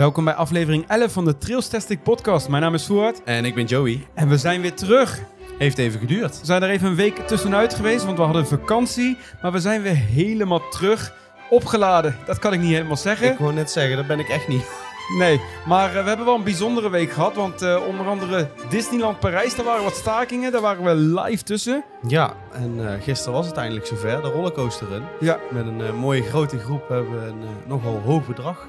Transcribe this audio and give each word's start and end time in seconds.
Welkom 0.00 0.24
bij 0.24 0.34
aflevering 0.34 0.86
11 0.88 1.12
van 1.12 1.24
de 1.24 1.38
Trailstastic 1.38 2.02
podcast. 2.02 2.48
Mijn 2.48 2.62
naam 2.62 2.74
is 2.74 2.86
Voort 2.86 3.22
En 3.24 3.44
ik 3.44 3.54
ben 3.54 3.64
Joey. 3.64 4.06
en 4.14 4.28
we 4.28 4.38
zijn 4.38 4.60
weer 4.60 4.74
terug. 4.74 5.20
Heeft 5.58 5.78
even 5.78 6.00
geduurd. 6.00 6.40
We 6.40 6.46
zijn 6.46 6.62
er 6.62 6.70
even 6.70 6.88
een 6.88 6.94
week 6.94 7.16
tussenuit 7.16 7.74
geweest, 7.74 8.04
want 8.04 8.16
we 8.16 8.22
hadden 8.22 8.46
vakantie. 8.46 9.16
Maar 9.42 9.52
we 9.52 9.60
zijn 9.60 9.82
weer 9.82 9.96
helemaal 9.96 10.68
terug 10.68 11.14
opgeladen. 11.50 12.16
Dat 12.26 12.38
kan 12.38 12.52
ik 12.52 12.60
niet 12.60 12.72
helemaal 12.72 12.96
zeggen. 12.96 13.32
Ik 13.32 13.38
wou 13.38 13.52
net 13.52 13.70
zeggen, 13.70 13.96
dat 13.96 14.06
ben 14.06 14.18
ik 14.18 14.28
echt 14.28 14.48
niet. 14.48 14.70
Nee, 15.18 15.40
maar 15.66 15.96
eh, 15.96 16.02
we 16.02 16.08
hebben 16.08 16.26
wel 16.26 16.34
een 16.34 16.44
bijzondere 16.44 16.90
week 16.90 17.10
gehad. 17.10 17.34
Want 17.34 17.62
eh, 17.62 17.86
onder 17.88 18.06
andere 18.06 18.48
Disneyland 18.68 19.18
Parijs, 19.18 19.56
daar 19.56 19.64
waren 19.64 19.84
wat 19.84 19.96
stakingen. 19.96 20.52
Daar 20.52 20.60
waren 20.60 20.84
we 20.84 21.20
live 21.20 21.42
tussen. 21.42 21.84
Ja, 22.06 22.34
en 22.52 22.88
eh, 22.88 23.02
gisteren 23.02 23.32
was 23.32 23.46
het 23.46 23.56
eindelijk 23.56 23.86
zover, 23.86 24.22
de 24.22 24.28
rollercoaster 24.28 24.88
run. 24.88 25.02
Ja. 25.20 25.38
Met 25.50 25.66
een 25.66 25.94
mooie 25.94 26.22
grote 26.22 26.58
groep 26.58 26.88
hebben 26.88 27.20
we 27.20 27.26
een 27.26 27.44
nogal 27.66 28.00
hoog 28.04 28.26
bedrag 28.26 28.66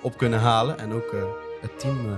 op 0.00 0.18
kunnen 0.18 0.38
halen. 0.38 0.78
En 0.78 0.92
ook 0.92 1.12
eh, 1.12 1.20
het 1.60 1.78
team 1.78 1.98
eh, 2.06 2.12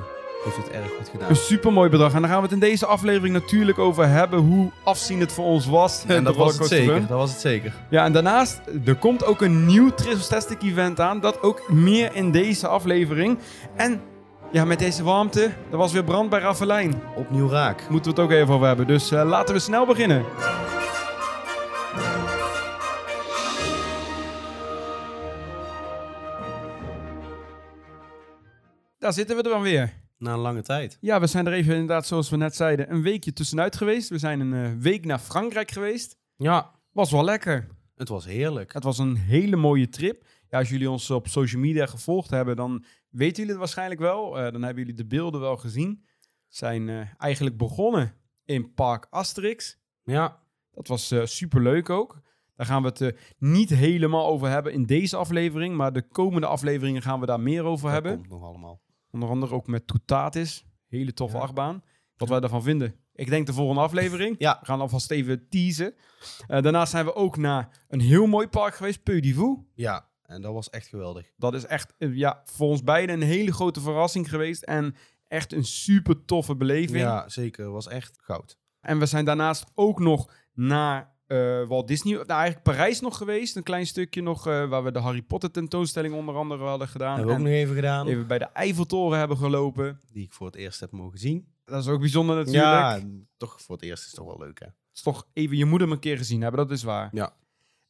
heeft 0.45 0.56
het 0.56 0.70
erg 0.70 0.91
goed 0.98 1.09
gedaan. 1.09 1.28
Een 1.28 1.36
supermooi 1.36 1.91
bedrag. 1.91 2.14
En 2.14 2.20
daar 2.20 2.30
gaan 2.30 2.38
we 2.38 2.45
het 2.45 2.52
in 2.52 2.60
deze 2.60 2.86
aflevering 2.86 3.34
natuurlijk 3.34 3.78
over 3.78 4.08
hebben. 4.08 4.38
Hoe 4.38 4.70
afzienend 4.84 5.32
voor 5.32 5.45
ons 5.45 5.66
was. 5.66 6.05
En 6.06 6.24
dat 6.24 6.36
was 6.36 6.58
het 6.58 6.68
zeker, 6.68 7.00
dat 7.00 7.18
was 7.18 7.30
het 7.30 7.41
zeker. 7.41 7.72
Ja, 7.88 8.05
en 8.05 8.12
daarnaast, 8.12 8.60
er 8.84 8.95
komt 8.95 9.24
ook 9.24 9.41
een 9.41 9.66
nieuw 9.66 9.91
Trailstastic 9.91 10.62
event 10.62 11.00
aan. 11.00 11.20
Dat 11.20 11.42
ook 11.42 11.68
meer 11.70 12.14
in 12.14 12.30
deze 12.30 12.68
aflevering. 12.68 13.38
En 13.77 14.00
ja, 14.52 14.64
met 14.64 14.78
deze 14.78 15.05
warmte, 15.05 15.50
er 15.70 15.77
was 15.77 15.92
weer 15.92 16.05
brand 16.05 16.30
bij 16.30 16.41
Raffelijn. 16.41 17.02
Opnieuw 17.16 17.48
raak. 17.48 17.86
Moeten 17.88 18.14
we 18.14 18.20
het 18.20 18.30
ook 18.30 18.36
even 18.36 18.55
over 18.55 18.66
hebben. 18.66 18.86
Dus 18.86 19.10
eh, 19.10 19.24
laten 19.24 19.55
we 19.55 19.60
snel 19.60 19.86
beginnen. 19.86 20.24
Daar 29.03 29.12
zitten 29.12 29.36
we 29.36 29.42
er 29.42 29.50
dan 29.50 29.62
weer. 29.62 29.92
Na 30.19 30.33
een 30.33 30.39
lange 30.39 30.62
tijd. 30.62 30.98
Ja, 31.00 31.20
we 31.20 31.27
zijn 31.27 31.47
er 31.47 31.53
even 31.53 31.72
inderdaad, 31.72 32.06
zoals 32.06 32.31
we 32.31 32.36
net 32.36 32.56
zeiden, 32.56 32.92
een 32.92 33.03
weekje 33.03 33.33
tussenuit 33.33 33.77
geweest. 33.77 34.08
We 34.08 34.19
zijn 34.19 34.41
een 34.41 34.53
eh, 34.64 34.72
week 34.83 35.05
naar 35.05 35.19
Frankrijk 35.19 35.70
geweest. 35.70 36.17
Ja, 36.36 36.70
Was 36.92 37.11
wel 37.11 37.25
lekker. 37.25 37.69
het 37.95 38.08
was 38.08 38.25
heerlijk. 38.25 38.73
Het 38.73 38.84
was 38.84 38.98
een 38.98 39.17
hele 39.17 39.56
mooie 39.56 39.89
trip. 39.89 40.25
Ja, 40.48 40.58
als 40.58 40.69
jullie 40.69 40.91
ons 40.91 41.11
op 41.11 41.28
social 41.28 41.61
media 41.62 41.86
gevolgd 41.86 42.30
hebben, 42.30 42.56
dan 42.56 42.84
weten 43.11 43.36
jullie 43.36 43.50
het 43.50 43.58
waarschijnlijk 43.58 44.00
wel. 44.00 44.39
Eh, 44.39 44.53
dan 44.53 44.62
hebben 44.62 44.83
jullie 44.83 44.98
de 44.98 45.06
beelden 45.06 45.41
wel 45.41 45.56
gezien. 45.56 46.03
We 46.20 46.27
zijn 46.48 46.89
eh, 46.89 47.00
eigenlijk 47.19 47.56
begonnen 47.56 48.14
in 48.45 48.75
Park 48.75 49.06
Asterix. 49.11 49.78
Ja, 50.05 50.39
Dat 50.73 50.89
was 50.89 51.06
super 51.06 51.28
superleuk 51.28 51.91
ook. 51.91 52.20
Daar 52.56 52.67
gaan 52.67 52.83
we 52.83 52.89
het 52.89 53.17
niet 53.39 53.70
helemaal 53.70 54.27
over 54.27 54.48
hebben 54.48 54.73
in 54.73 54.86
deze 54.86 55.17
aflevering. 55.17 55.77
Maar 55.77 55.92
de 55.92 56.08
komende 56.08 56.47
afleveringen 56.47 57.03
gaan 57.03 57.20
we 57.20 57.27
daar 57.27 57.41
meer 57.41 57.64
over 57.64 57.84
dat 57.84 57.92
hebben. 57.92 58.14
komt 58.17 58.28
nog 58.28 58.42
allemaal. 58.42 58.80
Onder 59.12 59.28
andere 59.28 59.55
ook 59.55 59.66
met 59.66 59.86
Toetatis. 59.86 60.64
Hele 60.88 61.12
toffe 61.12 61.36
Ja. 61.36 61.42
achtbaan. 61.42 61.82
Wat 62.16 62.28
wij 62.28 62.41
daarvan 62.41 62.62
vinden. 62.62 62.94
Ik 63.14 63.28
denk 63.28 63.46
de 63.46 63.52
volgende 63.52 63.80
aflevering. 63.80 64.34
Ja. 64.46 64.56
We 64.60 64.66
gaan 64.66 64.80
alvast 64.80 65.10
even 65.10 65.48
teasen. 65.48 65.94
Eh, 66.46 66.62
daarnaast 66.62 66.91
zijn 66.91 67.05
we 67.05 67.14
ook 67.14 67.36
naar 67.36 67.68
een 67.88 68.00
heel 68.00 68.27
mooi 68.27 68.46
park 68.48 68.74
geweest. 68.74 69.02
Peu 69.02 69.20
d'Ivoux. 69.20 69.62
Ja, 69.74 70.08
en 70.22 70.42
dat 70.42 70.52
was 70.52 70.70
echt 70.70 70.86
geweldig. 70.86 71.33
Dat 71.36 71.55
is 71.55 71.66
echt 71.66 71.94
eh, 71.98 72.16
ja, 72.16 72.42
voor 72.44 72.68
ons 72.68 72.83
beiden 72.84 73.14
een 73.20 73.27
hele 73.28 73.52
grote 73.52 73.80
verrassing 73.80 74.28
geweest. 74.28 74.62
En 74.62 74.94
echt 75.28 75.52
een 75.52 75.64
super 75.64 76.24
toffe 76.24 76.56
beleving. 76.56 76.98
Ja, 77.00 77.28
zeker. 77.28 77.70
was 77.70 77.88
echt 77.88 78.18
goud. 78.22 78.58
En 78.80 78.98
we 78.98 79.06
zijn 79.06 79.24
daarnaast 79.24 79.64
ook 79.74 79.98
nog 80.00 80.33
naar 80.52 81.11
eh, 81.33 81.69
Walt 81.69 81.88
Disney, 81.88 82.12
nou 82.12 82.27
eigenlijk 82.27 82.62
Parijs 82.62 83.00
nog 83.00 83.16
geweest. 83.16 83.56
Een 83.56 83.62
klein 83.62 83.86
stukje 83.86 84.22
nog 84.22 84.47
eh, 84.47 84.69
waar 84.69 84.84
we 84.84 84.92
de 84.92 84.98
Harry 84.98 85.22
Potter 85.22 85.50
tentoonstelling 85.50 86.14
onder 86.14 86.34
andere 86.34 86.64
hadden 86.64 86.89
gedaan. 86.89 87.16
Hebben 87.16 87.34
we 87.34 87.41
ook 87.41 87.47
nog 87.47 87.55
even 87.55 87.74
gedaan. 87.74 88.06
even 88.06 88.27
bij 88.27 88.39
de 88.39 88.44
Eiffeltoren 88.44 89.18
hebben 89.18 89.36
gelopen. 89.36 90.01
Die 90.12 90.24
ik 90.24 90.33
voor 90.33 90.46
het 90.46 90.57
eerst 90.57 90.80
heb 90.80 90.90
mogen 90.90 91.18
zien. 91.18 91.46
Dat 91.64 91.83
is 91.83 91.89
ook 91.89 92.01
bijzonder 92.01 92.36
natuurlijk. 92.36 92.64
Ja, 92.64 93.01
toch 93.36 93.61
voor 93.61 93.77
het 93.77 93.84
eerst 93.84 94.02
is 94.02 94.07
het 94.07 94.17
toch 94.17 94.27
wel 94.27 94.46
leuk 94.46 94.58
hè. 94.58 94.67
Het 94.67 94.77
is 94.95 95.02
toch 95.02 95.27
even 95.33 95.57
je 95.57 95.64
moeder 95.64 95.90
een 95.90 95.98
keer 95.98 96.17
gezien 96.17 96.42
hebben, 96.42 96.61
dat 96.61 96.77
is 96.77 96.83
waar. 96.83 97.08
Ja. 97.12 97.34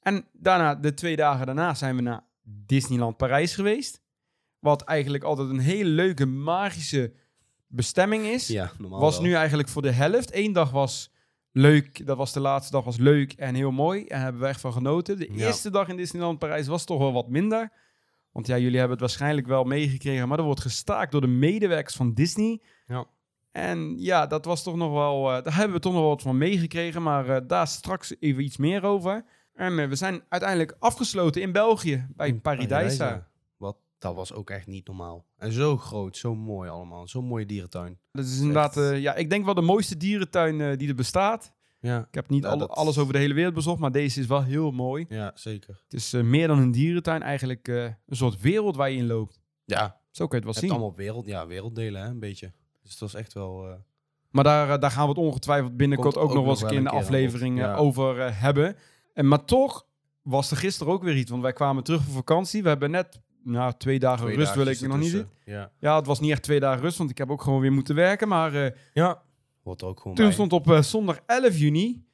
En 0.00 0.26
daarna, 0.32 0.74
de 0.74 0.94
twee 0.94 1.16
dagen 1.16 1.46
daarna, 1.46 1.74
zijn 1.74 1.96
we 1.96 2.02
naar 2.02 2.24
Disneyland 2.42 3.16
Parijs 3.16 3.54
geweest. 3.54 4.00
Wat 4.58 4.82
eigenlijk 4.82 5.24
altijd 5.24 5.48
een 5.48 5.58
hele 5.58 5.88
leuke, 5.88 6.26
magische 6.26 7.12
bestemming 7.66 8.24
is. 8.24 8.46
Ja, 8.46 8.72
normaal 8.78 9.00
was 9.00 9.14
wel. 9.14 9.26
nu 9.26 9.32
eigenlijk 9.32 9.68
voor 9.68 9.82
de 9.82 9.90
helft. 9.90 10.34
Eén 10.34 10.52
dag 10.52 10.70
was 10.70 11.11
leuk, 11.52 12.06
dat 12.06 12.16
was 12.16 12.32
de 12.32 12.40
laatste 12.40 12.72
dag, 12.72 12.84
was 12.84 12.96
leuk 12.96 13.32
en 13.32 13.54
heel 13.54 13.70
mooi. 13.70 14.06
En 14.06 14.20
hebben 14.20 14.40
we 14.42 14.46
echt 14.48 14.60
van 14.60 14.72
genoten. 14.72 15.18
De 15.18 15.28
Ja. 15.32 15.46
eerste 15.46 15.70
dag 15.70 15.88
in 15.88 15.96
Disneyland 15.96 16.38
Parijs 16.38 16.66
was 16.66 16.84
toch 16.84 16.98
wel 16.98 17.12
wat 17.12 17.28
minder. 17.28 17.72
Want 18.32 18.46
ja, 18.46 18.58
jullie 18.58 18.78
hebben 18.78 18.90
het 18.90 19.00
waarschijnlijk 19.00 19.46
wel 19.46 19.64
meegekregen, 19.64 20.28
maar 20.28 20.38
er 20.38 20.44
wordt 20.44 20.60
gestaakt 20.60 21.12
door 21.12 21.20
de 21.20 21.26
medewerkers 21.26 21.94
van 21.96 22.14
Disney. 22.14 22.60
Ja. 22.86 23.04
En 23.52 23.94
ja, 23.98 24.26
dat 24.26 24.44
was 24.44 24.62
toch 24.62 24.76
nog 24.76 24.92
wel, 24.92 25.32
eh, 25.32 25.44
daar 25.44 25.54
hebben 25.56 25.76
we 25.76 25.82
toch 25.82 25.92
nog 25.92 26.00
wel 26.00 26.10
wat 26.10 26.22
van 26.22 26.38
meegekregen, 26.38 27.02
maar 27.02 27.28
eh, 27.28 27.40
daar 27.46 27.66
straks 27.66 28.14
even 28.20 28.44
iets 28.44 28.56
meer 28.56 28.82
over. 28.84 29.24
En 29.54 29.78
eh, 29.78 29.88
we 29.88 29.94
zijn 29.96 30.22
uiteindelijk 30.28 30.76
afgesloten 30.78 31.42
in 31.42 31.52
België, 31.52 32.06
bij 32.16 32.34
Paradijsa. 32.34 33.28
Dat 34.02 34.14
was 34.14 34.32
ook 34.32 34.50
echt 34.50 34.66
niet 34.66 34.86
normaal. 34.86 35.24
En 35.36 35.52
zo 35.52 35.76
groot, 35.76 36.16
zo 36.16 36.34
mooi 36.34 36.70
allemaal. 36.70 37.08
Zo'n 37.08 37.24
mooie 37.24 37.46
dierentuin. 37.46 37.98
Dat 38.12 38.24
is 38.24 38.38
inderdaad, 38.38 38.76
eh, 38.76 39.00
ja, 39.00 39.14
ik 39.14 39.30
denk 39.30 39.44
wel 39.44 39.54
de 39.54 39.60
mooiste 39.60 39.96
dierentuin 39.96 40.60
eh, 40.60 40.76
die 40.78 40.88
er 40.88 40.94
bestaat. 40.94 41.52
Ja, 41.80 41.98
Ik 41.98 42.14
heb 42.14 42.28
niet 42.28 42.42
Ja, 42.42 42.48
alle- 42.48 42.58
dat- 42.58 42.70
alles 42.70 42.98
over 42.98 43.12
de 43.12 43.18
hele 43.18 43.34
wereld 43.34 43.54
bezocht, 43.54 43.78
maar 43.80 43.92
deze 43.92 44.20
is 44.20 44.26
wel 44.26 44.42
heel 44.42 44.70
mooi. 44.70 45.06
ja 45.08 45.32
zeker. 45.34 45.80
Het 45.84 45.92
is 45.92 46.12
eh, 46.12 46.22
meer 46.22 46.46
dan 46.48 46.58
een 46.58 46.70
dierentuin, 46.72 47.22
eigenlijk 47.22 47.68
een 47.68 47.96
soort 48.16 48.40
wereld 48.40 48.76
waar 48.76 48.90
je 48.90 48.96
in 48.96 49.06
loopt. 49.06 49.40
Ja, 49.64 50.00
Zo 50.10 50.26
kun 50.26 50.38
je 50.40 50.44
het 50.44 50.44
wel 50.44 50.52
het 50.52 50.62
zien. 50.62 50.70
allemaal 50.70 50.94
wereld, 50.96 51.26
ja, 51.26 51.46
werelddelen 51.46 52.02
hè, 52.02 52.08
een 52.08 52.18
beetje. 52.18 52.52
Dus 52.82 52.90
het 52.90 53.00
was 53.00 53.14
echt 53.14 53.32
wel... 53.32 53.66
Maar 54.30 54.44
daar, 54.44 54.80
daar 54.80 54.90
gaan 54.90 55.02
we 55.02 55.08
het 55.08 55.18
ongetwijfeld 55.18 55.76
binnenkort 55.76 56.16
ook, 56.16 56.32
nog 56.34 56.42
wel 56.42 56.50
eens 56.50 56.62
een 56.62 56.68
keer 56.68 56.76
in 56.76 56.84
de 56.84 56.90
aflevering 56.90 57.58
ja. 57.58 57.74
over 57.74 58.38
hebben. 58.40 58.76
En, 59.14 59.28
maar 59.28 59.44
toch 59.44 59.86
was 60.22 60.50
er 60.50 60.56
gisteren 60.56 60.92
ook 60.92 61.02
weer 61.02 61.16
iets, 61.16 61.30
want 61.30 61.42
wij 61.42 61.52
kwamen 61.52 61.82
terug 61.84 62.02
van 62.02 62.12
vakantie. 62.12 62.62
We 62.62 62.68
hebben 62.68 62.90
net 62.90 63.20
nou, 63.44 63.72
twee 63.76 63.98
dagen 63.98 64.24
twee 64.24 64.36
rust, 64.36 64.54
wil 64.54 64.66
ik 64.66 64.80
nog 64.80 64.98
niet 64.98 65.10
zien. 65.10 65.28
Ja. 65.44 65.70
Ja, 65.78 65.96
het 65.96 66.06
was 66.06 66.20
niet 66.20 66.30
echt 66.30 66.42
twee 66.42 66.60
dagen 66.60 66.82
rust, 66.82 66.98
want 66.98 67.10
ik 67.10 67.18
heb 67.18 67.30
ook 67.30 67.42
gewoon 67.42 67.60
weer 67.60 67.72
moeten 67.72 67.94
werken. 67.94 68.28
Maar 68.28 68.54
eh, 68.54 68.76
ja, 68.92 69.22
er 69.64 69.86
ook 69.86 70.00
gewoon 70.00 70.16
toen 70.16 70.24
bij. 70.24 70.34
stond 70.34 70.52
op 70.52 70.70
eh, 70.70 70.82
zondag 70.82 71.20
11 71.26 71.56
juni 71.56 72.04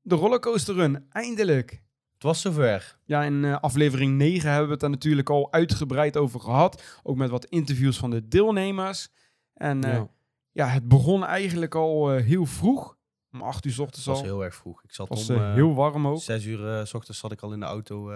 de 0.00 0.14
rollercoaster 0.14 0.74
run, 0.74 1.06
eindelijk. 1.10 1.70
Het 2.14 2.22
was 2.22 2.40
zover. 2.40 2.98
Ja, 3.04 3.22
in 3.22 3.44
eh, 3.44 3.60
aflevering 3.60 4.16
9 4.16 4.48
hebben 4.48 4.66
we 4.66 4.72
het 4.72 4.80
daar 4.80 4.90
natuurlijk 4.90 5.30
al 5.30 5.52
uitgebreid 5.52 6.16
over 6.16 6.40
gehad. 6.40 7.00
Ook 7.02 7.16
met 7.16 7.30
wat 7.30 7.44
interviews 7.44 7.98
van 7.98 8.10
de 8.10 8.28
deelnemers. 8.28 9.08
En 9.54 9.80
ja. 9.80 10.08
ja, 10.52 10.66
het 10.66 10.88
begon 10.88 11.24
eigenlijk 11.24 11.74
al 11.74 12.10
heel 12.10 12.46
vroeg. 12.46 12.96
Om 13.32 13.42
8 13.42 13.64
uur 13.64 13.72
s 13.72 13.78
ochtends 13.78 14.06
het 14.06 14.14
was 14.14 14.18
al. 14.18 14.24
heel 14.24 14.44
erg 14.44 14.54
vroeg. 14.54 14.82
Ik 14.82 14.92
zat 14.92 15.08
was 15.08 15.30
om 15.30 15.42
heel 15.42 15.74
warm 15.74 16.06
ook. 16.06 16.20
zes 16.20 16.44
uur 16.44 16.86
s 16.86 16.94
ochtends 16.94 17.20
zat 17.20 17.32
ik 17.32 17.40
al 17.40 17.52
in 17.52 17.60
de 17.60 17.66
auto 17.66 18.10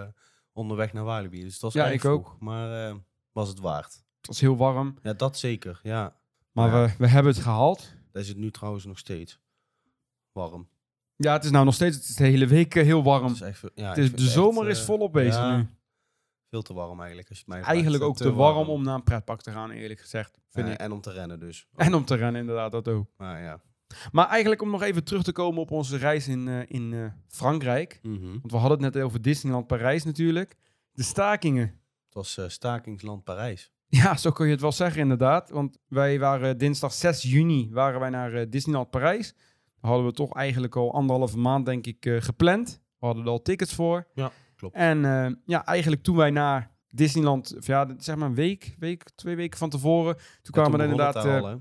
onderweg 0.53 0.93
naar 0.93 1.05
Walibi. 1.05 1.43
Dus 1.43 1.53
het 1.53 1.63
was 1.63 1.73
Ja, 1.73 1.87
ik 1.87 2.05
ook. 2.05 2.37
Maar 2.41 2.89
eh, 2.89 2.95
was 3.33 3.49
het 3.49 3.59
waard. 3.61 3.93
Het 4.17 4.27
was 4.27 4.41
heel 4.41 4.57
warm. 4.57 4.99
Ja, 5.03 5.13
dat 5.13 5.39
zeker. 5.39 5.81
Ja, 5.83 6.17
Maar 6.53 6.69
Ja. 6.71 6.87
we, 6.87 6.95
we 6.99 7.07
hebben 7.07 7.33
het 7.33 7.43
gehaald. 7.43 7.95
dat 8.13 8.23
is 8.23 8.29
het 8.29 8.37
nu 8.37 8.51
trouwens 8.51 8.85
nog 8.85 8.99
steeds. 8.99 9.41
Warm. 10.33 10.69
Ja, 11.17 11.33
het 11.33 11.45
is 11.45 11.51
nou 11.51 11.65
nog 11.65 11.75
steeds 11.75 11.97
het 11.97 12.05
is 12.09 12.15
de 12.15 12.25
hele 12.25 12.47
week 12.47 12.75
eh, 12.75 12.83
heel 12.85 13.03
warm. 13.03 13.25
Het 13.25 13.35
is 13.35 13.41
echt, 13.41 13.63
ja, 13.75 13.89
Het 13.89 13.99
is, 13.99 14.13
de 14.15 14.29
zomer 14.29 14.63
echt, 14.63 14.73
is 14.77 14.81
eh, 14.81 14.87
volop 14.87 15.13
bezig 15.13 15.35
ja, 15.35 15.57
nu. 15.57 15.67
Veel 16.51 16.63
te 16.63 16.75
warm 16.75 16.99
eigenlijk, 16.99 17.29
als 17.29 17.39
je 17.39 17.45
het 17.45 17.53
mij 17.55 17.59
vraagt. 17.63 17.75
Eigenlijk 17.75 18.05
ook 18.05 18.17
Te 18.17 18.33
warm 18.33 18.69
om 18.69 18.83
naar 18.83 18.95
een 18.95 19.03
pretpark 19.03 19.41
te 19.41 19.51
gaan, 19.51 19.71
eerlijk 19.71 20.01
gezegd. 20.01 20.41
Vind 20.49 20.69
ik. 20.69 20.79
En 20.79 20.93
om 20.93 21.01
te 21.01 21.13
rennen 21.13 21.41
dus. 21.41 21.67
En 21.77 21.95
om 21.95 22.05
te 22.05 22.15
rennen, 22.15 22.41
inderdaad, 22.41 22.73
dat 22.73 22.89
ook. 22.89 23.07
Maar 23.17 23.43
ja. 23.43 23.61
Maar 24.13 24.29
eigenlijk 24.29 24.63
om 24.63 24.71
nog 24.71 24.83
even 24.83 25.05
terug 25.05 25.23
te 25.23 25.33
komen 25.33 25.61
op 25.61 25.71
onze 25.71 25.97
reis 25.97 26.29
in, 26.29 26.49
eh, 26.49 26.61
in 26.67 26.93
eh, 26.93 27.05
Frankrijk. 27.29 27.99
Mhm. 28.03 28.31
Want 28.31 28.53
we 28.53 28.57
hadden 28.57 28.83
het 28.83 28.95
net 28.95 29.05
over 29.05 29.23
Disneyland 29.23 29.67
Parijs 29.67 30.05
natuurlijk. 30.05 30.57
De 30.93 31.03
stakingen. 31.03 31.67
Het 32.05 32.15
was 32.15 32.39
eh, 32.39 32.49
stakingsland 32.49 33.25
Parijs. 33.25 33.73
Ja, 33.87 34.17
zo 34.17 34.31
kun 34.31 34.47
je 34.47 34.53
het 34.53 34.61
wel 34.61 34.73
zeggen 34.73 35.01
inderdaad. 35.01 35.51
Want 35.51 35.79
wij 35.89 36.19
waren 36.19 36.59
dinsdag 36.59 36.93
6 36.93 37.23
juni 37.23 37.69
waren 37.73 38.01
wij 38.01 38.11
naar 38.11 38.51
Disneyland 38.51 38.91
Parijs. 38.91 39.35
Daar 39.81 39.91
hadden 39.91 40.07
we 40.07 40.13
toch 40.13 40.35
eigenlijk 40.35 40.77
al 40.77 40.93
anderhalve 40.93 41.39
maand 41.39 41.67
denk 41.67 41.87
ik 41.87 42.17
gepland. 42.19 42.81
We 42.99 43.07
hadden 43.07 43.25
er 43.25 43.31
al 43.31 43.43
tickets 43.43 43.75
voor. 43.75 44.07
Ja, 44.15 44.33
klopt. 44.57 44.75
En 44.75 45.01
ja, 45.45 45.65
eigenlijk 45.65 46.03
toen 46.03 46.17
wij 46.17 46.31
naar 46.31 46.71
Disneyland, 46.89 47.57
ja, 47.61 47.95
zeg 47.99 48.17
maar 48.17 48.29
een 48.29 48.35
week, 48.35 48.75
week, 48.79 49.11
twee 49.15 49.37
weken 49.37 49.59
van 49.59 49.71
tevoren. 49.71 50.17
Toen 50.43 50.53
kwamen 50.53 50.81
er 50.81 50.89
inderdaad, 50.89 51.61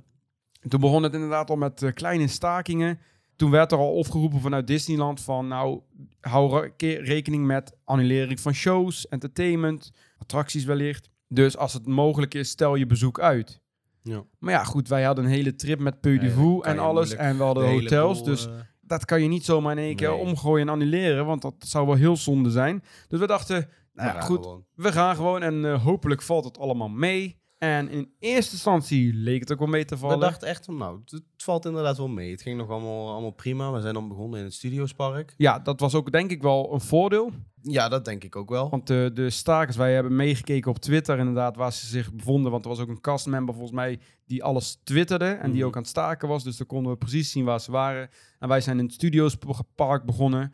toen 0.69 0.79
begon 0.79 1.03
het 1.03 1.13
inderdaad 1.13 1.49
al 1.49 1.55
met 1.55 1.81
eh, 1.83 1.93
kleine 1.93 2.27
stakingen. 2.27 2.99
Toen 3.35 3.51
werd 3.51 3.71
er 3.71 3.77
al 3.77 3.93
opgeroepen 3.93 4.39
vanuit 4.39 4.67
Disneyland 4.67 5.21
van, 5.21 5.47
nou, 5.47 5.79
hou 6.19 6.59
re- 6.59 6.69
ke- 6.75 6.99
rekening 7.01 7.45
met 7.45 7.77
annulering 7.83 8.39
van 8.39 8.53
shows, 8.53 9.07
entertainment, 9.07 9.91
attracties 10.17 10.63
wellicht. 10.65 11.09
Dus 11.27 11.57
als 11.57 11.73
het 11.73 11.87
mogelijk 11.87 12.33
is, 12.33 12.49
stel 12.49 12.75
je 12.75 12.85
bezoek 12.85 13.19
uit. 13.19 13.61
Ja. 14.03 14.23
Maar 14.39 14.53
ja, 14.53 14.63
goed, 14.63 14.87
wij 14.87 15.03
hadden 15.03 15.25
een 15.25 15.31
hele 15.31 15.55
trip 15.55 15.79
met 15.79 16.01
Peu 16.01 16.17
de 16.17 16.25
Ja, 16.25 16.59
en 16.71 16.79
alles. 16.79 17.15
En 17.15 17.37
we 17.37 17.43
hadden 17.43 17.69
hotels, 17.69 18.17
boel, 18.17 18.25
dus 18.27 18.47
eh, 18.47 18.53
dat 18.81 19.05
kan 19.05 19.21
je 19.21 19.27
niet 19.27 19.45
zomaar 19.45 19.71
in 19.77 19.83
één 19.83 19.95
keer 19.95 20.13
omgooien 20.13 20.67
en 20.67 20.73
annuleren, 20.73 21.25
want 21.25 21.41
dat 21.41 21.53
zou 21.59 21.85
wel 21.85 21.95
heel 21.95 22.17
zonde 22.17 22.49
zijn. 22.49 22.83
Dus 23.07 23.19
we 23.19 23.27
dachten, 23.27 23.55
nou 23.55 23.67
we 23.93 24.03
ja, 24.03 24.11
gaan 24.11 24.21
goed, 24.21 24.43
gewoon. 24.43 24.65
we 24.75 24.91
gaan 24.91 25.15
gewoon 25.15 25.41
en 25.43 25.65
eh, 25.65 25.83
hopelijk 25.83 26.21
valt 26.21 26.45
het 26.45 26.57
allemaal 26.57 26.89
mee. 26.89 27.40
En 27.63 27.89
in 27.89 28.11
eerste 28.19 28.51
instantie 28.51 29.13
leek 29.13 29.39
het 29.39 29.51
ook 29.51 29.59
wel 29.59 29.67
mee 29.67 29.85
te 29.85 29.97
vallen. 29.97 30.19
We 30.19 30.25
dachten 30.25 30.47
echt 30.47 30.67
nou, 30.67 31.01
het, 31.05 31.23
valt 31.37 31.65
inderdaad 31.65 31.97
wel 31.97 32.07
mee. 32.07 32.31
Het 32.31 32.41
ging 32.41 32.57
nog 32.57 32.69
allemaal, 32.69 33.11
allemaal 33.11 33.31
prima. 33.31 33.71
We 33.71 33.81
zijn 33.81 33.93
dan 33.93 34.07
begonnen 34.07 34.39
in 34.39 34.45
het 34.45 34.53
Studiospark. 34.53 35.33
Ja, 35.37 35.59
dat 35.59 35.79
was 35.79 35.95
ook 35.95 36.11
denk 36.11 36.31
ik 36.31 36.41
wel 36.41 36.73
een 36.73 36.81
voordeel. 36.81 37.31
Ja, 37.61 37.89
dat 37.89 38.05
denk 38.05 38.23
ik 38.23 38.35
ook 38.35 38.49
wel. 38.49 38.69
Want 38.69 38.87
de, 38.87 39.11
de 39.13 39.29
stakers, 39.29 39.77
wij 39.77 39.93
hebben 39.93 40.15
meegekeken 40.15 40.71
op 40.71 40.79
Twitter 40.79 41.17
inderdaad 41.19 41.55
waar 41.55 41.73
ze 41.73 41.85
zich 41.85 42.13
bevonden. 42.13 42.51
Want 42.51 42.63
er 42.63 42.69
was 42.69 42.79
ook 42.79 42.89
een 42.89 43.01
castmember 43.01 43.53
volgens 43.53 43.75
mij 43.75 43.99
die 44.25 44.43
alles 44.43 44.79
twitterde 44.83 45.25
en 45.25 45.49
die 45.51 45.59
Mhm. 45.59 45.67
ook 45.67 45.75
aan 45.75 45.81
het 45.81 45.89
staken 45.91 46.27
was. 46.27 46.43
Dus 46.43 46.57
dan 46.57 46.67
konden 46.67 46.91
we 46.91 46.97
precies 46.97 47.31
zien 47.31 47.45
waar 47.45 47.59
ze 47.61 47.71
waren. 47.71 48.09
En 48.39 48.47
wij 48.47 48.61
zijn 48.61 48.77
in 48.79 48.85
het 48.85 48.93
Studiospark 48.93 50.05
begonnen. 50.05 50.53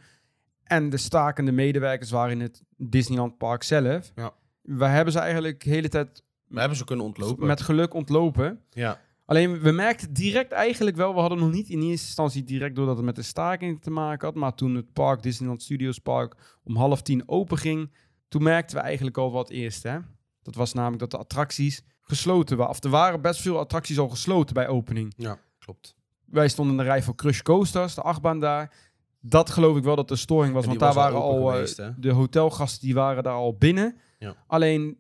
En 0.64 0.90
de 0.90 0.98
stakende 0.98 1.52
medewerkers 1.52 2.12
waren 2.12 2.32
in 2.32 2.42
het 2.42 2.64
Disneyland 2.78 3.38
Park 3.38 3.64
zelf. 3.64 4.12
Ja. 4.16 4.34
We 4.62 4.86
hebben 4.86 5.14
ze 5.14 5.20
eigenlijk 5.20 5.64
de 5.64 5.70
hele 5.70 5.90
tijd 5.90 6.24
We 6.48 6.60
hebben 6.60 6.78
ze 6.78 6.84
kunnen 6.84 7.06
ontlopen. 7.06 7.48
met 7.48 7.62
geluk 7.62 7.94
ontlopen. 7.94 8.62
Ja. 8.70 9.00
Alleen 9.26 9.60
we 9.60 9.72
merkten 9.72 10.14
direct 10.14 10.52
eigenlijk 10.52 10.96
wel, 10.96 11.14
we 11.14 11.20
hadden 11.20 11.40
nog 11.40 11.52
niet 11.52 11.70
in 11.70 11.82
eerste 11.82 12.06
instantie 12.06 12.44
direct 12.44 12.76
doordat 12.76 12.96
het 12.96 13.06
met 13.06 13.16
de 13.16 13.22
staking 13.22 13.82
te 13.82 13.90
maken 13.90 14.28
had, 14.28 14.36
maar 14.36 14.56
toen 14.56 14.76
het 14.76 14.94
park, 14.94 15.24
Disneyland 15.24 15.62
Studios 15.62 16.00
Park, 16.00 16.60
om 16.64 16.76
half 16.76 17.02
tien 17.02 17.24
open 17.26 17.58
ging, 17.58 17.92
toen 18.28 18.44
merkten 18.44 18.78
we 18.78 18.84
eigenlijk 18.84 19.18
al 19.18 19.32
wat 19.32 19.50
eerst. 19.50 19.84
Hè? 19.84 19.98
Dat 20.42 20.56
was 20.56 20.74
namelijk 20.74 21.00
dat 21.00 21.12
de 21.12 21.18
attracties 21.18 21.84
gesloten 22.02 22.58
waren. 22.58 22.72
Of 22.72 22.84
er 22.84 22.90
waren 22.90 23.22
best 23.22 23.42
veel 23.42 23.60
attracties 23.60 24.00
al 24.00 24.10
gesloten 24.10 24.54
bij 24.54 24.68
opening. 24.68 25.14
ja, 25.18 25.40
klopt. 25.60 25.96
Wij 26.26 26.48
stonden 26.48 26.78
in 26.78 26.84
de 26.84 26.88
rij 26.88 27.04
voor 27.04 27.16
Crush 27.16 27.42
Coasters, 27.42 27.96
de 27.96 28.02
achtbaan 28.02 28.40
daar. 28.40 28.76
Dat 29.20 29.50
geloof 29.50 29.78
ik 29.78 29.84
wel 29.84 29.96
dat 29.96 30.08
de 30.08 30.16
storing 30.16 30.54
was, 30.54 30.66
want 30.66 30.80
daar 30.80 30.94
was 30.94 31.04
al 31.04 31.12
waren 31.12 31.28
al 31.28 31.48
eh, 31.48 31.54
geweest, 31.54 32.02
de 32.02 32.12
hotelgasten 32.12 32.82
die 32.82 32.94
waren 32.94 33.24
daar 33.24 33.34
al 33.34 33.56
binnen. 33.56 33.98
Ja. 34.20 34.36
Alleen 34.48 34.98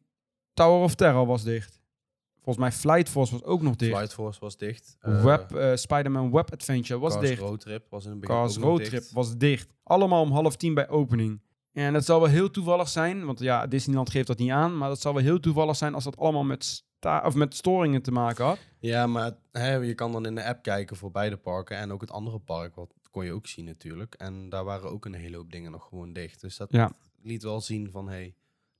Tower 0.57 0.83
of 0.83 0.95
Terror 0.95 1.25
was 1.25 1.43
dicht. 1.43 1.81
Volgens 2.43 2.57
mij 2.57 2.71
Flight 2.71 3.09
Force 3.09 3.31
was 3.31 3.43
ook 3.43 3.61
nog 3.61 3.75
dicht. 3.75 3.95
Flight 3.95 4.13
Force 4.13 4.39
was 4.39 4.57
dicht. 4.57 4.97
Web, 4.99 5.51
eh, 5.55 5.75
Spider-Man 5.75 6.31
Web 6.31 6.51
Adventure 6.53 6.99
was 6.99 7.13
Cars 7.13 7.27
dicht. 7.27 7.41
Road 7.41 7.59
Trip 7.59 7.85
was 7.89 8.05
in 8.05 8.11
een 8.11 8.19
begin 8.19 8.35
Cars 8.35 8.57
Road 8.57 8.77
dicht. 8.77 8.89
Trip 8.89 9.03
was 9.11 9.37
dicht. 9.37 9.73
Allemaal 9.83 10.21
om 10.21 10.31
half 10.31 10.55
tien 10.55 10.73
bij 10.73 10.89
opening. 10.89 11.41
En 11.73 11.93
dat 11.93 12.05
zal 12.05 12.19
wel 12.19 12.29
heel 12.29 12.51
toevallig 12.51 12.87
zijn, 12.89 13.25
want 13.25 13.39
ja, 13.39 13.67
Disneyland 13.67 14.09
geeft 14.09 14.27
dat 14.27 14.37
niet 14.37 14.51
aan, 14.51 14.77
maar 14.77 14.89
dat 14.89 15.01
zal 15.01 15.13
wel 15.13 15.23
heel 15.23 15.39
toevallig 15.39 15.75
zijn 15.75 15.93
als 15.93 16.03
dat 16.03 16.17
allemaal 16.17 16.43
met, 16.43 16.63
sta 16.65 17.21
of 17.25 17.35
met 17.35 17.55
storingen 17.55 18.01
te 18.01 18.11
maken 18.11 18.45
had. 18.45 18.57
Ja, 18.79 19.07
maar 19.07 19.31
hè, 19.51 19.75
je 19.75 19.93
kan 19.93 20.11
dan 20.11 20.25
in 20.25 20.35
de 20.35 20.43
app 20.45 20.63
kijken 20.63 20.95
voor 20.95 21.11
beide 21.11 21.37
parken 21.37 21.77
en 21.77 21.91
ook 21.91 22.01
het 22.01 22.11
andere 22.11 22.39
park, 22.39 22.75
wat 22.75 22.93
kon 23.11 23.25
je 23.25 23.31
ook 23.33 23.47
zien 23.47 23.65
natuurlijk. 23.65 24.15
En 24.15 24.49
daar 24.49 24.63
waren 24.63 24.89
ook 24.91 25.05
een 25.05 25.13
hele 25.13 25.35
hoop 25.37 25.51
dingen 25.51 25.71
nog 25.71 25.87
gewoon 25.89 26.13
dicht. 26.13 26.41
Dus 26.41 26.57
dat 26.57 26.71
Ja. 26.71 26.91
liet 27.21 27.43
wel 27.43 27.61
zien 27.61 27.91
van, 27.91 28.07
hé, 28.07 28.13
hey, 28.15 28.33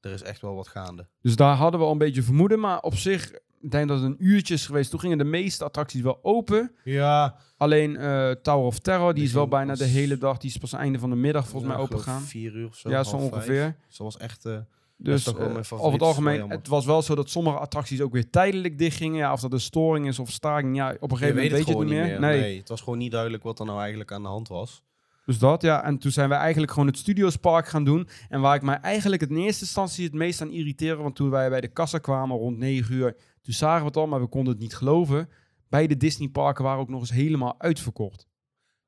er 0.08 0.14
is 0.14 0.22
echt 0.24 0.42
wel 0.42 0.56
wat 0.56 0.68
gaande. 0.68 1.08
Dus 1.22 1.36
daar 1.36 1.56
hadden 1.56 1.80
we 1.80 1.86
al 1.86 1.92
een 1.92 1.98
beetje 1.98 2.24
vermoeden, 2.24 2.60
maar 2.60 2.80
op 2.80 2.96
zich, 2.96 3.32
ik 3.62 3.72
denk 3.72 3.88
dat 3.88 3.98
het 4.02 4.06
een 4.10 4.16
uurtje 4.20 4.54
is 4.54 4.66
geweest. 4.66 4.90
Toen 4.90 5.00
gingen 5.00 5.18
de 5.18 5.24
meeste 5.24 5.64
attracties 5.64 6.02
wel 6.02 6.20
open. 6.22 6.72
Ja, 6.84 7.36
Alleen 7.58 7.96
eh, 7.98 8.32
Tower 8.32 8.66
of 8.66 8.80
Terror, 8.80 9.06
die 9.06 9.14
Die 9.14 9.24
is 9.24 9.34
wel 9.34 9.48
bijna 9.48 9.76
de 9.76 9.84
hele 9.84 10.18
dag, 10.18 10.38
die 10.38 10.50
is 10.50 10.58
pas 10.58 10.74
einde 10.74 11.00
van 11.00 11.10
de 11.10 11.16
middag 11.16 11.48
volgens 11.48 11.72
mij 11.72 11.82
open 11.82 11.98
gegaan. 12.00 12.22
Vier 12.22 12.56
uur 12.56 12.68
of 12.68 12.76
zo. 12.76 12.90
Ja, 12.90 13.04
zo 13.04 13.16
ongeveer. 13.16 13.76
Ze 13.88 14.04
was 14.04 14.18
echt... 14.18 14.46
eh, 14.46 14.58
Dus 14.98 15.34
mijn 15.34 15.58
over 15.70 15.92
het 15.92 16.02
algemeen, 16.02 16.50
het 16.50 16.68
was 16.68 16.86
wel 16.86 17.02
zo 17.02 17.16
dat 17.16 17.30
sommige 17.30 17.58
attracties 17.58 18.02
ook 18.02 18.12
weer 18.14 18.30
tijdelijk 18.30 18.78
dichtgingen. 18.78 19.18
Ja, 19.18 19.32
of 19.34 19.40
dat 19.40 19.54
een 19.54 19.60
storing 19.60 20.08
is 20.08 20.20
of 20.20 20.32
staking, 20.32 20.76
ja, 20.76 20.96
op 21.00 21.12
een 21.12 21.18
gegeven 21.18 21.36
moment 21.36 21.54
weet 21.56 21.66
je 21.68 21.72
het 21.78 21.80
niet 21.88 21.90
meer. 21.98 22.20
Nee. 22.20 22.40
Nee. 22.42 22.58
het 22.58 22.70
was 22.70 22.82
gewoon 22.82 22.98
niet 23.00 23.12
duidelijk 23.12 23.44
wat 23.44 23.60
er 23.60 23.66
nou 23.66 23.80
eigenlijk 23.80 24.12
aan 24.12 24.22
de 24.22 24.28
hand 24.28 24.48
was. 24.48 24.84
Dus 25.28 25.40
dat, 25.40 25.62
ja. 25.62 25.84
En 25.84 25.98
toen 25.98 26.12
zijn 26.12 26.30
we 26.30 26.36
eigenlijk 26.36 26.72
gewoon 26.72 26.88
het 26.88 26.98
Studiospark 26.98 27.68
gaan 27.68 27.84
doen. 27.84 28.08
En 28.30 28.42
waar 28.42 28.56
ik 28.56 28.62
mij 28.62 28.80
eigenlijk 28.80 29.22
in 29.22 29.38
eerste 29.38 29.64
instantie 29.64 30.04
het 30.06 30.14
meest 30.14 30.42
aan 30.42 30.52
irriteerde, 30.52 31.02
want 31.02 31.16
toen 31.16 31.30
wij 31.30 31.50
bij 31.50 31.62
de 31.62 31.68
kassa 31.68 31.98
kwamen 31.98 32.38
rond 32.38 32.58
9 32.58 32.96
uur, 32.96 33.16
toen 33.42 33.54
zagen 33.54 33.80
we 33.82 33.88
het 33.88 33.98
al, 33.98 34.08
maar 34.08 34.22
we 34.22 34.28
konden 34.28 34.54
het 34.54 34.62
niet 34.62 34.76
geloven. 34.76 35.30
Beide 35.70 35.98
Disneyparken 35.98 36.64
waren 36.64 36.80
ook 36.80 36.90
nog 36.90 37.00
eens 37.00 37.12
helemaal 37.12 37.56
uitverkocht. 37.62 38.28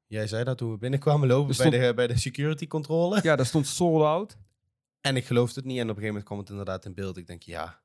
Jij 0.07 0.27
zei 0.27 0.43
dat 0.43 0.57
toen 0.57 0.71
we 0.71 0.77
binnenkwamen 0.77 1.27
lopen 1.27 1.57
bij, 1.57 1.69
de, 1.69 1.93
bij 1.95 2.07
de 2.07 2.17
security 2.17 2.67
controle. 2.67 3.19
Ja, 3.23 3.35
daar 3.35 3.45
stond 3.45 3.67
sold 3.67 4.03
out. 4.03 4.37
En 5.01 5.15
ik 5.15 5.25
geloofde 5.25 5.59
het 5.59 5.69
niet. 5.69 5.77
En 5.77 5.83
op 5.83 5.89
een 5.89 6.01
gegeven 6.01 6.07
moment 6.07 6.25
kwam 6.25 6.39
het 6.39 6.49
inderdaad 6.49 6.85
in 6.85 6.93
beeld. 6.93 7.17
Ik 7.17 7.27
denk, 7.27 7.41
ja, 7.41 7.81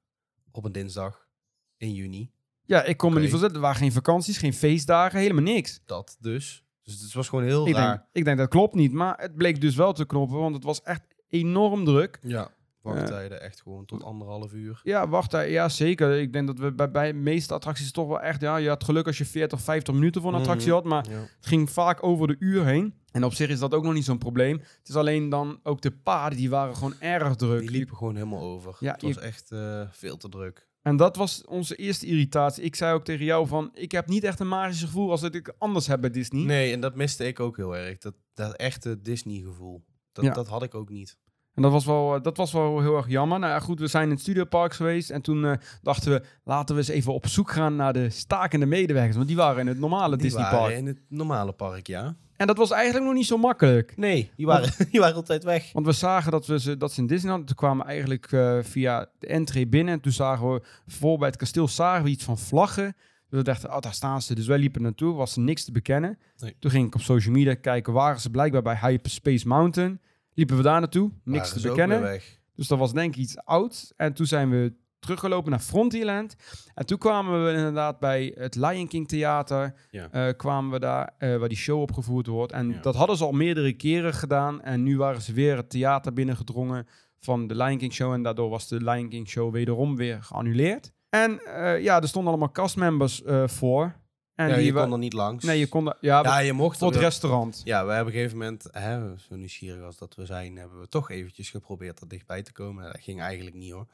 op 0.51 0.65
een 0.65 0.73
dinsdag 0.73 1.29
in 1.77 1.93
juni. 1.93 2.31
Ja, 2.65 2.83
ik 2.83 2.97
kon 2.97 3.09
me 3.09 3.15
Oké. 3.15 3.23
niet 3.23 3.31
voorstellen. 3.31 3.57
Er 3.57 3.67
waren 3.67 3.81
geen 3.81 3.93
vakanties, 3.93 4.39
geen 4.39 4.55
feestdagen, 4.55 5.19
helemaal 5.19 5.43
niks. 5.43 5.81
Dat 5.85 6.17
dus. 6.21 6.64
Dus 6.85 7.01
het 7.01 7.13
was 7.13 7.29
gewoon 7.29 7.45
heel 7.45 7.69
Ik 7.69 7.75
raar. 7.75 7.89
denk, 7.97 8.03
ik 8.13 8.25
denk 8.25 8.39
dat 8.39 8.49
klopt 8.49 8.75
niet, 8.75 8.93
maar 8.93 9.15
het 9.21 9.35
bleek 9.35 9.61
dus 9.61 9.75
wel 9.75 9.93
te 9.93 10.05
kloppen, 10.05 10.39
want 10.39 10.55
het 10.55 10.65
was 10.65 10.83
echt 10.83 11.03
enorm 11.29 11.85
druk. 11.85 12.19
Ja. 12.23 12.51
Wachttijden 12.83 13.41
echt 13.43 13.61
gewoon 13.63 13.85
tot 13.85 14.03
anderhalf 14.03 14.53
uur. 14.53 14.81
Ja, 14.83 15.09
wacht, 15.09 15.31
daar- 15.31 15.49
ja 15.49 15.69
zeker. 15.69 16.19
Ik 16.21 16.33
denk 16.33 16.47
dat 16.47 16.59
we 16.59 16.73
bij, 16.73 16.91
bij 16.91 17.13
de 17.13 17.19
meeste 17.19 17.55
attracties 17.55 17.93
toch 17.93 18.09
wel 18.09 18.21
echt, 18.21 18.41
ja, 18.41 18.57
je 18.57 18.69
had 18.69 18.85
geluk 18.85 19.07
als 19.07 19.19
je 19.19 19.25
40, 19.25 19.61
50 19.61 19.95
minuten 19.95 20.23
voor 20.23 20.33
een 20.33 20.39
attractie 20.39 20.67
Mhm. 20.69 20.75
had, 20.77 20.85
maar 20.85 21.05
Ja. 21.11 21.19
het 21.19 21.47
ging 21.47 21.71
vaak 21.71 22.03
over 22.03 22.27
de 22.27 22.37
uur 22.39 22.65
heen. 22.65 22.95
En 23.11 23.25
op 23.25 23.33
zich 23.35 23.49
is 23.49 23.59
dat 23.59 23.75
ook 23.75 23.85
nog 23.85 23.93
niet 23.93 24.05
zo'n 24.05 24.19
probleem. 24.19 24.59
Het 24.59 24.89
is 24.89 24.97
alleen 24.97 25.29
dan 25.29 25.61
ook 25.63 25.81
de 25.81 25.91
paden, 25.91 26.39
die 26.39 26.51
waren 26.51 26.75
gewoon 26.77 26.95
erg 27.01 27.35
druk. 27.37 27.61
Die 27.61 27.71
liepen 27.71 27.97
gewoon 27.97 28.15
helemaal 28.15 28.41
over. 28.43 28.77
Ja, 28.81 28.93
het 28.93 29.03
was 29.03 29.15
je- 29.15 29.21
echt 29.21 29.51
eh, 29.51 29.81
veel 29.91 30.17
te 30.17 30.29
druk. 30.29 30.67
En 30.85 30.97
dat 30.97 31.17
was 31.17 31.45
onze 31.45 31.77
eerste 31.77 32.07
irritatie. 32.07 32.65
Ik 32.65 32.75
zei 32.75 32.95
ook 32.95 33.05
tegen 33.05 33.25
jou 33.25 33.47
van, 33.47 33.71
ik 33.75 33.93
heb 33.93 34.09
niet 34.09 34.25
echt 34.25 34.41
een 34.41 34.49
magisch 34.49 34.83
gevoel 34.83 35.11
als 35.11 35.21
dat 35.21 35.35
ik 35.35 35.55
anders 35.59 35.87
heb 35.87 36.01
bij 36.01 36.11
Disney. 36.11 36.45
Nee, 36.45 36.73
en 36.73 36.81
dat 36.81 36.95
miste 36.95 37.27
ik 37.27 37.41
ook 37.41 37.57
heel 37.57 37.77
erg. 37.77 37.99
Dat, 37.99 38.15
dat 38.35 38.55
echte 38.57 39.01
Disney-gevoel. 39.01 39.85
Dat, 40.13 40.25
Ja. 40.25 40.33
dat 40.33 40.49
had 40.49 40.63
ik 40.63 40.75
ook 40.75 40.89
niet. 40.89 41.17
En 41.55 41.63
dat 41.63 41.73
was, 41.73 41.85
wel, 41.85 42.15
eh, 42.15 42.23
dat 42.23 42.37
was 42.37 42.53
wel 42.53 42.81
heel 42.81 42.97
erg 42.97 43.09
jammer. 43.09 43.39
Nou 43.39 43.53
ja, 43.53 43.61
goed, 43.61 43.81
we 43.81 43.87
zijn 43.87 44.05
in 44.05 44.11
het 44.11 44.21
studiopark 44.21 44.75
geweest. 44.75 45.11
En 45.11 45.23
toen 45.23 45.45
eh, 45.45 45.53
dachten 45.83 46.13
we, 46.13 46.23
laten 46.45 46.75
we 46.75 46.81
eens 46.81 46.91
even 46.91 47.13
op 47.15 47.27
zoek 47.27 47.51
gaan 47.51 47.77
naar 47.77 47.93
de 47.93 48.11
stakende 48.11 48.67
medewerkers. 48.67 49.17
Want 49.17 49.29
die 49.29 49.37
waren 49.37 49.61
in 49.61 49.67
het 49.67 49.79
normale 49.79 50.17
Die 50.17 50.25
Disneypark. 50.25 50.61
waren 50.61 50.77
in 50.77 50.87
het 50.87 51.01
normale 51.09 51.53
park, 51.53 51.87
ja. 51.87 52.17
En 52.37 52.47
dat 52.47 52.57
was 52.57 52.71
eigenlijk 52.71 53.05
nog 53.05 53.15
niet 53.15 53.27
zo 53.27 53.37
makkelijk. 53.37 53.97
Nee, 53.97 54.31
die 54.37 54.47
waren, 54.47 54.71
die 54.91 55.01
waren 55.01 55.15
altijd 55.15 55.45
weg. 55.45 55.73
Want 55.73 55.87
we 55.87 55.93
zagen 55.93 56.31
dat, 56.31 56.47
we 56.47 56.61
ze, 56.61 56.77
dat 56.77 56.93
ze 56.93 57.01
in 57.01 57.07
Disneyland... 57.07 57.47
Toen 57.47 57.57
kwamen 57.57 57.87
eigenlijk 57.87 58.33
eh, 58.33 58.59
via 58.63 59.07
de 59.19 59.27
entree 59.27 59.67
binnen. 59.67 59.95
En 59.95 60.01
toen 60.01 60.13
zagen 60.13 60.53
we, 60.53 60.63
voor 60.87 61.19
bij 61.19 61.29
het 61.29 61.37
kasteel 61.37 61.69
zagen 61.69 62.05
we 62.05 62.11
iets 62.11 62.25
van 62.25 62.39
vlaggen. 62.39 62.97
Dus 63.29 63.39
we 63.39 63.43
dachten, 63.43 63.75
oh, 63.75 63.81
daar 63.81 63.95
staan 63.95 64.23
ze. 64.23 64.35
Dus 64.35 64.47
wij 64.47 64.59
liepen 64.59 64.83
naartoe, 64.83 65.15
was 65.15 65.37
er 65.37 65.43
niks 65.43 65.65
te 65.65 65.73
bekennen. 65.73 66.19
Nee. 66.37 66.57
Toen 66.59 66.71
ging 66.71 66.87
ik 66.87 66.95
op 66.95 67.01
social 67.01 67.35
media 67.35 67.55
kijken, 67.55 67.93
waren 67.93 68.21
ze 68.21 68.31
blijkbaar 68.31 68.63
bij 68.63 68.79
Hyperspace 68.81 69.49
Mountain. 69.49 70.01
Liepen 70.35 70.57
we 70.57 70.63
daar 70.63 70.81
naartoe, 70.81 71.11
niks 71.25 71.53
te 71.53 71.61
bekennen. 71.69 72.21
Dus 72.55 72.69
dat 72.69 72.79
was 72.79 72.93
denk 72.93 73.15
ik 73.15 73.21
iets 73.21 73.37
oud. 73.45 73.93
En 73.97 74.13
toen 74.15 74.27
zijn 74.27 74.51
we 74.51 74.73
teruggelopen 74.99 75.51
naar 75.51 75.61
Frontierland. 75.61 76.37
En 76.75 76.87
toen 76.87 76.99
kwamen 76.99 77.45
we 77.45 77.53
inderdaad 77.53 77.99
bij 77.99 78.35
het 78.39 78.55
Lion 78.57 78.89
King 78.89 79.09
Theater. 79.09 79.75
Ja. 79.91 80.09
eh, 80.11 80.37
kwamen 80.37 80.71
we 80.71 80.79
daar, 80.79 81.15
eh, 81.19 81.37
waar 81.37 81.49
die 81.49 81.59
show 81.59 81.81
opgevoerd 81.81 82.27
wordt. 82.27 82.53
En 82.53 82.69
Ja. 82.71 82.81
dat 82.81 82.95
hadden 82.95 83.17
ze 83.17 83.25
al 83.25 83.33
meerdere 83.33 83.73
keren 83.73 84.15
gedaan. 84.15 84.63
En 84.63 84.83
nu 84.83 84.97
waren 84.97 85.21
ze 85.23 85.33
weer 85.33 85.57
het 85.57 85.71
theater 85.71 86.13
binnengedrongen 86.13 86.87
van 87.19 87.47
de 87.47 87.55
Lion 87.57 87.79
King 87.79 87.93
Show. 87.93 88.13
En 88.13 88.23
daardoor 88.23 88.49
was 88.51 88.69
de 88.69 88.85
Lion 88.85 89.09
King 89.09 89.29
Show 89.29 89.53
wederom 89.53 89.97
weer 89.97 90.23
geannuleerd. 90.23 90.93
En 91.09 91.39
eh, 91.45 91.83
ja, 91.83 92.01
er 92.01 92.09
stonden 92.09 92.31
allemaal 92.33 92.53
castmembers 92.53 93.23
eh 93.23 93.49
voor. 93.49 93.95
En 94.35 94.49
ja, 94.49 94.57
die 94.57 94.65
je 94.65 94.73
kon 94.73 94.93
er 94.93 94.99
niet 94.99 95.13
langs. 95.13 95.45
Nee, 95.45 95.59
je 95.59 95.67
kon... 95.67 95.85
Ja, 96.01 96.23
ja, 96.23 96.39
je 96.39 96.53
mocht 96.53 96.79
voor 96.79 96.91
het 96.91 97.01
restaurant. 97.01 97.61
Ja, 97.65 97.87
we 97.87 97.93
hebben 97.93 98.01
op 98.01 98.07
een 98.07 98.21
gegeven 98.21 98.39
moment, 98.39 98.67
hè, 98.71 99.19
zo 99.19 99.37
nieuwsgierig 99.37 99.83
als 99.83 99.99
dat 99.99 100.15
we 100.15 100.27
zijn, 100.27 100.57
hebben 100.57 100.81
we 100.81 100.89
toch 100.89 101.11
eventjes 101.11 101.51
geprobeerd 101.51 102.01
er 102.01 102.09
dichtbij 102.09 102.43
te 102.43 102.53
komen. 102.53 102.85
Dat 102.85 103.01
ging 103.01 103.21
eigenlijk 103.21 103.57
niet 103.57 103.73
hoor. 103.73 103.87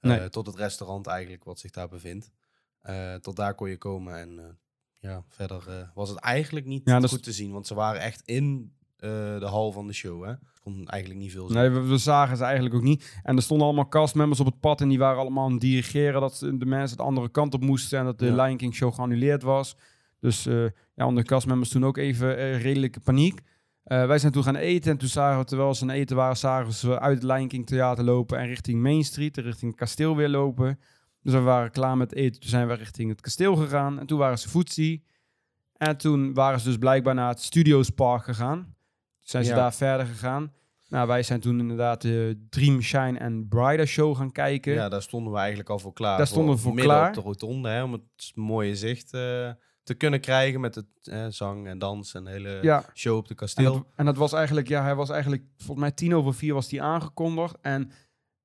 Eh, 0.00 0.24
tot 0.24 0.46
het 0.46 0.56
restaurant 0.56 1.06
eigenlijk 1.06 1.44
wat 1.44 1.58
zich 1.58 1.70
daar 1.70 1.88
bevindt. 1.88 2.30
Eh, 2.80 3.14
tot 3.14 3.36
daar 3.36 3.54
kon 3.54 3.68
je 3.68 3.78
komen 3.78 4.16
en 4.16 4.38
eh, 4.38 4.44
ja, 4.98 5.24
verder 5.28 5.90
was 5.94 6.08
het 6.08 6.18
eigenlijk 6.18 6.66
niet 6.66 6.82
Ja, 6.84 7.00
goed 7.00 7.22
te 7.22 7.32
zien. 7.32 7.52
Want 7.52 7.66
ze 7.66 7.74
waren 7.74 8.00
echt 8.00 8.22
in 8.24 8.76
eh, 8.96 9.10
de 9.38 9.46
hal 9.46 9.72
van 9.72 9.86
de 9.86 9.92
show. 9.92 10.24
Hè. 10.24 10.32
Kon 10.62 10.86
eigenlijk 10.88 11.20
niet 11.20 11.32
veel. 11.32 11.48
Nee, 11.48 11.70
we, 11.70 11.80
we 11.80 11.98
zagen 11.98 12.36
ze 12.36 12.44
eigenlijk 12.44 12.74
ook 12.74 12.82
niet. 12.82 13.20
En 13.22 13.36
er 13.36 13.42
stonden 13.42 13.66
allemaal 13.66 13.88
castmembers 13.88 14.40
op 14.40 14.46
het 14.46 14.60
pad 14.60 14.80
en 14.80 14.88
die 14.88 14.98
waren 14.98 15.20
allemaal 15.20 15.44
aan 15.44 15.52
het 15.52 15.60
dirigeren 15.60 16.20
dat 16.20 16.38
de 16.54 16.66
mensen 16.66 16.96
de 16.96 17.02
andere 17.02 17.28
kant 17.28 17.54
op 17.54 17.60
moesten 17.60 17.98
en 17.98 18.04
dat 18.04 18.18
de 18.18 18.26
Ja. 18.26 18.44
Lion 18.44 18.56
King 18.56 18.74
show 18.74 18.94
geannuleerd 18.94 19.42
was. 19.42 19.76
Dus 20.20 20.46
eh 20.46 20.64
ja, 20.94 21.06
onder 21.06 21.22
de 21.22 21.28
castmembers 21.28 21.70
toen 21.70 21.84
ook 21.84 21.96
even 21.96 22.36
eh, 22.38 22.62
redelijke 22.62 23.00
paniek. 23.00 23.40
Wij 23.84 24.18
zijn 24.18 24.32
toen 24.32 24.42
gaan 24.42 24.56
eten 24.56 24.90
en 24.90 24.98
toen 24.98 25.08
zagen 25.08 25.38
we, 25.38 25.44
terwijl 25.44 25.74
ze 25.74 25.82
aan 25.82 25.90
eten 25.90 26.16
waren, 26.16 26.36
zagen 26.36 26.72
ze 26.72 27.00
uit 27.00 27.22
het 27.22 27.32
Lion 27.32 27.48
King 27.48 27.66
theater 27.66 28.04
lopen 28.04 28.38
en 28.38 28.46
richting 28.46 28.82
Main 28.82 29.04
Street, 29.04 29.36
richting 29.36 29.70
het 29.70 29.80
kasteel 29.80 30.16
weer 30.16 30.28
lopen. 30.28 30.78
Dus 31.22 31.32
we 31.32 31.40
waren 31.40 31.70
klaar 31.70 31.96
met 31.96 32.14
eten. 32.14 32.40
Toen 32.40 32.50
zijn 32.50 32.68
we 32.68 32.74
richting 32.74 33.10
het 33.10 33.20
kasteel 33.20 33.56
gegaan 33.56 33.98
en 33.98 34.06
toen 34.06 34.18
waren 34.18 34.38
ze 34.38 34.48
voetzie. 34.48 35.04
En 35.76 35.96
toen 35.96 36.34
waren 36.34 36.60
ze 36.60 36.66
dus 36.66 36.78
blijkbaar 36.78 37.14
naar 37.14 37.28
het 37.28 37.40
Studios 37.40 37.90
Park 37.90 38.24
gegaan. 38.24 38.75
Zijn 39.26 39.44
ze 39.44 39.50
Ja. 39.50 39.56
daar 39.56 39.74
verder 39.74 40.06
gegaan. 40.06 40.52
Nou, 40.88 41.06
wij 41.06 41.22
zijn 41.22 41.40
toen 41.40 41.58
inderdaad 41.58 42.00
de 42.02 42.46
Dream 42.50 42.82
Shine 42.82 43.18
en 43.18 43.48
Brighter 43.48 43.86
show 43.86 44.16
gaan 44.16 44.32
kijken. 44.32 44.72
Ja, 44.72 44.88
daar 44.88 45.02
stonden 45.02 45.32
we 45.32 45.38
eigenlijk 45.38 45.68
al 45.70 45.78
voor 45.78 45.92
klaar. 45.92 46.16
Daar 46.16 46.26
stonden 46.26 46.54
we 46.54 46.60
voor 46.60 46.74
midden 46.74 46.92
klaar. 46.94 47.08
op 47.08 47.14
de 47.14 47.20
rotonde, 47.20 47.68
hè, 47.68 47.82
om 47.82 47.92
het 47.92 48.32
mooie 48.34 48.76
zicht 48.76 49.12
eh, 49.14 49.50
te 49.82 49.94
kunnen 49.96 50.20
krijgen 50.20 50.60
met 50.60 50.74
het 50.74 50.86
eh, 51.02 51.26
zang 51.28 51.66
en 51.66 51.78
dans 51.78 52.14
en 52.14 52.24
de 52.24 52.30
hele 52.30 52.58
Ja, 52.62 52.84
show 52.94 53.16
op 53.16 53.24
de 53.24 53.30
en 53.30 53.36
kasteel. 53.36 53.72
dat, 53.72 53.84
en 53.94 54.04
dat 54.04 54.16
was 54.16 54.32
eigenlijk, 54.32 54.68
ja, 54.68 54.82
hij 54.82 54.94
was 54.94 55.10
eigenlijk, 55.10 55.42
volgens 55.56 55.80
mij 55.80 55.90
tien 55.90 56.14
over 56.14 56.34
vier 56.34 56.54
was 56.54 56.68
die 56.68 56.82
aangekondigd. 56.82 57.56
En 57.60 57.90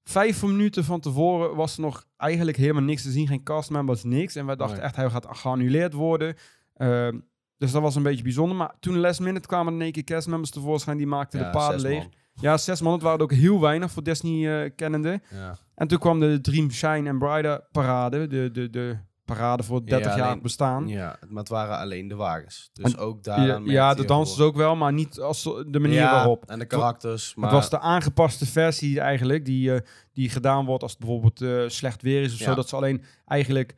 vijf 0.04 0.44
minuten 0.44 0.84
van 0.84 1.00
tevoren 1.00 1.56
was 1.56 1.76
er 1.76 1.82
nog 1.82 2.06
eigenlijk 2.18 2.58
helemaal 2.58 2.82
niks 2.84 3.02
te 3.04 3.12
zien. 3.12 3.28
Geen 3.28 3.44
castmembers, 3.44 4.04
niks. 4.04 4.36
En 4.36 4.46
wij 4.46 4.56
dachten 4.56 4.78
Nee. 4.78 4.86
echt, 4.86 4.96
hij 4.96 5.10
gaat 5.10 5.28
geannuleerd 5.30 5.94
worden. 5.94 6.36
Ehm, 6.76 7.20
dus 7.62 7.72
dat 7.72 7.82
was 7.82 7.96
een 7.96 8.04
beetje 8.04 8.24
bijzonder. 8.24 8.58
Maar 8.58 8.74
toen 8.80 8.98
last 8.98 9.20
minute 9.20 9.48
kwamen 9.48 9.74
in 9.74 9.82
één 9.82 9.92
keer 9.92 10.04
castmembers 10.04 10.52
tevoorschijn. 10.52 10.98
Die 10.98 11.08
maakten 11.08 11.40
de 11.40 11.50
paden 11.50 11.82
leeg. 11.82 12.08
Ja, 12.34 12.58
zes 12.58 12.82
man. 12.82 12.94
Het 12.94 13.02
waren 13.02 13.20
ook 13.20 13.32
heel 13.34 13.60
weinig 13.62 13.92
voor 13.92 14.04
Disney 14.04 14.64
eh, 14.64 14.72
kennende. 14.76 15.22
Ja. 15.30 15.58
En 15.76 15.88
toen 15.88 16.00
kwam 16.00 16.20
de 16.20 16.42
Dream 16.42 16.72
Shine 16.72 17.10
and 17.10 17.20
Brighter 17.20 17.68
parade. 17.72 18.28
De, 18.28 18.52
de, 18.52 18.70
de 18.70 18.98
parade 19.26 19.64
voor 19.64 19.76
het 19.78 19.88
30 19.88 20.12
Ja, 20.12 20.18
jaar 20.18 20.40
bestaan. 20.42 20.88
ja, 20.88 21.18
maar 21.28 21.40
het 21.40 21.50
waren 21.50 21.78
alleen 21.78 22.08
de 22.08 22.16
wagens. 22.16 22.70
Dus 22.74 22.94
En- 22.94 23.00
ook 23.00 23.24
daar. 23.24 23.46
Ja, 23.48 23.62
ja, 23.66 23.94
de 23.94 24.06
dansers 24.06 24.40
ook 24.40 24.56
wel, 24.56 24.76
maar 24.76 24.94
niet 24.94 25.20
als 25.20 25.44
de 25.68 25.80
manier 25.80 26.00
ja, 26.00 26.12
waarop. 26.12 26.44
En 26.46 26.60
de 26.60 26.66
karakters. 26.66 27.36
Maar 27.36 27.50
Het 27.50 27.60
was 27.60 27.70
de 27.70 27.80
aangepaste 27.80 28.46
versie 28.46 29.00
eigenlijk, 29.00 29.46
die, 29.46 29.74
eh, 29.74 29.80
die 30.14 30.30
gedaan 30.30 30.66
wordt 30.66 30.84
als 30.84 30.92
het 30.92 31.00
bijvoorbeeld 31.02 31.42
eh, 31.42 31.64
slecht 31.68 32.02
weer 32.02 32.22
is 32.22 32.34
of 32.34 32.40
zo. 32.40 32.56
Dat 32.56 32.70
ze 32.70 32.76
alleen 32.76 33.04
eigenlijk 33.26 33.76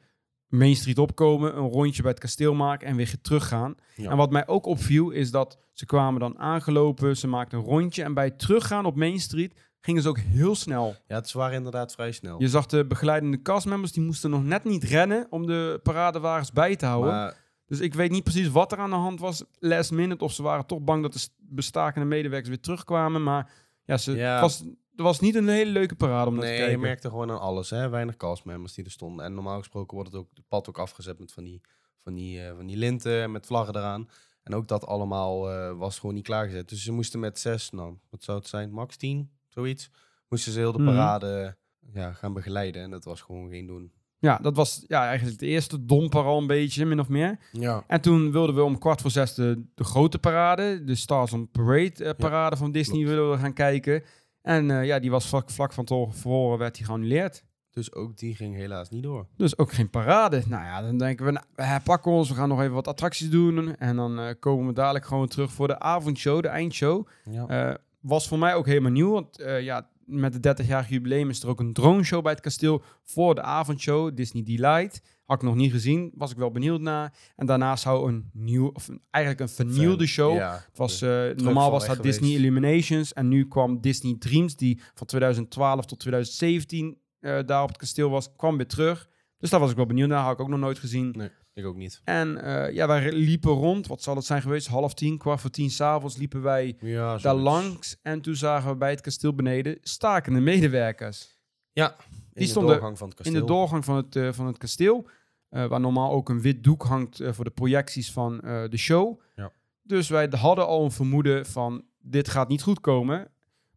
Main 0.53 0.75
Street 0.75 0.97
opkomen, 0.97 1.57
een 1.57 1.69
rondje 1.69 2.01
bij 2.01 2.11
het 2.11 2.19
kasteel 2.19 2.53
maken 2.53 2.87
en 2.87 2.95
weer 2.95 3.15
teruggaan. 3.21 3.75
Ja. 3.95 4.09
En 4.09 4.17
wat 4.17 4.31
mij 4.31 4.47
ook 4.47 4.65
opviel 4.65 5.09
is 5.09 5.31
dat 5.31 5.57
ze 5.73 5.85
kwamen 5.85 6.19
dan 6.19 6.39
aangelopen, 6.39 7.17
ze 7.17 7.27
maakten 7.27 7.57
een 7.57 7.63
rondje. 7.63 8.03
En 8.03 8.13
bij 8.13 8.25
het 8.25 8.39
teruggaan 8.39 8.85
op 8.85 8.95
Main 8.95 9.19
Street 9.19 9.53
gingen 9.79 10.01
ze 10.01 10.09
ook 10.09 10.19
heel 10.19 10.55
snel. 10.55 10.95
ja, 11.07 11.15
het 11.15 11.31
waren 11.31 11.55
inderdaad 11.57 11.93
vrij 11.93 12.11
snel. 12.11 12.39
Je 12.41 12.47
zag 12.49 12.65
de 12.65 12.85
begeleidende 12.85 13.41
castmembers, 13.41 13.91
die 13.91 14.03
moesten 14.03 14.29
nog 14.29 14.43
net 14.43 14.63
niet 14.63 14.83
rennen 14.83 15.27
om 15.29 15.45
de 15.45 15.79
paradewagens 15.83 16.51
bij 16.51 16.75
te 16.75 16.85
houden. 16.85 17.13
maar 17.13 17.35
Dus 17.65 17.79
ik 17.79 17.93
weet 17.93 18.11
niet 18.11 18.23
precies 18.23 18.49
wat 18.49 18.71
er 18.71 18.77
aan 18.77 18.89
de 18.89 18.95
hand 18.95 19.19
was 19.19 19.43
last 19.59 19.91
minute. 19.91 20.23
Of 20.23 20.33
ze 20.33 20.43
waren 20.43 20.65
toch 20.65 20.79
bang 20.81 21.01
dat 21.01 21.13
de 21.13 21.27
bestakende 21.39 22.07
medewerkers 22.07 22.49
weer 22.49 22.59
terugkwamen. 22.61 23.23
Maar 23.23 23.51
ja, 23.85 23.97
ze, 23.97 24.11
Ja. 24.15 24.41
Was, 24.41 24.63
het 24.95 25.01
was 25.01 25.19
niet 25.19 25.35
een 25.35 25.47
hele 25.47 25.71
leuke 25.71 25.95
parade 25.95 26.27
om 26.29 26.33
naar 26.33 26.43
te 26.43 26.49
nee, 26.49 26.57
kijken. 26.57 26.75
je 26.79 26.85
merkte 26.85 27.09
gewoon 27.09 27.31
aan 27.31 27.39
alles. 27.39 27.69
Hè? 27.69 27.89
Weinig 27.89 28.17
castmembers 28.17 28.73
die 28.73 28.85
er 28.85 28.91
stonden. 28.91 29.25
En 29.25 29.33
normaal 29.33 29.57
gesproken 29.57 29.95
wordt 29.95 30.11
het 30.11 30.19
ook, 30.21 30.29
het 30.33 30.47
pad 30.47 30.69
ook 30.69 30.77
afgezet 30.79 31.19
met 31.19 31.31
van 31.31 31.43
die, 31.43 31.61
van 32.03 32.13
die, 32.13 32.41
eh, 32.45 32.55
van 32.55 32.65
die 32.65 32.77
linten 32.77 33.31
met 33.31 33.45
vlaggen 33.45 33.75
eraan. 33.75 34.09
En 34.43 34.55
ook 34.55 34.67
dat 34.67 34.85
allemaal 34.85 35.51
eh, 35.51 35.77
was 35.77 35.99
gewoon 35.99 36.15
niet 36.15 36.23
klaargezet. 36.23 36.69
Dus 36.69 36.83
ze 36.83 36.91
moesten 36.91 37.19
met 37.19 37.39
zes, 37.39 37.69
nou, 37.69 37.95
wat 38.09 38.23
zou 38.23 38.37
het 38.37 38.47
zijn, 38.47 38.71
max 38.71 38.95
tien, 38.97 39.29
zoiets. 39.47 39.89
Moesten 40.29 40.51
ze 40.51 40.59
heel 40.59 40.71
de 40.71 40.79
Mhm. 40.79 40.87
parade 40.87 41.57
ja, 41.93 42.13
gaan 42.13 42.33
begeleiden. 42.33 42.81
En 42.81 42.89
dat 42.91 43.03
was 43.03 43.21
gewoon 43.21 43.49
geen 43.49 43.65
doen. 43.67 43.91
Ja, 44.19 44.37
dat 44.41 44.55
was 44.55 44.83
ja, 44.87 45.07
eigenlijk 45.07 45.39
de 45.39 45.45
eerste 45.45 45.85
domper 45.85 46.23
al 46.23 46.37
een 46.37 46.47
beetje, 46.47 46.85
min 46.85 46.99
of 46.99 47.07
meer. 47.09 47.39
Ja. 47.51 47.83
En 47.87 48.01
toen 48.01 48.31
wilden 48.31 48.55
we 48.55 48.63
om 48.63 48.77
kwart 48.79 49.01
voor 49.01 49.11
zes 49.11 49.33
de, 49.33 49.63
de 49.75 49.83
grote 49.83 50.19
parade, 50.19 50.83
de 50.83 50.95
Stars 50.95 51.33
on 51.33 51.49
Parade 51.51 52.03
eh, 52.03 52.13
parade 52.17 52.55
van 52.57 52.71
Disney, 52.71 52.97
klopt. 53.01 53.13
wilden 53.15 53.35
we 53.35 53.41
gaan 53.41 53.53
kijken. 53.53 54.03
En 54.43 54.71
eh, 54.71 54.85
ja, 54.85 54.99
die 54.99 55.11
was 55.11 55.27
vlak, 55.27 55.49
vlak 55.49 55.73
van 55.73 55.85
tevoren 55.85 56.57
werd 56.57 56.75
die 56.75 56.85
geannuleerd. 56.85 57.43
Dus 57.71 57.93
ook 57.93 58.17
die 58.17 58.35
ging 58.35 58.55
helaas 58.55 58.89
niet 58.89 59.03
door. 59.03 59.27
Dus 59.37 59.57
ook 59.57 59.71
geen 59.71 59.89
parade. 59.89 60.43
Nou 60.47 60.63
ja, 60.63 60.81
dan 60.81 60.97
denken 60.97 61.25
we, 61.25 61.31
nou, 61.31 61.45
we 61.55 61.63
herpakken 61.63 62.11
ons, 62.11 62.29
we 62.29 62.35
gaan 62.35 62.49
nog 62.49 62.61
even 62.61 62.73
wat 62.73 62.87
attracties 62.87 63.29
doen. 63.29 63.75
En 63.75 63.95
dan 63.95 64.19
eh, 64.19 64.33
komen 64.39 64.67
we 64.67 64.73
dadelijk 64.73 65.05
gewoon 65.05 65.27
terug 65.27 65.51
voor 65.51 65.67
de 65.67 65.79
avondshow, 65.79 66.41
de 66.41 66.47
eindshow. 66.47 67.07
Ja. 67.29 67.47
Eh, 67.47 67.75
was 67.99 68.27
voor 68.27 68.39
mij 68.39 68.55
ook 68.55 68.65
helemaal 68.65 68.91
nieuw, 68.91 69.11
want 69.11 69.43
ja, 69.59 69.89
met 70.05 70.43
de 70.43 70.55
30-jarig 70.63 70.89
jubileum 70.89 71.29
is 71.29 71.43
er 71.43 71.49
ook 71.49 71.59
een 71.59 71.73
drone 71.73 72.03
show 72.03 72.23
bij 72.23 72.31
het 72.31 72.41
kasteel 72.41 72.83
voor 73.03 73.35
de 73.35 73.41
avondshow, 73.41 74.15
Disney 74.15 74.43
Delight. 74.43 75.01
Had 75.25 75.41
ik 75.41 75.47
nog 75.47 75.55
niet 75.55 75.71
gezien, 75.71 76.11
was 76.15 76.31
ik 76.31 76.37
wel 76.37 76.51
benieuwd 76.51 76.81
naar. 76.81 77.13
En 77.35 77.45
daarna 77.45 77.75
zou 77.75 78.07
een 78.11 78.29
nieuw, 78.33 78.67
of 78.73 78.87
een- 78.87 79.01
eigenlijk 79.09 79.43
een 79.43 79.55
vernieuwde 79.55 80.05
show. 80.05 80.35
Ja, 80.35 80.53
Het 80.53 80.77
was, 80.77 81.01
eh, 81.01 81.09
normaal 81.35 81.71
was 81.71 81.87
dat 81.87 82.03
Disney 82.03 82.29
geweest. 82.29 82.39
Illuminations 82.45 83.13
en 83.13 83.27
nu 83.27 83.47
kwam 83.47 83.81
Disney 83.81 84.15
Dreams, 84.19 84.55
die 84.55 84.81
van 84.93 85.07
2012 85.07 85.85
tot 85.85 85.99
2017 85.99 86.97
eh, 87.19 87.39
daar 87.45 87.61
op 87.61 87.67
het 87.67 87.77
kasteel 87.77 88.09
was, 88.09 88.35
kwam 88.35 88.57
weer 88.57 88.67
terug. 88.67 89.09
Dus 89.37 89.49
daar 89.49 89.59
was 89.59 89.69
ik 89.69 89.75
wel 89.75 89.85
benieuwd 89.85 90.07
naar, 90.09 90.23
had 90.23 90.33
ik 90.33 90.39
ook 90.39 90.47
nog 90.49 90.59
nooit 90.59 90.79
gezien. 90.79 91.13
nee, 91.17 91.29
ik 91.53 91.65
ook 91.65 91.75
niet. 91.75 92.01
En 92.03 92.37
eh, 92.43 92.73
ja, 92.73 92.87
wij 92.87 93.11
liepen 93.11 93.51
rond, 93.51 93.87
wat 93.87 94.01
zal 94.01 94.15
het 94.15 94.25
zijn 94.25 94.41
geweest, 94.41 94.67
half 94.67 94.93
tien, 94.93 95.17
kwart 95.17 95.41
voor 95.41 95.49
tien 95.49 95.69
s'avonds 95.69 96.17
liepen 96.17 96.41
wij 96.41 96.75
Ja, 96.79 97.17
daar 97.17 97.35
langs. 97.35 97.97
En 98.01 98.21
toen 98.21 98.35
zagen 98.35 98.69
we 98.69 98.75
bij 98.77 98.89
het 98.89 99.01
kasteel 99.01 99.33
beneden 99.35 99.77
stakende 99.81 100.39
medewerkers. 100.39 101.37
Ja, 101.71 101.95
in 102.33 102.41
de 102.43 102.49
stonden 102.49 102.71
doorgang 102.71 102.97
van 102.97 103.07
het 103.07 103.15
kasteel. 103.17 103.35
In 103.35 103.41
de 103.41 103.45
doorgang 103.53 103.85
van 103.85 103.95
het, 103.95 104.15
eh, 104.15 104.29
van 104.31 104.45
het 104.47 104.57
kasteel. 104.57 105.07
eh, 105.49 105.65
waar 105.65 105.79
normaal 105.79 106.11
ook 106.11 106.29
een 106.29 106.41
wit 106.41 106.63
doek 106.63 106.83
hangt 106.83 107.19
eh, 107.19 107.33
voor 107.33 107.43
de 107.43 107.51
projecties 107.51 108.11
van 108.11 108.37
de 108.69 108.77
show. 108.77 109.19
Ja. 109.35 109.51
Dus 109.81 110.09
wij 110.09 110.27
hadden 110.31 110.67
al 110.67 110.83
een 110.83 110.91
vermoeden 110.91 111.45
van 111.45 111.83
dit 112.01 112.29
gaat 112.29 112.47
niet 112.47 112.61
goed 112.61 112.79
komen. 112.81 113.27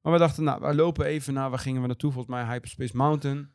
Maar 0.02 0.12
we 0.12 0.18
dachten, 0.18 0.44
nou, 0.44 0.60
wij 0.60 0.74
lopen 0.74 1.06
even 1.06 1.34
naar, 1.34 1.50
waar 1.50 1.58
gingen 1.58 1.80
we 1.80 1.86
naartoe? 1.86 2.12
Volgens 2.12 2.34
mij 2.34 2.44
Hyperspace 2.52 2.96
Mountain. 2.96 3.50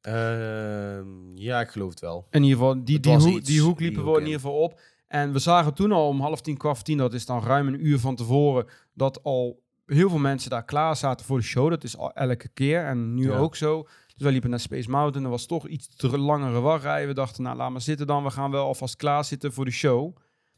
Ehm, 0.00 1.36
ja, 1.36 1.60
ik 1.60 1.68
geloof 1.68 1.90
het 1.90 2.00
wel. 2.00 2.26
In 2.30 2.42
ieder 2.42 2.58
geval, 2.58 2.84
die, 2.84 3.00
die, 3.00 3.16
hoek, 3.16 3.44
die 3.44 3.60
hoek 3.60 3.78
die 3.78 3.86
liepen 3.86 4.04
hoek 4.04 4.14
we 4.14 4.20
in 4.20 4.26
in. 4.26 4.32
ieder 4.32 4.40
geval 4.46 4.58
op. 4.62 4.80
En 5.06 5.32
we 5.32 5.38
zagen 5.38 5.74
toen 5.74 5.92
al 5.92 6.08
om 6.08 6.20
half 6.20 6.40
tien, 6.40 6.56
kwart 6.56 6.76
voor 6.76 6.84
tien, 6.84 6.96
dat 6.98 7.14
is 7.14 7.26
dan 7.26 7.42
ruim 7.42 7.66
een 7.66 7.86
uur 7.86 7.98
van 7.98 8.16
tevoren, 8.16 8.66
dat 8.94 9.22
al 9.22 9.62
heel 9.86 10.08
veel 10.08 10.18
mensen 10.18 10.50
daar 10.50 10.64
klaar 10.64 10.96
zaten 10.96 11.26
voor 11.26 11.36
de 11.38 11.44
show. 11.44 11.70
Dat 11.70 11.84
is 11.84 11.96
al 11.96 12.12
elke 12.12 12.48
keer 12.48 12.84
en 12.84 13.14
nu 13.14 13.30
Ja. 13.30 13.36
ook 13.38 13.56
zo. 13.56 13.86
Dus 14.20 14.28
wij 14.28 14.38
liepen 14.38 14.50
naar 14.56 14.66
Space 14.68 14.90
Mountain. 14.90 15.24
Er 15.24 15.30
was 15.30 15.46
toch 15.46 15.66
iets 15.68 15.96
te 15.96 16.18
langere 16.18 16.60
wachtrij. 16.60 17.06
We 17.06 17.14
dachten, 17.14 17.42
nou 17.42 17.56
laat 17.56 17.70
maar 17.70 17.80
zitten 17.80 18.06
dan. 18.06 18.24
We 18.24 18.30
gaan 18.30 18.50
wel 18.50 18.64
alvast 18.66 18.96
klaar 18.96 19.24
zitten 19.24 19.52
voor 19.52 19.64
de 19.64 19.70
show. 19.70 20.16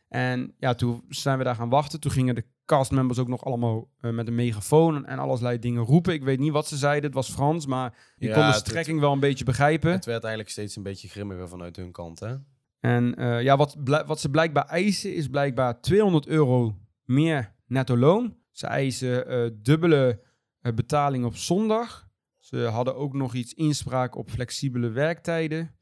En 0.09 0.55
ja, 0.59 0.75
toen 0.75 1.05
zijn 1.09 1.39
we 1.39 1.45
daar 1.45 1.55
gaan 1.55 1.69
wachten. 1.69 2.01
Toen 2.01 2.11
gingen 2.11 2.35
de 2.35 2.45
castmembers 2.65 3.19
ook 3.19 3.29
nog 3.29 3.45
allemaal 3.45 3.89
eh, 4.01 4.11
met 4.11 4.27
een 4.27 4.35
megafoon 4.35 5.07
en 5.07 5.19
allerlei 5.19 5.59
dingen 5.59 5.83
roepen. 5.83 6.13
Ik 6.15 6.23
weet 6.25 6.39
niet 6.39 6.53
wat 6.53 6.67
ze 6.67 6.77
zeiden. 6.77 7.05
Het 7.05 7.15
was 7.15 7.31
Frans, 7.31 7.67
maar 7.67 7.95
je 8.17 8.27
Ja, 8.29 8.33
kon 8.35 8.43
de 8.43 8.49
het- 8.49 8.57
strekking 8.59 9.01
wel 9.01 9.13
een 9.13 9.21
beetje 9.21 9.45
begrijpen. 9.45 9.91
Het 9.93 10.05
werd 10.05 10.21
eigenlijk 10.23 10.53
steeds 10.53 10.77
een 10.77 10.83
beetje 10.83 11.09
grimmiger 11.09 11.49
vanuit 11.49 11.77
hun 11.77 11.93
kant, 11.93 12.21
hè? 12.21 12.35
En 12.81 13.15
eh, 13.15 13.43
ja, 13.43 13.57
wat, 13.57 13.77
wat 14.07 14.21
ze 14.21 14.31
blijkbaar 14.31 14.67
eisen 14.67 15.15
is 15.15 15.29
blijkbaar 15.29 15.81
200 15.81 16.27
euro 16.27 16.77
meer 17.05 17.53
netto 17.67 17.97
loon. 17.97 18.37
Ze 18.51 18.67
eisen 18.67 19.27
eh, 19.29 19.51
dubbele 19.55 20.21
betaling 20.75 21.25
op 21.25 21.37
zondag. 21.37 22.11
Ze 22.53 22.59
hadden 22.59 22.97
ook 22.97 23.13
nog 23.15 23.35
iets 23.35 23.55
inspraak 23.55 24.17
op 24.17 24.31
flexibele 24.31 24.89
werktijden. 24.89 25.75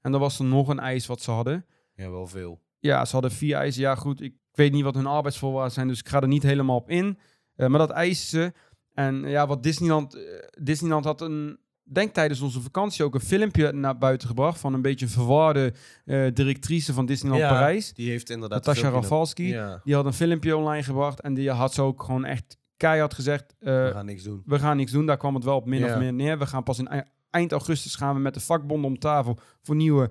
En 0.00 0.12
dan 0.12 0.20
was 0.20 0.38
er 0.38 0.44
nog 0.44 0.68
een 0.68 0.78
eis 0.78 1.06
wat 1.06 1.20
ze 1.22 1.30
hadden. 1.30 1.66
Ja, 1.94 2.10
wel 2.10 2.26
veel. 2.26 2.60
Ja, 2.78 3.04
ze 3.04 3.12
hadden 3.12 3.30
vier 3.30 3.56
eisen. 3.56 3.82
Ja, 3.82 3.94
goed, 3.94 4.20
ik 4.20 4.34
weet 4.52 4.72
niet 4.72 4.82
wat 4.82 4.94
hun 4.94 5.06
arbeidsvoorwaarden 5.06 5.72
zijn, 5.72 5.88
dus 5.88 5.98
ik 5.98 6.08
ga 6.08 6.20
er 6.20 6.28
niet 6.28 6.42
helemaal 6.42 6.76
op 6.76 6.90
in. 6.90 7.18
Eh, 7.56 7.66
maar 7.66 7.78
dat 7.78 7.90
eisen 7.90 8.26
ze. 8.26 8.52
En 8.94 9.24
eh, 9.24 9.30
ja, 9.30 9.46
wat 9.46 9.62
Disneyland... 9.62 10.14
eh, 10.14 10.22
Disneyland 10.62 11.04
had 11.04 11.20
een... 11.20 11.58
Denk 11.88 12.14
tijdens 12.14 12.40
onze 12.40 12.60
vakantie 12.60 13.04
ook 13.04 13.14
een 13.14 13.20
filmpje 13.20 13.72
naar 13.72 13.98
buiten 13.98 14.28
gebracht 14.28 14.60
van 14.60 14.74
een 14.74 14.82
beetje 14.82 15.06
een 15.06 15.12
verwarde 15.12 15.72
eh, 16.04 16.26
directrice 16.32 16.92
van 16.92 17.06
Disneyland 17.06 17.42
Ja, 17.42 17.48
Parijs. 17.50 17.92
Die 17.92 18.10
heeft 18.10 18.30
inderdaad... 18.30 18.64
Natasha 18.66 18.88
Rafalski. 18.88 19.48
Ja, 19.48 19.80
Die 19.84 19.94
had 19.94 20.04
een 20.04 20.12
filmpje 20.12 20.56
online 20.56 20.82
gebracht 20.82 21.20
en 21.20 21.34
die 21.34 21.50
had 21.50 21.74
ze 21.74 21.82
ook 21.82 22.02
gewoon 22.02 22.24
echt 22.24 22.58
keihard 22.76 23.14
gezegd... 23.14 23.54
eh, 23.58 23.66
we 23.84 23.90
gaan 23.92 24.06
niks 24.06 24.22
doen. 24.22 24.42
we 24.46 24.58
gaan 24.58 24.76
niks 24.76 24.92
doen. 24.92 25.06
Daar 25.06 25.16
kwam 25.16 25.34
het 25.34 25.44
wel 25.44 25.56
op 25.56 25.66
min 25.66 25.80
Ja. 25.80 25.92
of 25.92 25.98
meer 25.98 26.12
neer. 26.12 26.38
We 26.38 26.46
gaan 26.46 26.62
pas 26.62 26.78
in 26.78 26.88
ei- 26.88 27.02
eind 27.30 27.52
augustus 27.52 27.94
gaan 27.94 28.14
we 28.14 28.20
met 28.20 28.34
de 28.34 28.40
vakbonden 28.40 28.90
om 28.90 28.98
tafel 28.98 29.38
voor 29.62 29.76
nieuwe 29.76 30.10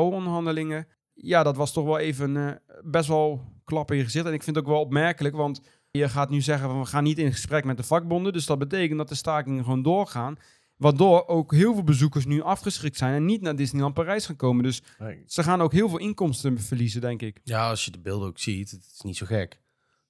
CAO-onderhandelingen. 0.00 0.86
Ja, 1.14 1.42
dat 1.42 1.56
was 1.56 1.72
toch 1.72 1.84
wel 1.84 1.98
even 1.98 2.36
eh, 2.36 2.54
best 2.84 3.08
wel 3.08 3.44
klap 3.64 3.90
in 3.90 3.96
je 3.96 4.04
gezicht. 4.04 4.26
En 4.26 4.32
ik 4.32 4.42
vind 4.42 4.56
het 4.56 4.64
ook 4.64 4.70
wel 4.70 4.80
opmerkelijk, 4.80 5.36
want 5.36 5.60
je 5.90 6.08
gaat 6.08 6.30
nu 6.30 6.40
zeggen 6.40 6.68
van 6.68 6.80
we 6.80 6.86
gaan 6.86 7.04
niet 7.04 7.18
in 7.18 7.32
gesprek 7.32 7.64
met 7.64 7.76
de 7.76 7.82
vakbonden. 7.82 8.32
Dus 8.32 8.46
dat 8.46 8.58
betekent 8.58 8.98
dat 8.98 9.08
de 9.08 9.14
stakingen 9.14 9.64
gewoon 9.64 9.82
doorgaan. 9.82 10.36
Waardoor 10.76 11.26
ook 11.26 11.52
heel 11.52 11.74
veel 11.74 11.84
bezoekers 11.84 12.24
nu 12.26 12.42
afgeschrikt 12.42 12.96
zijn 12.96 13.14
en 13.14 13.24
niet 13.24 13.40
naar 13.40 13.56
Disneyland 13.56 13.94
Parijs 13.94 14.26
gaan 14.26 14.36
komen. 14.36 14.62
Dus 14.64 14.82
ze 15.26 15.42
gaan 15.42 15.60
ook 15.60 15.72
heel 15.72 15.88
veel 15.88 15.98
inkomsten 15.98 16.58
verliezen, 16.60 17.00
denk 17.00 17.22
ik. 17.22 17.40
Ja, 17.44 17.68
als 17.68 17.84
je 17.84 17.90
de 17.90 17.98
beelden 17.98 18.28
ook 18.28 18.38
ziet, 18.38 18.70
het 18.70 18.90
is 18.94 19.00
niet 19.00 19.16
zo 19.16 19.26
gek. 19.26 19.50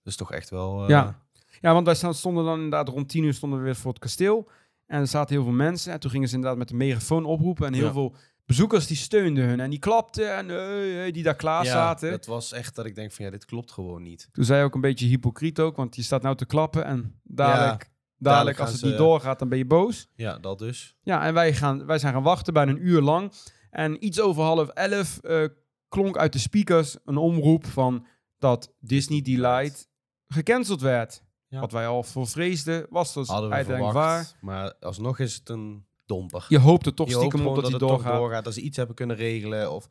Dat 0.03 0.13
is 0.13 0.17
toch 0.17 0.33
echt 0.33 0.51
wel... 0.51 0.83
eh, 0.83 0.89
Ja. 0.89 1.23
Ja, 1.61 1.73
want 1.73 1.87
wij 2.01 2.13
stonden 2.13 2.45
dan 2.45 2.55
inderdaad 2.55 2.89
rond 2.89 3.09
tien 3.09 3.25
uur 3.25 3.35
stonden 3.35 3.59
we 3.59 3.65
weer 3.65 3.77
voor 3.77 3.91
het 3.91 4.01
kasteel. 4.01 4.49
En 4.87 5.01
er 5.01 5.07
zaten 5.07 5.35
heel 5.35 5.45
veel 5.45 5.53
mensen. 5.53 5.93
En 5.93 6.01
toen 6.01 6.11
gingen 6.11 6.29
ze 6.29 6.35
inderdaad 6.35 6.59
met 6.59 6.69
de 6.69 6.75
megafoon 6.75 7.25
oproepen. 7.25 7.67
En 7.67 7.73
heel 7.73 7.85
Ja. 7.85 7.93
veel 7.93 8.15
bezoekers 8.47 8.87
die 8.87 8.97
steunden 8.97 9.45
hun. 9.45 9.61
En 9.61 9.71
die 9.71 9.79
klapten 9.79 10.37
en 10.37 10.49
hey, 10.49 10.89
hey, 10.91 11.11
die 11.11 11.23
daar 11.23 11.37
klaar 11.37 11.65
Ja, 11.65 11.71
zaten. 11.71 12.11
dat 12.11 12.27
was 12.27 12.53
echt 12.53 12.75
dat 12.75 12.87
ik 12.87 12.95
denk 12.95 13.13
van 13.13 13.25
ja, 13.25 13.31
dit 13.31 13.45
klopt 13.45 13.73
gewoon 13.73 14.03
niet. 14.03 14.29
Toen 14.33 14.45
zei 14.45 14.59
je 14.59 14.65
ook 14.65 14.75
een 14.75 14.81
beetje 14.81 15.07
hypocriet 15.07 15.61
ook. 15.61 15.77
Want 15.77 15.97
je 15.97 16.03
staat 16.03 16.23
nou 16.23 16.37
te 16.37 16.47
klappen. 16.47 16.85
En 16.85 17.21
dadelijk, 17.23 17.91
dadelijk, 18.19 18.59
als 18.61 18.71
het 18.71 18.79
ze- 18.79 18.87
niet 18.87 18.97
doorgaat, 18.97 19.39
dan 19.39 19.49
ben 19.49 19.59
je 19.59 19.67
boos. 19.67 20.09
Ja, 20.15 20.39
dat 20.39 20.59
dus. 20.59 20.97
Ja, 21.03 21.25
en 21.27 21.35
wij, 21.35 21.55
gaan, 21.55 21.87
wij 21.87 21.99
zijn 21.99 22.13
gaan 22.13 22.23
wachten 22.23 22.53
bijna 22.53 22.71
een 22.73 22.87
uur 22.87 23.01
lang. 23.01 23.33
En 23.71 24.05
iets 24.05 24.21
over 24.21 24.43
half 24.43 24.69
elf 24.69 25.19
eh, 25.19 25.45
klonk 25.89 26.17
uit 26.17 26.33
de 26.33 26.39
speakers 26.39 26.97
een 27.05 27.17
omroep 27.17 27.67
van 27.67 28.07
dat 28.39 28.73
Disney 28.81 29.23
Delight 29.23 29.89
gecanceld 30.29 30.81
werd. 30.81 31.23
Ja. 31.51 31.61
Wat 31.61 31.73
wij 31.73 31.87
al 31.87 32.03
voor 32.03 32.27
vreesden, 32.27 32.87
was 32.91 33.15
dus 33.15 33.29
Hadden 33.29 33.49
we 33.49 33.55
uiteindelijk 33.55 33.95
verwacht. 33.95 34.37
waar. 34.41 34.55
Maar 34.55 34.75
alsnog 34.81 35.19
is 35.19 35.35
het 35.35 35.49
een 35.49 35.85
domper. 36.07 36.47
Je 36.49 36.59
hoopt 36.59 36.87
er 36.87 36.95
toch 36.95 37.09
Je 37.09 37.15
stiekem 37.15 37.47
op 37.47 37.55
dat 37.55 37.63
hij 37.63 37.73
het 37.73 37.81
toch 37.81 37.91
doorgaat. 37.91 38.17
doorgaat. 38.17 38.45
Dat 38.45 38.55
ze 38.55 38.61
iets 38.61 38.77
hebben 38.77 38.97
kunnen 38.97 39.17
regelen. 39.17 39.73
Of 39.73 39.89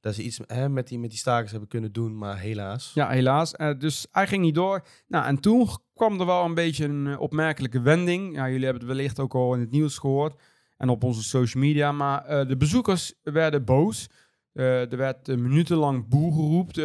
dat 0.00 0.14
ze 0.14 0.22
iets 0.22 0.40
hè, 0.46 0.68
met, 0.68 0.88
die, 0.88 0.98
met 0.98 1.10
die 1.10 1.18
stakers 1.18 1.50
hebben 1.50 1.68
kunnen 1.68 1.92
doen, 1.92 2.18
maar 2.18 2.38
helaas. 2.38 2.90
Ja, 2.94 3.08
helaas. 3.08 3.54
Uh, 3.56 3.70
dus 3.78 4.06
hij 4.10 4.26
ging 4.26 4.42
niet 4.42 4.54
door. 4.54 4.84
Nou, 5.06 5.24
en 5.26 5.40
toen 5.40 5.68
kwam 5.94 6.20
er 6.20 6.26
wel 6.26 6.44
een 6.44 6.54
beetje 6.54 6.84
een 6.84 7.06
uh, 7.06 7.20
opmerkelijke 7.20 7.80
wending. 7.80 8.34
Ja, 8.34 8.48
jullie 8.48 8.64
hebben 8.64 8.82
het 8.86 8.92
wellicht 8.96 9.20
ook 9.20 9.34
al 9.34 9.54
in 9.54 9.60
het 9.60 9.70
nieuws 9.70 9.98
gehoord 9.98 10.40
en 10.76 10.88
op 10.88 11.04
onze 11.04 11.22
social 11.22 11.62
media. 11.62 11.92
Maar 11.92 12.30
uh, 12.30 12.48
de 12.48 12.56
bezoekers 12.56 13.14
werden 13.22 13.64
boos. 13.64 14.08
Er 14.52 14.96
werd 14.96 15.26
minutenlang 15.26 16.08
boel 16.08 16.32
geroept 16.32 16.76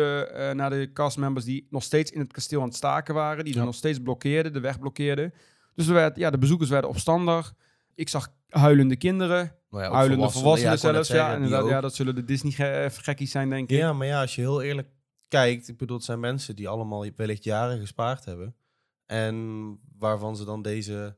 naar 0.53 0.69
de 0.69 0.89
castmembers 0.93 1.45
die 1.45 1.67
nog 1.69 1.83
steeds 1.83 2.11
in 2.11 2.19
het 2.19 2.33
kasteel 2.33 2.61
aan 2.61 2.67
het 2.67 2.75
staken 2.75 3.13
waren. 3.13 3.43
Die 3.43 3.53
ja. 3.53 3.59
er 3.59 3.65
nog 3.65 3.75
steeds 3.75 3.99
blokkeerden, 3.99 4.53
de 4.53 4.59
weg 4.59 4.79
blokkeerden. 4.79 5.33
Dus 5.75 5.87
er 5.87 5.93
werd, 5.93 6.17
ja, 6.17 6.29
de 6.29 6.37
bezoekers 6.37 6.69
werden 6.69 6.89
opstandig. 6.89 7.53
Ik 7.95 8.09
zag 8.09 8.33
huilende 8.49 8.95
kinderen. 8.95 9.55
Ja, 9.69 9.91
huilende 9.91 10.29
volwassenen, 10.29 10.79
zelfs. 10.79 11.07
ja, 11.07 11.35
inderdaad, 11.35 11.67
ja, 11.67 11.81
dat 11.81 11.95
zullen 11.95 12.15
de 12.15 12.25
Disney-gekkies 12.25 13.31
zijn, 13.31 13.49
denk 13.49 13.69
ik. 13.69 13.77
Ja, 13.77 13.93
maar 13.93 14.07
ja, 14.07 14.21
als 14.21 14.35
je 14.35 14.41
heel 14.41 14.61
eerlijk 14.61 14.87
kijkt, 15.27 15.67
ik 15.67 15.77
bedoel, 15.77 15.95
het 15.95 16.05
zijn 16.05 16.19
mensen 16.19 16.55
die 16.55 16.67
allemaal 16.67 17.05
wellicht 17.15 17.43
jaren 17.43 17.79
gespaard 17.79 18.25
hebben. 18.25 18.55
En 19.05 19.79
waarvan 19.97 20.35
ze 20.35 20.45
dan 20.45 20.61
deze, 20.61 21.17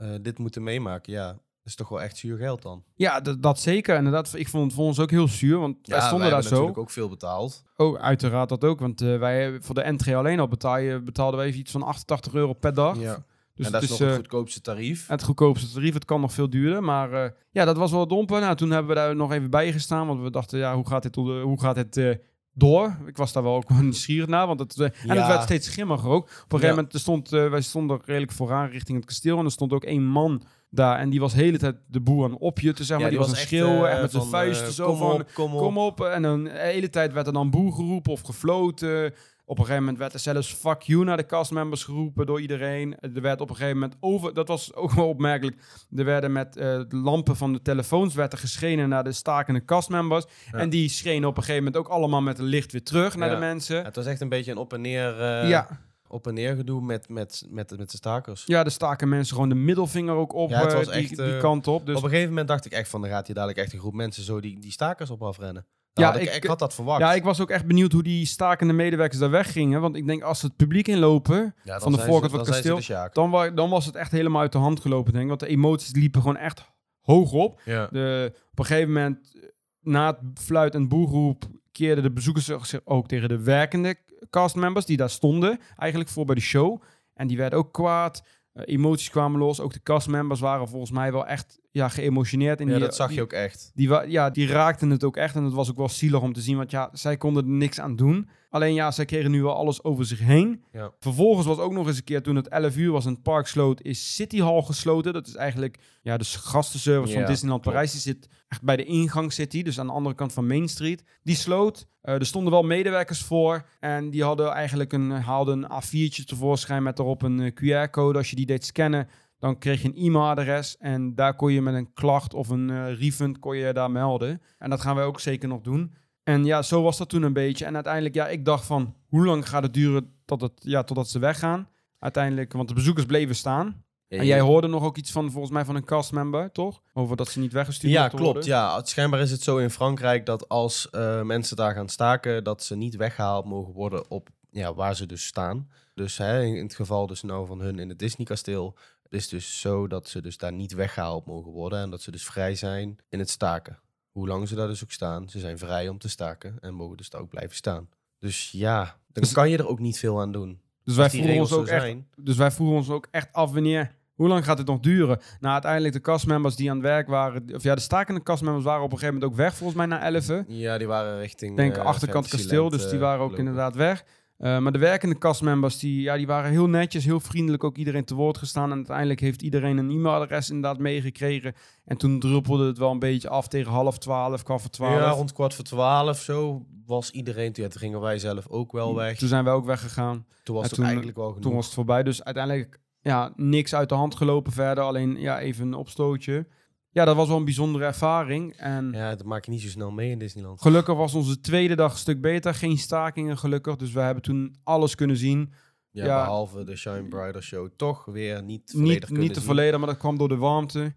uh, 0.00 0.14
dit 0.22 0.38
moeten 0.38 0.62
meemaken. 0.62 1.12
Ja, 1.12 1.38
dat 1.64 1.72
is 1.72 1.78
toch 1.78 1.88
wel 1.88 2.02
echt 2.02 2.16
zuur 2.16 2.38
geld 2.38 2.62
dan. 2.62 2.82
Ja, 2.94 3.20
dat 3.20 3.60
zeker. 3.60 3.96
Inderdaad, 3.96 4.34
ik 4.34 4.48
vond 4.48 4.64
het 4.64 4.74
voor 4.74 4.84
ons 4.84 4.98
ook 4.98 5.10
heel 5.10 5.28
zuur, 5.28 5.58
want 5.58 5.76
ja, 5.82 5.96
wij 5.96 6.06
stonden 6.06 6.30
daar 6.30 6.42
zo. 6.42 6.50
natuurlijk 6.50 6.78
ook 6.78 6.90
veel 6.90 7.08
betaald. 7.08 7.62
Oh, 7.76 7.98
uiteraard 7.98 8.48
dat 8.48 8.64
ook, 8.64 8.80
want 8.80 9.02
uh, 9.02 9.18
wij 9.18 9.58
voor 9.60 9.74
de 9.74 9.80
entree 9.80 10.16
alleen 10.16 10.40
al 10.40 10.48
betaal 10.48 11.00
betaalden 11.00 11.40
we 11.40 11.46
even 11.46 11.60
iets 11.60 11.70
van 11.70 11.82
88 11.82 12.34
euro 12.34 12.52
per 12.52 12.74
dag. 12.74 13.00
Ja. 13.00 13.24
Dus 13.54 13.66
en 13.66 13.72
dat 13.72 13.82
is, 13.82 13.88
nog 13.88 13.98
het 13.98 14.08
uh, 14.08 14.14
goedkoopste 14.14 14.60
tarief. 14.60 15.06
Het 15.06 15.22
goedkoopste 15.22 15.72
tarief. 15.72 15.94
Het 15.94 16.04
kan 16.04 16.20
nog 16.20 16.32
veel 16.32 16.50
duurder. 16.50 16.82
Maar 16.82 17.12
uh, 17.12 17.30
ja, 17.50 17.64
dat 17.64 17.76
was 17.76 17.90
wel 17.90 18.06
domper. 18.06 18.40
Nou, 18.40 18.56
toen 18.56 18.70
hebben 18.70 18.88
we 18.88 19.00
daar 19.00 19.16
nog 19.16 19.32
even 19.32 19.50
bij 19.50 19.72
gestaan. 19.72 20.06
Want 20.06 20.20
we 20.20 20.30
dachten, 20.30 20.58
ja, 20.58 20.74
hoe 20.74 20.86
gaat 20.86 21.02
dit, 21.02 21.14
hoe 21.14 21.60
gaat 21.60 21.74
dit 21.74 21.96
uh, 21.96 22.14
door? 22.52 22.98
Ik 23.06 23.16
was 23.16 23.32
daar 23.32 23.42
wel 23.42 23.54
ook 23.54 23.70
nieuwsgierig 23.80 24.28
naar. 24.28 24.46
Want 24.46 24.60
het, 24.60 24.74
ja. 24.76 24.84
En 24.84 25.16
het 25.16 25.26
werd 25.26 25.42
steeds 25.42 25.66
schimmiger 25.66 26.10
ook. 26.10 26.24
Op 26.24 26.30
een 26.30 26.34
gegeven 26.60 26.68
ja. 26.68 26.74
moment 26.74 27.00
stond, 27.00 27.28
wij 27.28 27.60
stonden 27.60 28.00
redelijk 28.04 28.32
vooraan 28.32 28.68
richting 28.68 28.96
het 28.96 29.06
kasteel. 29.06 29.38
En 29.38 29.44
er 29.44 29.50
stond 29.50 29.72
ook 29.72 29.84
één 29.84 30.04
man 30.04 30.42
daar. 30.76 30.98
En 30.98 31.10
die 31.10 31.20
was 31.20 31.32
de 31.32 31.42
hele 31.42 31.58
tijd 31.58 31.76
de 31.86 32.00
boer 32.00 32.24
aan 32.24 32.38
opjutten, 32.38 32.84
zeg 32.84 32.98
maar. 32.98 33.06
Ja, 33.06 33.12
die, 33.12 33.24
die, 33.24 33.28
was, 33.28 33.40
een 33.40 33.46
schreeuwen, 33.46 33.90
echt 33.90 34.00
met 34.00 34.10
zijn 34.10 34.24
vuisten 34.24 34.72
zo 34.72 34.86
kom 34.86 34.96
van, 34.96 35.20
op, 35.20 35.30
kom 35.34 35.54
op. 35.54 35.60
kom 35.60 35.78
op. 35.78 36.00
En 36.00 36.22
dan 36.22 36.44
de 36.44 36.50
hele 36.50 36.90
tijd 36.90 37.12
werd 37.12 37.26
er 37.26 37.32
dan 37.32 37.50
boer 37.50 37.72
geroepen 37.72 38.12
of 38.12 38.20
gefloten. 38.20 39.14
Op 39.46 39.58
een 39.58 39.64
gegeven 39.64 39.84
moment 39.84 39.98
werd 39.98 40.12
er 40.12 40.18
zelfs 40.18 40.52
fuck 40.52 40.82
you 40.82 41.04
naar 41.04 41.16
de 41.16 41.26
castmembers 41.26 41.84
geroepen 41.84 42.26
door 42.26 42.40
iedereen. 42.40 42.98
Er 43.00 43.20
werd 43.20 43.40
op 43.40 43.50
een 43.50 43.56
gegeven 43.56 43.78
moment 43.78 43.96
over, 44.00 44.34
dat 44.34 44.48
was 44.48 44.74
ook 44.74 44.92
wel 44.92 45.08
opmerkelijk, 45.08 45.56
er 45.96 46.04
werden 46.04 46.32
met 46.32 46.56
uh, 46.56 46.62
de 46.62 46.96
lampen 46.96 47.36
van 47.36 47.52
de 47.52 47.62
telefoons 47.62 48.14
werd 48.14 48.32
er 48.32 48.38
geschenen 48.38 48.88
naar 48.88 49.04
de 49.04 49.12
stakende 49.12 49.64
castmembers. 49.64 50.24
En 50.50 50.70
die 50.70 50.88
schenen 50.88 51.28
op 51.28 51.36
een 51.36 51.42
gegeven 51.42 51.64
moment 51.64 51.82
ook 51.84 51.92
allemaal 51.92 52.22
met 52.22 52.38
een 52.38 52.44
licht 52.44 52.72
weer 52.72 52.82
terug 52.82 53.16
naar 53.16 53.30
de 53.30 53.36
mensen. 53.36 53.84
het 53.84 53.96
was 53.96 54.06
echt 54.06 54.20
een 54.20 54.28
beetje 54.28 54.50
een 54.50 54.58
op 54.58 54.72
en 54.72 54.80
neer... 54.80 55.20
Uh... 55.20 55.48
Ja 55.48 55.68
op 56.14 56.26
en 56.26 56.34
neer 56.34 56.56
gedoe 56.56 56.80
met, 56.80 57.08
met, 57.08 57.46
met, 57.48 57.78
met 57.78 57.90
de 57.90 57.96
stakers. 57.96 58.42
Ja, 58.46 58.64
de 58.64 58.70
staken 58.70 59.08
mensen 59.08 59.34
gewoon 59.34 59.48
de 59.48 59.54
middelvinger 59.54 60.14
ook 60.14 60.32
op 60.32 60.50
ja, 60.50 60.60
het 60.60 60.72
was 60.72 60.88
echt, 60.88 61.08
die, 61.08 61.22
die, 61.22 61.38
kant 61.38 61.66
op. 61.66 61.86
Dus... 61.86 61.96
Op 61.96 62.02
een 62.02 62.08
gegeven 62.08 62.28
moment 62.28 62.48
dacht 62.48 62.64
ik 62.64 62.72
echt 62.72 62.88
van, 62.88 63.00
dan 63.00 63.10
gaat 63.10 63.26
hier 63.26 63.34
dadelijk 63.34 63.60
echt 63.60 63.72
een 63.72 63.78
groep 63.78 63.94
mensen 63.94 64.22
zo 64.24 64.40
die, 64.40 64.58
die 64.58 64.72
stakers 64.72 65.10
op 65.10 65.22
afrennen 65.22 65.66
ja, 65.94 66.14
ik, 66.14 66.34
ik, 66.34 66.44
had 66.44 66.58
dat 66.58 66.74
verwacht. 66.74 67.00
Ja, 67.00 67.14
ik 67.14 67.22
was 67.22 67.40
ook 67.40 67.50
echt 67.50 67.66
benieuwd 67.66 67.92
hoe 67.92 68.02
die 68.02 68.26
stakende 68.26 68.72
medewerkers 68.72 69.20
daar 69.20 69.30
weggingen. 69.30 69.80
Want 69.80 69.96
ik 69.96 70.06
denk, 70.06 70.22
als 70.22 70.40
ze 70.40 70.46
het 70.46 70.56
publiek 70.56 70.88
inlopen 70.88 71.54
van 71.64 71.92
de 71.92 71.98
voorkant 71.98 72.30
van 72.30 72.40
het 72.40 72.48
kasteel, 72.48 73.10
dan, 73.12 73.54
dan 73.54 73.70
was 73.70 73.86
het 73.86 73.94
echt 73.94 74.10
helemaal 74.10 74.40
uit 74.40 74.52
de 74.52 74.58
hand 74.58 74.80
gelopen, 74.80 75.12
denk 75.12 75.22
ik. 75.22 75.28
Want 75.28 75.40
de 75.40 75.46
emoties 75.46 75.94
liepen 75.94 76.20
gewoon 76.20 76.36
echt 76.36 76.72
hoog 77.00 77.32
op. 77.32 77.60
Ja. 77.64 77.88
De, 77.90 78.32
op 78.50 78.58
een 78.58 78.64
gegeven 78.64 78.92
moment, 78.92 79.32
na 79.80 80.06
het 80.06 80.40
fluit 80.40 80.74
en 80.74 80.88
boerroep, 80.88 81.44
keerden 81.72 82.04
de 82.04 82.12
bezoekers 82.12 82.46
zich 82.62 82.80
ook 82.84 83.06
tegen 83.08 83.28
de 83.28 83.42
werkende 83.42 83.96
castmembers 84.30 84.86
die 84.86 84.96
daar 84.96 85.10
stonden, 85.10 85.60
eigenlijk 85.76 86.10
voor 86.10 86.24
bij 86.24 86.34
de 86.34 86.40
show. 86.40 86.82
En 87.14 87.26
die 87.26 87.36
werden 87.36 87.58
ook 87.58 87.72
kwaad. 87.72 88.24
Uh, 88.54 88.62
emoties 88.66 89.10
kwamen 89.10 89.38
los. 89.40 89.60
Ook 89.60 89.72
de 89.72 89.82
castmembers 89.82 90.40
waren 90.40 90.68
volgens 90.68 90.90
mij 90.90 91.12
wel 91.12 91.26
echt 91.26 91.60
ja, 91.74 91.88
geëmotioneerd. 91.88 92.60
In 92.60 92.68
ja, 92.68 92.78
dat 92.78 92.94
zag 92.94 93.12
je 93.12 93.22
ook 93.22 93.32
echt. 93.32 93.70
Die, 93.74 94.08
ja, 94.08 94.30
die 94.30 94.46
raakten 94.46 94.90
het 94.90 95.04
ook 95.04 95.16
echt. 95.16 95.34
En 95.34 95.44
het 95.44 95.52
was 95.52 95.70
ook 95.70 95.76
wel 95.76 95.88
zielig 95.88 96.20
om 96.20 96.32
te 96.32 96.40
zien, 96.40 96.56
want 96.56 96.70
ja, 96.70 96.88
zij 96.92 97.16
konden 97.16 97.44
er 97.44 97.50
niks 97.50 97.80
aan 97.80 97.96
doen. 97.96 98.28
Alleen 98.50 98.74
ja, 98.74 98.90
zij 98.90 99.04
kregen 99.04 99.30
nu 99.30 99.42
wel 99.42 99.54
alles 99.54 99.84
over 99.84 100.04
zich 100.04 100.18
heen. 100.18 100.64
Ja. 100.72 100.92
Vervolgens 100.98 101.46
was 101.46 101.58
ook 101.58 101.72
nog 101.72 101.86
eens 101.86 101.96
een 101.96 102.04
keer, 102.04 102.22
toen 102.22 102.36
het 102.36 102.48
11 102.48 102.76
uur 102.76 102.92
was 102.92 103.06
en 103.06 103.12
het 103.12 103.22
park 103.22 103.46
sloot, 103.46 103.82
is 103.82 104.14
City 104.14 104.40
Hall 104.40 104.62
gesloten. 104.62 105.12
Dat 105.12 105.26
is 105.26 105.34
eigenlijk 105.34 105.78
ja, 106.02 106.16
de 106.16 106.24
gastenservice 106.24 107.14
van 107.14 107.24
Disneyland 107.24 107.62
Parijs. 107.62 107.92
Die 107.92 108.00
zit 108.00 108.28
echt 108.48 108.62
bij 108.62 108.76
de 108.76 108.84
ingang 108.84 109.32
City, 109.32 109.62
dus 109.62 109.78
aan 109.78 109.86
de 109.86 109.92
andere 109.92 110.14
kant 110.14 110.32
van 110.32 110.46
Main 110.46 110.68
Street. 110.68 111.04
Die 111.22 111.36
sloot. 111.36 111.86
Uh, 112.02 112.14
er 112.14 112.26
stonden 112.26 112.52
wel 112.52 112.62
medewerkers 112.62 113.22
voor 113.22 113.66
en 113.80 114.10
die 114.10 114.22
hadden 114.22 114.52
eigenlijk 114.52 114.92
een, 114.92 115.10
haalden 115.10 115.62
een 115.62 115.82
A4'tje 115.82 116.24
tevoorschijn 116.24 116.82
met 116.82 116.98
erop 116.98 117.22
een 117.22 117.40
eh, 117.40 117.86
QR-code. 117.86 118.18
Als 118.18 118.30
je 118.30 118.36
die 118.36 118.46
deed 118.46 118.64
scannen, 118.64 119.08
dan 119.44 119.58
kreeg 119.58 119.82
je 119.82 119.88
een 119.88 120.06
e-mailadres 120.06 120.76
en 120.76 121.14
daar 121.14 121.34
kon 121.34 121.52
je 121.52 121.62
met 121.62 121.74
een 121.74 121.92
klacht 121.92 122.34
of 122.34 122.48
een 122.48 122.68
uh, 122.68 122.98
refund 122.98 123.38
kon 123.38 123.56
je 123.56 123.72
daar 123.72 123.90
melden. 123.90 124.42
En 124.58 124.70
dat 124.70 124.80
gaan 124.80 124.96
wij 124.96 125.04
ook 125.04 125.20
zeker 125.20 125.48
nog 125.48 125.60
doen. 125.60 125.94
En 126.22 126.44
ja, 126.44 126.62
zo 126.62 126.82
was 126.82 126.98
dat 126.98 127.08
toen 127.08 127.22
een 127.22 127.32
beetje. 127.32 127.64
En 127.64 127.74
uiteindelijk, 127.74 128.14
ja, 128.14 128.28
ik 128.28 128.44
dacht 128.44 128.66
van, 128.66 128.94
hoe 129.08 129.24
lang 129.24 129.48
gaat 129.48 129.62
het 129.62 129.74
duren 129.74 130.12
tot 130.24 130.40
het, 130.40 130.52
ja, 130.58 130.82
totdat 130.82 131.08
ze 131.08 131.18
weggaan? 131.18 131.68
Uiteindelijk, 131.98 132.52
want 132.52 132.68
de 132.68 132.74
bezoekers 132.74 133.06
bleven 133.06 133.34
staan. 133.34 133.84
en 134.08 134.26
jij 134.26 134.40
hoorde 134.40 134.66
nog 134.66 134.82
ook 134.82 134.96
iets 134.96 135.12
van, 135.12 135.30
volgens 135.30 135.52
mij, 135.52 135.64
van 135.64 135.74
een 135.74 135.84
castmember, 135.84 136.52
toch? 136.52 136.80
Over 136.92 137.16
dat 137.16 137.28
ze 137.28 137.38
niet 137.40 137.52
weggestuurd 137.52 137.92
ja, 137.92 138.08
klopt, 138.08 138.24
worden. 138.24 138.44
Ja, 138.44 138.72
klopt. 138.72 138.88
Schijnbaar 138.88 139.20
is 139.20 139.30
het 139.30 139.42
zo 139.42 139.56
in 139.56 139.70
Frankrijk 139.70 140.26
dat 140.26 140.48
als 140.48 140.88
uh, 140.92 141.22
mensen 141.22 141.56
daar 141.56 141.74
gaan 141.74 141.88
staken, 141.88 142.44
dat 142.44 142.62
ze 142.62 142.76
niet 142.76 142.96
weggehaald 142.96 143.44
mogen 143.44 143.72
worden 143.72 144.10
op 144.10 144.28
ja, 144.50 144.74
waar 144.74 144.96
ze 144.96 145.06
dus 145.06 145.26
staan. 145.26 145.68
Dus 145.94 146.16
hè, 146.16 146.42
in 146.42 146.62
het 146.62 146.74
geval 146.74 147.06
dus 147.06 147.22
nou 147.22 147.46
van 147.46 147.60
hun 147.60 147.78
in 147.78 147.88
het 147.88 147.98
Disney-kasteel, 147.98 148.76
is 149.14 149.28
dus 149.28 149.60
zo 149.60 149.86
dat 149.86 150.08
ze 150.08 150.22
dus 150.22 150.38
daar 150.38 150.52
niet 150.52 150.72
weggehaald 150.72 151.26
mogen 151.26 151.52
worden 151.52 151.78
en 151.78 151.90
dat 151.90 152.02
ze 152.02 152.10
dus 152.10 152.24
vrij 152.24 152.54
zijn 152.54 152.98
in 153.08 153.18
het 153.18 153.30
staken. 153.30 153.78
Hoe 154.10 154.28
lang 154.28 154.48
ze 154.48 154.54
daar 154.54 154.66
dus 154.66 154.82
ook 154.82 154.92
staan, 154.92 155.28
ze 155.28 155.38
zijn 155.38 155.58
vrij 155.58 155.88
om 155.88 155.98
te 155.98 156.08
staken 156.08 156.56
en 156.60 156.74
mogen 156.74 156.96
dus 156.96 157.10
daar 157.10 157.20
ook 157.20 157.28
blijven 157.28 157.56
staan. 157.56 157.88
Dus 158.18 158.50
ja, 158.50 158.82
dan 159.12 159.22
dus, 159.22 159.32
kan 159.32 159.50
je 159.50 159.58
er 159.58 159.68
ook 159.68 159.78
niet 159.78 159.98
veel 159.98 160.20
aan 160.20 160.32
doen. 160.32 160.60
Dus 160.84 160.96
wij, 160.96 161.10
voeren 161.10 161.38
ons 161.38 161.52
ook 161.52 161.66
echt, 161.66 161.96
dus 162.16 162.36
wij 162.36 162.50
ons 162.58 162.90
ook 162.90 163.08
echt 163.10 163.32
af 163.32 163.52
wanneer 163.52 163.94
hoe 164.14 164.28
lang 164.28 164.44
gaat 164.44 164.58
het 164.58 164.66
nog 164.66 164.80
duren? 164.80 165.20
Nou, 165.40 165.52
uiteindelijk 165.52 165.94
de 165.94 166.00
castmembers 166.00 166.56
die 166.56 166.70
aan 166.70 166.76
het 166.76 166.84
werk 166.84 167.08
waren... 167.08 167.54
Of 167.54 167.62
ja, 167.62 167.74
de 167.74 167.80
stakende 167.80 168.22
castmembers 168.22 168.64
waren 168.64 168.82
op 168.82 168.92
een 168.92 168.98
gegeven 168.98 169.14
moment 169.14 169.32
ook 169.32 169.38
weg, 169.38 169.54
volgens 169.54 169.78
mij, 169.78 169.86
naar 169.86 170.02
11. 170.02 170.44
Ja, 170.46 170.78
die 170.78 170.86
waren 170.86 171.18
richting... 171.18 171.56
denk 171.56 171.76
uh, 171.76 171.84
achterkant 171.84 172.28
kasteel, 172.28 172.68
dus 172.68 172.88
die 172.88 172.98
waren 172.98 173.24
ook 173.24 173.38
inderdaad 173.38 173.74
weg. 173.74 174.04
Uh, 174.38 174.58
maar 174.58 174.72
de 174.72 174.78
werkende 174.78 175.18
castmembers, 175.18 175.78
die, 175.78 176.02
ja, 176.02 176.16
die 176.16 176.26
waren 176.26 176.50
heel 176.50 176.68
netjes, 176.68 177.04
heel 177.04 177.20
vriendelijk 177.20 177.64
ook 177.64 177.76
iedereen 177.76 178.04
te 178.04 178.14
woord 178.14 178.38
gestaan. 178.38 178.70
En 178.70 178.76
uiteindelijk 178.76 179.20
heeft 179.20 179.42
iedereen 179.42 179.76
een 179.76 179.90
e-mailadres 179.90 180.50
inderdaad 180.50 180.78
meegekregen. 180.78 181.54
En 181.84 181.96
toen 181.96 182.20
druppelde 182.20 182.66
het 182.66 182.78
wel 182.78 182.90
een 182.90 182.98
beetje 182.98 183.28
af 183.28 183.48
tegen 183.48 183.72
half 183.72 183.98
twaalf, 183.98 184.42
kwart 184.42 184.60
voor 184.60 184.70
twaalf. 184.70 185.00
Ja, 185.00 185.10
rond 185.10 185.32
kwart 185.32 185.54
voor 185.54 185.64
twaalf 185.64 186.18
zo 186.18 186.66
was 186.86 187.10
iedereen. 187.10 187.52
Toen, 187.52 187.68
toen 187.68 187.80
gingen 187.80 188.00
wij 188.00 188.18
zelf 188.18 188.48
ook 188.48 188.72
wel 188.72 188.94
weg. 188.94 189.18
Toen 189.18 189.28
zijn 189.28 189.44
wij 189.44 189.52
ook 189.52 189.66
weggegaan. 189.66 190.26
Toen 190.42 190.56
was 190.56 190.70
het 190.70 190.80
eigenlijk 190.80 191.16
wel 191.16 191.28
genoeg. 191.28 191.42
Toen 191.42 191.54
was 191.54 191.64
het 191.64 191.74
voorbij. 191.74 192.02
Dus 192.02 192.24
uiteindelijk 192.24 192.80
ja, 193.00 193.32
niks 193.36 193.74
uit 193.74 193.88
de 193.88 193.94
hand 193.94 194.14
gelopen 194.14 194.52
verder. 194.52 194.84
Alleen 194.84 195.20
ja, 195.20 195.40
even 195.40 195.66
een 195.66 195.74
opstootje 195.74 196.46
ja, 196.94 197.04
dat 197.04 197.16
was 197.16 197.28
wel 197.28 197.36
een 197.36 197.44
bijzondere 197.44 197.84
ervaring. 197.84 198.56
En 198.56 198.92
ja, 198.92 199.14
dat 199.14 199.26
maak 199.26 199.44
je 199.44 199.50
niet 199.50 199.60
zo 199.60 199.68
snel 199.68 199.90
mee 199.90 200.10
in 200.10 200.18
Disneyland. 200.18 200.60
Gelukkig 200.62 200.94
was 200.94 201.14
onze 201.14 201.40
tweede 201.40 201.74
dag 201.74 201.92
een 201.92 201.98
stuk 201.98 202.20
beter. 202.20 202.54
Geen 202.54 202.78
stakingen, 202.78 203.38
gelukkig. 203.38 203.76
Dus 203.76 203.92
we 203.92 204.00
hebben 204.00 204.22
toen 204.22 204.56
alles 204.64 204.94
kunnen 204.94 205.16
zien. 205.16 205.52
Ja, 205.90 206.04
behalve 206.04 206.64
de 206.64 206.76
Shine 206.76 207.08
Brighter 207.08 207.42
Show. 207.42 207.68
Toch 207.76 208.04
weer 208.04 208.42
niet 208.42 208.70
volledig 208.70 209.08
Niet, 209.08 209.18
niet 209.18 209.34
te 209.34 209.40
volledig, 209.40 209.78
maar 209.78 209.88
dat 209.88 209.96
kwam 209.96 210.18
door 210.18 210.28
de 210.28 210.36
warmte. 210.36 210.94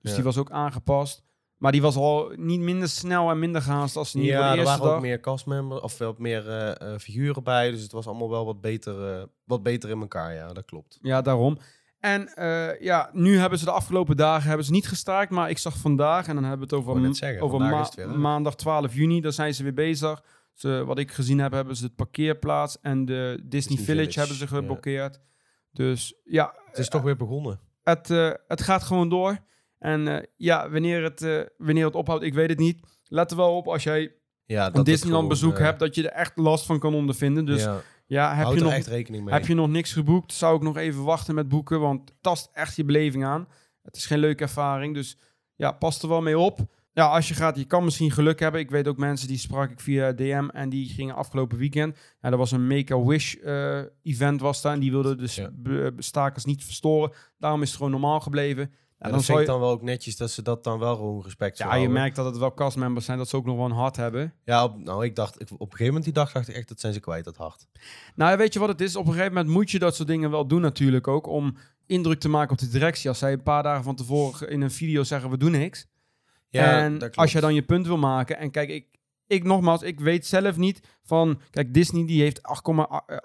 Dus 0.00 0.14
die 0.14 0.24
was 0.24 0.36
ook 0.36 0.50
aangepast. 0.50 1.22
Maar 1.56 1.72
die 1.72 1.82
was 1.82 1.96
al 1.96 2.32
niet 2.36 2.60
minder 2.60 2.88
snel 2.88 3.30
en 3.30 3.38
minder 3.38 3.62
gehaast 3.62 3.96
als 3.96 4.14
niet 4.14 4.24
ja, 4.24 4.38
de 4.38 4.44
eerste 4.44 4.60
er 4.60 4.64
waren 4.64 4.84
dag. 4.84 4.94
ook 4.94 5.00
meer 5.00 5.20
castmembers 5.20 5.80
of 5.80 5.98
wat 5.98 6.18
meer 6.18 6.46
uh, 6.82 6.98
figuren 6.98 7.42
bij. 7.42 7.70
Dus 7.70 7.82
het 7.82 7.92
was 7.92 8.06
allemaal 8.06 8.30
wel 8.30 8.44
wat 8.44 8.60
beter, 8.60 9.18
uh, 9.18 9.22
wat 9.44 9.62
beter 9.62 9.90
in 9.90 10.00
elkaar. 10.00 10.34
Ja, 10.34 10.52
dat 10.52 10.64
klopt. 10.64 10.98
Ja, 11.02 11.22
daarom. 11.22 11.58
En 12.00 12.32
uh, 12.38 12.80
ja, 12.80 13.10
nu 13.12 13.38
hebben 13.38 13.58
ze 13.58 13.64
de 13.64 13.70
afgelopen 13.70 14.16
dagen 14.16 14.48
hebben 14.48 14.66
ze 14.66 14.72
niet 14.72 14.88
gestaakt. 14.88 15.30
Maar 15.30 15.50
ik 15.50 15.58
zag 15.58 15.76
vandaag, 15.76 16.28
en 16.28 16.34
dan 16.34 16.44
hebben 16.44 16.68
we 16.68 16.76
het 16.76 16.84
over, 16.84 17.14
zeggen, 17.14 17.42
over 17.42 17.60
ma 17.60 17.90
weer, 17.94 18.18
maandag 18.18 18.54
12 18.54 18.94
juni, 18.94 19.20
daar 19.20 19.32
zijn 19.32 19.54
ze 19.54 19.62
weer 19.62 19.74
bezig. 19.74 20.22
Ze, 20.52 20.84
wat 20.86 20.98
ik 20.98 21.12
gezien 21.12 21.38
heb, 21.38 21.52
hebben 21.52 21.76
ze 21.76 21.84
het 21.84 21.94
parkeerplaats 21.94 22.80
en 22.80 23.04
de 23.04 23.40
Disney, 23.44 23.78
Village, 23.78 24.18
hebben 24.18 24.36
ze 24.36 24.46
geblokkeerd. 24.46 25.20
Dus 25.72 26.14
ja. 26.24 26.54
Het 26.66 26.78
is 26.78 26.88
toch 26.88 27.02
weer 27.02 27.16
begonnen. 27.16 27.60
Het, 27.82 28.10
uh, 28.10 28.30
het 28.46 28.62
gaat 28.62 28.82
gewoon 28.82 29.08
door. 29.08 29.38
En 29.78 30.06
uh, 30.06 30.18
ja, 30.36 30.70
wanneer 30.70 31.02
het, 31.02 31.50
wanneer 31.56 31.84
het 31.84 31.94
ophoudt, 31.94 32.24
ik 32.24 32.34
weet 32.34 32.48
het 32.48 32.58
niet. 32.58 32.80
Let 33.04 33.30
er 33.30 33.36
wel 33.36 33.56
op 33.56 33.68
als 33.68 33.82
jij 33.82 34.14
ja, 34.44 34.74
een 34.74 34.84
Disneyland 34.84 35.28
bezoek 35.28 35.58
hebt, 35.58 35.78
dat 35.78 35.94
je 35.94 36.10
er 36.10 36.16
echt 36.18 36.36
last 36.36 36.66
van 36.66 36.78
kan 36.78 36.94
ondervinden. 36.94 37.44
Dus 37.44 37.62
ja. 37.62 37.80
Ja, 38.10 38.34
heb 38.34 38.52
je, 38.52 38.60
nog, 38.60 38.72
echt 38.72 38.86
rekening 38.86 39.24
mee. 39.24 39.34
heb 39.34 39.46
je 39.46 39.54
nog 39.54 39.68
niks 39.68 39.92
geboekt, 39.92 40.32
zou 40.32 40.56
ik 40.56 40.62
nog 40.62 40.76
even 40.76 41.04
wachten 41.04 41.34
met 41.34 41.48
boeken, 41.48 41.80
want 41.80 42.08
het 42.08 42.18
tast 42.20 42.50
echt 42.52 42.76
je 42.76 42.84
beleving 42.84 43.24
aan. 43.24 43.48
Het 43.82 43.96
is 43.96 44.06
geen 44.06 44.18
leuke 44.18 44.42
ervaring, 44.42 44.94
dus 44.94 45.16
ja, 45.54 45.72
pas 45.72 46.02
er 46.02 46.08
wel 46.08 46.22
mee 46.22 46.38
op. 46.38 46.58
ja, 46.92 47.06
als 47.06 47.28
je 47.28 47.34
gaat, 47.34 47.56
je 47.56 47.64
kan 47.64 47.84
misschien 47.84 48.10
geluk 48.10 48.40
hebben. 48.40 48.60
Ik 48.60 48.70
weet 48.70 48.88
ook 48.88 48.96
mensen 48.96 49.28
die 49.28 49.38
sprak 49.38 49.70
ik 49.70 49.80
via 49.80 50.12
DM 50.12 50.48
en 50.52 50.68
die 50.68 50.88
gingen 50.88 51.14
afgelopen 51.14 51.58
weekend. 51.58 51.96
Ja, 52.20 52.30
er 52.30 52.36
was 52.36 52.50
een 52.50 52.66
Make-A-Wish 52.66 53.34
uh, 53.34 53.80
event 54.02 54.40
was 54.40 54.62
daar 54.62 54.72
en 54.72 54.80
die 54.80 54.90
wilden 54.90 55.18
dus 55.18 55.34
ja. 55.34 55.50
stakers 55.98 56.44
niet 56.44 56.64
verstoren. 56.64 57.12
Daarom 57.38 57.62
is 57.62 57.68
het 57.68 57.76
gewoon 57.76 57.92
normaal 57.92 58.20
gebleven. 58.20 58.72
Ja, 59.00 59.10
dan 59.10 59.22
vind 59.22 59.38
ik 59.38 59.46
dan 59.46 59.60
wel 59.60 59.70
ook 59.70 59.82
netjes 59.82 60.16
dat 60.16 60.30
ze 60.30 60.42
dat 60.42 60.64
dan 60.64 60.78
wel 60.78 60.96
gewoon 60.96 61.22
respect 61.22 61.58
Ja, 61.58 61.74
je 61.74 61.88
merkt 61.88 62.16
dat 62.16 62.24
het 62.24 62.36
wel 62.36 62.54
castmembers 62.54 63.04
zijn, 63.04 63.18
dat 63.18 63.28
ze 63.28 63.36
ook 63.36 63.44
nog 63.44 63.56
wel 63.56 63.64
een 63.64 63.70
hart 63.70 63.96
hebben. 63.96 64.34
Ja, 64.44 64.64
op, 64.64 64.78
nou 64.78 65.04
ik 65.04 65.16
dacht, 65.16 65.40
ik, 65.40 65.50
op 65.50 65.60
een 65.60 65.66
gegeven 65.66 65.86
moment 65.86 66.04
die 66.04 66.12
dag 66.12 66.32
dacht 66.32 66.48
ik 66.48 66.54
echt, 66.54 66.68
dat 66.68 66.80
zijn 66.80 66.92
ze 66.92 67.00
kwijt, 67.00 67.24
dat 67.24 67.36
hart. 67.36 67.66
Nou, 68.14 68.36
weet 68.36 68.52
je 68.52 68.58
wat 68.58 68.68
het 68.68 68.80
is? 68.80 68.96
Op 68.96 69.06
een 69.06 69.12
gegeven 69.12 69.34
moment 69.34 69.52
moet 69.54 69.70
je 69.70 69.78
dat 69.78 69.94
soort 69.94 70.08
dingen 70.08 70.30
wel 70.30 70.46
doen 70.46 70.60
natuurlijk 70.60 71.08
ook, 71.08 71.26
om 71.26 71.56
indruk 71.86 72.20
te 72.20 72.28
maken 72.28 72.52
op 72.52 72.58
de 72.58 72.68
directie. 72.68 73.08
Als 73.08 73.18
zij 73.18 73.32
een 73.32 73.42
paar 73.42 73.62
dagen 73.62 73.84
van 73.84 73.94
tevoren 73.94 74.50
in 74.50 74.60
een 74.60 74.70
video 74.70 75.02
zeggen, 75.02 75.30
we 75.30 75.36
doen 75.36 75.50
niks. 75.50 75.86
Ja, 76.48 76.80
en 76.80 77.14
als 77.14 77.32
je 77.32 77.40
dan 77.40 77.54
je 77.54 77.62
punt 77.62 77.86
wil 77.86 77.98
maken, 77.98 78.38
en 78.38 78.50
kijk, 78.50 78.68
ik, 78.68 78.86
ik 79.26 79.44
nogmaals, 79.44 79.82
ik 79.82 80.00
weet 80.00 80.26
zelf 80.26 80.56
niet 80.56 80.80
van, 81.02 81.40
kijk, 81.50 81.74
Disney 81.74 82.06
die 82.06 82.22
heeft 82.22 82.40
1,8 82.40 82.44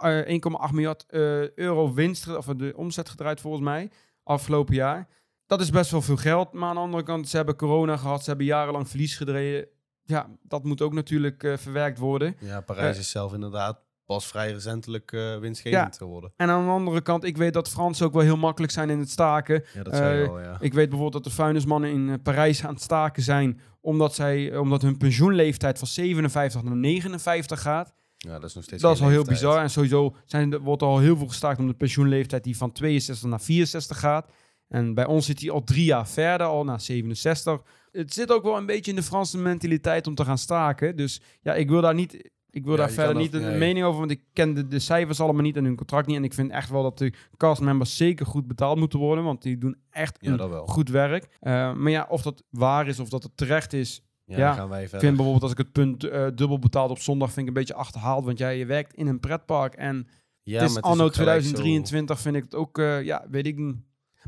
uh, 0.05 0.71
miljard 0.71 1.05
uh, 1.09 1.49
euro 1.49 1.93
winst, 1.93 2.37
of 2.37 2.45
de 2.45 2.73
omzet 2.75 3.09
gedraaid 3.09 3.41
volgens 3.41 3.63
mij, 3.63 3.91
afgelopen 4.23 4.75
jaar 4.75 5.07
dat 5.47 5.61
is 5.61 5.69
best 5.69 5.91
wel 5.91 6.01
veel 6.01 6.17
geld. 6.17 6.53
Maar 6.53 6.69
aan 6.69 6.75
de 6.75 6.81
andere 6.81 7.03
kant, 7.03 7.29
ze 7.29 7.35
hebben 7.35 7.55
corona 7.55 7.97
gehad. 7.97 8.23
Ze 8.23 8.29
hebben 8.29 8.45
jarenlang 8.45 8.89
verlies 8.89 9.17
gedreven. 9.17 9.67
Ja, 10.03 10.29
dat 10.41 10.63
moet 10.63 10.81
ook 10.81 10.93
natuurlijk 10.93 11.43
uh, 11.43 11.57
verwerkt 11.57 11.99
worden. 11.99 12.35
Ja, 12.39 12.61
Parijs 12.61 12.95
uh, 12.95 13.01
is 13.01 13.09
zelf 13.09 13.33
inderdaad 13.33 13.83
pas 14.05 14.27
vrij 14.27 14.51
recentelijk 14.51 15.11
uh, 15.11 15.37
winstgevend 15.37 15.93
ja. 15.93 15.97
geworden. 15.97 16.33
En 16.35 16.49
aan 16.49 16.65
de 16.65 16.71
andere 16.71 17.01
kant, 17.01 17.23
ik 17.23 17.37
weet 17.37 17.53
dat 17.53 17.69
Fransen 17.69 18.05
ook 18.05 18.13
wel 18.13 18.21
heel 18.21 18.37
makkelijk 18.37 18.71
zijn 18.71 18.89
in 18.89 18.99
het 18.99 19.09
staken. 19.09 19.63
Ja, 19.73 19.83
dat 19.83 19.95
zei 19.95 20.19
je 20.19 20.25
wel, 20.25 20.39
ja. 20.39 20.57
Ik 20.59 20.73
weet 20.73 20.89
bijvoorbeeld 20.89 21.23
dat 21.23 21.31
de 21.31 21.37
vuilnismannen 21.37 21.89
in 21.89 22.21
Parijs 22.21 22.63
aan 22.65 22.73
het 22.73 22.83
staken 22.83 23.23
zijn... 23.23 23.59
omdat, 23.81 24.15
zij, 24.15 24.57
omdat 24.57 24.81
hun 24.81 24.97
pensioenleeftijd 24.97 25.77
van 25.77 25.87
57 25.87 26.63
naar 26.63 26.75
59 26.75 27.61
gaat... 27.61 27.93
Ja, 28.17 28.39
dat 28.39 28.49
is 28.49 28.55
nog 28.55 28.63
steeds 28.63 28.81
Dat 28.81 28.95
is 28.95 29.01
al 29.01 29.09
heel 29.09 29.23
bizar. 29.23 29.61
En 29.61 29.69
sowieso 29.69 30.15
zijn, 30.25 30.57
wordt 30.57 30.81
er 30.81 30.87
al 30.87 30.99
heel 30.99 31.17
veel 31.17 31.27
gestaakt 31.27 31.59
om 31.59 31.67
de 31.67 31.73
pensioenleeftijd 31.73 32.43
die 32.43 32.57
van 32.57 32.71
62 32.71 33.29
naar 33.29 33.41
64 33.41 33.99
gaat. 33.99 34.29
En 34.75 34.93
bij 34.93 35.05
ons 35.05 35.25
zit 35.25 35.41
hij 35.41 35.51
al 35.51 35.63
drie 35.63 35.85
jaar 35.85 36.07
verder, 36.07 36.47
al 36.47 36.63
na 36.63 36.77
67. 36.77 37.61
Het 37.91 38.13
zit 38.13 38.31
ook 38.31 38.43
wel 38.43 38.57
een 38.57 38.65
beetje 38.65 38.91
in 38.91 38.97
de 38.97 39.03
Franse 39.03 39.37
mentaliteit 39.37 40.07
om 40.07 40.15
te 40.15 40.25
gaan 40.25 40.37
staken. 40.37 40.95
Dus 40.95 41.21
ja, 41.41 41.53
ik 41.53 41.69
wil 41.69 41.81
daar 41.81 41.93
niet. 41.93 42.31
Ik 42.49 42.65
wil 42.65 42.75
daar 42.75 42.91
verder 42.91 43.15
niet 43.15 43.33
een 43.33 43.57
mening 43.57 43.85
over, 43.85 43.99
want 43.99 44.11
ik 44.11 44.21
ken 44.33 44.53
de, 44.53 44.67
de, 44.67 44.79
cijfers 44.79 45.19
allemaal 45.19 45.41
niet 45.41 45.57
en 45.57 45.63
hun 45.63 45.75
contract 45.75 46.07
niet. 46.07 46.15
En 46.15 46.23
ik 46.23 46.33
vind 46.33 46.51
echt 46.51 46.69
wel 46.69 46.83
dat 46.83 46.97
de 46.97 47.13
castmembers 47.37 47.97
zeker 47.97 48.25
goed 48.25 48.47
betaald 48.47 48.77
moeten 48.77 48.99
worden, 48.99 49.23
want 49.23 49.41
die 49.41 49.57
doen 49.57 49.77
echt 49.89 50.19
goed 50.65 50.89
werk. 50.89 51.23
Uh, 51.41 51.73
maar 51.73 51.91
ja, 51.91 52.05
of 52.09 52.21
dat 52.21 52.43
waar 52.49 52.87
is 52.87 52.99
of 52.99 53.09
dat 53.09 53.23
het 53.23 53.37
terecht 53.37 53.73
is, 53.73 54.03
ja, 54.25 54.37
ja 54.37 54.53
gaan 54.53 54.69
wij 54.69 54.83
ik 54.83 54.89
vind 54.89 55.01
bijvoorbeeld 55.15 55.43
als 55.43 55.51
ik 55.51 55.57
het 55.57 55.71
punt 55.71 56.03
uh, 56.03 56.27
dubbel 56.35 56.59
betaald 56.59 56.89
op 56.89 56.99
zondag, 56.99 57.27
vind 57.27 57.41
ik 57.41 57.47
een 57.47 57.59
beetje 57.59 57.73
achterhaald. 57.73 58.25
Want 58.25 58.37
jij 58.37 58.57
je 58.57 58.65
werkt 58.65 58.93
in 58.93 59.07
een 59.07 59.19
pretpark 59.19 59.73
en 59.73 60.07
ja, 60.43 60.61
het 60.61 60.69
is 60.69 60.81
anno 60.81 61.09
2023 61.09 62.19
vind 62.19 62.35
ik 62.35 62.43
het 62.43 62.55
ook, 62.55 62.77
uh, 62.77 63.03
ja, 63.03 63.25
weet 63.29 63.45
ik 63.45 63.57
niet 63.57 63.75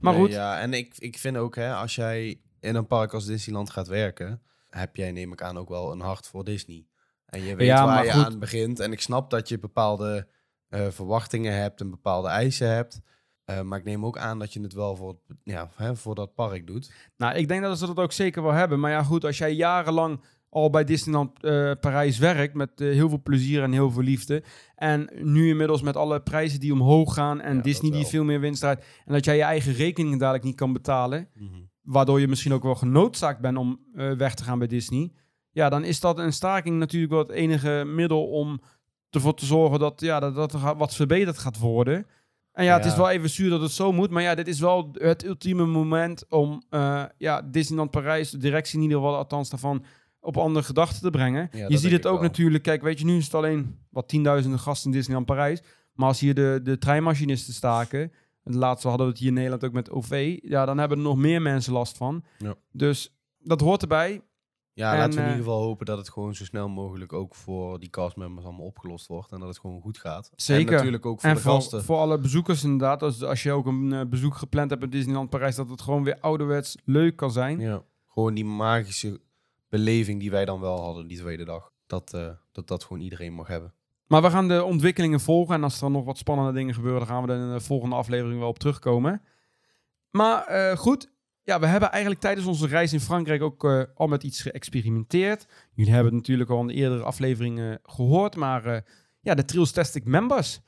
maar 0.02 0.14
goed. 0.14 0.32
Ja, 0.32 0.60
en 0.60 0.74
ik, 0.74 0.98
ik 0.98 1.18
vind 1.18 1.38
ook, 1.38 1.56
hè, 1.56 1.74
als 1.74 1.96
jij 1.96 2.42
in 2.60 2.76
een 2.76 2.88
park 2.88 3.14
als 3.14 3.26
Disneyland 3.26 3.70
gaat 3.70 3.88
werken, 3.88 4.42
heb 4.70 4.96
jij, 4.96 5.12
neem 5.12 5.32
ik 5.32 5.42
aan, 5.42 5.58
ook 5.58 5.70
wel 5.70 5.92
een 5.92 6.00
hart 6.00 6.28
voor 6.28 6.44
Disney. 6.44 6.88
En 7.26 7.42
je 7.42 7.56
weet 7.56 7.70
waar 7.70 8.06
je 8.06 8.12
aan 8.12 8.40
begint. 8.40 8.80
En 8.80 8.92
ik 8.92 9.02
snap 9.02 9.30
dat 9.30 9.50
je 9.50 9.60
bepaalde 9.60 10.28
uh, 10.70 10.88
verwachtingen 10.88 11.54
hebt 11.54 11.82
en 11.82 11.90
bepaalde 11.90 12.28
eisen 12.28 12.70
hebt. 12.70 13.02
Uh, 13.46 13.62
maar 13.62 13.80
ik 13.80 13.86
neem 13.86 14.06
ook 14.06 14.18
aan 14.18 14.40
dat 14.40 14.54
je 14.54 14.62
het 14.62 14.74
wel 14.74 14.96
voor, 14.96 15.20
ja, 15.44 15.70
hè, 15.76 15.96
voor 15.96 16.16
dat 16.16 16.36
park 16.36 16.68
doet. 16.68 16.92
Nou, 17.18 17.36
ik 17.36 17.48
denk 17.48 17.62
dat 17.62 17.80
ze 17.80 17.86
dat 17.86 17.98
ook 17.98 18.12
zeker 18.12 18.44
wel 18.44 18.52
hebben. 18.52 18.80
Maar 18.80 18.92
ja, 18.92 19.04
goed, 19.04 19.26
als 19.26 19.38
jij 19.38 19.54
jarenlang 19.54 20.22
al 20.50 20.70
bij 20.70 20.84
Disneyland 20.84 21.32
uh, 21.42 21.72
Parijs 21.82 22.18
werkt 22.18 22.54
met 22.54 22.82
uh, 22.82 22.94
heel 22.94 23.10
veel 23.10 23.22
plezier 23.22 23.64
en 23.64 23.72
heel 23.72 23.92
veel 23.92 24.04
liefde. 24.04 24.44
En 24.76 25.10
nu 25.22 25.50
inmiddels 25.50 25.82
met 25.82 25.96
alle 25.96 26.22
prijzen 26.22 26.60
die 26.60 26.74
omhoog 26.74 27.14
gaan 27.14 27.42
en 27.42 27.62
Disney 27.62 27.92
die 27.92 28.06
veel 28.06 28.24
meer 28.24 28.40
winst 28.40 28.60
draait. 28.60 28.86
En 29.06 29.14
dat 29.14 29.26
jij 29.26 29.36
je 29.36 29.44
eigen 29.44 29.74
rekeningen 29.74 30.18
dadelijk 30.18 30.44
niet 30.44 30.56
kan 30.56 30.74
betalen. 30.74 31.30
Mm 31.34 31.48
-hmm. 31.48 31.70
Waardoor 31.82 32.20
je 32.20 32.28
misschien 32.28 32.54
ook 32.54 32.64
wel 32.64 32.76
genoodzaakt 32.76 33.42
bent 33.42 33.58
om 33.58 33.80
uh, 33.94 34.12
weg 34.12 34.34
te 34.34 34.44
gaan 34.44 34.60
bij 34.60 34.68
Disney. 34.68 35.12
Ja, 35.52 35.70
dan 35.70 35.84
is 35.84 36.00
dat 36.00 36.20
een 36.20 36.34
staking 36.34 36.80
natuurlijk 36.80 37.12
wel 37.12 37.22
het 37.22 37.32
enige 37.32 37.84
middel 37.86 38.28
om 38.28 38.62
ervoor 39.10 39.34
te 39.34 39.46
zorgen 39.46 39.80
dat, 39.80 40.02
ja, 40.02 40.20
dat, 40.20 40.36
dat 40.36 40.54
er 40.54 40.76
wat 40.78 40.96
verbeterd 40.96 41.38
gaat 41.38 41.60
worden. 41.60 41.96
En 42.52 42.64
ja, 42.64 42.72
ja, 42.72 42.78
het 42.78 42.86
is 42.86 42.96
wel 42.96 43.10
even 43.10 43.30
zuur 43.30 43.50
dat 43.50 43.62
het 43.62 43.72
zo 43.72 43.92
moet. 43.92 44.10
Maar 44.10 44.22
ja, 44.22 44.36
dit 44.36 44.48
is 44.48 44.60
wel 44.60 44.90
het 44.94 45.26
ultieme 45.26 45.66
moment 45.66 46.26
om 46.30 46.64
ja, 47.18 47.42
Disneyland 47.42 47.92
Parijs, 47.92 48.30
de 48.30 48.38
directie 48.38 48.78
in 48.78 48.84
ieder 48.84 48.98
geval 48.98 49.16
althans 49.16 49.50
daarvan 49.50 49.84
op 50.28 50.38
andere 50.38 50.66
gedachten 50.66 51.02
te 51.02 51.10
brengen. 51.10 51.50
je 51.68 51.78
ziet 51.78 51.92
het 51.92 52.06
ook 52.06 52.22
natuurlijk, 52.22 52.64
kijk, 52.64 52.82
weet 52.82 53.00
je, 53.00 53.06
nu 53.06 53.18
is 53.18 53.26
het 53.26 53.34
alleen 53.34 53.78
wat 53.90 54.08
tienduizenden 54.08 54.60
gasten 54.60 54.92
in 54.92 54.98
Disneyland 54.98 55.26
Parijs. 55.26 55.62
Maar 55.94 56.08
als 56.08 56.20
hier 56.20 56.34
de, 56.34 56.60
de 56.64 56.78
treinmachinisten 56.78 57.54
staken, 57.54 58.12
en 58.44 58.52
de 58.52 58.58
laatste 58.58 58.88
hadden 58.88 59.06
we 59.06 59.12
het 59.12 59.22
hier 59.22 59.30
in 59.30 59.36
Nederland 59.36 59.66
ook 59.66 59.72
met 59.72 59.92
OV, 59.92 60.40
ja, 60.42 60.66
dan 60.66 60.78
hebben 60.78 60.98
er 60.98 61.04
nog 61.04 61.18
meer 61.18 61.42
mensen 61.42 61.74
last 61.74 61.98
van. 61.98 62.24
Ja. 62.38 62.56
Dus 62.72 63.18
dat 63.38 63.62
hoort 63.62 63.82
erbij. 63.82 64.22
Ja, 64.74 64.92
en, 64.92 64.98
laten 64.98 65.14
we 65.14 65.20
in 65.20 65.28
ieder 65.28 65.40
eh, 65.40 65.46
geval 65.46 65.64
hopen 65.64 65.86
dat 65.86 65.98
het 65.98 66.10
gewoon 66.10 66.36
zo 66.36 66.44
snel 66.44 66.70
mogelijk 66.70 67.14
ook 67.14 67.36
voor 67.36 67.80
die 67.80 67.90
castmembers 67.90 68.46
allemaal 68.46 68.66
opgelost 68.66 69.08
wordt. 69.08 69.32
En 69.32 69.40
dat 69.40 69.48
het 69.48 69.60
gewoon 69.60 69.82
goed 69.82 69.98
gaat. 69.98 70.32
Zeker. 70.36 70.68
En 70.68 70.78
natuurlijk 70.78 71.06
ook 71.06 71.20
voor 71.22 71.30
en 71.30 71.36
de 71.36 71.42
voor, 71.42 71.52
gasten. 71.52 71.84
voor 71.84 71.98
alle 71.98 72.20
bezoekers 72.20 72.64
inderdaad. 72.64 73.04
Als, 73.04 73.24
als 73.24 73.44
je 73.44 73.52
ook 73.52 73.66
een 73.66 73.92
uh, 73.92 74.02
bezoek 74.06 74.36
gepland 74.36 74.70
hebt 74.70 74.84
in 74.84 74.90
Disneyland 74.90 75.30
Parijs, 75.30 75.56
dat 75.56 75.70
het 75.70 75.82
gewoon 75.82 76.04
weer 76.04 76.20
ouderwets 76.20 76.78
leuk 76.86 77.16
kan 77.16 77.32
zijn. 77.32 77.60
Ja, 77.60 77.84
gewoon 78.08 78.34
die 78.34 78.46
magische 78.46 79.20
beleving 79.70 80.20
die 80.20 80.32
wij 80.32 80.46
dan 80.46 80.60
wel 80.60 80.82
hadden 80.82 81.08
die 81.08 81.18
tweede 81.18 81.46
dag. 81.46 81.72
Dat, 81.86 82.14
uh, 82.16 82.30
dat 82.52 82.68
dat 82.68 82.84
gewoon 82.84 83.02
iedereen 83.02 83.34
mag 83.34 83.48
hebben. 83.48 83.74
Maar 84.08 84.22
we 84.22 84.30
gaan 84.30 84.48
de 84.48 84.64
ontwikkelingen 84.64 85.20
volgen. 85.20 85.56
En 85.56 85.64
als 85.64 85.82
er 85.82 85.92
nog 85.92 86.06
wat 86.06 86.18
spannende 86.18 86.54
dingen 86.54 86.74
gebeuren, 86.74 87.00
dan 87.00 87.08
gaan 87.08 87.26
we 87.26 87.34
er 87.34 87.40
in 87.40 87.54
de 87.54 87.60
volgende 87.60 87.96
aflevering 87.96 88.40
wel 88.40 88.50
op 88.50 88.60
terugkomen. 88.60 89.22
Maar 90.10 90.72
uh, 90.72 90.78
goed, 90.78 91.12
ja, 91.44 91.60
we 91.60 91.66
hebben 91.66 91.92
eigenlijk 91.92 92.22
tijdens 92.22 92.48
onze 92.48 92.68
reis 92.68 92.94
in 92.94 93.00
Frankrijk 93.00 93.42
ook 93.42 93.64
uh, 93.64 93.84
al 93.96 94.08
met 94.08 94.24
iets 94.24 94.42
geëxperimenteerd. 94.42 95.48
Jullie 95.74 95.94
hebben 95.94 96.14
het 96.14 96.22
natuurlijk 96.22 96.50
al 96.50 96.62
in 96.62 96.68
de 96.68 96.74
eerdere 96.74 97.04
afleveringen 97.04 97.80
gehoord. 97.84 98.36
Maar 98.36 98.86
ja, 99.20 99.36
de 99.36 99.46
Trailstastic 99.46 100.06
Members. 100.06 100.62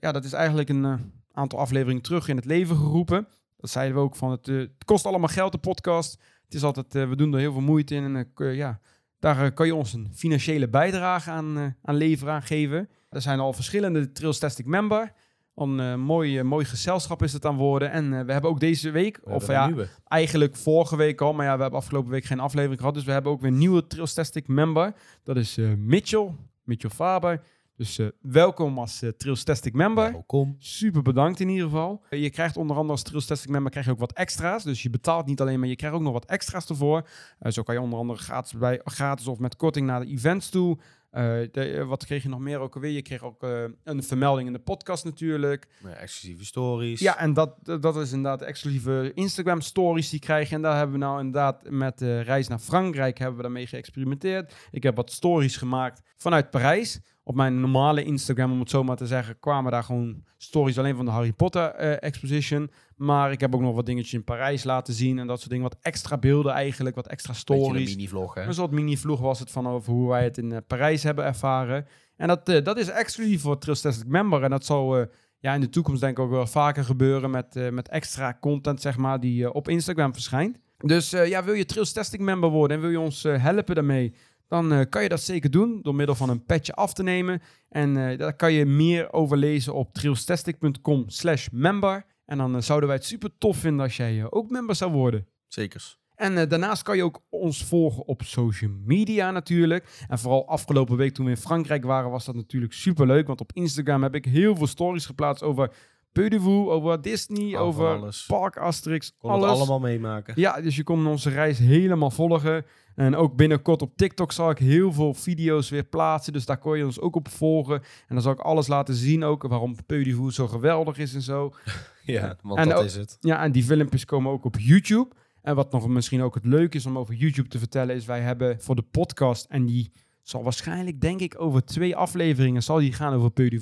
ja, 0.00 0.12
dat 0.12 0.24
is 0.24 0.32
eigenlijk 0.32 0.68
een 0.68 1.12
aantal 1.32 1.58
afleveringen 1.58 2.02
terug 2.02 2.28
in 2.28 2.36
het 2.36 2.44
leven 2.44 2.76
geroepen. 2.76 3.28
Dat 3.56 3.70
zeiden 3.70 3.96
we 3.96 4.02
ook 4.02 4.16
van 4.16 4.30
het, 4.30 4.46
het 4.46 4.84
kost 4.84 5.06
allemaal 5.06 5.28
geld, 5.28 5.52
de 5.52 5.58
podcast. 5.58 6.18
Het 6.50 6.58
is 6.58 6.64
altijd, 6.64 6.94
uh, 6.94 7.08
we 7.08 7.16
doen 7.16 7.32
er 7.32 7.38
heel 7.38 7.52
veel 7.52 7.60
moeite 7.60 7.94
in. 7.94 8.16
En 8.16 8.32
uh, 8.36 8.56
ja, 8.56 8.80
daar 9.18 9.44
uh, 9.44 9.50
kan 9.54 9.66
je 9.66 9.74
ons 9.74 9.92
een 9.92 10.08
financiële 10.14 10.68
bijdrage 10.68 11.30
aan, 11.30 11.76
aan 11.82 11.94
leveren, 11.94 12.34
aan 12.34 12.42
geven. 12.42 12.88
Er 13.10 13.20
zijn 13.20 13.38
al 13.38 13.52
verschillende 13.52 14.12
Trailstastic 14.12 14.66
member. 14.66 15.12
Een 15.54 16.00
mooi, 16.00 16.42
mooi 16.42 16.64
gezelschap 16.64 17.22
is 17.22 17.32
het 17.32 17.46
aan 17.46 17.56
worden. 17.56 17.90
En 17.90 18.26
we 18.26 18.32
hebben 18.32 18.50
ook 18.50 18.60
deze 18.60 18.90
week, 18.90 19.20
of 19.24 19.46
ja, 19.46 19.72
eigenlijk 20.04 20.56
vorige 20.56 20.96
week 20.96 21.20
al, 21.20 21.32
maar 21.32 21.46
ja, 21.46 21.56
we 21.56 21.62
hebben 21.62 21.80
afgelopen 21.80 22.10
week 22.10 22.24
geen 22.24 22.40
aflevering 22.40 22.78
gehad. 22.78 22.94
Dus 22.94 23.04
we 23.04 23.12
hebben 23.12 23.32
ook 23.32 23.40
weer 23.40 23.50
een 23.50 23.58
nieuwe 23.58 23.86
Trailstastic 23.86 24.48
member. 24.48 24.92
Dat 25.24 25.36
is 25.36 25.58
Mitchell, 25.76 26.34
Mitchell 26.64 26.90
Faber. 26.90 27.42
Dus 27.80 27.98
uh, 27.98 28.08
welkom 28.20 28.78
als 28.78 29.02
uh, 29.02 29.10
Trailstastic 29.10 29.74
member. 29.74 30.12
Welkom. 30.12 30.56
Super 30.58 31.02
bedankt 31.02 31.40
in 31.40 31.48
ieder 31.48 31.64
geval. 31.64 32.02
Uh, 32.10 32.22
je 32.22 32.30
krijgt 32.30 32.56
onder 32.56 32.76
andere 32.76 32.92
als 32.92 33.02
Trailstastic 33.02 33.50
member 33.50 33.70
krijg 33.70 33.86
je 33.86 33.92
ook 33.92 33.98
wat 33.98 34.12
extra's. 34.12 34.64
Dus 34.64 34.82
je 34.82 34.90
betaalt 34.90 35.26
niet 35.26 35.40
alleen, 35.40 35.58
maar 35.58 35.68
je 35.68 35.76
krijgt 35.76 35.96
ook 35.96 36.02
nog 36.02 36.12
wat 36.12 36.24
extra's 36.24 36.68
ervoor. 36.68 37.08
zo 37.48 37.62
kan 37.62 37.74
je 37.74 37.80
onder 37.80 37.98
andere 37.98 38.18
gratis, 38.18 38.52
bij, 38.52 38.80
gratis 38.84 39.26
of 39.26 39.38
met 39.38 39.56
korting 39.56 39.86
naar 39.86 40.00
de 40.00 40.06
events 40.06 40.48
toe. 40.48 40.78
De, 41.10 41.84
wat 41.86 42.06
kreeg 42.06 42.22
je 42.22 42.28
nog 42.28 42.38
meer 42.38 42.58
ook 42.58 42.74
alweer? 42.74 42.90
Je 42.90 43.02
kreeg 43.02 43.22
ook 43.22 43.42
een 43.84 44.02
vermelding 44.02 44.46
in 44.46 44.52
de 44.52 44.58
podcast 44.58 45.04
natuurlijk. 45.04 45.68
Ja, 45.82 45.94
exclusieve 45.94 46.44
stories. 46.44 47.00
Ja, 47.00 47.18
en 47.18 47.32
dat, 47.32 47.54
dat 47.62 47.96
is 47.96 48.12
inderdaad 48.12 48.42
exclusieve 48.42 49.12
Instagram 49.14 49.60
stories 49.60 50.10
die 50.10 50.20
krijg 50.20 50.48
je. 50.48 50.54
En 50.54 50.62
daar 50.62 50.76
hebben 50.76 50.98
we 50.98 51.04
nou 51.04 51.18
inderdaad 51.18 51.70
met 51.70 51.98
de 51.98 52.20
reis 52.20 52.48
naar 52.48 52.58
Frankrijk 52.58 53.18
hebben 53.18 53.36
we 53.36 53.42
daarmee 53.42 53.66
geëxperimenteerd. 53.66 54.54
Ik 54.70 54.82
heb 54.82 54.96
wat 54.96 55.12
stories 55.12 55.56
gemaakt 55.56 56.02
vanuit 56.16 56.50
Parijs 56.50 57.00
op 57.22 57.34
mijn 57.34 57.60
normale 57.60 58.04
Instagram, 58.04 58.52
om 58.52 58.60
het 58.60 58.70
zo 58.70 58.84
maar 58.84 58.96
te 58.96 59.06
zeggen, 59.06 59.38
kwamen 59.38 59.72
daar 59.72 59.82
gewoon 59.82 60.22
stories 60.36 60.78
alleen 60.78 60.96
van 60.96 61.04
de 61.04 61.10
Harry 61.10 61.32
Potter 61.32 61.80
uh, 61.80 62.02
exposition. 62.02 62.70
Maar 62.96 63.32
ik 63.32 63.40
heb 63.40 63.54
ook 63.54 63.60
nog 63.60 63.74
wat 63.74 63.86
dingetjes 63.86 64.14
in 64.14 64.24
Parijs 64.24 64.64
laten 64.64 64.94
zien 64.94 65.18
en 65.18 65.26
dat 65.26 65.38
soort 65.38 65.50
dingen. 65.50 65.68
Wat 65.68 65.78
extra 65.82 66.18
beelden 66.18 66.52
eigenlijk, 66.52 66.96
wat 66.96 67.06
extra 67.06 67.32
stories. 67.32 67.90
een 67.90 67.96
mini-vlog, 67.96 68.34
hè? 68.34 68.42
Een 68.42 68.54
soort 68.54 68.70
mini-vlog 68.70 69.20
was 69.20 69.38
het 69.38 69.50
van 69.50 69.68
over 69.68 69.92
hoe 69.92 70.08
wij 70.08 70.24
het 70.24 70.38
in 70.38 70.50
uh, 70.50 70.56
Parijs 70.66 71.02
hebben 71.02 71.24
ervaren. 71.24 71.86
En 72.16 72.28
dat, 72.28 72.48
uh, 72.48 72.64
dat 72.64 72.78
is 72.78 72.88
exclusief 72.88 73.40
voor 73.40 73.58
Trustastic 73.58 74.06
Member. 74.06 74.42
En 74.42 74.50
dat 74.50 74.64
zal 74.64 75.06
ja, 75.38 75.54
in 75.54 75.60
de 75.60 75.68
toekomst 75.68 76.00
denk 76.00 76.18
ik 76.18 76.24
ook 76.24 76.30
wel 76.30 76.46
vaker 76.46 76.84
gebeuren 76.84 77.30
met, 77.30 77.70
met 77.70 77.88
extra 77.88 78.36
content, 78.40 78.80
zeg 78.80 78.96
maar, 78.96 79.20
die 79.20 79.52
op 79.52 79.68
Instagram 79.68 80.12
verschijnt. 80.12 80.58
Dus 80.78 81.10
ja, 81.10 81.44
wil 81.44 81.54
je 81.54 81.64
Trails 81.64 81.92
Testing 81.92 82.22
member 82.22 82.50
worden 82.50 82.76
en 82.76 82.82
wil 82.82 82.90
je 82.90 83.00
ons 83.00 83.22
helpen 83.22 83.74
daarmee, 83.74 84.14
dan 84.50 84.72
uh, 84.72 84.80
kan 84.88 85.02
je 85.02 85.08
dat 85.08 85.20
zeker 85.20 85.50
doen 85.50 85.78
door 85.82 85.94
middel 85.94 86.14
van 86.14 86.28
een 86.28 86.44
petje 86.44 86.74
af 86.74 86.92
te 86.92 87.02
nemen. 87.02 87.42
En 87.68 87.96
uh, 87.96 88.18
daar 88.18 88.36
kan 88.36 88.52
je 88.52 88.66
meer 88.66 89.12
over 89.12 89.36
lezen 89.36 89.74
op 89.74 89.94
trailstastic.com 89.94 91.04
slash 91.06 91.48
member. 91.52 92.04
En 92.24 92.38
dan 92.38 92.54
uh, 92.54 92.60
zouden 92.60 92.88
wij 92.88 92.96
het 92.96 93.06
super 93.06 93.30
tof 93.38 93.56
vinden 93.56 93.84
als 93.84 93.96
jij 93.96 94.30
ook 94.30 94.50
member 94.50 94.74
zou 94.74 94.92
worden. 94.92 95.26
Zekers. 95.48 95.98
En 96.14 96.48
daarnaast 96.48 96.82
kan 96.82 96.96
je 96.96 97.04
ook 97.04 97.22
ons 97.28 97.64
volgen 97.64 98.06
op 98.06 98.22
social 98.22 98.70
media 98.84 99.30
natuurlijk. 99.30 100.04
En 100.08 100.18
vooral 100.18 100.48
afgelopen 100.48 100.96
week 100.96 101.14
toen 101.14 101.24
we 101.24 101.30
in 101.30 101.36
Frankrijk 101.36 101.84
waren, 101.84 102.10
was 102.10 102.24
dat 102.24 102.34
natuurlijk 102.34 102.72
super 102.72 103.06
leuk. 103.06 103.26
Want 103.26 103.40
op 103.40 103.52
Instagram 103.52 104.02
heb 104.02 104.14
ik 104.14 104.24
heel 104.24 104.56
veel 104.56 104.66
stories 104.66 105.06
geplaatst 105.06 105.42
over 105.42 105.72
Peu 106.12 106.40
over 106.46 107.02
Disney, 107.02 107.58
over, 107.58 107.86
alles. 107.86 108.24
Park 108.26 108.56
Asterix. 108.56 109.14
Kon 109.18 109.30
alles. 109.30 109.50
allemaal 109.50 109.80
meemaken. 109.80 110.34
Ja, 110.36 110.60
dus 110.60 110.76
je 110.76 110.82
kon 110.82 111.06
onze 111.06 111.30
reis 111.30 111.58
helemaal 111.58 112.10
volgen. 112.10 112.64
En 112.94 113.16
ook 113.16 113.36
binnenkort 113.36 113.82
op 113.82 113.96
TikTok 113.96 114.32
zal 114.32 114.50
ik 114.50 114.58
heel 114.58 114.92
veel 114.92 115.14
video's 115.14 115.70
weer 115.70 115.84
plaatsen. 115.84 116.32
Dus 116.32 116.46
daar 116.46 116.58
kon 116.58 116.78
je 116.78 116.84
ons 116.84 117.00
ook 117.00 117.16
op 117.16 117.28
volgen. 117.28 117.74
En 117.76 118.14
dan 118.14 118.22
zal 118.22 118.32
ik 118.32 118.40
alles 118.40 118.66
laten 118.66 118.94
zien 118.94 119.24
ook. 119.24 119.42
Waarom 119.42 119.76
Peu 119.86 120.30
zo 120.30 120.48
geweldig 120.48 120.98
is 120.98 121.14
en 121.14 121.22
zo. 121.22 121.54
ja, 122.04 122.36
want 122.42 122.58
en 122.58 122.68
dat 122.68 122.84
is 122.84 122.94
het. 122.94 123.16
Ja, 123.20 123.42
en 123.42 123.52
die 123.52 123.64
filmpjes 123.64 124.04
komen 124.04 124.32
ook 124.32 124.44
op 124.44 124.56
YouTube. 124.58 125.08
En 125.42 125.54
wat 125.54 125.72
nog 125.72 125.88
misschien 125.88 126.22
ook 126.22 126.34
het 126.34 126.44
leuk 126.44 126.74
is 126.74 126.86
om 126.86 126.98
over 126.98 127.14
YouTube 127.14 127.48
te 127.48 127.58
vertellen, 127.58 127.94
is 127.94 128.04
wij 128.04 128.20
hebben 128.20 128.60
voor 128.60 128.76
de 128.76 128.82
podcast, 128.82 129.46
en 129.48 129.66
die 129.66 129.92
zal 130.22 130.42
waarschijnlijk, 130.42 131.00
denk 131.00 131.20
ik, 131.20 131.40
over 131.40 131.64
twee 131.64 131.96
afleveringen 131.96 132.62
zal 132.62 132.78
die 132.78 132.92
gaan 132.92 133.14
over 133.14 133.30
Peu 133.30 133.60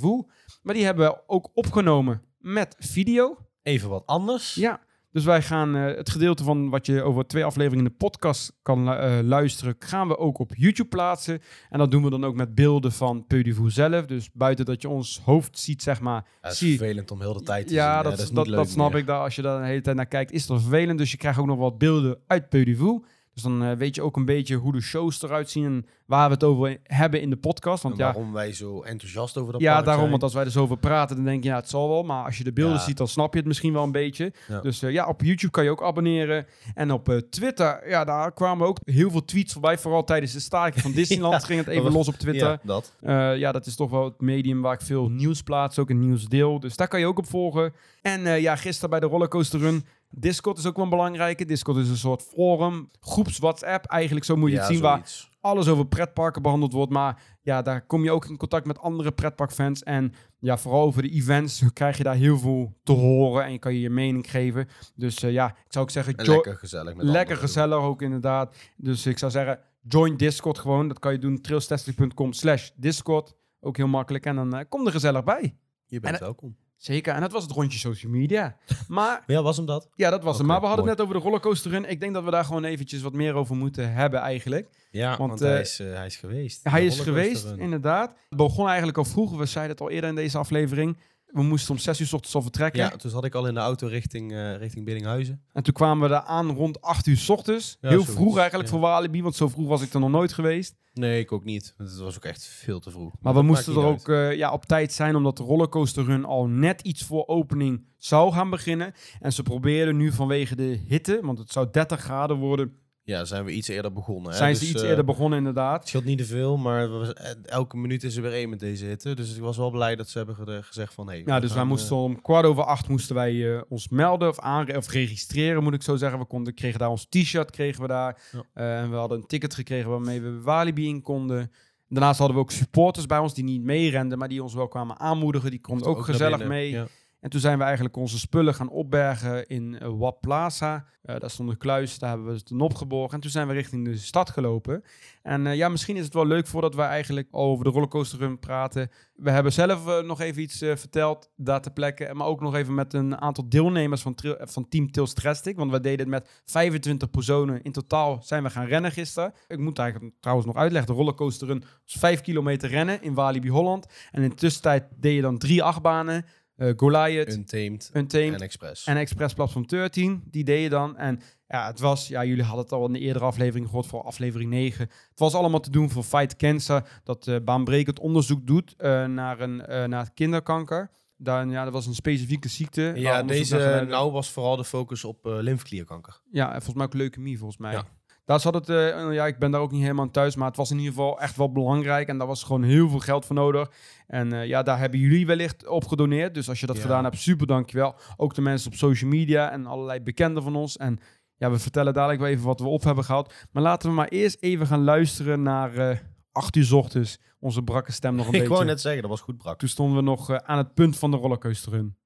Maar 0.62 0.74
die 0.74 0.84
hebben 0.84 1.06
we 1.06 1.22
ook 1.26 1.50
opgenomen 1.54 2.22
met 2.38 2.76
video. 2.78 3.38
Even 3.62 3.88
wat 3.88 4.06
anders. 4.06 4.54
Ja, 4.54 4.80
dus 5.10 5.24
wij 5.24 5.42
gaan 5.42 5.76
uh, 5.76 5.96
het 5.96 6.10
gedeelte 6.10 6.44
van 6.44 6.70
wat 6.70 6.86
je 6.86 7.02
over 7.02 7.26
twee 7.26 7.44
afleveringen 7.44 7.84
in 7.84 7.90
de 7.90 7.96
podcast 8.04 8.52
kan 8.62 8.88
uh, 8.88 9.18
luisteren, 9.22 9.76
gaan 9.78 10.08
we 10.08 10.18
ook 10.18 10.38
op 10.38 10.54
YouTube 10.54 10.88
plaatsen. 10.88 11.40
En 11.70 11.78
dat 11.78 11.90
doen 11.90 12.02
we 12.02 12.10
dan 12.10 12.24
ook 12.24 12.34
met 12.34 12.54
beelden 12.54 12.92
van 12.92 13.26
Peudivoer 13.26 13.70
zelf. 13.70 14.06
Dus 14.06 14.30
buiten 14.32 14.64
dat 14.64 14.82
je 14.82 14.88
ons 14.88 15.20
hoofd 15.24 15.58
ziet, 15.58 15.82
zeg 15.82 16.00
maar. 16.00 16.26
Ja, 16.42 16.48
is 16.48 16.58
vervelend 16.58 17.10
om 17.10 17.20
heel 17.20 17.32
de 17.32 17.42
tijd 17.42 17.66
te 17.66 17.74
ja, 17.74 17.94
zien. 17.94 18.10
Dat, 18.10 18.18
dat, 18.18 18.34
dat, 18.34 18.46
dat 18.46 18.68
snap 18.68 18.94
ik. 18.94 19.06
Daar, 19.06 19.20
als 19.20 19.34
je 19.34 19.42
daar 19.42 19.60
de 19.60 19.66
hele 19.66 19.80
tijd 19.80 19.96
naar 19.96 20.06
kijkt, 20.06 20.32
is 20.32 20.46
dat 20.46 20.60
vervelend. 20.60 20.98
Dus 20.98 21.10
je 21.10 21.16
krijgt 21.16 21.38
ook 21.38 21.46
nog 21.46 21.58
wat 21.58 21.78
beelden 21.78 22.18
uit 22.26 22.48
Peudivoer. 22.48 23.04
Dus 23.38 23.46
dan 23.46 23.62
uh, 23.62 23.72
weet 23.72 23.94
je 23.94 24.02
ook 24.02 24.16
een 24.16 24.24
beetje 24.24 24.56
hoe 24.56 24.72
de 24.72 24.80
shows 24.80 25.22
eruit 25.22 25.50
zien 25.50 25.64
en 25.64 25.86
waar 26.06 26.26
we 26.26 26.34
het 26.34 26.44
over 26.44 26.76
hebben 26.82 27.20
in 27.20 27.30
de 27.30 27.36
podcast. 27.36 27.82
Want 27.82 27.96
waarom 27.96 28.26
ja, 28.26 28.32
wij 28.32 28.52
zo 28.52 28.82
enthousiast 28.82 29.36
over 29.36 29.52
dat 29.52 29.60
Ja, 29.60 29.82
daarom, 29.82 30.10
want 30.10 30.22
als 30.22 30.34
wij 30.34 30.44
er 30.44 30.50
zo 30.50 30.62
over 30.62 30.78
praten, 30.78 31.16
dan 31.16 31.24
denk 31.24 31.42
je, 31.42 31.48
ja, 31.48 31.56
het 31.56 31.68
zal 31.68 31.88
wel. 31.88 32.02
Maar 32.02 32.24
als 32.24 32.38
je 32.38 32.44
de 32.44 32.52
beelden 32.52 32.80
ziet, 32.80 32.96
dan 32.96 33.08
snap 33.08 33.32
je 33.32 33.38
het 33.38 33.48
misschien 33.48 33.72
wel 33.72 33.82
een 33.82 33.92
beetje. 33.92 34.32
Dus 34.62 34.82
uh, 34.82 34.90
ja, 34.90 35.06
op 35.06 35.22
YouTube 35.22 35.52
kan 35.52 35.64
je 35.64 35.70
ook 35.70 35.82
abonneren. 35.82 36.46
En 36.74 36.92
op 36.92 37.08
uh, 37.08 37.16
Twitter, 37.16 37.88
ja, 37.88 38.04
daar 38.04 38.32
kwamen 38.32 38.66
ook 38.66 38.78
heel 38.84 39.10
veel 39.10 39.24
tweets 39.24 39.52
voorbij. 39.52 39.78
Vooral 39.78 40.04
tijdens 40.04 40.32
de 40.32 40.40
staking 40.40 40.82
van 40.82 40.92
Disneyland 41.00 41.44
ging 41.44 41.58
het 41.58 41.68
even 41.68 41.92
los 41.92 42.08
op 42.08 42.14
Twitter. 42.14 42.48
Ja 42.48 42.60
dat. 42.62 42.94
ja, 43.38 43.52
dat 43.52 43.66
is 43.66 43.76
toch 43.76 43.90
wel 43.90 44.04
het 44.04 44.20
medium 44.20 44.60
waar 44.60 44.74
ik 44.74 44.80
veel 44.80 45.08
nieuws 45.08 45.42
plaats, 45.42 45.78
ook 45.78 45.90
een 45.90 46.00
nieuwsdeel. 46.00 46.60
Dus 46.60 46.76
daar 46.76 46.88
kan 46.88 47.00
je 47.00 47.06
ook 47.06 47.18
op 47.18 47.28
volgen. 47.28 47.72
En 48.02 48.40
ja, 48.40 48.56
gisteren 48.56 48.90
bij 48.90 49.00
de 49.00 49.06
Rollercoaster 49.06 49.60
Run 49.60 49.84
Discord 50.10 50.58
is 50.58 50.66
ook 50.66 50.74
wel 50.74 50.84
een 50.84 50.90
belangrijke. 50.90 51.44
Discord 51.44 51.76
is 51.76 51.88
een 51.88 51.96
soort 51.96 52.22
forum, 52.22 52.88
groeps 53.00 53.38
WhatsApp. 53.38 53.84
Eigenlijk 53.86 54.26
zo 54.26 54.36
moet 54.36 54.50
je 54.50 54.56
het 54.56 54.66
zien 54.66 54.80
waar 54.80 55.28
alles 55.40 55.68
over 55.68 55.86
pretparken 55.86 56.42
behandeld 56.42 56.72
wordt. 56.72 56.92
Maar 56.92 57.22
ja, 57.42 57.62
daar 57.62 57.86
kom 57.86 58.04
je 58.04 58.10
ook 58.10 58.24
in 58.24 58.36
contact 58.36 58.66
met 58.66 58.78
andere 58.78 59.12
pretparkfans. 59.12 59.82
En 59.82 60.12
ja, 60.38 60.58
vooral 60.58 60.82
over 60.82 61.02
de 61.02 61.10
events 61.10 61.64
krijg 61.72 61.96
je 61.96 62.02
daar 62.02 62.14
heel 62.14 62.38
veel 62.38 62.76
te 62.82 62.92
horen. 62.92 63.44
En 63.44 63.52
je 63.52 63.58
kan 63.58 63.74
je 63.74 63.80
je 63.80 63.90
mening 63.90 64.30
geven. 64.30 64.68
Dus 64.94 65.22
uh, 65.24 65.32
ja, 65.32 65.48
ik 65.48 65.72
zou 65.72 65.84
ook 65.84 65.90
zeggen... 65.90 66.14
lekker 66.16 66.56
gezellig. 66.56 66.94
Met 66.94 67.06
lekker 67.06 67.36
gezellig 67.36 67.78
ook 67.78 68.02
inderdaad. 68.02 68.56
Dus 68.76 69.06
ik 69.06 69.18
zou 69.18 69.30
zeggen, 69.30 69.60
join 69.88 70.16
Discord 70.16 70.58
gewoon. 70.58 70.88
Dat 70.88 70.98
kan 70.98 71.12
je 71.12 71.18
doen, 71.18 71.40
trailstesting.com 71.40 72.32
slash 72.32 72.70
Discord. 72.76 73.34
Ook 73.60 73.76
heel 73.76 73.88
makkelijk. 73.88 74.26
En 74.26 74.36
dan 74.36 74.56
uh, 74.56 74.60
kom 74.68 74.86
er 74.86 74.92
gezellig 74.92 75.24
bij. 75.24 75.56
Je 75.86 76.00
bent 76.00 76.18
welkom. 76.18 76.56
Zeker, 76.78 77.14
en 77.14 77.20
dat 77.20 77.32
was 77.32 77.42
het 77.42 77.52
rondje 77.52 77.78
social 77.78 78.12
media. 78.12 78.56
Maar, 78.88 79.22
ja, 79.26 79.42
was 79.42 79.56
hem 79.56 79.66
dat? 79.66 79.88
Ja, 79.94 80.10
dat 80.10 80.22
was 80.22 80.38
hem. 80.38 80.46
Maar 80.46 80.60
we 80.60 80.66
hadden 80.66 80.86
het 80.86 80.96
net 80.96 81.06
over 81.06 81.18
de 81.18 81.24
rollercoaster 81.24 81.70
run. 81.70 81.90
Ik 81.90 82.00
denk 82.00 82.14
dat 82.14 82.24
we 82.24 82.30
daar 82.30 82.44
gewoon 82.44 82.64
eventjes 82.64 83.02
wat 83.02 83.12
meer 83.12 83.34
over 83.34 83.56
moeten 83.56 83.92
hebben 83.92 84.20
eigenlijk. 84.20 84.68
Ja, 84.90 85.16
want, 85.16 85.40
hij, 85.40 85.54
eh, 85.54 85.60
is, 85.60 85.80
uh, 85.80 85.94
hij 85.94 86.06
is 86.06 86.16
geweest. 86.16 86.60
Hij 86.62 86.86
is 86.86 87.00
geweest, 87.00 87.54
inderdaad. 87.56 88.08
Het 88.28 88.38
begon 88.38 88.66
eigenlijk 88.66 88.98
al 88.98 89.04
vroeger. 89.04 89.38
We 89.38 89.46
zeiden 89.46 89.72
het 89.72 89.84
al 89.84 89.90
eerder 89.90 90.10
in 90.10 90.16
deze 90.16 90.38
aflevering. 90.38 90.96
We 91.32 91.42
moesten 91.42 91.74
om 91.74 91.80
6 91.80 92.00
uur 92.00 92.06
s 92.06 92.12
ochtends 92.12 92.34
al 92.34 92.42
vertrekken. 92.42 92.80
Ja, 92.80 92.88
toen 92.88 93.10
zat 93.10 93.24
ik 93.24 93.34
al 93.34 93.46
in 93.46 93.54
de 93.54 93.60
auto 93.60 93.86
richting, 93.86 94.32
uh, 94.32 94.56
richting 94.56 94.84
Biddinghuizen. 94.84 95.42
En 95.52 95.62
toen 95.62 95.74
kwamen 95.74 96.02
we 96.02 96.08
daar 96.08 96.22
aan 96.22 96.50
rond 96.50 96.80
8 96.80 97.06
uur 97.06 97.16
s 97.16 97.28
ochtends. 97.28 97.76
Heel 97.80 98.04
vroeg 98.04 98.38
eigenlijk 98.38 98.68
voor 98.68 98.80
Walibi, 98.80 99.22
want 99.22 99.36
zo 99.36 99.48
vroeg 99.48 99.68
was 99.68 99.82
ik 99.82 99.92
er 99.92 100.00
nog 100.00 100.10
nooit 100.10 100.32
geweest. 100.32 100.76
Nee, 100.92 101.20
ik 101.20 101.32
ook 101.32 101.44
niet. 101.44 101.74
Het 101.76 101.96
was 101.96 102.16
ook 102.16 102.24
echt 102.24 102.44
veel 102.46 102.80
te 102.80 102.90
vroeg. 102.90 103.12
Maar, 103.20 103.34
we 103.34 103.42
moesten 103.42 103.74
er 103.74 103.84
ook 103.84 104.08
uh, 104.08 104.34
ja, 104.34 104.52
op 104.52 104.64
tijd 104.64 104.92
zijn, 104.92 105.16
omdat 105.16 105.36
de 105.36 105.42
rollercoaster 105.42 106.04
run 106.04 106.24
al 106.24 106.46
net 106.46 106.80
iets 106.80 107.04
voor 107.04 107.26
opening 107.26 107.86
zou 107.96 108.32
gaan 108.32 108.50
beginnen. 108.50 108.92
En 109.20 109.32
ze 109.32 109.42
probeerden 109.42 109.96
nu 109.96 110.12
vanwege 110.12 110.56
de 110.56 110.80
hitte, 110.86 111.20
want 111.22 111.38
het 111.38 111.52
zou 111.52 111.68
30 111.70 112.00
graden 112.00 112.36
worden 112.36 112.72
ja, 113.08 113.24
zijn 113.24 113.44
we 113.44 113.50
iets 113.50 113.68
eerder 113.68 113.92
begonnen. 113.92 114.30
Hè? 114.30 114.36
Zijn 114.36 114.54
ze 114.56 114.60
dus, 114.60 114.70
iets 114.70 114.82
uh, 114.82 114.88
eerder 114.88 115.04
begonnen, 115.04 115.38
inderdaad. 115.38 115.78
Het 115.78 115.88
scheelt 115.88 116.04
niet 116.04 116.18
te 116.18 116.24
veel, 116.24 116.56
maar 116.56 117.12
eh, 117.12 117.30
elke 117.44 117.76
minuut 117.76 118.02
is 118.02 118.16
er 118.16 118.22
weer 118.22 118.32
één 118.32 118.48
met 118.48 118.60
deze 118.60 118.84
hitte. 118.84 119.14
Dus 119.14 119.36
ik 119.36 119.42
was 119.42 119.56
wel 119.56 119.70
blij 119.70 119.96
dat 119.96 120.08
ze 120.08 120.18
hebben 120.18 120.64
gezegd 120.64 120.94
van... 120.94 121.08
Hey, 121.08 121.22
ja, 121.26 121.40
dus 121.40 121.52
wij 121.52 121.64
moesten 121.64 121.96
om 121.96 122.22
kwart 122.22 122.44
over 122.44 122.64
acht 122.64 122.88
moesten 122.88 123.14
wij 123.14 123.32
uh, 123.32 123.60
ons 123.68 123.88
melden 123.88 124.28
of, 124.28 124.40
aan, 124.40 124.76
of 124.76 124.90
registreren, 124.90 125.62
moet 125.62 125.74
ik 125.74 125.82
zo 125.82 125.96
zeggen. 125.96 126.18
We 126.18 126.24
konden, 126.24 126.54
kregen 126.54 126.78
daar 126.78 126.90
ons 126.90 127.06
t-shirt, 127.08 127.50
kregen 127.50 127.82
we 127.82 127.88
daar. 127.88 128.22
Ja. 128.32 128.44
en 128.80 128.90
we 128.90 128.96
hadden 128.96 129.18
een 129.18 129.26
ticket 129.26 129.54
gekregen 129.54 129.90
waarmee 129.90 130.20
we 130.20 130.40
Walibi 130.40 130.88
in 130.88 131.02
konden. 131.02 131.52
Daarnaast 131.88 132.18
hadden 132.18 132.36
we 132.36 132.42
ook 132.42 132.50
supporters 132.50 133.06
bij 133.06 133.18
ons 133.18 133.34
die 133.34 133.44
niet 133.44 133.62
meerenden, 133.62 134.18
maar 134.18 134.28
die 134.28 134.42
ons 134.42 134.54
wel 134.54 134.68
kwamen 134.68 134.98
aanmoedigen. 134.98 135.50
Die 135.50 135.60
konden 135.60 135.86
ook, 135.86 135.98
ook, 135.98 136.04
gezellig 136.04 136.44
mee. 136.44 136.70
Ja. 136.70 136.86
En 137.20 137.30
toen 137.30 137.40
zijn 137.40 137.58
we 137.58 137.64
eigenlijk 137.64 137.96
onze 137.96 138.18
spullen 138.18 138.54
gaan 138.54 138.68
opbergen 138.68 139.46
in 139.46 139.78
uh, 139.82 139.88
Wap 139.98 140.20
Plaza. 140.20 140.84
Uh, 141.04 141.16
daar 141.18 141.30
stond 141.30 141.50
een 141.50 141.56
kluis, 141.56 141.98
daar 141.98 142.10
hebben 142.10 142.28
we 142.28 142.32
het 142.32 142.52
opgeborgen. 142.60 143.14
En 143.14 143.20
toen 143.20 143.30
zijn 143.30 143.46
we 143.46 143.52
richting 143.52 143.84
de 143.84 143.96
stad 143.96 144.30
gelopen. 144.30 144.82
En 145.22 145.46
uh, 145.46 145.54
ja, 145.54 145.68
misschien 145.68 145.96
is 145.96 146.04
het 146.04 146.14
wel 146.14 146.26
leuk 146.26 146.46
voordat 146.46 146.74
we 146.74 146.82
eigenlijk 146.82 147.28
over 147.30 147.64
de 147.64 147.70
rollercoaster 147.70 148.18
run 148.18 148.38
praten. 148.38 148.90
We 149.14 149.30
hebben 149.30 149.52
zelf 149.52 150.02
nog 150.02 150.20
even 150.20 150.42
iets 150.42 150.58
verteld 150.58 151.30
daar 151.36 151.60
ter 151.60 151.72
plekke. 151.72 152.14
Maar 152.14 152.26
ook 152.26 152.40
nog 152.40 152.54
even 152.54 152.74
met 152.74 152.94
een 152.94 153.20
aantal 153.20 153.48
deelnemers 153.48 154.02
van, 154.02 154.14
van 154.38 154.68
Team 154.68 154.90
Tils 154.90 155.12
Drastic. 155.12 155.56
Want 155.56 155.70
we 155.70 155.80
deden 155.80 155.98
het 155.98 156.08
met 156.08 156.42
25 156.44 157.10
personen. 157.10 157.62
In 157.62 157.72
totaal 157.72 158.22
zijn 158.22 158.42
we 158.42 158.50
gaan 158.50 158.66
rennen 158.66 158.92
gisteren. 158.92 159.32
Ik 159.48 159.58
moet 159.58 159.78
eigenlijk 159.78 160.14
trouwens 160.20 160.46
nog 160.48 160.56
uitleggen. 160.56 160.90
De 160.90 160.98
rollercoaster 160.98 161.46
run 161.46 161.64
was 161.84 161.96
5 161.98 162.20
kilometer 162.20 162.68
rennen 162.68 163.02
in 163.02 163.14
Walibi 163.14 163.50
Holland. 163.50 163.86
En 164.10 164.22
in 164.22 164.28
de 164.28 164.34
tussentijd 164.34 164.84
deed 164.96 165.14
je 165.14 165.22
dan 165.22 165.38
drie 165.38 165.62
achtbanen. 165.62 166.24
Uh, 166.58 166.72
Goliath, 166.76 167.32
Untamed, 167.32 167.90
Untamed 167.94 168.34
en 168.34 168.40
Express. 168.40 168.86
En 168.86 168.96
Express 168.96 169.34
Platform 169.34 169.66
13, 169.66 170.22
die 170.30 170.44
deed 170.44 170.62
je 170.62 170.68
dan. 170.68 170.96
En 170.96 171.20
ja, 171.48 171.66
het 171.66 171.80
was, 171.80 172.08
ja, 172.08 172.24
jullie 172.24 172.42
hadden 172.42 172.62
het 172.62 172.72
al 172.72 172.86
in 172.86 172.92
de 172.92 172.98
eerdere 172.98 173.24
aflevering 173.24 173.66
gehoord, 173.66 173.86
voor 173.86 174.02
aflevering 174.02 174.50
9. 174.50 174.80
Het 175.10 175.18
was 175.18 175.34
allemaal 175.34 175.60
te 175.60 175.70
doen 175.70 175.90
voor 175.90 176.02
Fight 176.02 176.36
Cancer, 176.36 177.00
dat 177.04 177.26
uh, 177.26 177.36
baanbrekend 177.44 177.98
onderzoek 177.98 178.46
doet 178.46 178.74
uh, 178.78 179.04
naar, 179.04 179.40
een, 179.40 179.56
naar 179.90 180.10
kinderkanker. 180.14 180.90
Dan, 181.16 181.50
ja, 181.50 181.64
dat 181.64 181.72
was 181.72 181.86
een 181.86 181.94
specifieke 181.94 182.48
ziekte. 182.48 182.92
Ja, 182.94 183.22
deze 183.22 183.84
nou 183.88 184.12
was 184.12 184.30
vooral 184.30 184.56
de 184.56 184.64
focus 184.64 185.04
op 185.04 185.18
lymfeklierkanker. 185.24 186.20
Ja, 186.30 186.46
en 186.46 186.52
volgens 186.52 186.74
mij 186.74 186.86
ook 186.86 186.94
leukemie, 186.94 187.38
volgens 187.38 187.58
mij. 187.58 187.72
Ja. 187.72 187.86
Daar 188.28 188.40
zat 188.40 188.54
het, 188.54 188.68
uh, 188.68 189.12
ja, 189.12 189.26
ik 189.26 189.38
ben 189.38 189.50
daar 189.50 189.60
ook 189.60 189.70
niet 189.70 189.82
helemaal 189.82 190.10
thuis, 190.10 190.36
maar 190.36 190.46
het 190.46 190.56
was 190.56 190.70
in 190.70 190.78
ieder 190.78 190.92
geval 190.92 191.20
echt 191.20 191.36
wel 191.36 191.52
belangrijk. 191.52 192.08
En 192.08 192.18
daar 192.18 192.26
was 192.26 192.42
gewoon 192.42 192.62
heel 192.62 192.88
veel 192.88 192.98
geld 192.98 193.24
voor 193.24 193.34
nodig. 193.34 193.70
En 194.06 194.32
uh, 194.32 194.46
ja, 194.46 194.62
daar 194.62 194.78
hebben 194.78 195.00
jullie 195.00 195.26
wellicht 195.26 195.66
op 195.66 195.86
gedoneerd. 195.86 196.34
Dus 196.34 196.48
als 196.48 196.60
je 196.60 196.66
dat 196.66 196.76
ja. 196.76 196.82
gedaan 196.82 197.04
hebt, 197.04 197.18
super 197.18 197.46
dankjewel. 197.46 197.94
Ook 198.16 198.34
de 198.34 198.40
mensen 198.40 198.70
op 198.70 198.76
social 198.76 199.10
media 199.10 199.50
en 199.50 199.66
allerlei 199.66 200.00
bekenden 200.00 200.42
van 200.42 200.56
ons. 200.56 200.76
En 200.76 200.98
ja, 201.36 201.50
we 201.50 201.58
vertellen 201.58 201.94
dadelijk 201.94 202.20
wel 202.20 202.28
even 202.28 202.44
wat 202.44 202.60
we 202.60 202.66
op 202.66 202.82
hebben 202.82 203.04
gehad. 203.04 203.34
Maar 203.52 203.62
laten 203.62 203.88
we 203.88 203.94
maar 203.94 204.08
eerst 204.08 204.36
even 204.40 204.66
gaan 204.66 204.84
luisteren 204.84 205.42
naar 205.42 205.74
uh, 205.74 205.96
8 206.32 206.56
uur 206.56 206.74
ochtends. 206.74 207.20
Onze 207.38 207.62
brakke 207.62 207.92
stem 207.92 208.14
nog 208.14 208.26
een 208.26 208.32
ik 208.32 208.32
beetje. 208.38 208.48
Ik 208.48 208.54
wou 208.54 208.64
net 208.64 208.80
zeggen, 208.80 209.02
dat 209.02 209.10
was 209.10 209.20
goed 209.20 209.36
brak. 209.36 209.58
Toen 209.58 209.68
stonden 209.68 209.96
we 209.96 210.02
nog 210.02 210.30
aan 210.30 210.58
het 210.58 210.74
punt 210.74 210.98
van 210.98 211.10
de 211.10 211.16
rollercoaster 211.16 211.72
run. 211.72 211.96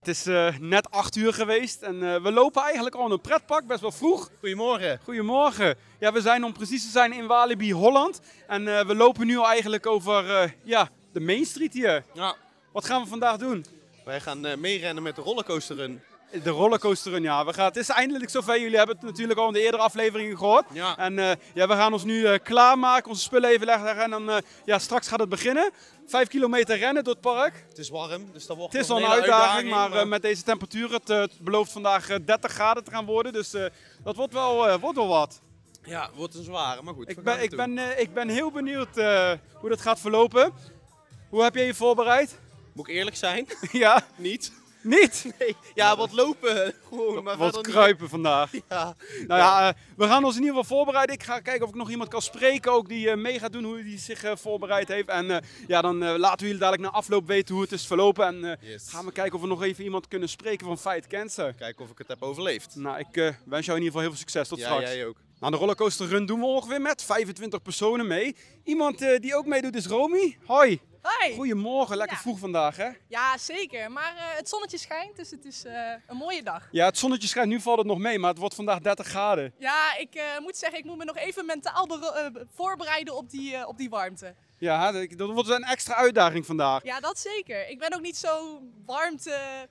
Het 0.00 0.08
is 0.08 0.26
uh, 0.26 0.58
net 0.58 0.90
acht 0.90 1.16
uur 1.16 1.32
geweest 1.32 1.82
en 1.82 1.94
uh, 1.94 2.22
we 2.22 2.32
lopen 2.32 2.62
eigenlijk 2.62 2.94
al 2.94 3.06
in 3.06 3.12
een 3.12 3.20
pretpark, 3.20 3.66
best 3.66 3.80
wel 3.80 3.92
vroeg. 3.92 4.30
Goedemorgen. 4.38 5.00
Goedemorgen. 5.04 5.74
Ja, 5.98 6.12
we 6.12 6.20
zijn 6.20 6.44
om 6.44 6.52
precies 6.52 6.82
te 6.82 6.90
zijn 6.90 7.12
in 7.12 7.26
Walibi, 7.26 7.72
Holland. 7.72 8.20
En 8.46 8.62
uh, 8.62 8.80
we 8.80 8.94
lopen 8.94 9.26
nu 9.26 9.42
eigenlijk 9.42 9.86
over 9.86 10.54
ja, 10.62 10.88
de 11.12 11.20
Main 11.20 11.44
Street 11.44 11.72
hier. 11.72 12.04
Ja. 12.14 12.34
Wat 12.72 12.84
gaan 12.84 13.02
we 13.02 13.08
vandaag 13.08 13.36
doen? 13.36 13.66
Wij 14.04 14.20
gaan 14.20 14.60
meerennen 14.60 15.02
met 15.02 15.16
de 15.16 15.22
rollercoaster 15.22 15.80
de 16.30 16.50
rollercoaster 16.50 17.20
ja. 17.20 17.44
We 17.44 17.52
gaan, 17.52 17.64
het 17.64 17.76
is 17.76 17.88
eindelijk 17.88 18.30
zover. 18.30 18.60
Jullie 18.60 18.76
hebben 18.76 18.96
het 18.96 19.04
natuurlijk 19.04 19.38
al 19.38 19.46
in 19.46 19.52
de 19.52 19.62
eerdere 19.62 19.82
afleveringen 19.82 20.38
gehoord. 20.38 20.64
Ja. 20.72 20.96
En 20.98 21.18
uh, 21.18 21.30
ja, 21.54 21.66
we 21.68 21.74
gaan 21.74 21.92
ons 21.92 22.04
nu 22.04 22.20
uh, 22.20 22.34
klaarmaken, 22.42 23.10
onze 23.10 23.22
spullen 23.22 23.50
even 23.50 23.66
leggen. 23.66 23.96
En 23.96 24.10
dan, 24.10 24.30
uh, 24.30 24.36
ja, 24.64 24.78
straks 24.78 25.08
gaat 25.08 25.20
het 25.20 25.28
beginnen. 25.28 25.70
Vijf 26.06 26.28
kilometer 26.28 26.78
rennen 26.78 27.04
door 27.04 27.12
het 27.12 27.22
park. 27.22 27.64
Het 27.68 27.78
is 27.78 27.88
warm, 27.88 28.32
dus 28.32 28.46
dat 28.46 28.56
wordt 28.56 28.72
Het 28.72 28.82
is 28.82 28.90
al 28.90 28.96
een, 28.96 29.06
uitdaging, 29.06 29.70
maar, 29.70 29.90
maar, 29.90 30.08
met 30.08 30.22
deze 30.22 30.42
temperatuur, 30.42 30.92
het, 30.92 31.08
het 31.08 31.38
belooft 31.38 31.72
vandaag 31.72 32.06
30 32.24 32.52
graden 32.52 32.84
te 32.84 32.90
gaan 32.90 33.04
worden. 33.04 33.32
Dus 33.32 33.50
dat 34.02 34.16
wordt 34.16 34.32
wel, 34.32 34.78
wordt 34.78 34.96
wel 34.96 35.08
wat. 35.08 35.40
Ja, 35.82 36.10
wordt 36.14 36.34
een 36.34 36.44
zware, 36.44 36.82
maar 36.82 36.94
goed. 36.94 37.10
Ik 37.10 37.22
ben, 37.22 37.42
ik 37.42 37.56
ben, 37.56 38.00
ik 38.00 38.14
ben 38.14 38.28
heel 38.28 38.50
benieuwd 38.50 38.94
hoe 39.54 39.68
dat 39.68 39.80
gaat 39.80 40.00
verlopen. 40.00 40.52
Hoe 41.28 41.42
heb 41.42 41.54
je 41.54 41.62
je 41.62 41.74
voorbereid? 41.74 42.38
Moet 42.72 42.88
ik 42.88 42.94
eerlijk 42.94 43.16
zijn? 43.16 43.46
ja. 43.72 44.06
Niet. 44.16 44.52
Niet? 44.82 45.32
Nee, 45.38 45.56
ja, 45.74 45.96
wat 45.96 46.12
lopen. 46.12 46.74
Gewoon, 46.88 47.24
maar 47.24 47.36
Wat 47.36 47.60
kruipen 47.60 48.08
vandaag. 48.08 48.50
Ja. 48.68 48.94
Nou 49.26 49.40
ja, 49.40 49.68
eh, 49.68 49.74
we 49.96 50.06
gaan 50.06 50.24
ons 50.24 50.36
in 50.36 50.42
ieder 50.42 50.56
geval 50.56 50.76
voorbereiden. 50.76 51.14
Ik 51.14 51.22
ga 51.22 51.40
kijken 51.40 51.62
of 51.62 51.68
ik 51.68 51.74
nog 51.74 51.90
iemand 51.90 52.08
kan 52.10 52.22
spreken 52.22 52.72
ook 52.72 52.88
die 52.88 53.10
eh, 53.10 53.16
mee 53.16 53.38
gaat 53.38 53.52
doen, 53.52 53.64
hoe 53.64 53.80
hij 53.82 53.98
zich 53.98 54.24
eh, 54.24 54.36
voorbereid 54.36 54.88
heeft. 54.88 55.08
En 55.08 55.44
ja, 55.66 55.80
dan 55.80 55.98
laten 56.18 56.38
we 56.38 56.44
jullie 56.44 56.60
dadelijk 56.60 56.82
na 56.82 56.98
afloop 56.98 57.26
weten 57.26 57.54
hoe 57.54 57.62
het 57.62 57.72
is 57.72 57.86
verlopen. 57.86 58.26
En 58.26 58.58
Yes. 58.60 58.88
gaan 58.88 59.04
we 59.04 59.12
kijken 59.12 59.34
of 59.34 59.40
we 59.40 59.46
nog 59.46 59.62
even 59.62 59.84
iemand 59.84 60.08
kunnen 60.08 60.28
spreken 60.28 60.66
van 60.66 60.78
Fight 60.78 61.06
Cancer. 61.06 61.54
Kijken 61.54 61.84
of 61.84 61.90
ik 61.90 61.98
het 61.98 62.08
heb 62.08 62.22
overleefd. 62.22 62.74
Nou, 62.76 62.98
ik 62.98 63.34
wens 63.44 63.66
jou 63.66 63.78
in 63.78 63.84
ieder 63.84 63.84
geval 63.84 64.00
heel 64.00 64.10
veel 64.10 64.18
succes. 64.18 64.48
Tot 64.48 64.58
ja, 64.58 64.64
straks. 64.64 64.82
jij 64.82 65.06
ook. 65.06 65.16
Nou, 65.40 65.52
de 65.52 65.58
rollercoaster 65.58 66.06
run 66.08 66.26
doen 66.26 66.40
we 66.40 66.46
ongeveer 66.46 66.80
met 66.80 67.02
25 67.02 67.62
personen 67.62 68.06
mee. 68.06 68.36
Iemand 68.64 69.02
eh, 69.02 69.18
die 69.20 69.36
ook 69.36 69.46
meedoet 69.46 69.74
is 69.76 69.86
Romy. 69.86 70.38
Hoi. 70.46 70.80
Hoi! 71.02 71.34
Goedemorgen, 71.34 71.96
lekker 71.96 72.16
Ja. 72.16 72.22
vroeg 72.22 72.38
vandaag 72.38 72.76
hè? 72.76 72.88
Ja, 73.08 73.38
zeker. 73.38 73.90
Maar 73.90 74.16
eh, 74.16 74.36
het 74.36 74.48
zonnetje 74.48 74.78
schijnt, 74.78 75.16
dus 75.16 75.30
het 75.30 75.44
is 75.44 75.64
eh, 75.64 75.92
een 76.06 76.16
mooie 76.16 76.42
dag. 76.42 76.68
Ja, 76.70 76.84
het 76.86 76.98
zonnetje 76.98 77.28
schijnt, 77.28 77.48
nu 77.48 77.60
valt 77.60 77.78
het 77.78 77.86
nog 77.86 77.98
mee, 77.98 78.18
maar 78.18 78.30
het 78.30 78.38
wordt 78.38 78.54
vandaag 78.54 78.78
30 78.78 79.06
graden. 79.06 79.54
Ja, 79.58 79.96
ik 79.98 80.22
moet 80.40 80.56
zeggen, 80.56 80.78
ik 80.78 80.84
moet 80.84 80.96
me 80.96 81.04
nog 81.04 81.16
even 81.16 81.46
mentaal 81.46 81.86
voorbereiden 82.54 83.16
op 83.16 83.30
die, 83.30 83.66
op 83.66 83.76
die 83.78 83.90
warmte. 83.90 84.34
Ja, 84.58 84.92
dat 84.92 85.08
dat 85.16 85.30
wordt 85.30 85.48
een 85.48 85.64
extra 85.64 85.94
uitdaging 85.94 86.46
vandaag. 86.46 86.84
Ja, 86.84 87.00
dat 87.00 87.18
zeker. 87.18 87.68
Ik 87.68 87.78
ben 87.78 87.94
ook 87.94 88.00
niet 88.00 88.16
zo 88.16 88.62
warmte 88.86 89.68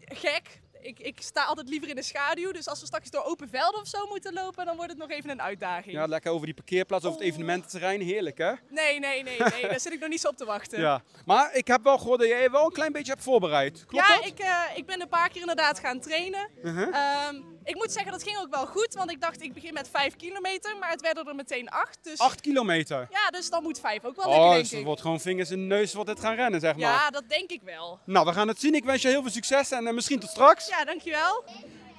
gek. 0.00 0.60
Ik, 0.86 0.98
ik 0.98 1.16
sta 1.20 1.44
altijd 1.44 1.68
liever 1.68 1.88
in 1.88 1.94
de 1.94 2.02
schaduw. 2.02 2.52
Dus 2.52 2.68
als 2.68 2.80
we 2.80 2.86
straks 2.86 3.10
door 3.10 3.24
open 3.24 3.48
velden 3.48 3.80
of 3.80 3.86
zo 3.88 4.06
moeten 4.08 4.32
lopen, 4.32 4.66
dan 4.66 4.76
wordt 4.76 4.90
het 4.90 5.00
nog 5.00 5.10
even 5.10 5.30
een 5.30 5.42
uitdaging. 5.42 5.92
Ja, 5.94 6.06
lekker 6.06 6.30
over 6.30 6.46
die 6.46 6.54
parkeerplaats, 6.54 7.04
over 7.04 7.18
het 7.18 7.26
Oh. 7.28 7.32
evenemententerrein, 7.34 8.00
heerlijk 8.00 8.38
hè? 8.38 8.52
Nee, 8.68 8.98
nee, 8.98 9.22
nee, 9.22 9.38
nee. 9.38 9.62
Daar 9.62 9.80
zit 9.80 9.92
ik 9.92 10.00
nog 10.00 10.08
niet 10.08 10.20
zo 10.20 10.28
op 10.28 10.36
te 10.36 10.44
wachten. 10.44 10.80
Ja, 10.86 11.02
maar 11.24 11.54
ik 11.54 11.66
heb 11.66 11.82
wel 11.82 11.98
gehoord 11.98 12.20
dat 12.20 12.28
jij 12.28 12.42
je 12.42 12.50
wel 12.50 12.64
een 12.64 12.72
klein 12.72 12.92
beetje 12.92 13.12
hebt 13.12 13.24
voorbereid. 13.24 13.84
Klopt 13.86 14.06
ja 14.06 14.16
dat? 14.16 14.26
ik, 14.26 14.38
eh, 14.38 14.62
ik 14.74 14.86
ben 14.86 15.00
een 15.00 15.08
paar 15.08 15.28
keer 15.28 15.40
inderdaad 15.40 15.78
gaan 15.78 16.00
trainen. 16.00 16.48
Uh-huh. 16.64 16.94
Ehm, 16.94 17.40
ik 17.66 17.74
moet 17.74 17.92
zeggen, 17.92 18.12
dat 18.12 18.22
ging 18.22 18.38
ook 18.38 18.54
wel 18.54 18.66
goed. 18.66 18.94
Want 18.94 19.10
ik 19.10 19.20
dacht, 19.20 19.42
ik 19.42 19.52
begin 19.54 19.72
met 19.74 19.88
5 19.88 20.16
kilometer. 20.16 20.76
Maar 20.80 20.90
het 20.90 21.00
werden 21.00 21.26
er 21.26 21.34
meteen 21.34 21.68
8. 21.70 21.98
Dus 22.02 22.18
Acht 22.18 22.40
kilometer. 22.40 23.06
ja, 23.10 23.30
dus 23.30 23.50
dan 23.50 23.62
moet 23.62 23.80
5 23.80 24.04
ook 24.04 24.16
wel 24.16 24.24
Oh, 24.24 24.30
lekker, 24.30 24.48
dus 24.48 24.56
denk 24.56 24.70
het 24.70 24.78
ik. 24.78 24.84
wordt 24.86 25.00
gewoon 25.00 25.20
vingers 25.20 25.50
in 25.50 25.68
de 25.68 25.74
neus 25.74 25.92
wat 25.94 26.06
dit 26.06 26.20
gaan 26.20 26.34
rennen, 26.34 26.60
zeg 26.60 26.72
maar. 26.76 26.80
Ja, 26.90 27.10
dat 27.10 27.24
denk 27.28 27.50
ik 27.50 27.60
wel. 27.64 27.98
Nou, 28.04 28.26
we 28.26 28.32
gaan 28.32 28.48
het 28.48 28.60
zien. 28.60 28.74
Ik 28.74 28.84
wens 28.84 29.02
je 29.02 29.08
heel 29.08 29.22
veel 29.22 29.30
succes 29.30 29.70
en 29.70 29.86
eh, 29.86 29.92
misschien 29.94 30.18
tot 30.20 30.30
straks. 30.30 30.68
Ja, 30.68 30.84
dankjewel. 30.84 31.44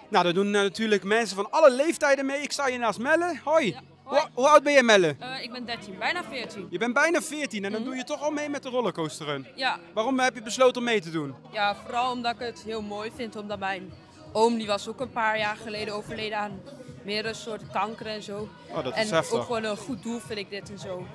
Nou, 0.09 0.23
daar 0.23 0.33
doen 0.33 0.45
eh, 0.55 0.61
natuurlijk 0.61 1.03
mensen 1.03 1.35
van 1.35 1.51
alle 1.51 1.71
leeftijden 1.71 2.25
mee. 2.25 2.41
Ik 2.41 2.51
sta 2.51 2.65
hier 2.65 2.79
naast 2.79 2.99
Melle. 2.99 3.25
Hoi. 3.43 3.73
hoi. 3.73 3.77
Hoe, 4.03 4.29
hoe 4.33 4.47
oud 4.47 4.63
ben 4.63 4.73
jij, 4.73 4.83
Melle? 4.83 5.15
Eh, 5.19 5.43
ik 5.43 5.51
ben 5.51 5.65
13, 5.65 5.97
bijna 5.97 6.23
14. 6.23 6.67
Je 6.69 6.77
bent 6.77 6.93
bijna 6.93 7.21
14 7.21 7.65
en 7.65 7.71
dan 7.71 7.81
Mhm. 7.81 7.89
doe 7.89 7.97
je 7.99 8.03
toch 8.03 8.21
al 8.21 8.31
mee 8.31 8.49
met 8.49 8.63
de 8.63 8.69
rollercoasterrun. 8.69 9.47
Ja, 9.55 9.79
Waarom 9.93 10.19
heb 10.19 10.35
je 10.35 10.41
besloten 10.41 10.77
om 10.77 10.83
mee 10.83 11.01
te 11.01 11.11
doen? 11.11 11.35
ja, 11.51 11.75
vooral 11.75 12.11
omdat 12.11 12.33
ik 12.33 12.39
het 12.39 12.61
heel 12.65 12.81
mooi 12.81 13.11
vind. 13.15 13.35
Omdat 13.35 13.59
mijn 13.59 13.93
oom, 14.31 14.57
die 14.57 14.67
was 14.67 14.87
ook 14.87 14.99
een 14.99 15.11
paar 15.11 15.37
jaar 15.37 15.55
geleden 15.55 15.93
overleden 15.93 16.37
aan 16.37 16.61
meerdere 17.03 17.33
soorten 17.33 17.69
kanker 17.71 18.05
en 18.05 18.23
zo. 18.23 18.49
Oh, 18.69 18.83
dat 18.83 18.97
is 18.97 19.09
en 19.09 19.15
heftig. 19.15 19.37
ook 19.37 19.43
gewoon 19.43 19.63
een 19.63 19.77
goed 19.77 20.03
doel 20.03 20.19
vind 20.19 20.39
ik 20.39 20.49
dit 20.49 20.69
en 20.69 20.79
zo. 20.79 21.05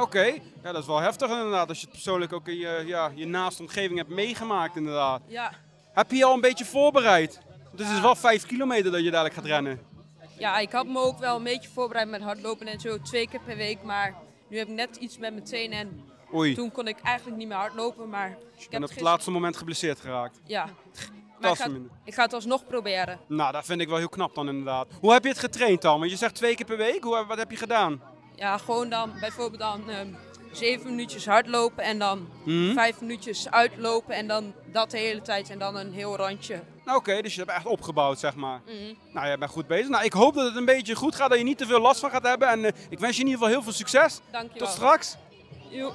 Oké, 0.00 0.24
ja, 0.62 0.72
dat 0.72 0.76
is 0.76 0.86
wel 0.86 0.98
heftig 1.00 1.30
inderdaad. 1.30 1.68
Als 1.68 1.78
je 1.78 1.84
het 1.84 1.92
persoonlijk 1.92 2.32
ook 2.32 2.48
in 2.48 2.56
je, 2.58 2.82
ja, 2.86 3.10
je 3.14 3.26
naaste 3.26 3.62
omgeving 3.62 3.98
hebt 3.98 4.10
meegemaakt 4.10 4.76
inderdaad. 4.76 5.22
Ja, 5.26 5.52
Heb 5.92 6.10
je 6.10 6.16
je 6.16 6.24
al 6.24 6.34
een 6.34 6.40
beetje 6.40 6.64
voorbereid? 6.64 7.40
Want 7.64 7.78
het 7.78 7.88
is 7.96 8.00
wel 8.00 8.16
5 8.16 8.46
kilometer 8.46 8.92
dat 8.92 9.02
je 9.04 9.10
dadelijk 9.10 9.34
gaat 9.34 9.44
rennen. 9.44 9.80
ja, 10.38 10.58
ik 10.58 10.72
had 10.72 10.86
me 10.86 10.98
ook 10.98 11.18
wel 11.18 11.36
een 11.36 11.42
beetje 11.42 11.68
voorbereid 11.68 12.08
met 12.08 12.22
hardlopen 12.22 12.66
en 12.66 12.80
zo, 12.80 12.98
twee 13.00 13.28
keer 13.28 13.40
per 13.40 13.56
week. 13.56 13.82
Maar 13.82 14.14
nu 14.48 14.58
heb 14.58 14.68
ik 14.68 14.74
net 14.74 14.96
iets 14.96 15.18
met 15.18 15.32
mijn 15.32 15.44
teen 15.44 15.72
en 15.72 16.00
Oei, 16.34 16.54
toen 16.54 16.72
kon 16.72 16.88
ik 16.88 17.00
eigenlijk 17.02 17.36
niet 17.36 17.48
meer 17.48 17.56
hardlopen. 17.56 18.08
Maar 18.08 18.28
ik 18.30 18.66
en 18.70 18.80
heb 18.80 18.82
op 18.82 18.88
het 18.90 19.00
laatste 19.00 19.30
moment 19.30 19.56
geblesseerd 19.56 20.00
geraakt. 20.00 20.40
Ja, 20.44 20.68
maar 21.40 21.50
ik 21.50 21.56
ga, 21.56 21.68
minder. 21.68 21.90
ik 22.04 22.14
ga 22.14 22.22
het 22.22 22.32
alsnog 22.32 22.66
proberen. 22.66 23.18
Nou, 23.28 23.52
dat 23.52 23.64
vind 23.64 23.80
ik 23.80 23.88
wel 23.88 23.98
heel 23.98 24.08
knap 24.08 24.34
dan 24.34 24.48
inderdaad. 24.48 24.86
Hoe 25.00 25.12
heb 25.12 25.22
je 25.22 25.28
het 25.28 25.38
getraind 25.38 25.82
dan? 25.82 25.98
Want 25.98 26.10
je 26.10 26.16
zegt 26.16 26.34
twee 26.34 26.54
keer 26.54 26.66
per 26.66 26.76
week. 26.76 27.04
Hoe, 27.04 27.24
wat 27.28 27.38
heb 27.38 27.50
je 27.50 27.56
gedaan? 27.56 28.02
Ja, 28.34 28.58
gewoon 28.58 28.88
dan 28.90 29.12
bijvoorbeeld 29.20 29.60
dan 29.60 29.90
ehm, 29.90 30.08
zeven 30.52 30.86
minuutjes 30.90 31.26
hardlopen 31.26 31.84
en 31.84 31.98
dan 31.98 32.28
Mhm. 32.44 32.72
vijf 32.72 33.00
minuutjes 33.00 33.50
uitlopen 33.50 34.14
en 34.14 34.26
dan 34.26 34.52
dat 34.72 34.90
de 34.90 34.98
hele 34.98 35.22
tijd 35.22 35.50
en 35.50 35.58
dan 35.58 35.76
een 35.76 35.92
heel 35.92 36.16
randje. 36.16 36.62
Nou, 36.84 36.98
Oké, 36.98 37.22
dus 37.22 37.34
je 37.34 37.40
hebt 37.40 37.52
echt 37.52 37.66
opgebouwd, 37.66 38.18
zeg 38.18 38.34
maar. 38.34 38.60
Mhm. 38.66 38.94
Nou, 39.12 39.26
jij 39.26 39.38
bent 39.38 39.50
goed 39.50 39.66
bezig. 39.66 39.88
Nou, 39.88 40.04
ik 40.04 40.12
hoop 40.12 40.34
dat 40.34 40.44
het 40.46 40.56
een 40.56 40.64
beetje 40.64 40.94
goed 40.94 41.14
gaat, 41.14 41.28
dat 41.28 41.38
je 41.38 41.44
niet 41.44 41.58
te 41.58 41.66
veel 41.66 41.80
last 41.80 42.00
van 42.00 42.10
gaat 42.10 42.22
hebben. 42.26 42.48
En 42.48 42.64
eh, 42.64 42.72
ik 42.88 42.98
wens 42.98 43.16
je 43.16 43.20
in 43.22 43.28
ieder 43.28 43.40
geval 43.42 43.48
heel 43.48 43.62
veel 43.62 43.72
succes. 43.72 44.20
Dankjewel. 44.30 44.66
Tot 44.66 44.76
straks. 44.76 45.16
Joe. 45.68 45.92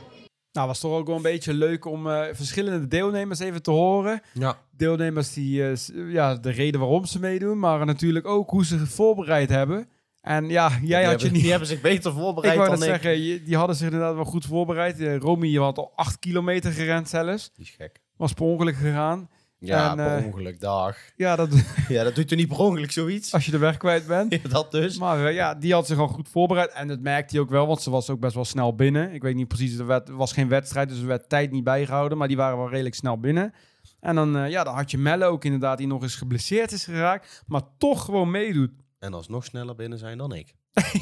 Nou, 0.56 0.68
was 0.68 0.80
toch 0.80 0.91
ook 0.91 1.08
wel 1.08 1.15
een 1.15 1.22
beetje 1.22 1.54
leuk 1.54 1.86
om 1.86 2.08
eh, 2.10 2.24
verschillende 2.32 2.88
deelnemers 2.88 3.39
even 3.39 3.62
te 3.62 3.72
horen. 3.72 4.22
Ja. 4.34 4.58
Deelnemers 4.72 5.34
die, 5.34 5.70
eh, 5.70 5.78
ja, 6.12 6.36
de 6.36 6.50
reden 6.50 6.80
waarom 6.80 7.06
ze 7.06 7.20
meedoen, 7.20 7.60
maar 7.60 7.86
natuurlijk 7.86 8.28
ook 8.28 8.50
hoe 8.50 8.65
ze 8.65 8.78
zich 8.78 8.89
voorbereid 8.89 9.50
hebben. 9.50 9.89
En 10.22 10.50
ja, 10.50 10.72
jij 10.82 11.00
die 11.02 11.10
had 11.10 11.22
je 11.22 11.32
niet... 11.32 11.41
Die 11.41 11.50
hebben 11.50 11.68
zich 11.68 11.82
beter 11.82 12.12
voorbereid 12.20 12.54
Ik 12.54 12.60
wou 12.60 12.72
dan 12.72 12.80
ik. 12.80 13.02
zeggen, 13.02 13.44
die 13.46 13.58
hadden 13.58 13.76
zich 13.76 13.86
inderdaad 13.86 14.15
wel 14.15 14.26
goed 14.26 14.46
voorbereid. 14.46 15.00
Eh, 15.00 15.18
Romy, 15.18 15.48
je 15.48 15.60
had 15.60 15.78
al 15.78 15.91
acht 15.96 16.20
kilometer 16.20 16.72
gerend 16.72 17.10
zelfs. 17.10 17.52
Die 17.56 17.65
is 17.65 17.76
gek. 17.78 18.02
Was 18.18 18.34
per 18.34 18.46
ongeluk 18.46 18.76
gegaan. 18.76 19.30
Ja, 19.60 19.89
En, 19.89 19.96
per 19.96 20.18
eh, 20.18 20.26
ongeluk, 20.26 20.60
dag. 20.60 20.98
Ja, 21.15 21.36
dat, 21.36 21.50
Ja, 21.88 22.04
dat 22.04 22.15
doet 22.15 22.32
er 22.32 22.38
niet 22.38 22.48
per 22.48 22.58
ongeluk 22.60 22.91
zoiets. 22.91 23.34
als 23.34 23.46
je 23.46 23.52
de 23.52 23.58
weg 23.58 23.78
kwijt 23.78 24.08
bent. 24.08 24.34
Ja, 24.44 24.50
dat 24.50 24.72
dus. 24.72 24.98
Maar 24.98 25.26
eh, 25.26 25.34
ja, 25.34 25.56
die 25.56 25.74
had 25.74 25.88
zich 25.88 25.98
al 25.98 26.08
goed 26.08 26.30
voorbereid. 26.30 26.72
En 26.72 26.88
dat 26.88 27.00
merkte 27.00 27.36
hij 27.36 27.44
ook 27.44 27.50
wel, 27.50 27.68
want 27.68 27.82
ze 27.82 27.89
was 27.89 28.10
ook 28.10 28.20
best 28.20 28.36
wel 28.36 28.46
snel 28.46 28.76
binnen. 28.76 29.13
Ik 29.13 29.22
weet 29.22 29.36
niet 29.36 29.48
precies, 29.48 29.78
er 29.78 30.04
was 30.15 30.34
geen 30.34 30.48
wedstrijd, 30.50 30.89
dus 30.89 31.00
er 31.00 31.08
werd 31.08 31.30
tijd 31.30 31.52
niet 31.52 31.63
bijgehouden. 31.63 32.18
Maar 32.18 32.28
die 32.28 32.38
waren 32.38 32.58
wel 32.58 32.70
redelijk 32.70 32.96
snel 32.96 33.20
binnen. 33.20 33.54
En 34.00 34.15
dan, 34.15 34.38
eh, 34.38 34.50
ja, 34.50 34.63
dan 34.63 34.76
had 34.76 34.91
je 34.91 34.98
Melle 34.98 35.26
ook 35.26 35.44
inderdaad, 35.46 35.78
die 35.78 35.88
nog 35.88 36.02
eens 36.02 36.15
geblesseerd 36.15 36.72
is 36.72 36.84
geraakt. 36.84 37.44
Maar 37.48 37.62
toch 37.78 38.06
gewoon 38.06 38.32
meedoet. 38.32 38.72
En 39.00 39.13
alsnog 39.13 39.46
sneller 39.46 39.76
binnen 39.76 39.98
zijn 40.00 40.18
dan 40.18 40.34
ik. 40.34 40.54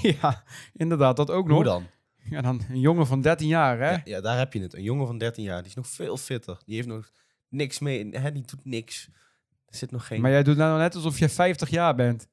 ja, 0.01 0.43
inderdaad, 0.73 1.15
dat 1.17 1.31
ook 1.31 1.47
Hoe 1.49 1.53
nog. 1.53 1.63
dan? 1.63 1.85
Ja, 2.29 2.41
dan 2.41 2.61
een 2.69 2.79
jongen 2.79 3.07
van 3.07 3.21
13 3.21 3.47
jaar, 3.47 3.77
hè? 3.79 3.91
Ja, 3.91 4.01
ja, 4.03 4.21
daar 4.21 4.37
heb 4.37 4.53
je 4.53 4.61
het. 4.61 4.73
Een 4.73 4.83
jongen 4.83 5.07
van 5.07 5.17
13 5.17 5.43
jaar, 5.43 5.57
die 5.59 5.67
is 5.69 5.75
nog 5.75 5.87
veel 5.87 6.17
fitter. 6.17 6.57
Die 6.65 6.75
heeft 6.75 6.87
nog 6.87 7.09
niks 7.53 7.79
mee. 7.79 8.09
Hè, 8.11 8.31
die 8.31 8.43
doet 8.45 8.65
niks. 8.65 9.09
Er 9.67 9.75
zit 9.77 9.91
nog 9.91 10.07
geen... 10.07 10.21
Maar 10.21 10.31
jij 10.31 10.43
doet 10.43 10.57
nou 10.57 10.79
net 10.79 10.95
alsof 10.95 11.19
je 11.19 11.29
50 11.29 11.69
jaar 11.69 11.95
bent. 11.95 12.27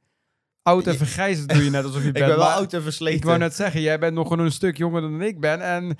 Oud 0.62 0.86
en 0.86 0.96
vergrijzd 0.96 1.48
doe 1.48 1.64
je 1.64 1.70
net 1.70 1.84
alsof 1.84 2.02
je 2.02 2.06
ik 2.12 2.12
bent. 2.12 2.26
ben 2.26 2.36
wel 2.36 2.50
oud 2.50 2.72
en 2.72 2.82
versleten. 2.82 3.18
Ik 3.18 3.24
wou 3.24 3.38
net 3.38 3.54
zeggen, 3.54 3.80
jij 3.80 3.98
bent 3.98 4.14
nog 4.14 4.28
gewoon 4.28 4.44
een 4.44 4.52
stuk 4.52 4.76
jonger 4.76 5.00
dan 5.00 5.22
ik 5.22 5.40
ben. 5.40 5.60
En 5.60 5.96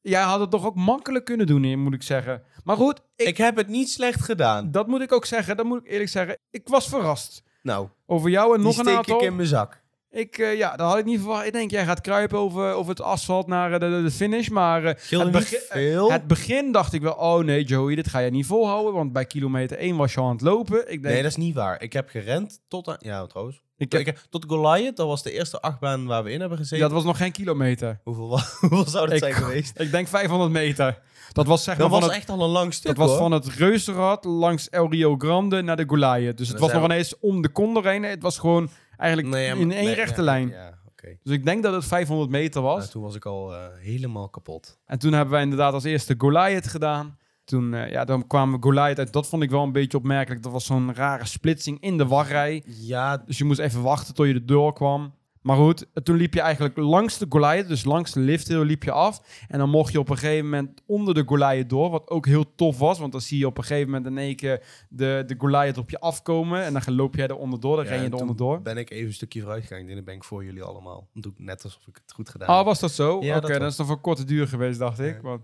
jij 0.00 0.22
had 0.22 0.40
het 0.40 0.50
toch 0.50 0.64
ook 0.66 0.74
makkelijk 0.74 1.24
kunnen 1.24 1.46
doen, 1.46 1.78
moet 1.82 1.94
ik 1.94 2.02
zeggen. 2.02 2.42
Maar 2.64 2.76
goed, 2.76 3.00
ik, 3.16 3.26
Ik 3.26 3.36
heb 3.36 3.56
het 3.56 3.68
niet 3.68 3.90
slecht 3.90 4.20
gedaan. 4.20 4.70
dat 4.70 4.86
moet 4.86 5.00
ik 5.00 5.12
ook 5.12 5.24
zeggen. 5.26 5.56
Dat 5.56 5.66
moet 5.66 5.84
ik 5.84 5.90
eerlijk 5.90 6.10
zeggen. 6.10 6.38
Ik 6.50 6.68
was 6.68 6.88
verrast. 6.88 7.42
Nou, 7.62 7.88
Over 8.06 8.30
jou 8.30 8.54
en 8.54 8.62
nog 8.62 8.76
een 8.78 8.84
steek 8.84 8.96
aantal. 8.96 9.16
ik 9.18 9.22
in 9.26 9.36
mijn 9.36 9.48
zak. 9.48 9.82
Ik, 10.14 10.38
eh, 10.38 10.56
ja, 10.56 10.76
dat 10.76 10.88
had 10.88 10.98
ik 10.98 11.04
niet 11.04 11.18
verwacht. 11.20 11.46
Ik 11.46 11.52
denk, 11.52 11.70
jij 11.70 11.84
gaat 11.84 12.00
kruipen 12.00 12.38
over, 12.38 12.72
over 12.72 12.90
het 12.90 13.00
asfalt 13.00 13.46
naar 13.46 13.72
eh, 13.72 13.80
de, 13.80 14.02
de, 14.02 14.10
finish. 14.10 14.48
Maar 14.48 14.94
Scheelde 14.98 15.24
het, 15.24 15.32
begin, 15.32 16.10
het 16.12 16.26
begin 16.26 16.72
dacht 16.72 16.92
ik 16.92 17.02
wel, 17.02 17.12
oh 17.12 17.44
nee 17.44 17.64
Joey, 17.64 17.94
dit 17.94 18.08
ga 18.08 18.18
je 18.18 18.30
niet 18.30 18.46
volhouden. 18.46 18.92
Want 18.94 19.12
bij 19.12 19.24
kilometer 19.24 19.78
1 19.78 19.96
was 19.96 20.14
je 20.14 20.20
al 20.20 20.26
aan 20.26 20.32
het 20.32 20.40
lopen. 20.40 20.78
Ik 20.80 21.02
denk, 21.02 21.14
Nee, 21.14 21.22
dat 21.22 21.30
is 21.30 21.36
niet 21.36 21.54
waar. 21.54 21.82
Ik 21.82 21.92
heb 21.92 22.08
gerend 22.08 22.60
tot 22.68 22.88
aan... 22.88 22.96
Ja, 22.98 23.26
trouwens. 23.26 23.62
ik, 23.76 23.94
Ik 23.94 24.06
heb, 24.06 24.18
tot 24.30 24.44
Goliath, 24.48 24.96
dat 24.96 25.06
was 25.06 25.22
de 25.22 25.32
eerste 25.32 25.60
achtbaan 25.60 26.06
waar 26.06 26.24
we 26.24 26.30
in 26.30 26.40
hebben 26.40 26.58
gezeten. 26.58 26.78
ja, 26.78 26.84
dat 26.84 26.92
was 26.92 27.04
nog 27.04 27.16
geen 27.16 27.32
kilometer. 27.32 28.00
Hoeveel, 28.04 28.28
hoeveel 28.60 28.86
zou 28.88 29.04
dat 29.04 29.14
Ik- 29.14 29.22
zijn 29.22 29.32
geweest? 29.34 29.80
Ik 29.80 29.90
denk 29.90 30.08
500 30.08 30.50
meter. 30.50 30.98
Dat 31.32 31.46
was 31.46 31.64
zeg 31.64 31.78
maar 31.78 31.88
Dat 31.88 32.00
was 32.00 32.08
het, 32.08 32.18
echt 32.18 32.30
al 32.30 32.42
een 32.42 32.50
lang 32.50 32.74
stuk, 32.74 32.96
dat 32.96 33.08
was 33.08 33.18
van 33.18 33.32
het 33.32 33.46
Reuzenrad 33.46 34.24
langs 34.24 34.68
El 34.68 34.90
Rio 34.90 35.14
Grande 35.18 35.62
naar 35.62 35.76
de 35.76 35.84
Goliath. 35.86 36.36
Dus 36.38 36.48
het 36.48 36.58
was 36.58 36.72
nog 36.72 36.84
ineens 36.84 37.18
om 37.20 37.42
de 37.42 37.52
Condor 37.52 37.86
heen. 37.86 38.02
Het 38.02 38.22
was 38.22 38.38
gewoon 38.38 38.68
eigenlijk 38.96 39.34
Nee, 39.34 39.48
in 39.48 39.72
één 39.72 39.84
nee, 39.84 39.94
rechte 39.94 40.20
ja, 40.20 40.24
lijn. 40.24 40.48
Ja. 40.48 40.82
Dus 41.22 41.32
ik 41.32 41.44
denk 41.44 41.62
dat 41.62 41.74
het 41.74 41.84
500 41.84 42.30
meter 42.30 42.62
was. 42.62 42.78
Nou, 42.78 42.90
toen 42.90 43.02
was 43.02 43.14
ik 43.14 43.24
al 43.24 43.54
eh, 43.54 43.60
helemaal 43.78 44.28
kapot. 44.28 44.78
En 44.86 44.98
toen 44.98 45.12
hebben 45.12 45.32
wij 45.32 45.42
inderdaad 45.42 45.72
als 45.72 45.84
eerste 45.84 46.14
Goliath 46.18 46.66
gedaan. 46.66 47.18
Toen 47.44 47.74
eh, 47.74 47.90
ja, 47.90 48.04
dan 48.04 48.26
kwamen 48.26 48.62
Goliath 48.62 48.98
uit. 48.98 49.12
Dat 49.12 49.26
vond 49.26 49.42
ik 49.42 49.50
wel 49.50 49.62
een 49.62 49.72
beetje 49.72 49.98
opmerkelijk. 49.98 50.42
Dat 50.42 50.52
was 50.52 50.64
zo'n 50.64 50.94
rare 50.94 51.26
splitsing 51.26 51.80
in 51.80 51.98
de 51.98 52.06
wachtrij. 52.06 52.62
Ja, 52.66 53.16
Dus 53.16 53.38
je 53.38 53.44
moest 53.44 53.58
even 53.58 53.82
wachten 53.82 54.14
tot 54.14 54.26
je 54.26 54.34
er 54.34 54.46
doorkwam. 54.46 55.14
Maar 55.44 55.56
goed, 55.56 55.86
toen 56.02 56.16
liep 56.16 56.34
je 56.34 56.40
eigenlijk 56.40 56.76
langs 56.76 57.18
de 57.18 57.26
Goliath, 57.28 57.68
dus 57.68 57.84
langs 57.84 58.12
de 58.12 58.20
lifthill 58.20 58.62
liep 58.64 58.82
je 58.82 58.90
af. 58.90 59.20
En 59.48 59.58
dan 59.58 59.70
mocht 59.70 59.92
je 59.92 59.98
op 59.98 60.08
een 60.08 60.18
gegeven 60.18 60.44
moment 60.44 60.82
onder 60.86 61.14
de 61.14 61.22
Goliath 61.26 61.68
door, 61.68 61.90
wat 61.90 62.10
ook 62.10 62.26
heel 62.26 62.54
tof 62.54 62.78
was. 62.78 62.98
Want 62.98 63.12
dan 63.12 63.20
zie 63.20 63.38
je 63.38 63.46
op 63.46 63.58
een 63.58 63.64
gegeven 63.64 63.90
moment 63.90 64.06
in 64.06 64.18
één 64.18 64.36
keer 64.36 64.62
de, 64.88 65.22
de 65.26 65.34
Goliath 65.38 65.78
op 65.78 65.90
je 65.90 66.00
afkomen. 66.00 66.62
En 66.64 66.72
dan 66.72 66.94
loop 66.94 67.14
jij 67.14 67.26
er 67.26 67.36
onderdoor, 67.36 67.76
dan 67.76 67.84
ja, 67.84 67.90
ren 67.90 68.02
je 68.02 68.08
er 68.10 68.14
onderdoor. 68.14 68.62
ben 68.62 68.76
ik 68.76 68.90
even 68.90 69.06
een 69.06 69.12
stukje 69.12 69.40
vooruit 69.40 69.66
gegaan. 69.66 69.88
Ik 69.88 70.04
ben 70.04 70.14
ik 70.14 70.24
voor 70.24 70.44
jullie 70.44 70.62
allemaal. 70.62 71.08
Dan 71.12 71.22
doe 71.22 71.32
ik 71.32 71.38
net 71.38 71.64
alsof 71.64 71.86
ik 71.86 71.94
het 72.04 72.12
goed 72.14 72.28
gedaan 72.28 72.48
Ah, 72.48 72.56
heb. 72.56 72.64
was 72.66 72.80
dat 72.80 72.92
zo? 72.92 73.22
Ja, 73.22 73.36
Oké, 73.36 73.58
dat 73.58 73.70
is 73.70 73.76
dan 73.76 73.86
voor 73.86 74.00
korte 74.00 74.24
duur 74.24 74.48
geweest, 74.48 74.78
dacht 74.78 75.00
ik. 75.00 75.18
Want 75.22 75.40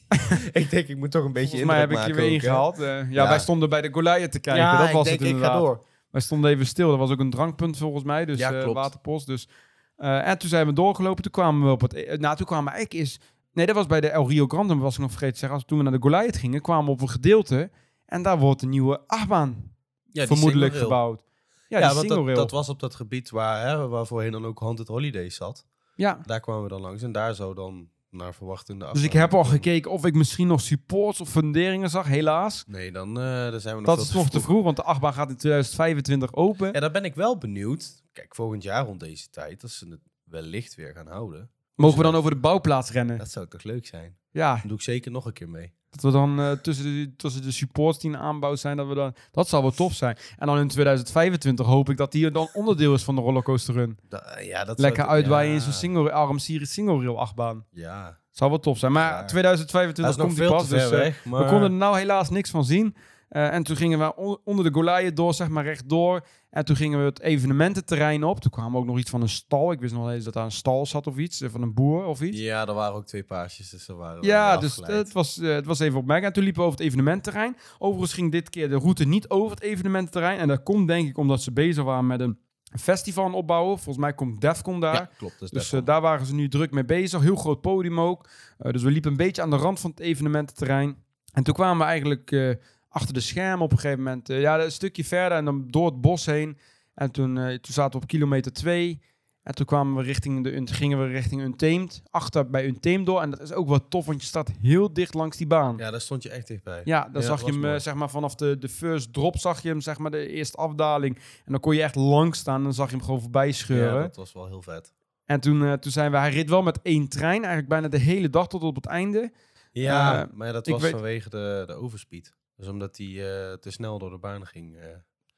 ik 0.52 0.70
denk, 0.70 0.88
ik 0.88 0.96
moet 0.96 1.10
toch 1.10 1.24
een 1.24 1.32
beetje 1.32 1.48
volgens 1.48 1.70
mij 1.70 1.80
heb 1.80 1.90
ik 1.90 1.96
indruk 1.96 2.14
je 2.14 2.20
weer 2.20 2.32
ingehaald. 2.32 2.78
Eh, 2.78 2.86
ja, 2.86 3.06
Ja. 3.10 3.28
wij 3.28 3.38
stonden 3.38 3.68
bij 3.68 3.82
de 3.82 3.88
Goliath 3.92 4.32
te 4.32 4.38
kijken, 4.38 4.62
Ja, 4.62 4.78
dat 4.84 4.92
was 4.92 5.08
ik 5.08 5.18
denk, 5.18 5.30
het 5.32 5.40
ik 5.40 5.46
ga 5.46 5.58
door. 5.58 5.84
Wij 6.16 6.24
stonden 6.24 6.50
even 6.50 6.66
stil. 6.66 6.88
Dat 6.88 6.98
was 6.98 7.10
ook 7.10 7.18
een 7.20 7.30
drankpunt 7.30 7.76
volgens 7.76 8.04
mij. 8.04 8.24
Dus 8.24 8.38
Ja, 8.38 8.52
eh, 8.52 8.62
klopt. 8.62 8.74
waterpost. 8.78 9.26
Dus, 9.26 9.48
eh, 9.96 10.28
en 10.28 10.38
toen 10.38 10.48
zijn 10.48 10.66
we 10.66 10.72
doorgelopen. 10.72 11.22
Toen 11.22 11.32
kwamen 11.32 11.66
we 11.66 11.70
op 11.72 11.80
het... 11.80 11.94
eh, 11.94 12.18
nou, 12.18 12.36
toen 12.36 12.46
kwamen 12.46 12.64
we 12.64 12.70
eigenlijk 12.70 13.06
is... 13.06 13.20
Nee, 13.52 13.66
dat 13.66 13.74
was 13.74 13.86
bij 13.86 14.00
de 14.00 14.08
El 14.08 14.28
Rio 14.28 14.46
Grande. 14.46 14.76
Was 14.76 14.94
ik 14.94 15.00
nog 15.00 15.10
vergeten 15.10 15.34
te 15.34 15.38
zeggen. 15.40 15.58
Als 15.58 15.66
toen 15.68 15.78
we 15.78 15.84
naar 15.84 15.92
de 15.92 16.00
Goliath 16.00 16.36
gingen, 16.36 16.60
kwamen 16.60 16.84
we 16.84 16.90
op 16.90 17.00
een 17.00 17.08
gedeelte. 17.08 17.70
En 18.06 18.22
daar 18.22 18.38
wordt 18.38 18.62
een 18.62 18.68
nieuwe 18.68 19.00
achtbaan 19.06 19.72
Ja, 20.12 20.26
vermoedelijk 20.26 20.74
gebouwd. 20.74 21.22
Ja, 21.68 21.78
Ja, 21.78 21.88
die 22.00 22.08
want 22.08 22.26
dat, 22.26 22.36
dat 22.36 22.50
was 22.50 22.68
op 22.68 22.80
dat 22.80 22.94
gebied 22.94 23.30
waar, 23.30 23.66
hè, 23.66 23.88
waar 23.88 24.06
voorheen 24.06 24.32
dan 24.32 24.44
ook 24.46 24.60
Haunted 24.60 24.88
Holidays 24.88 25.34
zat. 25.34 25.66
ja. 25.94 26.20
Daar 26.24 26.40
kwamen 26.40 26.62
we 26.62 26.68
dan 26.68 26.80
langs 26.80 27.02
en 27.02 27.12
daar 27.12 27.34
zou 27.34 27.54
dan 27.54 27.88
naar 28.16 28.36
de 28.66 28.90
Dus 28.92 29.02
ik 29.02 29.12
heb 29.12 29.34
al 29.34 29.44
gekeken 29.44 29.90
of 29.90 30.04
ik 30.04 30.14
misschien 30.14 30.46
nog 30.46 30.60
supports 30.60 31.20
of 31.20 31.28
funderingen 31.28 31.90
zag. 31.90 32.06
Helaas. 32.06 32.64
Nee, 32.66 32.92
dan 32.92 33.08
eh, 33.08 33.24
daar 33.24 33.60
zijn 33.60 33.74
we 33.76 33.80
nog 33.82 33.96
Dat 33.96 34.04
is 34.04 34.12
nog 34.12 34.30
te 34.30 34.40
vroeg, 34.40 34.64
want 34.64 34.76
de 34.76 34.82
achtbaan 34.82 35.12
gaat 35.12 35.30
in 35.30 35.36
2025 35.36 36.34
open. 36.34 36.72
Ja, 36.72 36.80
daar 36.80 36.90
ben 36.90 37.04
ik 37.04 37.14
wel 37.14 37.38
benieuwd. 37.38 38.02
Kijk, 38.12 38.34
volgend 38.34 38.62
jaar 38.62 38.84
rond 38.84 39.00
deze 39.00 39.30
tijd, 39.30 39.62
als 39.62 39.78
ze 39.78 39.88
het 39.88 40.00
wellicht 40.24 40.74
weer 40.74 40.92
gaan 40.92 41.06
houden. 41.06 41.50
Mogen 41.74 41.96
we 41.98 42.04
dan 42.04 42.14
over 42.14 42.30
de 42.30 42.36
bouwplaats 42.36 42.90
rennen? 42.90 43.18
Dat 43.18 43.30
zou 43.30 43.48
toch 43.48 43.62
leuk 43.62 43.86
zijn? 43.86 44.16
Ja, 44.30 44.52
Dan 44.52 44.68
doe 44.68 44.76
ik 44.76 44.82
zeker 44.82 45.10
nog 45.10 45.26
een 45.26 45.32
keer 45.32 45.48
mee. 45.48 45.72
Dat 46.02 46.12
we 46.12 46.18
dan 46.18 46.40
eh, 46.40 46.50
tussen, 46.52 46.84
de, 46.84 47.12
tussen 47.16 47.42
de 47.42 47.50
supports 47.50 47.98
die 47.98 48.10
in 48.10 48.16
aanbouw 48.16 48.54
zijn, 48.54 48.76
dat 48.76 48.86
we 48.86 48.94
dan... 48.94 49.14
Dat 49.30 49.48
zou 49.48 49.62
wel 49.62 49.70
tof 49.70 49.92
zijn. 49.92 50.16
En 50.38 50.46
dan 50.46 50.58
in 50.58 50.68
2025 50.68 51.66
hoop 51.66 51.90
ik 51.90 51.96
dat 51.96 52.12
die 52.12 52.30
dan 52.30 52.48
onderdeel 52.52 52.94
is 52.94 53.02
van 53.04 53.14
de 53.14 53.20
rollercoaster 53.20 53.74
run. 53.74 53.98
Da- 54.08 54.38
ja, 54.40 54.64
dat 54.64 54.78
Lekker 54.78 55.02
zou- 55.04 55.14
uitwaaien 55.14 55.48
ja, 55.50 55.54
in 55.56 55.60
zo'n 55.62 55.72
single, 55.72 56.12
Arm 56.12 56.38
Series 56.38 56.72
single 56.72 56.98
rail 56.98 57.18
achtbaan. 57.20 57.64
Ja, 57.70 58.18
Zou 58.30 58.50
wel 58.50 58.60
tof 58.60 58.78
zijn. 58.78 58.92
Maar 58.92 59.10
Ja. 59.12 59.24
2025 59.24 60.04
dat 60.04 60.12
is 60.14 60.18
nog 60.20 60.26
komt 60.26 60.38
die 60.38 60.48
pas. 60.58 60.68
Dus, 60.68 60.90
eh, 60.92 60.98
weg. 61.04 61.24
Maar... 61.24 61.42
We 61.44 61.48
konden 61.50 61.70
er 61.70 61.76
nou 61.76 61.98
helaas 61.98 62.30
niks 62.30 62.50
van 62.50 62.64
zien. 62.64 62.96
Eh, 63.28 63.52
en 63.54 63.62
toen 63.62 63.76
gingen 63.76 63.98
we 63.98 64.16
on- 64.16 64.38
onder 64.44 64.64
de 64.64 64.72
Goliath 64.72 65.16
door, 65.16 65.34
zeg 65.34 65.48
maar 65.48 65.64
rechtdoor. 65.64 66.26
En 66.56 66.64
toen 66.64 66.76
gingen 66.76 66.98
we 66.98 67.04
het 67.04 67.20
evenemententerrein 67.20 68.24
op. 68.24 68.40
Toen 68.40 68.50
kwam 68.50 68.76
ook 68.76 68.84
nog 68.84 68.98
iets 68.98 69.10
van 69.10 69.22
een 69.22 69.28
stal. 69.28 69.72
Ik 69.72 69.80
wist 69.80 69.94
nog 69.94 70.10
eens 70.10 70.24
dat 70.24 70.32
daar 70.34 70.44
een 70.44 70.50
stal 70.50 70.86
zat 70.86 71.06
of 71.06 71.16
iets. 71.16 71.40
eh, 71.40 71.50
Van 71.50 71.62
een 71.62 71.74
boer 71.74 72.04
of 72.04 72.20
iets. 72.22 72.38
Ja, 72.40 72.66
er 72.66 72.74
waren 72.74 72.94
ook 72.94 73.06
twee 73.06 73.22
paasjes, 73.24 73.70
dus 73.70 73.88
er 73.88 73.96
waren 73.96 74.20
we 74.20 74.26
Ja, 74.26 74.56
dus 74.56 74.70
afgeleid. 74.78 75.04
het 75.04 75.12
was, 75.12 75.38
eh, 75.38 75.54
het 75.54 75.66
was 75.66 75.78
even 75.78 75.98
opmerkelijk. 75.98 76.26
En 76.26 76.32
toen 76.32 76.42
liepen 76.42 76.60
we 76.62 76.66
over 76.68 76.78
het 76.78 76.88
evenemententerrein. 76.88 77.56
Overigens 77.78 78.12
ging 78.12 78.32
dit 78.32 78.50
keer 78.50 78.68
de 78.68 78.76
route 78.76 79.04
niet 79.04 79.28
over 79.28 79.50
het 79.50 79.62
evenemententerrein. 79.64 80.38
En 80.38 80.48
dat 80.48 80.62
komt 80.62 80.88
denk 80.88 81.08
ik 81.08 81.18
omdat 81.18 81.42
ze 81.42 81.52
bezig 81.52 81.84
waren 81.84 82.06
met 82.06 82.20
een 82.20 82.38
festival 82.78 83.32
opbouwen. 83.32 83.76
Volgens 83.76 83.96
mij 84.04 84.14
komt 84.14 84.40
Defcon 84.40 84.80
daar. 84.80 84.94
Ja, 84.94 85.10
klopt. 85.18 85.38
Dus, 85.38 85.50
Dus 85.50 85.72
eh, 85.72 85.80
daar 85.84 86.00
waren 86.00 86.26
ze 86.26 86.34
nu 86.34 86.48
druk 86.48 86.70
mee 86.70 86.84
bezig. 86.84 87.20
Heel 87.22 87.36
groot 87.36 87.60
podium 87.60 88.00
ook. 88.00 88.28
Dus 88.58 88.82
we 88.82 88.90
liepen 88.90 89.10
een 89.10 89.16
beetje 89.16 89.42
aan 89.42 89.50
de 89.50 89.56
rand 89.56 89.80
van 89.80 89.90
het 89.90 90.00
evenemententerrein. 90.00 90.96
En 91.32 91.42
toen 91.42 91.54
kwamen 91.54 91.78
we 91.78 91.84
eigenlijk 91.84 92.56
achter 92.96 93.14
de 93.14 93.20
schermen 93.20 93.64
op 93.64 93.72
een 93.72 93.78
gegeven 93.78 94.02
moment. 94.02 94.28
eh, 94.30 94.40
ja, 94.40 94.60
een 94.60 94.72
stukje 94.72 95.04
verder 95.04 95.38
en 95.38 95.44
dan 95.44 95.64
door 95.70 95.86
het 95.86 96.00
bos 96.00 96.26
heen. 96.26 96.58
En 96.94 97.10
toen, 97.10 97.38
eh, 97.38 97.46
toen 97.46 97.72
zaten 97.74 97.92
we 97.92 98.04
op 98.04 98.06
kilometer 98.10 98.52
2. 98.52 99.00
En 99.42 99.54
toen 99.54 99.66
kwamen 99.66 99.94
we 99.96 100.02
richting 100.02 100.44
de, 100.44 100.74
gingen 100.74 100.98
we 100.98 101.06
richting 101.06 101.42
Untamed. 101.42 102.02
Achter 102.10 102.50
bij 102.50 102.66
Untamed 102.66 103.06
door. 103.06 103.20
En 103.22 103.30
dat 103.30 103.40
is 103.40 103.52
ook 103.52 103.68
wel 103.68 103.88
tof, 103.88 104.06
want 104.06 104.20
je 104.20 104.26
staat 104.26 104.50
heel 104.62 104.92
dicht 104.92 105.14
langs 105.14 105.36
die 105.36 105.46
baan. 105.46 105.76
ja, 105.76 105.90
daar 105.90 106.00
stond 106.00 106.22
je 106.22 106.30
echt 106.30 106.46
dichtbij. 106.46 106.80
Ja, 106.84 107.08
dan 107.12 107.22
zag 107.22 107.40
je 107.40 107.46
hem, 107.52 107.54
eh, 107.62 107.68
mooi. 107.68 107.80
zeg 107.80 107.94
maar, 107.94 108.10
vanaf 108.10 108.34
de, 108.34 108.58
de 108.58 108.68
first 108.68 109.12
drop 109.12 109.36
zag 109.38 109.62
je 109.62 109.68
hem, 109.68 109.80
zeg 109.80 109.98
maar, 109.98 110.10
de 110.10 110.28
eerste 110.28 110.56
afdaling. 110.56 111.14
En 111.16 111.52
dan 111.52 111.60
kon 111.60 111.74
je 111.74 111.82
echt 111.82 111.94
lang 111.94 112.34
staan 112.34 112.56
en 112.56 112.62
dan 112.62 112.74
zag 112.74 112.90
je 112.90 112.96
hem 112.96 113.04
gewoon 113.04 113.20
voorbij 113.20 113.52
scheuren. 113.52 113.94
Ja, 113.94 114.00
dat 114.02 114.16
was 114.16 114.32
wel 114.32 114.46
heel 114.46 114.62
vet. 114.62 114.92
En 115.24 115.40
toen, 115.40 115.78
toen 115.78 115.92
zijn 115.92 116.10
we, 116.10 116.16
hij 116.18 116.30
reed 116.30 116.48
wel 116.50 116.62
met 116.62 116.78
één 116.82 117.08
trein, 117.08 117.38
eigenlijk 117.38 117.68
bijna 117.68 117.88
de 117.88 117.98
hele 117.98 118.30
dag 118.30 118.48
tot 118.48 118.62
op 118.62 118.74
het 118.74 118.86
einde. 118.86 119.32
Ja, 119.72 120.28
maar 120.32 120.52
dat 120.52 120.66
was 120.66 120.82
weet- 120.82 120.90
vanwege 120.90 121.30
de, 121.30 121.62
de 121.66 121.72
overspeed. 121.74 122.34
Dus 122.56 122.68
omdat 122.68 122.96
hij 122.96 123.06
eh, 123.06 123.52
te 123.52 123.70
snel 123.70 123.98
door 123.98 124.10
de 124.10 124.18
baan 124.18 124.46
ging. 124.46 124.76
eh, 124.76 124.82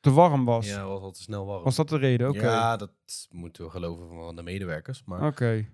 Te 0.01 0.11
warm 0.13 0.45
was. 0.45 0.67
ja, 0.69 0.85
was 0.87 1.01
al 1.01 1.11
te 1.13 1.23
snel 1.23 1.47
warm. 1.47 1.65
Was 1.65 1.77
dat 1.77 1.89
de 1.89 1.97
reden? 1.99 2.33
Ja, 2.33 2.77
dat 2.77 2.91
moeten 3.31 3.65
we 3.65 3.71
geloven 3.71 4.09
van 4.09 4.37
de 4.37 4.43
medewerkers. 4.43 5.03
Maar 5.05 5.27
Oké. 5.27 5.67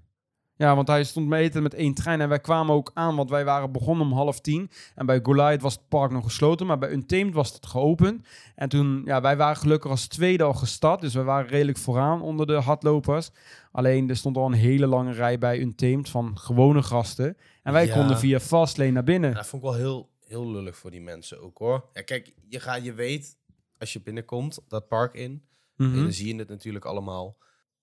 Ja, 0.56 0.74
want 0.74 0.88
hij 0.88 1.04
stond 1.04 1.26
meten 1.28 1.62
met 1.62 1.74
één 1.74 1.94
trein 1.94 2.20
en 2.20 2.28
wij 2.28 2.40
kwamen 2.40 2.74
ook 2.74 2.90
aan, 2.94 3.16
want 3.16 3.30
wij 3.30 3.44
waren 3.44 3.72
begonnen 3.72 4.06
om 4.06 4.12
half 4.12 4.40
tien. 4.40 4.70
En 4.94 5.06
bij 5.06 5.20
Goliath 5.22 5.60
was 5.62 5.74
het 5.74 5.88
park 5.88 6.10
nog 6.10 6.24
gesloten, 6.24 6.66
maar 6.66 6.78
bij 6.78 6.90
Untamed 6.90 7.34
was 7.34 7.52
het 7.52 7.66
geopend. 7.66 8.26
En 8.54 8.68
toen, 8.68 9.02
ja, 9.04 9.20
wij 9.20 9.36
waren 9.36 9.56
gelukkig 9.56 9.90
als 9.90 10.06
tweede 10.06 10.44
al 10.44 10.52
gestart, 10.54 11.00
dus 11.00 11.14
we 11.14 11.22
waren 11.22 11.48
redelijk 11.50 11.78
vooraan 11.78 12.22
onder 12.22 12.46
de 12.46 12.52
hardlopers. 12.60 13.30
Alleen, 13.72 14.08
er 14.08 14.16
stond 14.16 14.36
al 14.36 14.46
een 14.46 14.52
hele 14.52 14.86
lange 14.86 15.12
rij 15.12 15.38
bij 15.38 15.60
Untamed 15.60 16.08
van 16.08 16.38
gewone 16.38 16.82
gasten. 16.82 17.36
En 17.62 17.72
wij 17.72 17.86
Ja. 17.86 17.94
konden 17.94 18.18
via 18.18 18.40
Fastlane 18.40 18.90
naar 18.90 19.04
binnen. 19.04 19.34
dat 19.34 19.46
vond 19.46 19.62
ik 19.62 19.68
wel 19.68 19.78
heel, 19.78 20.08
heel 20.34 20.50
lullig 20.50 20.76
voor 20.76 20.90
die 20.90 21.00
mensen 21.00 21.40
ook 21.42 21.58
hoor. 21.58 21.88
Ja, 21.92 22.02
kijk, 22.02 22.34
je, 22.48 22.60
gaat, 22.60 22.84
je 22.84 22.92
weet 22.92 23.38
als 23.78 23.92
je 23.92 24.00
binnenkomt 24.00 24.58
dat 24.68 24.88
park 24.88 25.14
in. 25.14 25.44
Mhm. 25.76 25.94
Dan 26.02 26.12
zie 26.12 26.26
je 26.26 26.38
het 26.38 26.48
natuurlijk 26.48 26.84
allemaal. 26.84 27.36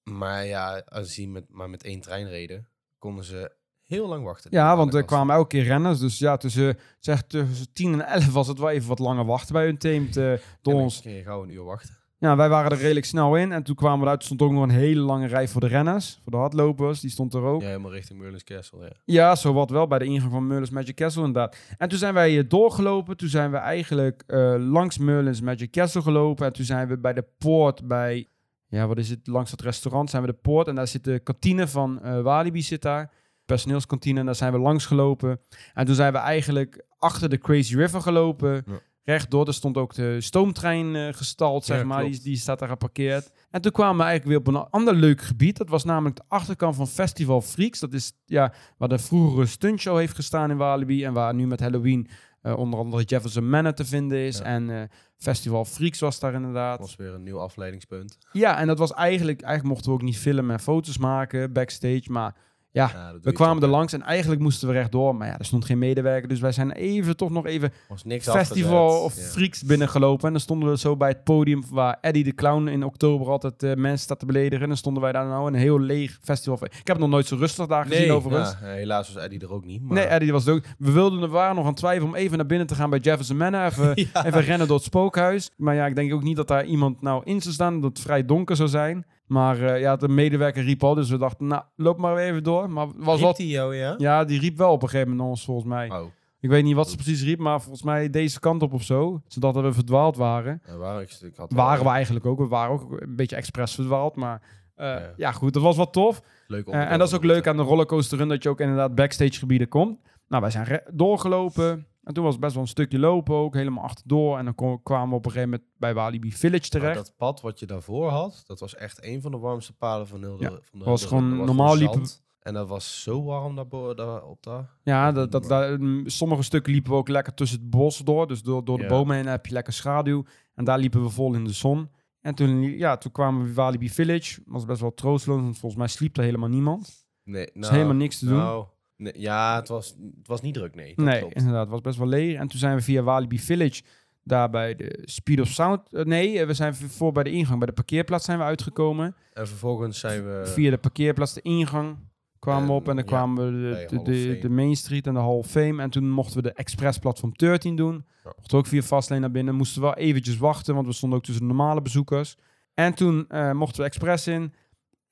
Maar 0.03 0.45
ja, 0.45 0.83
als 0.87 1.13
ze 1.13 1.27
met, 1.27 1.45
maar 1.49 1.69
met 1.69 1.83
één 1.83 1.99
trein 2.01 2.27
reden, 2.29 2.67
konden 2.97 3.23
ze 3.23 3.51
heel 3.81 4.07
lang 4.07 4.23
wachten. 4.23 4.51
Ja, 4.53 4.75
want 4.77 4.93
er 4.93 5.03
kwamen 5.05 5.35
elke 5.35 5.47
keer 5.47 5.63
renners. 5.63 5.99
Dus 5.99 6.19
ja, 6.19 6.37
tussen, 6.37 6.77
zeg, 6.99 7.21
tussen 7.21 7.73
10 7.73 7.93
en 7.93 8.05
11 8.07 8.31
was 8.31 8.47
het 8.47 8.57
wel 8.59 8.69
even 8.69 8.87
wat 8.87 8.99
langer 8.99 9.25
wachten 9.25 9.53
bij 9.53 9.67
Untamed 9.67 10.17
eh 10.17 10.23
door 10.23 10.31
Ja, 10.31 10.39
dan 10.61 10.73
ons. 10.73 11.01
kun 11.01 11.11
je 11.11 11.23
gauw 11.23 11.43
een 11.43 11.49
uur 11.49 11.63
wachten. 11.63 11.97
Ja, 12.21 12.35
wij 12.35 12.49
waren 12.49 12.71
er 12.71 12.77
redelijk 12.77 13.05
snel 13.05 13.35
in. 13.35 13.51
En 13.51 13.63
toen 13.63 13.75
kwamen 13.75 13.99
we 13.99 14.05
eruit. 14.05 14.23
stond 14.23 14.41
ook 14.41 14.51
nog 14.51 14.63
een 14.63 14.69
hele 14.69 14.99
lange 14.99 15.27
rij 15.27 15.47
voor 15.47 15.61
de 15.61 15.67
renners. 15.67 16.19
Voor 16.23 16.31
de 16.31 16.37
hardlopers. 16.37 16.99
Die 16.99 17.09
stond 17.09 17.33
er 17.33 17.41
ook. 17.41 17.61
Ja, 17.61 17.65
Ja, 17.65 17.67
helemaal 17.67 17.91
richting 17.91 18.19
Merlin's 18.19 18.43
Castle, 18.43 18.93
ja. 19.05 19.35
zo 19.35 19.53
wat 19.53 19.69
wel. 19.69 19.87
Bij 19.87 19.99
de 19.99 20.05
ingang 20.05 20.31
van 20.31 20.47
Merlin's 20.47 20.69
Magic 20.69 20.95
Castle 20.95 21.23
inderdaad. 21.25 21.57
En 21.77 21.89
toen 21.89 21.97
zijn 21.97 22.13
wij 22.13 22.37
eh, 22.37 22.49
doorgelopen. 22.49 23.17
Toen 23.17 23.29
zijn 23.29 23.51
we 23.51 23.57
eigenlijk 23.57 24.23
eh, 24.27 24.55
langs 24.57 24.97
Merlin's 24.97 25.41
Magic 25.41 25.71
Castle 25.71 26.01
gelopen. 26.01 26.45
En 26.45 26.53
toen 26.53 26.65
zijn 26.65 26.87
we 26.87 26.97
bij 26.97 27.13
de 27.13 27.25
poort 27.37 27.87
bij... 27.87 28.27
Ja, 28.67 28.87
wat 28.87 28.97
is 28.97 29.09
het? 29.09 29.27
Langs 29.27 29.51
het 29.51 29.61
restaurant 29.61 30.09
zijn 30.09 30.21
we 30.21 30.27
de 30.27 30.37
poort. 30.41 30.67
En 30.67 30.75
daar 30.75 30.87
zit 30.87 31.03
de 31.03 31.19
kantine 31.19 31.67
van 31.67 32.01
eh, 32.01 32.21
Walibi 32.21 32.61
zit 32.61 32.81
daar. 32.81 33.11
Personeelskantine. 33.45 34.19
En 34.19 34.25
daar 34.25 34.35
zijn 34.35 34.51
we 34.51 34.59
langs 34.59 34.85
gelopen. 34.85 35.39
En 35.73 35.85
toen 35.85 35.95
zijn 35.95 36.13
we 36.13 36.19
eigenlijk 36.19 36.85
achter 36.97 37.29
de 37.29 37.37
Crazy 37.37 37.75
River 37.75 38.01
gelopen. 38.01 38.63
Ja. 38.65 38.79
Rechtdoor, 39.03 39.47
er 39.47 39.53
stond 39.53 39.77
ook 39.77 39.93
de 39.93 40.21
stoomtrein 40.21 40.95
eh, 40.95 41.13
gestald, 41.13 41.65
zeg 41.65 41.77
Ja, 41.77 41.83
maar. 41.85 42.03
Die, 42.03 42.21
die 42.21 42.37
staat 42.37 42.59
daar 42.59 42.69
geparkeerd. 42.69 43.31
En 43.49 43.61
toen 43.61 43.71
kwamen 43.71 43.97
we 43.97 44.03
eigenlijk 44.03 44.43
weer 44.43 44.53
op 44.55 44.61
een 44.63 44.69
ander 44.69 44.93
leuk 44.95 45.21
gebied. 45.21 45.57
Dat 45.57 45.69
was 45.69 45.83
namelijk 45.83 46.15
de 46.15 46.23
achterkant 46.27 46.75
van 46.75 46.87
Festival 46.87 47.41
Freaks. 47.41 47.79
Dat 47.79 47.93
is 47.93 48.13
ja, 48.25 48.53
waar 48.77 48.89
de 48.89 48.99
vroegere 48.99 49.45
stuntshow 49.45 49.97
heeft 49.97 50.15
gestaan 50.15 50.51
in 50.51 50.57
Walibi. 50.57 51.03
En 51.05 51.13
waar 51.13 51.33
nu 51.35 51.47
met 51.47 51.59
Halloween 51.59 52.07
eh, 52.41 52.57
onder 52.57 52.79
andere 52.79 53.03
Jefferson 53.03 53.49
Manor 53.49 53.73
te 53.73 53.85
vinden 53.85 54.17
is. 54.17 54.37
Ja. 54.37 54.43
En 54.43 54.69
eh, 54.69 54.81
Festival 55.17 55.65
Freaks 55.65 55.99
was 55.99 56.19
daar 56.19 56.31
Dat 56.31 56.39
inderdaad. 56.41 56.79
was 56.79 56.95
weer 56.95 57.13
een 57.13 57.23
nieuw 57.23 57.39
afleidingspunt. 57.39 58.17
Ja, 58.31 58.57
en 58.57 58.67
dat 58.67 58.77
was 58.77 58.93
eigenlijk... 58.93 59.41
Eigenlijk 59.41 59.73
mochten 59.73 59.91
we 59.91 59.97
ook 59.97 60.03
niet 60.05 60.17
filmen 60.17 60.51
en 60.51 60.59
foto's 60.59 60.97
maken 60.97 61.53
backstage. 61.53 62.03
Maar 62.07 62.35
ja, 62.71 63.13
we 63.21 63.31
kwamen 63.31 63.63
er 63.63 63.69
langs 63.69 63.93
en 63.93 64.01
eigenlijk 64.01 64.41
moesten 64.41 64.67
we 64.67 64.73
rechtdoor. 64.73 65.15
Maar 65.15 65.27
ja, 65.27 65.37
er 65.37 65.45
stond 65.45 65.65
geen 65.65 65.77
medewerker. 65.77 66.29
Dus 66.29 66.39
wij 66.39 66.51
zijn 66.51 66.71
even 66.71 67.17
toch 67.17 67.29
nog 67.29 67.45
even 67.45 67.73
was 67.87 68.03
niks 68.03 68.29
Festival 68.29 68.87
afgezet. 68.87 69.05
of 69.05 69.15
Ja. 69.15 69.31
Freaks 69.31 69.63
binnengelopen. 69.63 70.25
En 70.25 70.31
dan 70.31 70.41
stonden 70.41 70.69
we 70.69 70.77
zo 70.77 70.97
bij 70.97 71.09
het 71.09 71.23
podium 71.23 71.63
waar 71.69 71.97
Eddie 72.01 72.23
de 72.23 72.35
Clown 72.35 72.67
in 72.67 72.83
oktober 72.83 73.27
altijd 73.27 73.63
eh, 73.63 73.73
mensen 73.73 74.03
staat 74.03 74.19
te 74.19 74.25
beledigen. 74.25 74.61
En 74.61 74.67
dan 74.67 74.77
stonden 74.77 75.03
wij 75.03 75.11
daar 75.11 75.25
nou 75.25 75.47
een 75.47 75.53
heel 75.53 75.79
leeg 75.79 76.19
festival. 76.21 76.65
Ik 76.65 76.71
heb 76.73 76.87
het 76.87 76.99
nog 76.99 77.09
nooit 77.09 77.27
zo 77.27 77.35
rustig 77.35 77.67
daar 77.67 77.85
gezien 77.85 78.11
overigens. 78.11 78.55
ja, 78.61 78.67
helaas 78.67 79.13
was 79.13 79.23
Eddie 79.23 79.39
er 79.39 79.51
ook 79.51 79.65
niet. 79.65 79.81
Maar... 79.81 79.93
Nee, 79.93 80.05
Eddie 80.05 80.31
was 80.31 80.47
ook. 80.47 80.63
We 80.77 80.91
wilden, 80.91 81.19
we 81.21 81.27
waren 81.27 81.55
nog 81.55 81.63
aan 81.63 81.69
het 81.69 81.79
twijfelen 81.79 82.09
om 82.09 82.15
even 82.15 82.37
naar 82.37 82.45
binnen 82.45 82.67
te 82.67 82.75
gaan 82.75 82.89
bij 82.89 82.99
Jefferson 82.99 83.37
Manor. 83.37 83.65
Even, 83.65 83.95
even 84.25 84.41
rennen 84.41 84.67
door 84.67 84.77
het 84.77 84.85
spookhuis. 84.85 85.49
Maar 85.57 85.75
ja, 85.75 85.85
ik 85.85 85.95
denk 85.95 86.13
ook 86.13 86.23
niet 86.23 86.35
dat 86.35 86.47
daar 86.47 86.65
iemand 86.65 87.01
nou 87.01 87.21
in 87.25 87.41
zou 87.41 87.53
staan. 87.53 87.81
Dat 87.81 87.89
het 87.89 87.99
vrij 87.99 88.25
donker 88.25 88.55
zou 88.55 88.69
zijn. 88.69 89.05
Maar 89.31 89.61
eh, 89.61 89.79
ja, 89.79 89.95
de 89.95 90.07
medewerker 90.07 90.63
riep 90.63 90.83
al. 90.83 90.93
Dus 90.93 91.09
we 91.09 91.17
dachten, 91.17 91.47
nou, 91.47 91.63
loop 91.75 91.97
maar 91.97 92.15
weer 92.15 92.25
even 92.25 92.43
door. 92.43 92.69
Maar 92.69 92.87
was 92.95 93.15
Riep 93.15 93.25
wat... 93.25 93.37
die 93.37 93.47
jou, 93.47 93.75
ja? 93.75 93.95
Ja, 93.97 94.23
die 94.23 94.39
riep 94.39 94.57
wel 94.57 94.71
op 94.71 94.83
een 94.83 94.89
gegeven 94.89 95.11
moment 95.11 95.29
ons, 95.29 95.45
volgens 95.45 95.67
mij. 95.67 95.89
Oh, 95.91 96.05
Ik 96.39 96.49
weet 96.49 96.63
niet 96.63 96.75
wat 96.75 96.89
ze 96.89 96.95
precies 96.95 97.23
riep, 97.23 97.39
maar 97.39 97.61
volgens 97.61 97.83
mij 97.83 98.09
deze 98.09 98.39
kant 98.39 98.61
op 98.61 98.73
of 98.73 98.83
zo. 98.83 99.21
Zodat 99.27 99.55
we 99.55 99.73
verdwaald 99.73 100.15
waren. 100.15 100.61
waren, 100.77 101.01
ik, 101.01 101.17
ik 101.21 101.35
had 101.35 101.53
Waren 101.53 101.83
we 101.83 101.89
eigenlijk 101.89 102.25
ook. 102.25 102.37
We 102.37 102.47
waren 102.47 102.71
ook 102.73 103.01
een 103.01 103.15
beetje 103.15 103.35
expres 103.35 103.75
verdwaald. 103.75 104.15
Maar 104.15 104.41
eh, 104.75 104.87
ja. 104.87 105.13
Ja. 105.17 105.31
goed, 105.31 105.53
dat 105.53 105.63
was 105.63 105.77
wat 105.77 105.93
tof. 105.93 106.21
leuk 106.47 106.67
Eh, 106.67 106.91
en 106.91 106.99
dat 106.99 107.07
is 107.07 107.13
ook 107.13 107.23
leuk 107.23 107.47
aan 107.47 107.57
de 107.57 107.63
rollercoaster 107.63 108.17
run, 108.17 108.27
dat 108.27 108.43
je 108.43 108.49
ook 108.49 108.59
inderdaad 108.59 108.95
backstage 108.95 109.39
gebieden 109.39 109.67
komt. 109.67 109.99
Nou, 110.27 110.41
wij 110.41 110.51
zijn 110.51 110.81
doorgelopen. 110.93 111.87
En 112.03 112.13
toen 112.13 112.23
was 112.23 112.31
het 112.33 112.41
best 112.41 112.53
wel 112.53 112.63
een 112.63 112.69
stukje 112.69 112.99
lopen 112.99 113.35
ook, 113.35 113.53
helemaal 113.53 113.83
achterdoor. 113.83 114.37
En 114.37 114.45
dan 114.55 114.79
kwamen 114.83 115.09
we 115.09 115.15
op 115.15 115.25
een 115.25 115.31
gegeven 115.31 115.49
moment 115.49 115.69
bij 115.77 115.93
Walibi 115.93 116.31
Village 116.31 116.59
Maar 116.71 116.81
terecht. 116.81 116.95
dat 116.95 117.13
pad 117.17 117.41
wat 117.41 117.59
je 117.59 117.65
daarvoor 117.65 118.09
had, 118.09 118.43
dat 118.45 118.59
was 118.59 118.75
echt 118.75 119.03
een 119.03 119.21
van 119.21 119.31
de 119.31 119.37
warmste 119.37 119.73
paden 119.73 120.07
van 120.07 120.19
heel 120.21 120.37
de, 120.37 120.43
Ja, 120.43 120.49
van 120.49 120.79
de 120.79 120.85
was 120.85 121.01
de- 121.01 121.07
gewoon- 121.07 121.37
normaal 121.45 121.75
liepen. 121.75 122.03
En 122.39 122.53
dat 122.53 122.67
was 122.67 123.03
zo 123.03 123.23
warm 123.23 123.55
daarbo- 123.55 123.93
daar, 123.93 124.23
op 124.23 124.43
daar. 124.43 124.69
ja, 124.83 125.11
dat, 125.11 125.31
dat, 125.31 125.43
daar- 125.47 125.79
mm, 125.79 126.07
sommige 126.09 126.41
stukken 126.43 126.71
liepen 126.73 126.91
we 126.91 126.97
ook 126.97 127.07
lekker 127.07 127.33
tussen 127.33 127.59
het 127.59 127.69
bos 127.69 127.97
door. 127.97 128.27
Dus 128.27 128.41
door, 128.41 128.65
door 128.65 128.77
de 128.77 128.83
Ja. 128.83 128.89
bomen 128.89 129.15
heen 129.15 129.25
heb 129.25 129.45
je 129.45 129.53
lekker 129.53 129.73
schaduw. 129.73 130.23
En 130.53 130.63
daar 130.65 130.79
liepen 130.79 131.03
we 131.03 131.09
vol 131.09 131.33
in 131.33 131.43
de 131.43 131.53
zon. 131.53 131.89
En 132.21 132.35
toen, 132.35 132.61
ja, 132.61 132.97
toen 132.97 133.11
kwamen 133.11 133.39
we 133.39 133.45
bij 133.45 133.53
Walibi 133.55 133.89
Village. 133.89 134.41
was 134.45 134.65
best 134.65 134.81
wel 134.81 134.93
troosteloos, 134.93 135.41
want 135.41 135.57
volgens 135.57 135.81
mij 135.81 135.89
sliep 135.89 136.17
er 136.17 136.23
helemaal 136.23 136.49
niemand. 136.49 137.05
Nee, 137.23 137.45
Er 137.51 137.61
is 137.61 137.69
helemaal 137.69 137.93
niks 137.95 138.19
te 138.19 138.25
doen. 138.25 138.37
nou, 138.37 138.65
nee, 139.01 139.13
ja, 139.15 139.55
het 139.55 139.67
was, 139.67 139.87
het 140.17 140.27
was 140.27 140.41
niet 140.41 140.53
druk, 140.53 140.75
nee. 140.75 140.95
Dat 140.95 141.05
nee, 141.05 141.19
klopt. 141.19 141.35
inderdaad. 141.35 141.61
Het 141.61 141.71
was 141.71 141.81
best 141.81 141.97
wel 141.97 142.07
leeg. 142.07 142.35
En 142.35 142.47
toen 142.47 142.59
zijn 142.59 142.75
we 142.75 142.81
via 142.81 143.01
Walibi 143.01 143.39
Village 143.39 143.81
daar 144.23 144.49
bij 144.49 144.75
de 144.75 145.01
Speed 145.05 145.39
of 145.39 145.47
Sound... 145.47 145.93
eh, 145.93 146.05
nee, 146.05 146.39
eh, 146.39 146.47
we 146.47 146.53
zijn 146.53 146.75
voor 146.75 147.11
bij 147.11 147.23
de 147.23 147.31
ingang. 147.31 147.57
Bij 147.57 147.67
de 147.67 147.73
parkeerplaats 147.73 148.25
zijn 148.25 148.37
we 148.37 148.43
uitgekomen. 148.43 149.15
En 149.33 149.47
vervolgens 149.47 149.99
zijn 149.99 150.23
we... 150.23 150.41
Via 150.45 150.69
de 150.69 150.77
parkeerplaats 150.77 151.33
de 151.33 151.41
ingang 151.41 151.97
kwamen 152.39 152.67
we 152.67 152.73
op 152.73 152.87
en 152.89 152.95
dan 152.95 153.03
ja, 153.05 153.11
kwamen 153.11 153.45
we 153.45 153.85
de, 153.89 154.01
de, 154.01 154.37
de, 154.41 154.49
Main 154.49 154.75
Street 154.75 155.07
en 155.07 155.13
de 155.13 155.19
Hall 155.19 155.29
of 155.29 155.47
Fame. 155.47 155.81
En 155.81 155.89
toen 155.89 156.09
mochten 156.09 156.35
we 156.35 156.41
de 156.41 156.53
Express 156.53 156.97
Platform 156.97 157.31
13 157.35 157.75
doen. 157.75 158.05
Ja. 158.23 158.33
Mochten 158.37 158.57
ook 158.57 158.67
via 158.67 158.81
Fastlane 158.81 159.21
naar 159.21 159.31
binnen. 159.31 159.55
Moesten 159.55 159.81
we 159.81 159.87
wel 159.87 159.97
eventjes 159.97 160.37
wachten, 160.37 160.73
want 160.75 160.87
we 160.87 160.93
stonden 160.93 161.17
ook 161.17 161.25
tussen 161.25 161.47
de 161.47 161.53
normale 161.53 161.81
bezoekers. 161.81 162.37
En 162.73 162.93
toen 162.93 163.25
eh, 163.29 163.51
mochten 163.51 163.79
we 163.79 163.87
Express 163.87 164.27
in. 164.27 164.53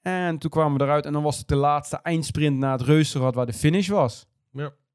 En 0.02 0.38
toen 0.38 0.50
kwamen 0.50 0.78
we 0.78 0.84
eruit 0.84 1.06
en 1.06 1.14
dan 1.14 1.24
was 1.24 1.38
het 1.38 1.47
de 1.47 1.56
laatste 1.56 2.00
eindsprint 2.04 2.58
naar 2.58 2.72
het 2.72 2.82
Reuzenrad 2.82 3.36
waar 3.36 3.45
de 3.45 3.54
finish 3.54 3.88
was. 3.88 4.28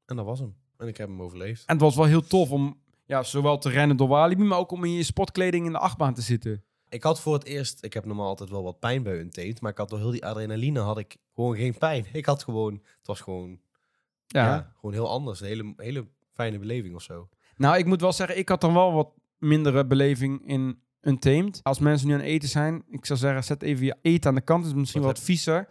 En 0.05 0.15
dat 0.15 0.25
was 0.25 0.39
hem. 0.39 0.55
En 0.77 0.87
ik 0.87 0.97
heb 0.97 1.07
hem 1.07 1.21
overleefd. 1.21 1.65
En 1.65 1.73
het 1.73 1.83
was 1.83 1.95
wel 1.95 2.05
heel 2.05 2.21
tof 2.27 2.51
om 2.51 2.79
ja, 3.05 3.23
zowel 3.23 3.57
te 3.57 3.69
rennen 3.69 3.97
door 3.97 4.07
Walibi, 4.07 4.43
maar 4.43 4.57
ook 4.57 4.71
om 4.71 4.83
in 4.83 4.91
je 4.91 5.03
sportkleding 5.03 5.65
in 5.65 5.71
de 5.71 5.77
achtbaan 5.77 6.13
te 6.13 6.21
zitten. 6.21 6.63
Ik 6.89 7.03
had 7.03 7.19
voor 7.21 7.33
het 7.33 7.45
eerst, 7.45 7.83
ik 7.83 7.93
heb 7.93 8.05
normaal 8.05 8.27
altijd 8.27 8.49
wel 8.49 8.63
wat 8.63 8.79
pijn 8.79 9.03
bij 9.03 9.19
een 9.19 9.29
teet, 9.29 9.61
maar 9.61 9.71
ik 9.71 9.77
had 9.77 9.89
door 9.89 9.99
heel 9.99 10.11
die 10.11 10.25
adrenaline 10.25 10.79
had 10.79 10.97
ik 10.97 11.17
gewoon 11.35 11.55
geen 11.55 11.77
pijn. 11.77 12.05
Ik 12.13 12.25
had 12.25 12.43
gewoon, 12.43 12.73
het 12.73 13.07
was 13.07 13.21
gewoon, 13.21 13.59
Ja. 14.27 14.45
ja, 14.45 14.71
gewoon 14.75 14.93
heel 14.93 15.09
anders. 15.09 15.39
Een 15.39 15.47
hele, 15.47 15.73
hele 15.77 16.07
fijne 16.33 16.59
beleving 16.59 16.95
of 16.95 17.01
zo. 17.01 17.29
Nou, 17.57 17.77
ik 17.77 17.85
moet 17.85 18.01
wel 18.01 18.13
zeggen, 18.13 18.37
ik 18.37 18.49
had 18.49 18.61
dan 18.61 18.73
wel 18.73 18.93
wat 18.93 19.09
mindere 19.37 19.85
beleving 19.85 20.47
in 20.47 20.81
Untamed. 21.05 21.59
Als 21.63 21.79
mensen 21.79 22.07
nu 22.07 22.13
aan 22.13 22.19
het 22.19 22.27
eten 22.27 22.49
zijn, 22.49 22.83
ik 22.89 23.05
zou 23.05 23.19
zeggen, 23.19 23.43
zet 23.43 23.61
even 23.61 23.85
je 23.85 23.95
eten 24.01 24.29
aan 24.29 24.35
de 24.35 24.41
kant. 24.41 24.63
Het 24.63 24.73
is 24.73 24.79
misschien 24.79 25.01
Wat 25.01 25.11
wat 25.11 25.25
viezer. 25.25 25.67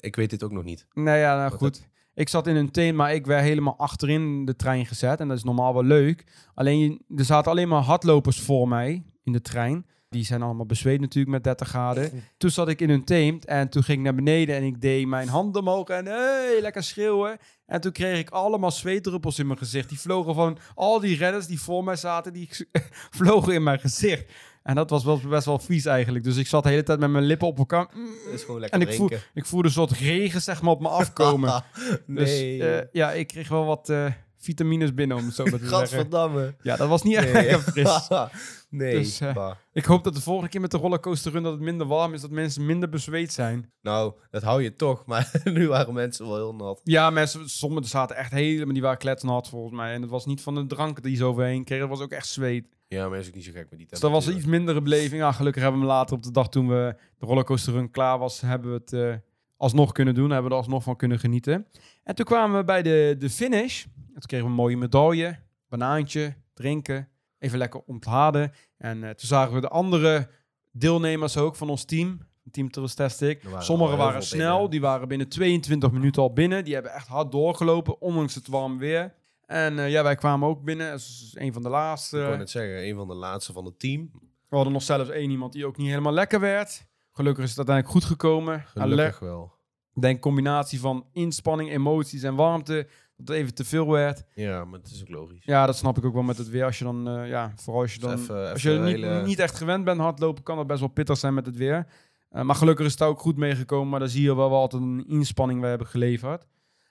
Ik 0.00 0.16
weet 0.16 0.30
dit 0.30 0.42
ook 0.42 0.52
nog 0.52 0.64
niet. 0.64 0.86
Nou 0.94 1.18
ja, 1.18 1.36
nou 1.36 1.50
goed. 1.50 1.90
Ik 2.14 2.28
zat 2.28 2.46
in 2.46 2.56
Untamed, 2.56 2.94
maar 2.94 3.14
ik 3.14 3.26
werd 3.26 3.42
helemaal 3.42 3.78
achterin 3.78 4.44
de 4.44 4.56
trein 4.56 4.86
gezet. 4.86 5.20
En 5.20 5.28
dat 5.28 5.36
is 5.36 5.44
normaal 5.44 5.72
wel 5.72 5.84
leuk. 5.84 6.24
Alleen, 6.54 7.02
er 7.16 7.24
zaten 7.24 7.50
alleen 7.50 7.68
maar 7.68 7.82
hardlopers 7.82 8.40
voor 8.40 8.68
mij 8.68 9.02
in 9.22 9.32
de 9.32 9.40
trein. 9.40 9.86
Die 10.08 10.24
zijn 10.24 10.42
allemaal 10.42 10.66
bezweet 10.66 11.00
natuurlijk 11.00 11.34
met 11.34 11.44
30 11.44 11.68
graden. 11.68 12.24
Toen 12.36 12.50
zat 12.50 12.68
ik 12.68 12.80
in 12.80 12.90
Untamed 12.90 13.44
en 13.44 13.68
toen 13.68 13.82
ging 13.82 13.98
ik 13.98 14.04
naar 14.04 14.14
beneden 14.14 14.56
en 14.56 14.62
ik 14.62 14.80
deed 14.80 15.06
mijn 15.06 15.28
handen 15.28 15.60
omhoog 15.60 15.88
en 15.88 16.06
hey, 16.06 16.58
lekker 16.60 16.82
schreeuwen. 16.82 17.38
En 17.66 17.80
toen 17.80 17.92
kreeg 17.92 18.18
ik 18.18 18.30
allemaal 18.30 18.70
zweetdruppels 18.70 19.38
in 19.38 19.46
mijn 19.46 19.58
gezicht. 19.58 19.88
Die 19.88 20.00
vlogen 20.00 20.34
van 20.34 20.58
al 20.74 21.00
die 21.00 21.16
redders 21.16 21.46
die 21.46 21.60
voor 21.60 21.84
mij 21.84 21.96
zaten, 21.96 22.32
die 22.32 22.48
vlogen 23.18 23.54
in 23.54 23.62
mijn 23.62 23.80
gezicht. 23.80 24.32
En 24.62 24.74
dat 24.74 24.90
was 24.90 25.04
wel 25.04 25.20
best 25.28 25.46
wel 25.46 25.58
vies 25.58 25.84
eigenlijk. 25.86 26.24
Dus 26.24 26.36
ik 26.36 26.46
zat 26.46 26.62
de 26.62 26.68
hele 26.68 26.82
tijd 26.82 26.98
met 26.98 27.10
mijn 27.10 27.24
lippen 27.24 27.46
op 27.48 27.58
elkaar. 27.58 27.88
Het 28.24 28.34
is 28.34 28.42
gewoon 28.44 28.60
lekker 28.60 28.80
En 28.80 29.20
ik 29.34 29.46
voelde 29.46 29.66
een 29.68 29.74
soort 29.74 29.90
regen 29.90 30.42
zeg 30.42 30.62
maar 30.62 30.72
op 30.72 30.80
me 30.80 30.88
afkomen. 30.88 31.64
nee. 32.06 32.58
Dus 32.58 32.68
eh, 32.68 32.86
ja, 32.92 33.12
ik 33.12 33.26
kreeg 33.26 33.48
wel 33.48 33.64
wat 33.64 33.88
eh, 33.88 34.06
vitamines 34.38 34.94
binnen, 34.94 35.16
om 35.16 35.24
het 35.24 35.34
zo 35.34 35.44
maar 35.44 35.60
te 35.60 35.86
zeggen. 35.86 36.56
Ja, 36.62 36.76
dat 36.76 36.88
was 36.88 37.02
niet 37.02 37.14
echt 37.16 37.32
Nee. 37.32 37.42
lekker 37.42 37.60
fris. 37.72 38.08
nee. 38.70 38.98
Dus, 38.98 39.20
eh. 39.20 39.50
Ik 39.72 39.84
hoop 39.84 40.04
dat 40.04 40.14
de 40.14 40.20
volgende 40.20 40.50
keer 40.50 40.60
met 40.60 40.70
de 40.70 40.76
rollercoaster 40.76 41.32
run 41.32 41.42
dat 41.42 41.52
het 41.52 41.62
minder 41.62 41.86
warm 41.86 42.14
is, 42.14 42.20
dat 42.20 42.30
mensen 42.30 42.66
minder 42.66 42.88
bezweet 42.88 43.32
zijn. 43.32 43.72
Nou, 43.82 44.12
dat 44.30 44.42
hou 44.42 44.62
je 44.62 44.76
toch, 44.76 45.04
maar 45.06 45.30
nu 45.44 45.68
waren 45.68 45.94
mensen 45.94 46.26
wel 46.26 46.36
heel 46.36 46.54
nat. 46.54 46.80
Ja, 46.84 47.10
mensen, 47.10 47.48
sommigen 47.48 47.88
zaten 47.88 48.16
echt 48.16 48.30
helemaal, 48.30 48.72
die 48.72 48.82
waren 48.82 48.98
kletsnat 48.98 49.48
volgens 49.48 49.74
mij. 49.74 49.94
En 49.94 50.02
het 50.02 50.10
was 50.10 50.26
niet 50.26 50.40
van 50.40 50.54
de 50.54 50.66
drank 50.66 51.02
die 51.02 51.16
ze 51.16 51.24
overheen 51.24 51.64
kregen, 51.64 51.88
het 51.88 51.98
was 51.98 52.06
ook 52.06 52.12
echt 52.12 52.28
zweet. 52.28 52.66
Ja, 52.92 53.08
maar 53.08 53.18
is 53.18 53.28
ook 53.28 53.34
niet 53.34 53.44
zo 53.44 53.52
gek 53.52 53.70
met 53.70 53.78
die 53.78 53.88
Dus 53.88 54.00
dat 54.00 54.10
was 54.10 54.26
een 54.26 54.36
iets 54.36 54.44
mindere 54.44 54.82
beleving. 54.82 55.20
Ja, 55.20 55.32
gelukkig 55.32 55.62
hebben 55.62 55.80
we 55.80 55.86
hem 55.86 55.96
later 55.96 56.16
op 56.16 56.22
de 56.22 56.30
dag 56.30 56.48
toen 56.48 56.68
we 56.68 56.96
de 57.18 57.26
rollercoaster 57.26 57.72
run 57.72 57.90
klaar 57.90 58.18
was, 58.18 58.40
hebben 58.40 58.70
we 58.70 58.76
het 58.76 58.92
eh, 58.92 59.14
alsnog 59.56 59.92
kunnen 59.92 60.14
doen. 60.14 60.30
Hebben 60.30 60.44
we 60.44 60.56
er 60.56 60.62
alsnog 60.62 60.82
van 60.82 60.96
kunnen 60.96 61.18
genieten. 61.18 61.66
En 62.02 62.14
toen 62.14 62.24
kwamen 62.24 62.58
we 62.58 62.64
bij 62.64 62.82
de, 62.82 63.16
de 63.18 63.30
finish. 63.30 63.84
En 63.84 64.20
toen 64.20 64.26
kregen 64.26 64.46
we 64.46 64.52
een 64.52 64.58
mooie 64.58 64.76
medaille, 64.76 65.38
banaantje, 65.68 66.34
drinken, 66.54 67.08
even 67.38 67.58
lekker 67.58 67.82
ontladen. 67.86 68.52
En 68.76 69.04
eh, 69.04 69.10
toen 69.10 69.28
zagen 69.28 69.54
we 69.54 69.60
de 69.60 69.68
andere 69.68 70.28
deelnemers 70.70 71.36
ook 71.36 71.56
van 71.56 71.70
ons 71.70 71.84
team, 71.84 72.20
Team. 72.50 72.68
Er 72.70 73.50
waren 73.50 73.62
Sommigen 73.64 73.96
waren 73.96 74.22
snel, 74.22 74.52
binnen. 74.52 74.70
die 74.70 74.80
waren 74.80 75.08
binnen 75.08 75.28
22 75.28 75.90
minuten 75.90 76.22
al 76.22 76.32
binnen. 76.32 76.64
Die 76.64 76.74
hebben 76.74 76.92
echt 76.92 77.06
hard 77.06 77.32
doorgelopen, 77.32 78.00
ondanks 78.00 78.34
het 78.34 78.48
warm 78.48 78.78
weer. 78.78 79.14
En 79.52 79.78
eh, 79.78 79.90
ja, 79.90 80.02
wij 80.02 80.14
kwamen 80.14 80.48
ook 80.48 80.62
binnen. 80.64 80.90
Dat 80.90 80.98
is 80.98 81.32
een 81.38 81.52
van 81.52 81.62
de 81.62 81.68
laatste. 81.68 82.18
Ik 82.18 82.24
wou 82.24 82.36
net 82.36 82.50
zeggen, 82.50 82.88
een 82.88 82.94
van 82.96 83.08
de 83.08 83.14
laatste 83.14 83.52
van 83.52 83.64
het 83.64 83.78
team. 83.78 84.10
We 84.48 84.54
hadden 84.56 84.72
nog 84.72 84.82
zelfs 84.82 85.10
één 85.10 85.30
iemand 85.30 85.52
die 85.52 85.66
ook 85.66 85.76
niet 85.76 85.88
helemaal 85.88 86.12
lekker 86.12 86.40
werd. 86.40 86.86
Gelukkig 87.12 87.44
is 87.44 87.48
het 87.50 87.58
uiteindelijk 87.58 87.96
goed 87.96 88.04
gekomen. 88.04 88.64
Gelukkig 88.66 89.18
wel. 89.18 89.52
Ik 89.94 90.02
denk 90.02 90.20
combinatie 90.20 90.80
van 90.80 91.06
inspanning, 91.12 91.70
emoties 91.70 92.22
en 92.22 92.34
warmte. 92.34 92.86
Dat 93.16 93.28
het 93.28 93.36
even 93.36 93.54
te 93.54 93.64
veel 93.64 93.86
werd. 93.90 94.24
Ja, 94.34 94.64
maar 94.64 94.80
het 94.80 94.90
is 94.90 95.00
ook 95.00 95.08
logisch. 95.08 95.44
Ja, 95.44 95.66
dat 95.66 95.76
snap 95.76 95.98
ik 95.98 96.04
ook 96.04 96.14
wel 96.14 96.22
met 96.22 96.38
het 96.38 96.48
weer. 96.48 96.64
Als 96.64 96.78
je 96.78 96.84
dan, 96.84 97.08
eh, 97.08 97.28
ja, 97.28 97.52
vooral 97.56 97.82
als 97.82 97.94
je 97.94 97.98
Dus 98.00 98.08
dan... 98.08 98.18
even- 98.18 98.50
als 98.52 98.62
je 98.62 98.70
niet, 98.70 98.94
hele- 98.94 99.22
niet 99.22 99.38
echt 99.38 99.56
gewend 99.56 99.84
bent 99.84 100.00
hardlopen, 100.00 100.42
kan 100.42 100.56
dat 100.56 100.66
best 100.66 100.80
wel 100.80 100.88
pittig 100.88 101.18
zijn 101.18 101.34
met 101.34 101.46
het 101.46 101.56
weer. 101.56 101.86
Eh, 102.30 102.42
maar 102.42 102.54
gelukkig 102.56 102.86
is 102.86 102.92
het 102.92 103.02
ook 103.02 103.20
goed 103.20 103.36
meegekomen. 103.36 103.88
Maar 103.88 104.00
dan 104.00 104.08
zie 104.08 104.22
je 104.22 104.36
wel 104.36 104.52
altijd 104.54 104.82
een 104.82 105.04
inspanning 105.06 105.60
we 105.60 105.66
hebben 105.66 105.86
geleverd. 105.86 106.46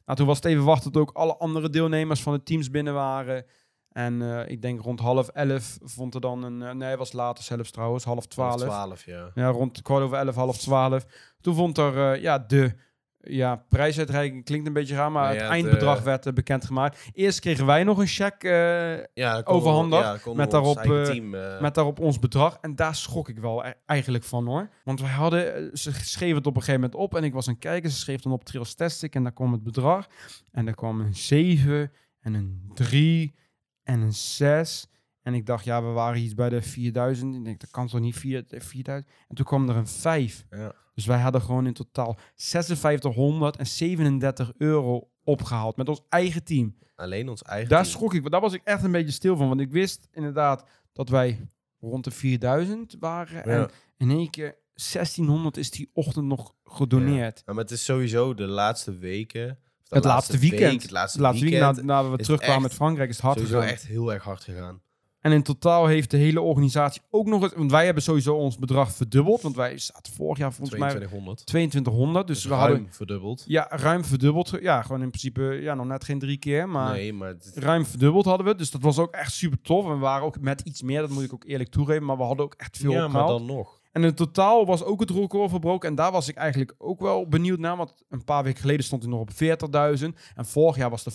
Nou, 0.06 0.18
toen 0.18 0.28
was 0.28 0.36
het 0.36 0.46
even 0.46 0.64
wachten 0.64 0.92
tot 0.92 1.02
ook 1.02 1.12
alle 1.12 1.38
andere 1.38 1.70
deelnemers 1.70 2.22
van 2.22 2.34
de 2.34 2.44
teams 2.44 2.70
binnen 2.70 2.94
waren. 2.94 3.46
En 3.92 4.22
eh, 4.22 4.50
ik 4.52 4.62
denk 4.62 4.82
rond 4.82 5.00
half 5.00 5.28
elf 5.28 5.78
vond 5.84 6.16
er 6.16 6.22
dan 6.22 6.44
een... 6.44 6.62
eh, 6.62 6.74
nee, 6.74 6.90
het 6.90 6.98
was 6.98 7.12
later 7.12 7.44
zelfs 7.44 7.72
trouwens, 7.72 8.04
half 8.04 8.26
twaalf. 8.26 8.62
12, 8.62 9.06
ja. 9.06 9.32
Ja, 9.36 9.48
rond 9.50 9.82
kwart 9.82 10.04
over 10.04 10.18
elf, 10.18 10.36
half 10.36 10.58
twaalf. 10.58 11.06
Toen 11.42 11.56
vond 11.56 11.78
er 11.78 12.12
eh, 12.14 12.22
ja, 12.22 12.40
de 12.40 12.76
ja, 13.24 13.56
prijsuitreiking, 13.70 14.46
klinkt 14.46 14.68
een 14.68 14.74
beetje 14.74 14.96
raar, 14.96 15.12
maar 15.12 15.24
Ja, 15.24 15.32
het 15.32 15.42
het, 15.42 15.52
eindbedrag 15.52 15.98
eh, 15.98 16.04
werd 16.04 16.26
eh, 16.26 16.34
bekendgemaakt. 16.34 17.10
Eerst 17.14 17.40
kregen 17.40 17.66
wij 17.66 17.84
nog 17.84 17.98
een 17.98 18.08
cheque 18.08 18.50
eh, 18.50 19.06
ja 19.14 19.34
dan 19.34 19.44
konden 19.44 19.64
we- 19.64 19.70
Overhandig, 19.70 20.00
ja, 20.00 20.10
dan 20.12 20.22
konden 20.22 20.42
met 20.42 20.52
daarop, 20.52 20.78
team, 21.06 21.30
met 21.62 21.76
daarop 21.76 22.00
ons 22.00 22.20
bedrag. 22.20 22.58
En 22.62 22.76
daar 22.76 22.96
schrok 22.96 23.30
ik 23.30 23.38
wel 23.40 23.66
e- 23.66 23.74
eigenlijk 23.86 24.24
van 24.24 24.46
hoor. 24.48 24.70
Want 24.84 25.02
wij 25.02 25.10
hadden, 25.10 25.70
ze 25.78 25.94
schreven 25.94 26.36
het 26.38 26.48
op 26.48 26.56
een 26.56 26.62
gegeven 26.64 26.82
moment 26.82 27.00
op 27.00 27.16
en 27.16 27.24
ik 27.24 27.34
was 27.34 27.48
aan 27.48 27.54
het 27.54 27.64
kijken. 27.64 27.90
Ze 27.92 27.98
schreef 27.98 28.22
dan 28.22 28.32
op 28.32 28.44
Trailstastic 28.44 29.16
en 29.16 29.24
daar 29.24 29.34
kwam 29.34 29.52
het 29.52 29.64
bedrag. 29.64 30.08
En 30.52 30.68
er 30.68 30.76
kwam 30.76 31.00
een 31.00 31.16
7 31.16 31.92
en 32.20 32.34
een 32.34 32.72
3 32.74 33.36
en 33.84 34.02
een 34.02 34.14
6. 34.14 34.86
En 35.22 35.34
ik 35.34 35.46
dacht, 35.46 35.66
ja, 35.66 35.84
we 35.84 35.90
waren 35.90 36.22
iets 36.22 36.34
bij 36.34 36.50
de 36.50 36.62
4000. 36.62 37.36
Ik 37.36 37.44
denk, 37.44 37.60
dat 37.60 37.72
kan 37.72 37.88
toch 37.88 38.00
niet 38.00 38.16
4 38.16 38.44
4000? 38.48 39.12
En 39.28 39.36
toen 39.36 39.46
kwam 39.46 39.70
er 39.70 39.76
een 39.76 39.88
5. 39.88 40.46
Ja. 40.50 40.74
Dus 40.94 41.06
wij 41.06 41.20
hadden 41.20 41.42
gewoon 41.42 41.66
in 41.68 41.74
totaal 41.74 42.18
5637 42.36 44.52
euro 44.58 45.10
opgehaald 45.24 45.78
met 45.78 45.90
ons 45.90 46.02
eigen 46.10 46.44
team. 46.44 46.76
alleen 46.96 47.30
ons 47.30 47.42
eigen 47.42 47.70
Daar 47.70 47.84
team. 47.84 47.94
schrok 47.94 48.14
ik, 48.14 48.32
daar 48.32 48.42
was 48.42 48.54
ik 48.54 48.62
echt 48.64 48.84
een 48.84 48.92
beetje 48.92 49.12
stil 49.12 49.38
van. 49.38 49.48
Want 49.48 49.60
ik 49.62 49.72
wist 49.72 50.08
inderdaad 50.12 50.64
dat 50.94 51.10
wij 51.10 51.48
rond 51.80 52.04
de 52.04 52.12
4000 52.12 52.96
waren. 53.00 53.50
Ja. 53.52 53.64
En 53.64 53.70
in 53.98 54.10
één 54.10 54.30
keer 54.30 54.56
1600 54.92 55.58
is 55.58 55.72
die 55.72 55.90
ochtend 55.94 56.26
nog 56.26 56.54
gedoneerd. 56.64 57.42
Ja, 57.46 57.54
maar 57.54 57.64
het 57.64 57.72
is 57.74 57.86
sowieso 57.86 58.34
de 58.34 58.48
laatste 58.48 58.98
weken. 58.98 59.48
de 59.84 59.96
Het 59.96 60.04
laatste 60.06 60.38
weekend. 60.38 60.72
week, 60.72 60.82
het 60.82 60.92
laatste, 60.92 61.18
Het 61.18 61.28
laatste 61.28 61.44
weekend. 61.46 61.66
weekend 61.66 61.88
nadat 61.88 62.12
we 62.12 62.18
is 62.18 62.26
terugkwamen 62.26 62.62
met 62.62 62.74
Frankrijk 62.74 63.10
is 63.10 63.16
het 63.16 63.26
hard 63.26 63.38
sowieso 63.38 63.60
gegaan. 63.60 63.74
echt 63.74 63.88
heel 63.88 64.14
erg 64.14 64.24
hard 64.24 64.44
gegaan. 64.44 64.82
En 65.22 65.32
in 65.32 65.44
totaal 65.44 65.86
heeft 65.88 66.12
de 66.12 66.18
hele 66.18 66.42
organisatie 66.42 67.02
ook 67.10 67.26
nog 67.28 67.42
eens... 67.44 67.54
Want 67.54 67.72
wij 67.72 67.86
hebben 67.86 68.04
sowieso 68.04 68.36
ons 68.36 68.58
bedrag 68.58 68.92
verdubbeld. 68.92 69.42
Want 69.42 69.56
wij 69.56 69.78
zaten 69.78 70.14
vorig 70.14 70.38
jaar 70.38 70.54
volgens 70.54 70.80
mij 70.80 70.90
2200. 70.90 71.46
2200. 71.46 72.28
Dus, 72.28 72.36
Dus 72.42 72.46
we 72.46 72.56
ruim 72.58 72.62
hadden 72.72 72.88
verdubbeld. 72.94 73.44
ja, 73.48 73.68
ruim 73.70 74.06
verdubbeld. 74.06 74.58
Ja, 74.62 74.82
gewoon 74.82 75.02
in 75.02 75.08
principe 75.10 75.42
ja, 75.44 75.74
nog 75.74 75.86
net 75.86 76.04
geen 76.04 76.20
drie 76.20 76.38
keer. 76.38 76.70
Maar 76.70 76.92
nee, 76.94 77.14
maar 77.14 77.28
het- 77.28 77.52
ruim 77.56 77.86
verdubbeld 77.86 78.26
hadden 78.26 78.46
we. 78.48 78.56
Dus 78.56 78.72
dat 78.72 78.82
was 78.82 78.98
ook 78.98 79.12
echt 79.14 79.34
super 79.34 79.62
tof. 79.62 79.86
En 79.86 79.92
we 79.94 79.98
waren 80.00 80.26
ook 80.26 80.40
met 80.40 80.62
iets 80.62 80.82
meer, 80.82 81.02
dat 81.02 81.10
moet 81.10 81.24
ik 81.24 81.34
ook 81.34 81.44
eerlijk 81.46 81.70
toegeven. 81.70 82.06
Maar 82.06 82.18
we 82.18 82.24
hadden 82.24 82.46
ook 82.46 82.54
echt 82.58 82.78
veel 82.78 82.92
ja, 82.92 83.08
maar 83.08 83.28
dan 83.28 83.46
nog. 83.46 83.80
En 83.92 84.04
in 84.04 84.14
totaal 84.14 84.66
was 84.66 84.84
ook 84.84 85.00
het 85.00 85.10
record 85.10 85.50
verbroken. 85.50 85.90
En 85.90 85.96
daar 85.96 86.12
was 86.12 86.28
ik 86.28 86.36
eigenlijk 86.36 86.76
ook 86.78 87.00
wel 87.00 87.28
benieuwd 87.28 87.60
naar. 87.60 87.78
Want 87.78 87.94
een 88.10 88.24
paar 88.24 88.44
weken 88.44 88.62
geleden 88.62 88.84
stond 88.86 89.02
hij 89.04 89.12
nog 89.12 89.22
op 89.22 89.32
40.000. 89.32 90.16
En 90.36 90.46
vorig 90.46 90.76
jaar 90.76 90.90
was 90.90 91.06
er 91.06 91.12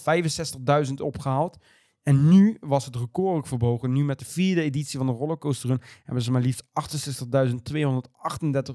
65.000 0.89 0.95
opgehaald. 1.01 1.59
En 2.07 2.29
nu 2.29 2.57
was 2.61 2.85
het 2.85 2.97
record 2.97 3.37
ook 3.37 3.47
verbroken. 3.47 3.93
Nu 3.93 4.05
met 4.05 4.19
de 4.19 4.25
vierde 4.25 4.63
editie 4.63 4.99
van 4.99 5.07
de 5.07 5.13
rollercoaster 5.13 5.69
run 5.69 5.81
hebben 6.05 6.23
ze 6.23 6.31
maar 6.31 6.41
liefst 6.41 6.65
68.238 6.65 6.69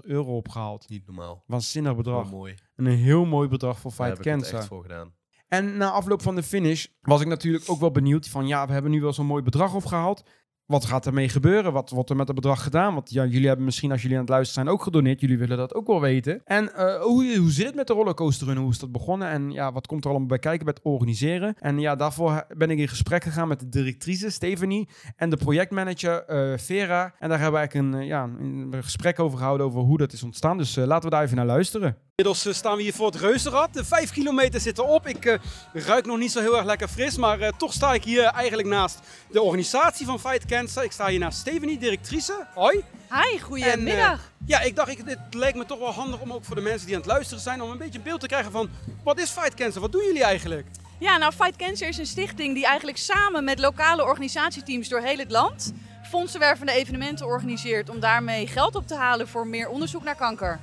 euro 0.01 0.35
opgehaald. 0.35 0.89
Niet 0.89 1.05
normaal. 1.05 1.43
Waanzinnig 1.47 1.95
bedrag. 1.95 2.31
Mooi. 2.31 2.55
En 2.75 2.85
een 2.85 2.97
heel 2.97 3.25
mooi 3.25 3.47
bedrag 3.47 3.79
voor 3.79 3.93
Daar 3.97 4.07
Fight 4.07 4.17
heb 4.17 4.25
ik 4.25 4.31
het 4.31 4.41
Cancer. 4.41 4.59
echt 4.59 4.67
voor 4.67 4.81
gedaan. 4.81 5.13
En 5.47 5.77
na 5.77 5.91
afloop 5.91 6.21
van 6.21 6.35
de 6.35 6.43
finish 6.43 6.85
was 7.01 7.21
ik 7.21 7.27
natuurlijk 7.27 7.69
ook 7.69 7.79
wel 7.79 7.91
benieuwd 7.91 8.27
van 8.27 8.47
ja, 8.47 8.67
we 8.67 8.73
hebben 8.73 8.91
nu 8.91 9.01
wel 9.01 9.13
zo'n 9.13 9.25
mooi 9.25 9.43
bedrag 9.43 9.73
opgehaald. 9.73 10.23
Wat 10.71 10.85
gaat 10.85 11.05
ermee 11.05 11.29
gebeuren? 11.29 11.73
Wat 11.73 11.89
wordt 11.89 12.09
er 12.09 12.15
met 12.15 12.27
het 12.27 12.35
bedrag 12.35 12.63
gedaan? 12.63 12.93
Want 12.93 13.11
ja, 13.11 13.25
jullie 13.25 13.47
hebben 13.47 13.65
misschien 13.65 13.91
als 13.91 14.01
jullie 14.01 14.17
aan 14.17 14.23
het 14.23 14.31
luisteren 14.31 14.63
zijn 14.63 14.75
ook 14.75 14.83
gedoneerd. 14.83 15.21
Jullie 15.21 15.37
willen 15.37 15.57
dat 15.57 15.73
ook 15.73 15.87
wel 15.87 16.01
weten. 16.01 16.41
En 16.45 16.75
eh, 16.75 17.01
hoe, 17.01 17.37
hoe 17.37 17.51
zit 17.51 17.65
het 17.65 17.75
met 17.75 17.87
de 17.87 17.93
rollercoaster 17.93 18.47
run? 18.47 18.57
Hoe 18.57 18.71
is 18.71 18.79
dat 18.79 18.91
begonnen? 18.91 19.27
En 19.27 19.51
ja, 19.51 19.71
wat 19.71 19.87
komt 19.87 20.03
er 20.03 20.09
allemaal 20.09 20.27
bij 20.27 20.39
kijken 20.39 20.65
bij 20.65 20.73
het 20.77 20.93
organiseren? 20.93 21.55
En 21.59 21.79
ja, 21.79 21.95
daarvoor 21.95 22.45
ben 22.57 22.69
ik 22.69 22.77
in 22.77 22.87
gesprek 22.87 23.23
gegaan 23.23 23.47
met 23.47 23.59
de 23.59 23.69
directrice 23.69 24.29
Stephanie 24.29 24.89
en 25.15 25.29
de 25.29 25.37
projectmanager 25.37 26.23
eh, 26.23 26.57
Vera. 26.57 27.13
En 27.19 27.29
daar 27.29 27.39
hebben 27.39 27.61
we 27.61 27.67
eigenlijk 27.67 27.93
een, 27.93 28.01
eh, 28.01 28.07
ja, 28.07 28.23
een 28.23 28.83
gesprek 28.83 29.19
over 29.19 29.37
gehouden 29.37 29.65
over 29.65 29.79
hoe 29.79 29.97
dat 29.97 30.13
is 30.13 30.23
ontstaan. 30.23 30.57
Dus 30.57 30.75
laten 30.75 31.09
we 31.09 31.15
daar 31.15 31.23
even 31.23 31.37
naar 31.37 31.45
luisteren. 31.45 31.97
Inmiddels 32.21 32.45
eh, 32.45 32.53
staan 32.53 32.75
we 32.77 32.83
hier 32.83 32.93
voor 32.93 33.05
het 33.05 33.15
Reuzenrad. 33.15 33.73
De 33.73 33.85
vijf 33.85 34.11
kilometer 34.11 34.59
zitten 34.59 34.87
op. 34.87 35.07
Ik 35.07 35.25
uh, 35.25 35.37
ruik 35.73 36.05
nog 36.05 36.17
niet 36.17 36.31
zo 36.31 36.39
heel 36.39 36.55
erg 36.55 36.65
lekker 36.65 36.87
fris, 36.87 37.17
maar 37.17 37.39
uh, 37.39 37.47
toch 37.57 37.73
sta 37.73 37.93
ik 37.93 38.03
hier 38.03 38.23
eigenlijk 38.23 38.67
naast 38.67 38.99
de 39.31 39.41
organisatie 39.41 40.05
van 40.05 40.19
Fight 40.19 40.45
Cancer. 40.45 40.83
Ik 40.83 40.91
sta 40.91 41.07
hier 41.07 41.19
naast 41.19 41.39
Stephanie, 41.39 41.77
directrice. 41.77 42.45
Hoi. 42.53 42.83
Hi, 43.09 43.39
goedemiddag. 43.39 44.31
Ja, 44.45 44.61
ik 44.61 44.75
dacht, 44.75 44.89
ik, 44.89 45.01
het 45.05 45.19
lijkt 45.33 45.57
me 45.57 45.65
toch 45.65 45.79
wel 45.79 45.91
handig 45.91 46.19
om 46.19 46.33
ook 46.33 46.45
voor 46.45 46.55
de 46.55 46.61
mensen 46.61 46.85
die 46.85 46.95
aan 46.95 47.01
het 47.01 47.11
luisteren 47.11 47.43
zijn, 47.43 47.61
om 47.61 47.71
een 47.71 47.77
beetje 47.77 47.99
beeld 47.99 48.19
te 48.19 48.27
krijgen 48.27 48.51
van 48.51 48.69
wat 49.03 49.19
is 49.19 49.29
Fight 49.29 49.53
Cancer? 49.53 49.81
Wat 49.81 49.91
doen 49.91 50.05
jullie 50.05 50.23
eigenlijk? 50.23 50.67
Ja, 50.99 51.17
nou 51.17 51.33
Fight 51.33 51.55
Cancer 51.55 51.87
is 51.87 51.97
een 51.97 52.05
stichting 52.05 52.53
die 52.53 52.65
eigenlijk 52.65 52.97
samen 52.97 53.43
met 53.43 53.59
lokale 53.59 54.03
organisatieteams 54.03 54.89
door 54.89 55.01
heel 55.01 55.17
het 55.17 55.31
land 55.31 55.73
fondsenwervende 56.09 56.71
evenementen 56.71 57.25
organiseert 57.25 57.89
om 57.89 57.99
daarmee 57.99 58.47
geld 58.47 58.75
op 58.75 58.87
te 58.87 58.95
halen 58.95 59.27
voor 59.27 59.47
meer 59.47 59.69
onderzoek 59.69 60.03
naar 60.03 60.15
kanker. 60.15 60.59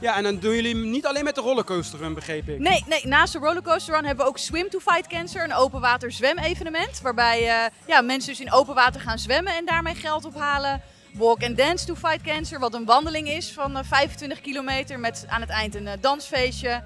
Ja, 0.00 0.16
en 0.16 0.22
dan 0.22 0.38
doen 0.38 0.54
jullie 0.54 0.74
niet 0.74 1.06
alleen 1.06 1.24
met 1.24 1.34
de 1.34 1.40
rollercoaster 1.40 1.98
run, 1.98 2.14
begreep 2.14 2.48
ik? 2.48 2.58
Nee, 2.58 2.84
nee 2.88 3.06
naast 3.06 3.32
de 3.32 3.38
rollercoaster 3.38 3.94
run 3.94 4.04
hebben 4.04 4.24
we 4.24 4.30
ook 4.30 4.38
Swim 4.38 4.70
to 4.70 4.78
Fight 4.78 5.06
Cancer, 5.06 5.44
een 5.44 5.54
open 5.54 5.80
water 5.80 6.12
zwemevenement. 6.12 7.00
Waarbij 7.00 7.42
uh, 7.42 7.70
ja, 7.86 8.00
mensen 8.00 8.30
dus 8.30 8.40
in 8.40 8.52
open 8.52 8.74
water 8.74 9.00
gaan 9.00 9.18
zwemmen 9.18 9.56
en 9.56 9.66
daarmee 9.66 9.94
geld 9.94 10.24
ophalen. 10.24 10.82
Walk 11.12 11.42
and 11.42 11.56
Dance 11.56 11.86
to 11.86 11.94
Fight 11.94 12.22
Cancer, 12.22 12.58
wat 12.58 12.74
een 12.74 12.84
wandeling 12.84 13.28
is 13.28 13.52
van 13.52 13.84
25 13.84 14.38
eh, 14.38 14.44
kilometer 14.44 14.98
met 14.98 15.24
aan 15.28 15.40
het 15.40 15.50
eind 15.50 15.74
een 15.74 15.86
uh, 15.86 15.92
dansfeestje. 16.00 16.82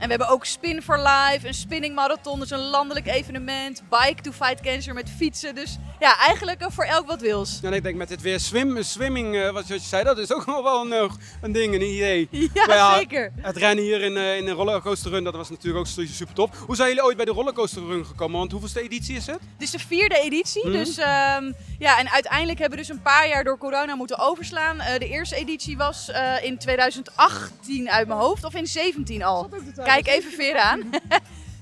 En 0.00 0.08
we 0.08 0.14
hebben 0.14 0.28
ook 0.28 0.44
Spin 0.44 0.82
for 0.82 0.98
Life, 0.98 1.46
een 1.46 1.54
spinning 1.54 1.94
marathon, 1.94 2.40
dus 2.40 2.50
een 2.50 2.68
landelijk 2.70 3.06
evenement. 3.06 3.82
Bike 3.88 4.22
to 4.22 4.32
fight 4.32 4.60
cancer 4.60 4.94
met 4.94 5.10
fietsen. 5.10 5.54
Dus 5.54 5.78
ja, 6.00 6.18
eigenlijk 6.18 6.64
voor 6.68 6.84
elk 6.84 7.06
wat 7.06 7.20
wils. 7.20 7.60
En 7.62 7.72
ik 7.72 7.82
denk 7.82 7.96
met 7.96 8.08
dit 8.08 8.20
weer 8.20 8.40
swim, 8.40 8.82
swimming, 8.82 9.34
uh, 9.34 9.50
wat 9.50 9.68
je 9.68 9.78
zei, 9.78 10.04
dat 10.04 10.18
is 10.18 10.32
ook 10.32 10.46
nog 10.46 10.62
wel 10.62 10.84
een, 10.84 10.92
eh, 10.92 11.12
een 11.40 11.52
ding, 11.52 11.74
een 11.74 11.82
idee. 11.82 12.28
Ja, 12.54 12.94
zeker. 12.94 13.32
Het 13.40 13.56
rennen 13.56 13.84
hier 13.84 14.00
in, 14.00 14.12
uh, 14.12 14.36
in 14.36 14.48
een 14.48 14.54
rollercoaster 14.54 15.10
run, 15.10 15.24
dat 15.24 15.34
was 15.34 15.50
natuurlijk 15.50 15.78
ook 15.78 16.06
super 16.08 16.34
top. 16.34 16.56
Hoe 16.66 16.76
zijn 16.76 16.88
jullie 16.88 17.04
ooit 17.04 17.16
bij 17.16 17.24
de 17.24 17.30
rollercoaster 17.30 17.86
run 17.86 18.06
gekomen? 18.06 18.38
Want 18.38 18.50
hoeveelste 18.50 18.82
editie 18.82 19.16
is 19.16 19.26
het? 19.26 19.38
Dit 19.38 19.66
is 19.66 19.70
de 19.70 19.78
vierde 19.78 20.18
editie. 20.18 20.66
Mhm. 20.66 20.76
Dus 20.76 20.98
um, 20.98 21.54
ja, 21.78 21.98
en 21.98 22.10
uiteindelijk 22.10 22.58
hebben 22.58 22.78
we 22.78 22.84
dus 22.84 22.94
een 22.94 23.02
paar 23.02 23.28
jaar 23.28 23.44
door 23.44 23.58
corona 23.58 23.94
moeten 23.94 24.18
overslaan. 24.18 24.78
de 24.98 25.08
eerste 25.08 25.36
editie 25.36 25.76
was 25.76 26.10
in 26.42 26.58
2018 26.58 27.90
uit 27.90 28.06
mijn 28.06 28.20
hoofd, 28.20 28.44
of 28.44 28.54
in 28.54 28.66
17 28.66 29.22
al. 29.22 29.48
Kijk 29.90 30.06
even 30.06 30.32
ver 30.32 30.56
aan. 30.56 30.80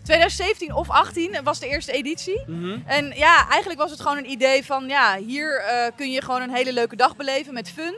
2017 0.03 0.74
of 0.74 0.91
18 0.91 1.37
was 1.45 1.59
de 1.59 1.68
eerste 1.68 1.93
editie. 1.93 2.43
Mhm. 2.47 2.79
En 2.87 3.12
ja, 3.16 3.49
eigenlijk 3.49 3.81
was 3.81 3.91
het 3.91 4.01
gewoon 4.01 4.16
een 4.16 4.31
idee 4.31 4.64
van 4.64 4.89
ja, 4.89 5.16
hier 5.16 5.64
uh, 5.64 5.97
kun 5.97 6.11
je 6.11 6.22
gewoon 6.22 6.43
een 6.43 6.55
hele 6.55 6.72
leuke 6.72 6.97
dag 6.97 7.16
beleven 7.16 7.55
met 7.55 7.70
fun. 7.70 7.95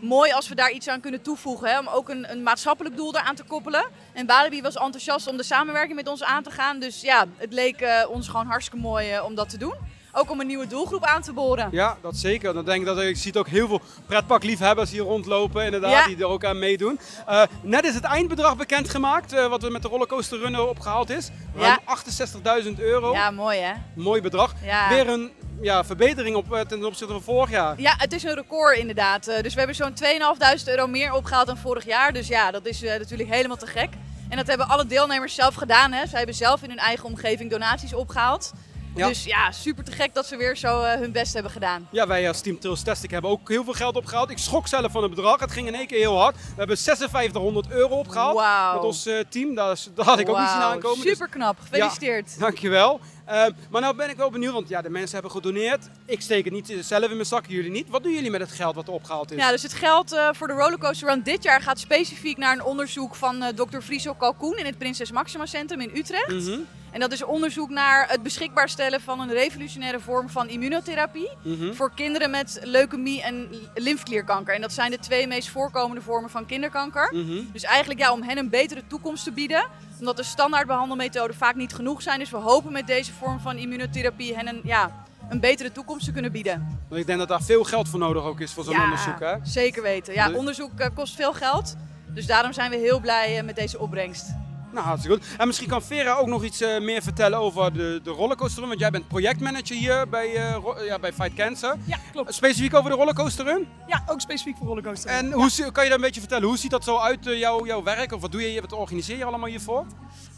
Mooi 0.00 0.32
als 0.32 0.48
we 0.48 0.54
daar 0.54 0.70
iets 0.70 0.88
aan 0.88 1.00
kunnen 1.00 1.22
toevoegen, 1.22 1.68
hè, 1.68 1.78
om 1.78 1.88
ook 1.88 2.08
een, 2.08 2.30
een 2.30 2.42
maatschappelijk 2.42 2.96
doel 2.96 3.16
eraan 3.16 3.34
te 3.34 3.42
koppelen. 3.42 3.84
En 4.12 4.26
Walibi 4.26 4.62
was 4.62 4.76
enthousiast 4.76 5.26
om 5.26 5.36
de 5.36 5.42
samenwerking 5.42 5.96
met 5.96 6.08
ons 6.08 6.24
aan 6.24 6.42
te 6.42 6.50
gaan. 6.50 6.78
Dus 6.78 7.00
ja, 7.00 7.26
het 7.36 7.52
leek 7.52 7.80
uh, 7.80 8.04
ons 8.08 8.28
gewoon 8.28 8.46
hartstikke 8.46 8.80
mooi 8.80 9.14
uh, 9.14 9.24
om 9.24 9.34
dat 9.34 9.48
te 9.48 9.58
doen. 9.58 9.74
Ook 10.14 10.30
om 10.30 10.40
een 10.40 10.46
nieuwe 10.46 10.66
doelgroep 10.66 11.04
aan 11.04 11.22
te 11.22 11.32
boren. 11.32 11.68
Ja, 11.70 11.96
dat 12.02 12.16
zeker. 12.16 12.54
Dan 12.54 12.64
denk 12.64 12.80
ik 12.80 12.86
dat 12.86 13.00
ik 13.00 13.16
ziet 13.16 13.36
ook 13.36 13.48
heel 13.48 13.68
veel 13.68 13.80
pretparkliefhebbers 14.06 14.90
hier 14.90 15.02
rondlopen, 15.02 15.64
inderdaad, 15.64 16.06
die 16.06 16.16
er 16.16 16.26
ook 16.26 16.44
aan 16.44 16.58
meedoen. 16.58 17.00
Uh, 17.28 17.42
net 17.62 17.84
is 17.84 17.94
het 17.94 18.04
eindbedrag 18.04 18.56
bekendgemaakt, 18.56 19.34
uh, 19.34 19.46
wat 19.46 19.62
er 19.62 19.72
met 19.72 19.82
de 19.82 19.88
rollercoaster 19.88 20.38
runner 20.38 20.68
opgehaald 20.68 21.10
is. 21.10 21.30
Ruim 21.56 21.78
ja. 21.86 22.62
68.000 22.64 22.78
euro. 22.78 23.12
Ja, 23.12 23.30
mooi 23.30 23.58
hè? 23.58 23.72
Mooi 23.94 24.20
bedrag. 24.20 24.54
Ja. 24.64 24.88
Weer 24.88 25.08
een 25.08 25.30
ja, 25.60 25.84
verbetering 25.84 26.36
op, 26.36 26.52
eh, 26.52 26.60
ten 26.60 26.84
opzichte 26.84 27.12
van 27.12 27.22
vorig 27.22 27.50
jaar. 27.50 27.80
Ja, 27.80 27.94
het 27.96 28.12
is 28.12 28.22
een 28.22 28.34
record 28.34 28.78
inderdaad. 28.78 29.24
Dus 29.24 29.52
we 29.52 29.58
hebben 29.58 29.76
zo'n 29.76 29.94
2.500 29.94 30.68
euro 30.68 30.86
meer 30.86 31.12
opgehaald 31.12 31.46
dan 31.46 31.56
vorig 31.58 31.84
jaar. 31.84 32.12
Dus 32.12 32.28
ja, 32.28 32.50
dat 32.50 32.66
is 32.66 32.80
natuurlijk 32.80 33.30
helemaal 33.30 33.56
te 33.56 33.66
gek. 33.66 33.90
En 34.28 34.36
dat 34.36 34.46
hebben 34.46 34.68
alle 34.68 34.86
deelnemers 34.86 35.34
zelf 35.34 35.54
gedaan. 35.54 35.92
Hè. 35.92 36.06
Zij 36.06 36.18
hebben 36.18 36.36
zelf 36.36 36.62
in 36.62 36.68
hun 36.68 36.78
eigen 36.78 37.04
omgeving 37.04 37.50
donaties 37.50 37.94
opgehaald. 37.94 38.52
Dus 38.94 39.24
ja, 39.24 39.52
super 39.52 39.84
te 39.84 39.92
gek 39.92 40.14
dat 40.14 40.26
ze 40.26 40.36
weer 40.36 40.56
zo 40.56 40.82
uh, 40.82 40.92
hun 40.92 41.12
best 41.12 41.32
hebben 41.32 41.52
gedaan. 41.52 41.88
Ja, 41.90 42.06
wij 42.06 42.28
als 42.28 42.40
Team 42.40 42.58
Trails 42.58 42.82
Testing 42.82 43.12
hebben 43.12 43.30
ook 43.30 43.48
heel 43.48 43.64
veel 43.64 43.72
geld 43.72 43.96
opgehaald. 43.96 44.30
Ik 44.30 44.38
schrok 44.38 44.68
zelf 44.68 44.92
van 44.92 45.02
het 45.02 45.14
bedrag. 45.14 45.40
Het 45.40 45.52
ging 45.52 45.66
in 45.66 45.74
één 45.74 45.86
keer 45.86 45.98
heel 45.98 46.18
hard. 46.18 46.36
We 46.36 46.54
hebben 46.56 46.76
5600 46.76 47.70
euro 47.70 47.98
opgehaald 47.98 48.38
wow. 48.38 48.74
met 48.74 48.84
ons 48.84 49.06
uh, 49.06 49.18
team. 49.28 49.54
Dat, 49.54 49.90
had 49.96 50.18
ik 50.18 50.28
ook 50.28 50.38
niet 50.38 50.48
zien 50.48 50.60
aankomen. 50.60 51.00
Dus 51.00 51.12
super 51.12 51.28
knap. 51.28 51.58
Gefeliciteerd. 51.60 52.32
Ja, 52.34 52.40
dankjewel. 52.40 53.00
Uh, 53.28 53.46
maar 53.70 53.80
nou 53.80 53.96
ben 53.96 54.10
ik 54.10 54.16
wel 54.16 54.30
benieuwd, 54.30 54.52
want 54.52 54.68
ja, 54.68 54.82
de 54.82 54.90
mensen 54.90 55.12
hebben 55.12 55.30
gedoneerd. 55.30 55.88
Ik 56.06 56.20
steek 56.20 56.44
het 56.44 56.52
niet 56.52 56.76
zelf 56.80 57.04
in 57.04 57.14
mijn 57.14 57.26
zak, 57.26 57.46
jullie 57.46 57.70
niet. 57.70 57.88
Wat 57.88 58.02
doen 58.02 58.12
jullie 58.12 58.30
met 58.30 58.40
het 58.40 58.52
geld 58.52 58.74
wat 58.74 58.86
er 58.86 58.92
opgehaald 58.92 59.30
is? 59.30 59.38
Ja, 59.38 59.50
dus 59.50 59.62
het 59.62 59.72
geld 59.72 60.12
uh, 60.12 60.28
voor 60.32 60.46
de 60.46 60.52
Rollercoaster 60.52 61.08
Run 61.08 61.22
dit 61.22 61.42
jaar 61.42 61.60
gaat 61.60 61.78
specifiek 61.78 62.36
naar 62.36 62.52
een 62.52 62.64
onderzoek 62.64 63.14
van 63.14 63.42
uh, 63.42 63.48
Dr. 63.48 63.80
Friso 63.80 64.14
Kalkoen 64.14 64.56
in 64.56 64.66
het 64.66 64.78
Prinses 64.78 65.10
Maxima 65.10 65.46
Centrum 65.46 65.80
in 65.80 65.90
Utrecht. 65.94 66.28
Mm 66.28 66.46
-hmm. 66.46 66.66
En 66.92 67.00
dat 67.00 67.12
is 67.12 67.24
onderzoek 67.24 67.70
naar 67.70 68.08
het 68.08 68.22
beschikbaar 68.22 68.68
stellen 68.68 69.00
van 69.00 69.20
een 69.20 69.32
revolutionaire 69.32 70.00
vorm 70.00 70.28
van 70.28 70.48
immunotherapie 70.48 71.30
mm 71.42 71.58
-hmm. 71.58 71.74
voor 71.74 71.92
kinderen 71.94 72.30
met 72.30 72.60
leukemie 72.62 73.22
en 73.22 73.48
lymfklierkanker. 73.74 74.54
En 74.54 74.60
dat 74.60 74.72
zijn 74.72 74.90
de 74.90 74.98
twee 74.98 75.26
meest 75.26 75.48
voorkomende 75.48 76.02
vormen 76.02 76.30
van 76.30 76.46
kinderkanker. 76.46 77.10
Mm 77.14 77.26
-hmm. 77.26 77.48
Dus 77.52 77.62
eigenlijk 77.62 78.00
ja, 78.00 78.12
om 78.12 78.22
hen 78.22 78.38
een 78.38 78.50
betere 78.50 78.82
toekomst 78.86 79.24
te 79.24 79.32
bieden 79.32 79.64
omdat 80.02 80.16
de 80.16 80.22
standaard 80.22 80.66
behandelmethoden 80.66 81.36
vaak 81.36 81.54
niet 81.54 81.74
genoeg 81.74 82.02
zijn. 82.02 82.18
Dus 82.18 82.30
we 82.30 82.36
hopen 82.36 82.72
met 82.72 82.86
deze 82.86 83.12
vorm 83.12 83.40
van 83.40 83.56
immunotherapie 83.56 84.36
hen 84.36 84.48
een, 84.48 84.60
ja, 84.64 85.04
een 85.28 85.40
betere 85.40 85.72
toekomst 85.72 86.04
te 86.04 86.12
kunnen 86.12 86.32
bieden. 86.32 86.78
Ik 86.90 87.06
denk 87.06 87.18
dat 87.18 87.28
daar 87.28 87.42
veel 87.42 87.64
geld 87.64 87.88
voor 87.88 87.98
nodig 87.98 88.22
ook 88.22 88.40
is 88.40 88.52
voor 88.52 88.64
zo'n 88.64 88.74
ja, 88.74 88.84
onderzoek. 88.84 89.20
Hè? 89.20 89.34
Zeker 89.42 89.82
weten. 89.82 90.14
Ja, 90.14 90.32
onderzoek 90.32 90.70
uh, 90.80 90.86
kost 90.94 91.14
veel 91.14 91.32
geld. 91.32 91.76
Dus 92.06 92.26
daarom 92.26 92.52
zijn 92.52 92.70
we 92.70 92.76
heel 92.76 93.00
blij 93.00 93.38
uh, 93.38 93.44
met 93.44 93.56
deze 93.56 93.78
opbrengst. 93.78 94.26
Nou, 94.72 94.86
hartstikke 94.86 95.18
goed. 95.18 95.36
En 95.38 95.46
misschien 95.46 95.68
kan 95.68 95.82
Vera 95.82 96.14
ook 96.14 96.26
nog 96.26 96.44
iets 96.44 96.62
uh, 96.62 96.80
meer 96.80 97.02
vertellen 97.02 97.38
over 97.38 97.72
de, 97.72 98.00
de 98.02 98.10
rollercoaster 98.10 98.66
Want 98.66 98.78
jij 98.78 98.90
bent 98.90 99.08
projectmanager 99.08 99.76
hier 99.76 100.08
bij, 100.08 100.34
uh, 100.34 100.86
ja, 100.86 100.98
bij 100.98 101.12
Fight 101.12 101.34
Cancer. 101.34 101.76
Ja, 101.84 101.98
klopt. 102.12 102.34
Specifiek 102.34 102.74
over 102.74 102.90
de 102.90 102.96
rollercoaster 102.96 103.44
run? 103.44 103.66
Ja, 103.86 104.04
ook 104.06 104.20
specifiek 104.20 104.56
voor 104.56 104.66
rollercoaster 104.66 105.10
En 105.10 105.28
ja. 105.28 105.34
hoe, 105.34 105.50
kan 105.72 105.84
je 105.84 105.88
daar 105.90 105.98
een 105.98 106.04
beetje 106.04 106.20
vertellen? 106.20 106.48
Hoe 106.48 106.58
ziet 106.58 106.70
dat 106.70 106.84
zo 106.84 106.98
uit, 106.98 107.24
jouw, 107.24 107.66
jouw 107.66 107.82
werk? 107.82 108.12
Of 108.12 108.20
wat 108.20 108.32
doe 108.32 108.40
je 108.42 108.48
hier? 108.48 108.60
Wat 108.60 108.72
organiseer 108.72 109.16
je 109.16 109.24
allemaal 109.24 109.48
hiervoor? 109.48 109.86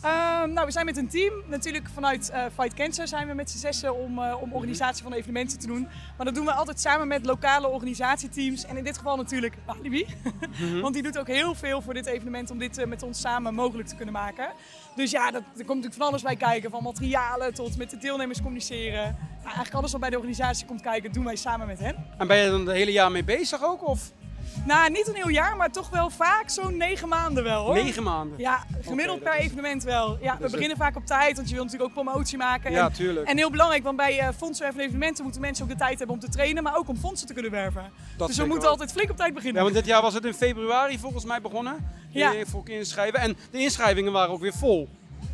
Uh, 0.04 0.10
nou, 0.44 0.66
we 0.66 0.72
zijn 0.72 0.84
met 0.84 0.96
een 0.96 1.08
team. 1.08 1.32
Natuurlijk 1.46 1.88
vanuit 1.94 2.30
uh, 2.32 2.44
Fight 2.54 2.74
Cancer 2.74 3.08
zijn 3.08 3.28
we 3.28 3.34
met 3.34 3.50
z'n 3.50 3.58
zessen 3.58 3.94
om, 3.94 4.18
uh, 4.18 4.42
om 4.42 4.52
organisatie 4.52 5.02
van 5.02 5.12
evenementen 5.12 5.58
te 5.58 5.66
doen. 5.66 5.88
Maar 6.16 6.26
dat 6.26 6.34
doen 6.34 6.44
we 6.44 6.52
altijd 6.52 6.80
samen 6.80 7.08
met 7.08 7.26
lokale 7.26 7.68
organisatieteams. 7.68 8.64
En 8.64 8.76
in 8.76 8.84
dit 8.84 8.96
geval 8.98 9.16
natuurlijk 9.16 9.54
Alibi. 9.66 10.06
-hmm. 10.56 10.80
Want 10.84 10.94
die 10.94 11.02
doet 11.02 11.18
ook 11.18 11.26
heel 11.26 11.54
veel 11.54 11.82
voor 11.82 11.94
dit 11.94 12.06
evenement 12.06 12.50
om 12.50 12.58
dit 12.58 12.86
met 12.86 13.02
ons 13.02 13.20
samen 13.20 13.54
mogelijk 13.54 13.88
te 13.88 13.96
kunnen 13.96 14.14
maken. 14.14 14.48
Dus 14.96 15.10
ja, 15.10 15.30
dat, 15.30 15.42
er 15.42 15.64
komt 15.64 15.66
natuurlijk 15.66 15.94
van 15.94 16.06
alles 16.06 16.22
bij 16.22 16.36
kijken. 16.36 16.70
Van 16.70 16.82
materialen 16.82 17.54
tot 17.54 17.76
met 17.76 17.90
de 17.90 17.98
deelnemers 17.98 18.40
communiceren. 18.40 19.02
Nou, 19.02 19.44
eigenlijk 19.44 19.74
alles 19.74 19.92
wat 19.92 20.00
bij 20.00 20.10
de 20.10 20.16
organisatie 20.16 20.66
komt 20.66 20.80
kijken, 20.80 21.12
doen 21.12 21.24
wij 21.24 21.36
samen 21.36 21.66
met 21.66 21.78
hen. 21.78 22.06
En 22.18 22.26
ben 22.26 22.36
je 22.36 22.50
dan 22.50 22.66
het 22.66 22.76
hele 22.76 22.92
jaar 22.92 23.10
mee 23.10 23.24
bezig 23.24 23.64
ook? 23.64 23.88
Of? 23.88 24.12
Nou, 24.66 24.90
niet 24.90 25.08
een 25.08 25.14
heel 25.14 25.28
jaar, 25.28 25.56
maar 25.56 25.70
toch 25.70 25.90
wel 25.90 26.10
vaak 26.10 26.50
zo'n 26.50 26.76
negen 26.76 27.08
maanden 27.08 27.44
wel 27.44 27.64
hoor. 27.64 27.74
Negen 27.74 28.02
maanden? 28.02 28.38
Ja, 28.38 28.64
gemiddeld 28.82 29.20
okay, 29.20 29.32
per 29.32 29.44
evenement 29.44 29.82
wel. 29.82 30.18
Ja, 30.20 30.36
we 30.40 30.50
beginnen 30.50 30.76
vaak 30.76 30.96
op 30.96 31.06
tijd, 31.06 31.36
want 31.36 31.48
je 31.48 31.54
wil 31.54 31.64
natuurlijk 31.64 31.90
ook 31.90 32.04
promotie 32.04 32.38
maken. 32.38 32.72
Ja, 32.72 32.86
en, 32.86 32.92
tuurlijk. 32.92 33.28
En 33.28 33.36
heel 33.36 33.50
belangrijk, 33.50 33.82
want 33.82 33.96
bij 33.96 34.20
uh, 34.20 34.28
fondsen 34.36 34.66
en 34.66 34.80
evenementen 34.80 35.22
moeten 35.22 35.40
mensen 35.40 35.64
ook 35.64 35.70
de 35.70 35.76
tijd 35.76 35.98
hebben 35.98 36.16
om 36.16 36.22
te 36.22 36.28
trainen, 36.28 36.62
maar 36.62 36.76
ook 36.76 36.88
om 36.88 36.96
fondsen 36.96 37.26
te 37.26 37.32
kunnen 37.32 37.50
werven. 37.50 37.90
Dat 38.16 38.28
dus 38.28 38.36
we 38.36 38.46
moeten 38.46 38.68
altijd 38.68 38.92
flink 38.92 39.10
op 39.10 39.16
tijd 39.16 39.34
beginnen. 39.34 39.56
Ja, 39.56 39.62
want 39.62 39.74
dit 39.74 39.86
jaar 39.86 40.02
was 40.02 40.14
het 40.14 40.24
in 40.24 40.34
februari 40.34 40.98
volgens 40.98 41.24
mij 41.24 41.40
begonnen. 41.40 41.88
Ja. 42.10 42.32
Voor 42.46 42.68
inschrijven. 42.68 43.20
En 43.20 43.36
de 43.50 43.58
inschrijvingen 43.58 44.12
waren 44.12 44.32
ook 44.32 44.40
weer 44.40 44.54
vol. 44.54 44.88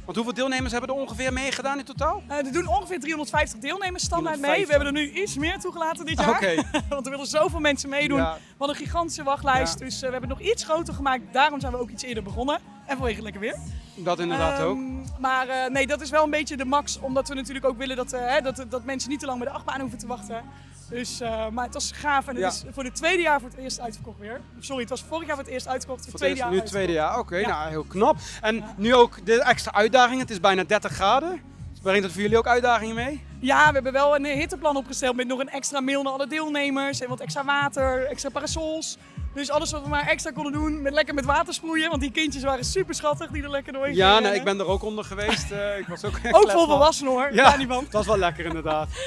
Want 0.05 0.17
hoeveel 0.17 0.35
deelnemers 0.35 0.73
hebben 0.73 0.91
er 0.91 0.97
ongeveer 0.97 1.33
meegedaan 1.33 1.79
in 1.79 1.85
totaal? 1.85 2.23
Uh, 2.29 2.37
er 2.37 2.53
doen 2.53 2.67
ongeveer 2.67 3.01
350 3.01 3.59
deelnemers 3.59 4.05
standaard 4.05 4.37
350. 4.37 4.57
mee. 4.57 4.67
We 4.67 4.73
hebben 4.73 5.03
er 5.03 5.15
nu 5.15 5.23
iets 5.23 5.37
meer 5.37 5.59
toegelaten 5.59 6.07
dit 6.07 6.19
jaar. 6.19 6.29
Okay. 6.29 6.65
Want 6.89 7.05
er 7.05 7.11
willen 7.11 7.27
zoveel 7.27 7.61
mensen 7.61 7.89
meedoen. 7.89 8.19
Ja. 8.19 8.35
We 8.35 8.55
hadden 8.59 8.77
een 8.77 8.83
gigantische 8.83 9.23
wachtlijst. 9.23 9.79
Ja. 9.79 9.85
Dus 9.85 9.95
uh, 9.95 10.01
we 10.01 10.11
hebben 10.11 10.31
het 10.31 10.39
nog 10.39 10.49
iets 10.49 10.65
groter 10.65 10.95
gemaakt. 10.95 11.23
Daarom 11.33 11.61
zijn 11.61 11.73
we 11.73 11.79
ook 11.79 11.91
iets 11.91 12.03
eerder 12.03 12.23
begonnen. 12.23 12.59
En 12.87 12.97
vanwege 12.97 13.23
lekker 13.23 13.41
weer. 13.41 13.57
Dat 13.95 14.19
inderdaad 14.19 14.61
um, 14.61 14.67
ook. 14.67 15.19
Maar 15.19 15.49
uh, 15.49 15.67
nee, 15.67 15.87
dat 15.87 16.01
is 16.01 16.11
wel 16.11 16.25
een 16.25 16.31
beetje 16.31 16.57
de 16.57 16.65
max. 16.65 16.99
Omdat 17.01 17.29
we 17.29 17.35
natuurlijk 17.35 17.67
ook 17.67 17.79
willen 17.79 17.97
dat, 17.97 18.11
hè, 18.11 18.41
dat, 18.41 18.65
dat 18.69 18.85
mensen 18.85 19.11
niet 19.11 19.21
te 19.21 19.27
lang 19.27 19.39
bij 19.39 19.49
de 19.49 19.55
achtbaan 19.55 19.81
hoeven 19.81 19.99
te 19.99 20.07
wachten. 20.07 20.45
Dus, 20.91 21.21
uh, 21.21 21.49
maar 21.49 21.65
het 21.65 21.75
was 21.75 21.93
gaaf 21.95 22.27
en 22.29 22.35
het 22.35 22.43
ja. 22.43 22.49
is 22.49 22.65
voor 22.71 22.85
het 22.85 22.95
tweede 22.95 23.23
jaar 23.23 23.41
voor 23.41 23.49
het 23.49 23.59
eerst 23.59 23.81
uitverkocht 23.81 24.19
weer. 24.19 24.41
Sorry, 24.61 24.81
het 24.81 24.91
was 24.91 25.05
vorig 25.09 25.27
jaar 25.27 25.37
voor 25.37 25.45
het 25.45 25.53
eerst 25.53 25.69
uitverkocht. 25.69 26.03
Voor, 26.03 26.11
voor 26.11 26.21
het 26.29 26.37
tweede 26.37 26.37
eerst, 26.37 26.43
jaar. 26.43 26.51
Nu 26.51 26.61
het 26.61 26.71
tweede 26.71 26.93
jaar, 26.93 27.19
oké. 27.19 27.37
Ja. 27.37 27.49
Nou, 27.49 27.69
heel 27.69 27.85
knap. 27.85 28.17
En 28.41 28.57
ja. 28.57 28.75
nu 28.77 28.95
ook 28.95 29.27
de 29.27 29.43
extra 29.43 29.73
uitdaging. 29.73 30.21
Het 30.21 30.31
is 30.31 30.41
bijna 30.41 30.65
30 30.65 30.93
graden. 30.93 31.41
Brengt 31.83 32.03
dat 32.03 32.13
voor 32.13 32.21
jullie 32.21 32.39
ook 32.39 32.47
uitdagingen 32.47 32.95
mee? 32.95 33.25
Ja, 33.39 33.67
we 33.67 33.73
hebben 33.73 33.93
wel 33.93 34.17
een 34.17 34.25
hitteplan 34.25 34.77
opgesteld 34.77 35.17
met 35.17 35.27
nog 35.27 35.39
een 35.39 35.49
extra 35.49 35.81
mail 35.81 36.03
naar 36.03 36.13
alle 36.13 36.27
deelnemers. 36.27 37.01
En 37.01 37.09
wat 37.09 37.21
extra 37.21 37.45
water, 37.45 38.07
extra 38.07 38.29
parasols. 38.29 38.99
Dus 39.35 39.51
alles 39.51 39.73
wat 39.73 39.83
we 39.83 39.89
maar 39.89 40.07
extra 40.07 40.31
konden 40.31 40.53
doen, 40.53 40.83
met 40.83 40.93
lekker 40.93 41.15
met 41.15 41.25
water 41.25 41.55
sproeien. 41.55 41.89
Want 41.89 42.01
die 42.01 42.11
kindjes 42.11 42.43
waren 42.43 42.65
super 42.65 42.95
schattig 42.95 43.31
die 43.31 43.43
er 43.43 43.51
lekker 43.51 43.73
doorheen 43.73 43.95
Ja, 43.95 44.19
nee, 44.19 44.35
ik 44.35 44.45
ben 44.45 44.59
er 44.59 44.67
ook 44.67 44.83
onder 44.83 45.05
geweest. 45.05 45.51
Uh, 45.53 45.79
ik 45.79 45.87
was 45.87 46.05
ook 46.05 46.21
ook 46.31 46.51
vol 46.51 46.67
volwassenen 46.67 47.13
hoor, 47.13 47.35
ja, 47.35 47.57
niemand. 47.57 47.83
dat 47.83 47.93
was 47.93 48.07
wel 48.07 48.19
lekker 48.19 48.45
inderdaad. 48.45 48.89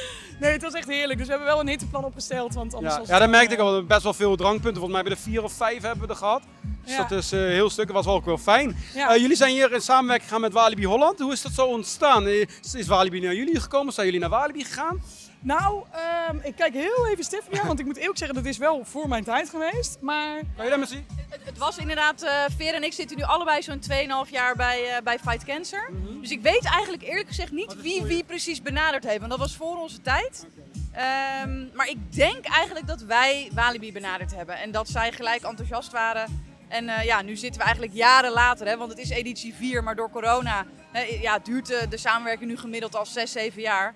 Nee, 0.43 0.51
het 0.51 0.61
was 0.61 0.73
echt 0.73 0.87
heerlijk. 0.87 1.17
Dus 1.17 1.27
we 1.27 1.33
hebben 1.33 1.51
wel 1.51 1.59
een 1.59 1.67
hitteplan 1.67 2.03
opgesteld. 2.03 2.53
Want 2.53 2.73
anders 2.73 2.93
Ja, 2.93 2.99
was 2.99 3.07
ja, 3.09 3.19
dat 3.19 3.29
merkte 3.29 3.53
ik 3.53 3.59
al. 3.59 3.83
Best 3.83 4.03
wel 4.03 4.13
veel 4.13 4.35
drankpunten. 4.35 4.81
Volgens 4.81 4.91
mij 4.93 5.01
hebben 5.01 5.13
we 5.13 5.25
er 5.25 5.31
vier 5.31 5.43
of 5.43 5.53
vijf 5.53 5.81
hebben 5.81 6.07
we 6.07 6.13
er 6.13 6.19
gehad. 6.19 6.41
Dus 6.85 6.91
Ja. 6.95 6.97
dat 7.07 7.11
is 7.11 7.31
eh, 7.31 7.39
heel 7.39 7.69
stuk. 7.69 7.85
Dat 7.85 7.95
was 7.95 8.05
wel 8.05 8.13
ook 8.15 8.25
wel 8.25 8.37
fijn. 8.37 8.75
Ja. 8.93 9.13
Eh, 9.13 9.21
jullie 9.21 9.35
zijn 9.35 9.51
hier 9.51 9.71
in 9.73 9.81
samenwerking 9.81 10.27
gegaan 10.27 10.41
met 10.41 10.53
Walibi 10.53 10.85
Holland. 10.85 11.19
Hoe 11.19 11.31
is 11.31 11.41
dat 11.41 11.51
zo 11.51 11.65
ontstaan? 11.65 12.25
Eh, 12.27 12.39
Is, 12.63 12.73
is 12.75 12.87
Walibi 12.87 13.19
naar 13.19 13.33
jullie 13.35 13.59
gekomen? 13.59 13.93
Zijn 13.93 14.05
jullie 14.05 14.21
naar 14.21 14.29
Walibi 14.29 14.63
gegaan? 14.63 15.01
Nou, 15.43 15.83
ehm, 15.91 16.37
ik 16.43 16.55
kijk 16.55 16.73
heel 16.73 17.07
even 17.07 17.23
Stephanie 17.23 17.59
aan, 17.61 17.67
want 17.67 17.79
ik 17.79 17.85
moet 17.85 17.97
eerlijk 17.97 18.17
zeggen, 18.17 18.35
dat 18.35 18.45
is 18.45 18.57
wel 18.57 18.85
voor 18.85 19.07
mijn 19.07 19.23
tijd 19.23 19.49
geweest. 19.49 19.97
Maar 20.01 20.41
Kan 20.55 20.63
je 20.63 20.69
dat 20.69 20.79
maar 20.79 20.87
zien? 20.87 21.05
Het, 21.29 21.39
het 21.43 21.57
was 21.57 21.77
inderdaad, 21.77 22.21
eh 22.21 22.43
Veer 22.57 22.73
en 22.73 22.83
ik 22.83 22.93
zitten 22.93 23.17
nu 23.17 23.23
allebei 23.23 23.61
zo'n 23.61 23.79
2,5 24.25 24.29
jaar 24.31 24.55
bij, 24.55 24.89
eh, 24.89 25.01
bij 25.03 25.19
Fight 25.19 25.43
Cancer. 25.43 25.89
Dus 26.21 26.31
ik 26.31 26.41
weet 26.41 26.65
eigenlijk 26.65 27.03
eerlijk 27.03 27.27
gezegd 27.27 27.51
niet 27.51 27.81
wie 27.81 28.03
wie 28.03 28.23
precies 28.23 28.61
benaderd 28.61 29.03
heeft, 29.03 29.17
want 29.17 29.29
dat 29.29 29.39
was 29.39 29.55
voor 29.55 29.77
onze 29.77 30.01
tijd. 30.01 30.45
Ehm, 30.91 31.65
maar 31.75 31.87
ik 31.89 32.13
denk 32.13 32.45
eigenlijk 32.45 32.87
dat 32.87 33.01
wij 33.01 33.49
Walibi 33.53 33.91
benaderd 33.91 34.35
hebben 34.35 34.57
en 34.59 34.71
dat 34.71 34.89
zij 34.89 35.11
gelijk 35.11 35.43
enthousiast 35.43 35.91
waren. 35.91 36.51
En 36.67 36.89
eh, 36.89 37.03
ja, 37.05 37.21
nu 37.21 37.35
zitten 37.35 37.59
we 37.59 37.65
eigenlijk 37.65 37.95
jaren 37.95 38.31
later, 38.31 38.67
hè, 38.67 38.77
want 38.77 38.89
het 38.91 38.99
is 38.99 39.09
editie 39.09 39.53
4, 39.53 39.83
maar 39.83 39.95
door 39.95 40.09
corona 40.09 40.65
hè, 40.91 41.01
ja, 41.01 41.39
duurt 41.39 41.65
de, 41.67 41.85
de 41.89 41.97
samenwerking 41.97 42.49
nu 42.49 42.57
gemiddeld 42.57 42.95
al 42.95 43.05
6, 43.05 43.31
7 43.31 43.61
jaar. 43.61 43.93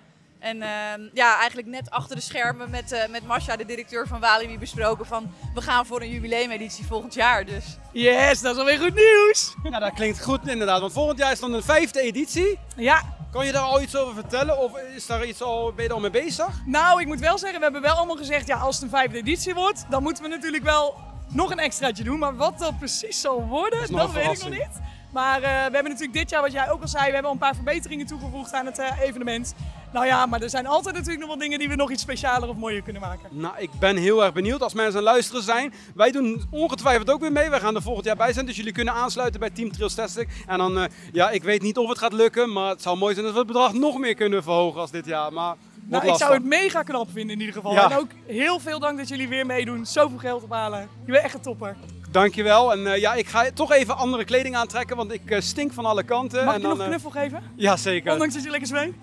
En 0.48 0.62
ehm, 0.62 1.02
ja, 1.14 1.38
eigenlijk 1.38 1.68
net 1.68 1.90
achter 1.90 2.16
de 2.16 2.22
schermen 2.22 2.70
met, 2.70 2.92
eh 2.92 3.08
met 3.10 3.26
Masha, 3.26 3.56
de 3.56 3.66
directeur 3.66 4.08
van 4.08 4.20
Walibi, 4.20 4.58
besproken 4.58 5.06
van 5.06 5.34
we 5.54 5.62
gaan 5.62 5.86
voor 5.86 6.02
een 6.02 6.10
jubileumeditie 6.10 6.86
volgend 6.86 7.14
jaar. 7.14 7.46
Dus 7.46 7.78
yes, 7.92 8.42
dat 8.42 8.54
is 8.54 8.60
alweer 8.60 8.80
goed 8.80 8.96
nieuws. 8.96 9.56
Ja, 9.72 9.80
dat 9.80 9.94
klinkt 9.94 10.24
goed 10.24 10.48
inderdaad. 10.48 10.80
Want 10.80 10.94
volgend 10.94 11.20
jaar 11.20 11.32
is 11.32 11.40
dan 11.40 11.54
een 11.54 11.64
vijfde 11.64 12.02
editie. 12.02 12.60
Ja, 12.76 13.16
Kan 13.32 13.46
je 13.46 13.52
daar 13.52 13.62
al 13.62 13.82
iets 13.82 13.96
over 13.96 14.14
vertellen? 14.14 14.60
Of 14.60 14.78
is 14.96 15.06
daar 15.06 15.26
iets 15.26 15.42
al, 15.42 15.74
ben 15.74 15.84
je 15.84 15.90
er 15.90 15.96
al 15.96 16.02
mee 16.02 16.10
bezig? 16.10 16.48
nou, 16.66 17.02
ik 17.02 17.08
moet 17.08 17.20
wel 17.20 17.38
zeggen, 17.38 17.58
we 17.58 17.64
hebben 17.64 17.82
wel 17.82 17.96
allemaal 17.96 18.16
gezegd, 18.16 18.48
ja, 18.48 18.58
als 18.58 18.76
het 18.76 18.84
een 18.84 18.90
vijfde 18.90 19.18
editie 19.18 19.54
wordt, 19.54 19.86
dan 19.90 20.04
moeten 20.04 20.24
we 20.24 20.30
natuurlijk 20.30 20.64
wel 20.64 20.96
nog 21.28 21.52
een 21.52 21.60
extraatje 21.60 22.04
doen. 22.04 22.20
Maar 22.20 22.36
wat 22.36 22.60
dat 22.60 22.78
precies 22.78 23.22
zal 23.22 23.44
worden, 23.48 23.92
dat, 23.92 24.12
weet 24.12 24.32
ik 24.32 24.40
nog 24.40 24.50
niet. 24.50 24.80
Maar 25.12 25.36
eh, 25.36 25.42
we 25.42 25.48
hebben 25.48 25.84
natuurlijk 25.84 26.14
dit 26.14 26.30
jaar, 26.30 26.42
wat 26.42 26.52
jij 26.52 26.70
ook 26.70 26.82
al 26.82 26.88
zei, 26.88 27.06
we 27.06 27.12
hebben 27.12 27.26
al 27.26 27.32
een 27.32 27.38
paar 27.38 27.56
verbeteringen 27.56 28.06
toegevoegd 28.06 28.54
aan 28.54 28.66
het 28.66 28.80
eh, 28.80 29.00
evenement. 29.02 29.54
Nou 29.98 30.10
ja, 30.10 30.26
maar 30.26 30.42
er 30.42 30.50
zijn 30.50 30.68
altijd 30.68 30.96
natuurlijk 30.96 31.20
nog 31.20 31.30
wel 31.30 31.38
dingen 31.38 31.60
die 31.60 31.70
we 31.70 31.76
nog 31.76 31.92
iets 31.92 32.02
specialer 32.02 32.50
of 32.50 32.56
mooier 32.56 32.82
kunnen 32.82 33.02
maken. 33.02 33.30
Nou, 33.32 33.54
ik 33.58 33.70
ben 33.80 33.98
heel 33.98 34.24
erg 34.24 34.34
benieuwd 34.34 34.62
als 34.62 34.74
mensen 34.74 35.00
aan 35.00 35.04
het 35.04 35.14
luisteren 35.14 35.44
zijn. 35.44 35.74
Wij 35.96 36.12
doen 36.12 36.44
ongetwijfeld 36.50 37.10
ook 37.12 37.22
weer 37.22 37.32
mee. 37.32 37.50
Wij 37.50 37.60
gaan 37.60 37.76
er 37.76 37.82
volgend 37.82 38.06
jaar 38.06 38.16
bij 38.16 38.34
zijn. 38.34 38.46
Dus 38.46 38.56
jullie 38.56 38.72
kunnen 38.72 38.94
aansluiten 38.94 39.40
bij 39.40 39.50
Team 39.50 39.72
Trailstastic. 39.72 40.30
En 40.48 40.58
dan, 40.58 40.80
eh, 40.80 40.86
ja, 41.12 41.30
ik 41.30 41.44
weet 41.44 41.62
niet 41.62 41.78
of 41.78 41.90
het 41.90 41.98
gaat 41.98 42.14
lukken. 42.14 42.54
Maar 42.54 42.70
het 42.70 42.82
zou 42.82 42.98
mooi 42.98 43.14
zijn 43.14 43.26
dat 43.26 43.34
we 43.34 43.40
het 43.40 43.48
bedrag 43.48 43.74
nog 43.74 43.98
meer 43.98 44.16
kunnen 44.16 44.44
verhogen 44.44 44.82
als 44.82 44.92
dit 44.92 45.06
jaar. 45.06 45.34
Maar 45.34 45.56
Nou, 45.86 46.08
ik 46.08 46.16
zou 46.16 46.34
het 46.34 46.44
mega 46.44 46.84
knap 46.84 47.08
vinden 47.12 47.34
in 47.34 47.40
ieder 47.40 47.56
geval. 47.56 47.74
Ja. 47.74 47.92
En 47.92 47.98
ook 47.98 48.10
heel 48.26 48.60
veel 48.60 48.80
dank 48.80 48.98
dat 48.98 49.08
jullie 49.08 49.28
weer 49.28 49.46
meedoen. 49.46 49.86
Zoveel 49.86 50.18
geld 50.18 50.44
ophalen. 50.44 50.90
Je 51.06 51.12
bent 51.12 51.24
echt 51.24 51.34
een 51.34 51.42
topper. 51.42 51.76
Dankjewel. 52.12 52.72
En 52.72 52.88
eh, 52.94 53.00
ja, 53.00 53.14
ik 53.14 53.28
ga 53.28 53.46
toch 53.54 53.72
even 53.72 53.98
andere 53.98 54.26
kleding 54.26 54.56
aantrekken. 54.56 54.96
Want 54.96 55.14
ik 55.14 55.30
eh, 55.32 55.42
stink 55.42 55.74
van 55.74 55.86
alle 55.86 56.04
kanten. 56.04 56.46
Mag 56.46 56.54
en 56.54 56.60
ik 56.60 56.62
je 56.62 56.68
dan, 56.68 56.78
nog 56.78 56.86
een 56.86 56.92
knuffel 56.92 57.22
geven? 57.22 57.42
ja, 57.56 57.78
zeker. 57.78 58.12
Ondanks 58.12 58.34
dat 58.34 58.44
je 58.44 58.50
lekker 58.50 58.68
zweet. 58.68 58.94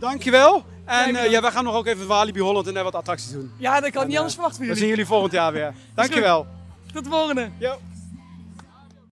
Dankjewel. 0.00 0.64
En 0.84 1.16
eh, 1.16 1.30
ja, 1.30 1.40
wij 1.40 1.50
gaan 1.50 1.64
nog 1.64 1.74
ook 1.74 1.86
even 1.86 2.06
Walibi 2.06 2.40
Holland 2.40 2.66
en 2.66 2.84
wat 2.84 2.94
attracties 2.94 3.30
doen. 3.32 3.50
Ja, 3.56 3.80
dat 3.80 3.90
kan 3.90 4.06
niet 4.06 4.16
anders 4.16 4.34
verwachten 4.34 4.58
van 4.60 4.68
We 4.68 4.74
zien 4.78 4.88
jullie. 4.88 4.96
jullie 5.04 5.06
volgend 5.12 5.32
jaar 5.32 5.52
weer. 5.52 5.74
Dankjewel. 5.94 6.46
Tot 6.92 7.04
de 7.04 7.10
volgende. 7.10 7.50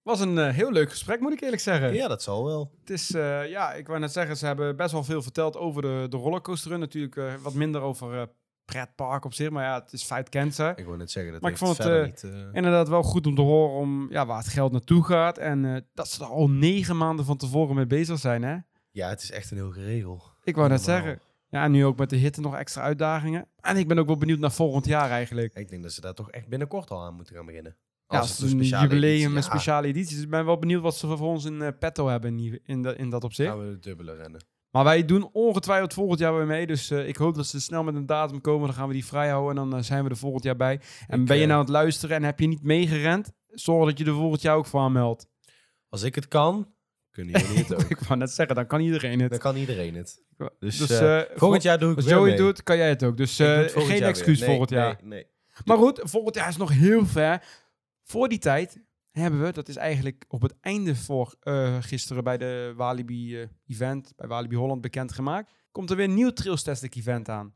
Was 0.03 0.21
een 0.21 0.39
eh, 0.39 0.55
heel 0.55 0.73
leuk 0.73 0.91
gesprek, 0.91 1.21
moet 1.21 1.33
ik 1.33 1.41
eerlijk 1.41 1.63
zeggen. 1.63 1.95
Ja, 1.95 2.09
dat 2.09 2.23
zal 2.23 2.45
wel. 2.45 2.71
Het 2.81 2.91
is, 2.91 3.15
eh, 3.15 3.49
ja, 3.51 3.73
ik 3.73 3.87
wou 3.87 3.99
net 3.99 4.13
zeggen, 4.13 4.37
ze 4.37 4.47
hebben 4.47 4.77
best 4.77 4.93
wel 4.93 5.05
veel 5.05 5.23
verteld 5.23 5.57
over 5.57 5.83
de, 5.83 6.07
de 6.09 6.17
rollercoaster 6.17 6.71
run. 6.71 6.81
Natuurlijk 6.81 7.17
eh, 7.17 7.25
wat 7.43 7.55
minder 7.55 7.81
over 7.81 8.21
eh 8.21 8.27
pretpark 8.65 9.25
op 9.25 9.35
zich, 9.35 9.51
maar 9.51 9.65
ja, 9.65 9.81
het 9.81 9.93
is 9.93 10.03
feit 10.05 10.29
cancer. 10.29 10.79
Ik 10.79 10.85
wil 10.85 10.97
net 10.97 11.11
zeggen, 11.11 11.33
dat 11.33 11.43
Maar 11.43 11.51
ik 11.51 11.57
vond 11.57 11.77
het, 11.77 11.87
verder 11.87 12.01
eh, 12.03 12.07
niet... 12.07 12.23
eh, 12.25 12.31
Inderdaad 12.53 12.89
wel 12.89 13.03
goed 13.03 13.27
om 13.27 13.35
te 13.35 13.41
horen 13.43 13.77
om, 13.79 14.07
ja, 14.11 14.27
waar 14.27 14.39
het 14.39 14.49
geld 14.49 14.73
naartoe 14.73 15.05
gaat. 15.05 15.39
En 15.39 15.65
eh, 15.75 15.81
dat 15.95 16.09
ze 16.09 16.23
er 16.25 16.31
al 16.31 16.49
negen 16.51 16.97
maanden 16.97 17.25
van 17.25 17.37
tevoren 17.37 17.75
mee 17.75 17.87
bezig 17.87 18.19
zijn, 18.19 18.43
hè? 18.43 18.57
Ja, 18.91 19.09
het 19.09 19.23
is 19.23 19.31
echt 19.31 19.51
een 19.51 19.57
heel 19.57 19.71
geregel. 19.71 20.23
Ik 20.49 20.57
wou 20.57 20.69
net 20.69 20.83
zeggen. 20.83 21.21
Ja, 21.51 21.65
en 21.65 21.71
nu 21.71 21.85
ook 21.85 21.99
met 21.99 22.11
de 22.11 22.17
hitte 22.17 22.41
nog 22.41 22.55
extra 22.57 22.83
uitdagingen. 22.83 23.47
En 23.61 23.77
ik 23.77 23.89
ben 23.89 23.99
ook 23.99 24.07
wel 24.07 24.17
benieuwd 24.17 24.39
naar 24.39 24.53
volgend 24.53 24.87
jaar 24.87 25.11
eigenlijk. 25.11 25.55
Ik 25.55 25.69
denk 25.69 25.83
dat 25.83 25.93
ze 25.93 26.01
daar 26.01 26.15
toch 26.15 26.31
echt 26.31 26.49
binnenkort 26.49 26.91
al 26.91 27.03
aan 27.03 27.15
moeten 27.15 27.35
gaan 27.37 27.47
beginnen. 27.47 27.77
Ja, 28.09 28.19
Als 28.19 28.39
het 28.39 28.53
een 28.53 28.63
jubileum 28.63 29.33
met 29.33 29.45
speciale 29.45 29.87
edities. 29.87 30.15
Dus 30.15 30.25
ik 30.25 30.31
ben 30.31 30.45
wel 30.45 30.59
benieuwd 30.59 30.83
wat 30.83 30.97
ze 30.97 31.07
voor 31.17 31.29
ons 31.29 31.45
in 31.45 31.63
eh, 31.63 31.69
petto 31.79 32.07
hebben 32.09 32.31
in, 32.31 32.37
die- 32.37 32.61
in, 32.65 32.83
dat- 32.83 32.97
in 32.97 33.11
dat 33.11 33.25
opzicht. 33.25 33.49
gaan 33.51 33.59
we 33.59 33.71
de 33.73 33.79
dubbele 33.79 34.15
rennen. 34.15 34.45
Maar 34.71 34.85
wij 34.85 35.05
doen 35.05 35.29
ongetwijfeld 35.33 35.95
volgend 35.95 36.19
jaar 36.19 36.37
weer 36.37 36.47
mee. 36.47 36.67
Dus 36.67 36.91
eh, 36.91 37.09
ik 37.09 37.17
hoop 37.17 37.35
dat 37.35 37.47
ze 37.47 37.61
snel 37.61 37.83
met 37.85 37.95
een 37.95 38.07
datum 38.07 38.41
komen. 38.41 38.67
Dan 38.67 38.77
gaan 38.77 38.87
we 38.89 38.93
die 38.95 39.05
vrij 39.05 39.29
houden 39.29 39.63
en 39.63 39.71
dan 39.71 39.79
eh, 39.79 39.85
zijn 39.85 40.05
we 40.05 40.11
er 40.11 40.17
volgend 40.17 40.43
jaar 40.45 40.57
bij. 40.57 40.81
En 41.07 41.21
Ik, 41.21 41.27
ben 41.27 41.37
je 41.37 41.47
nou 41.47 41.59
aan 41.59 41.65
het 41.65 41.75
luisteren 41.75 42.17
en 42.17 42.23
heb 42.23 42.41
je 42.41 42.47
niet 42.47 42.63
meegerend? 42.63 43.33
Zorg 43.49 43.89
dat 43.89 43.99
je 43.99 44.05
er 44.05 44.13
volgend 44.13 44.43
jaar 44.43 44.57
ook 44.57 44.67
voor 44.67 44.81
aanmeldt. 44.81 45.27
Als 45.89 46.03
ik 46.03 46.15
het 46.15 46.29
kan, 46.29 46.73
kunnen 47.25 47.41
jullie 47.41 47.59
het 47.59 47.75
ook. 47.85 47.91
Ik 47.91 47.99
wou 47.99 48.19
net 48.19 48.31
zeggen, 48.31 48.55
dan 48.55 48.67
kan 48.67 48.81
iedereen 48.81 49.21
het. 49.21 49.31
Dan 49.31 49.39
kan 49.39 49.57
iedereen 49.57 49.95
het. 49.95 50.23
Dus, 50.59 50.77
Dus, 50.79 50.91
eh, 50.91 51.21
eh, 51.21 51.27
volgend 51.35 51.63
jaar 51.63 51.79
doe 51.79 51.91
ik 51.91 51.97
Als 51.97 52.05
weer 52.05 52.15
Joey 52.15 52.29
mee. 52.29 52.37
doet, 52.37 52.63
kan 52.63 52.77
jij 52.77 52.89
het 52.89 53.03
ook. 53.03 53.17
Dus 53.17 53.39
eh, 53.39 53.57
het 53.57 53.73
geen 53.73 54.03
excuus. 54.03 54.39
Nee, 54.39 54.49
volgend 54.49 54.71
jaar. 54.71 54.99
Nee, 55.03 55.09
nee. 55.09 55.27
Maar 55.65 55.77
goed, 55.77 56.01
volgend 56.03 56.35
jaar 56.35 56.49
is 56.49 56.57
nog 56.57 56.71
heel 56.73 57.07
ver. 57.07 57.43
Voor 58.03 58.29
die 58.29 58.39
tijd 58.39 58.81
hebben 59.13 59.43
we, 59.43 59.53
dat 59.53 59.69
is 59.69 59.77
eigenlijk 59.77 60.25
op 60.29 60.43
het 60.43 60.55
einde 60.61 60.95
voor 60.97 61.35
eh, 61.41 61.77
gisteren 61.81 62.25
bij 62.25 62.39
de 62.39 62.73
Walibi 62.77 63.41
eh, 63.41 63.49
event, 63.67 64.13
bij 64.17 64.29
Walibi 64.29 64.57
Holland 64.57 64.81
bekendgemaakt, 64.81 65.51
komt 65.73 65.91
er 65.91 65.97
weer 65.97 66.05
een 66.09 66.15
nieuw 66.15 66.31
Trailstastic 66.33 66.95
event 66.95 67.29
aan. 67.29 67.55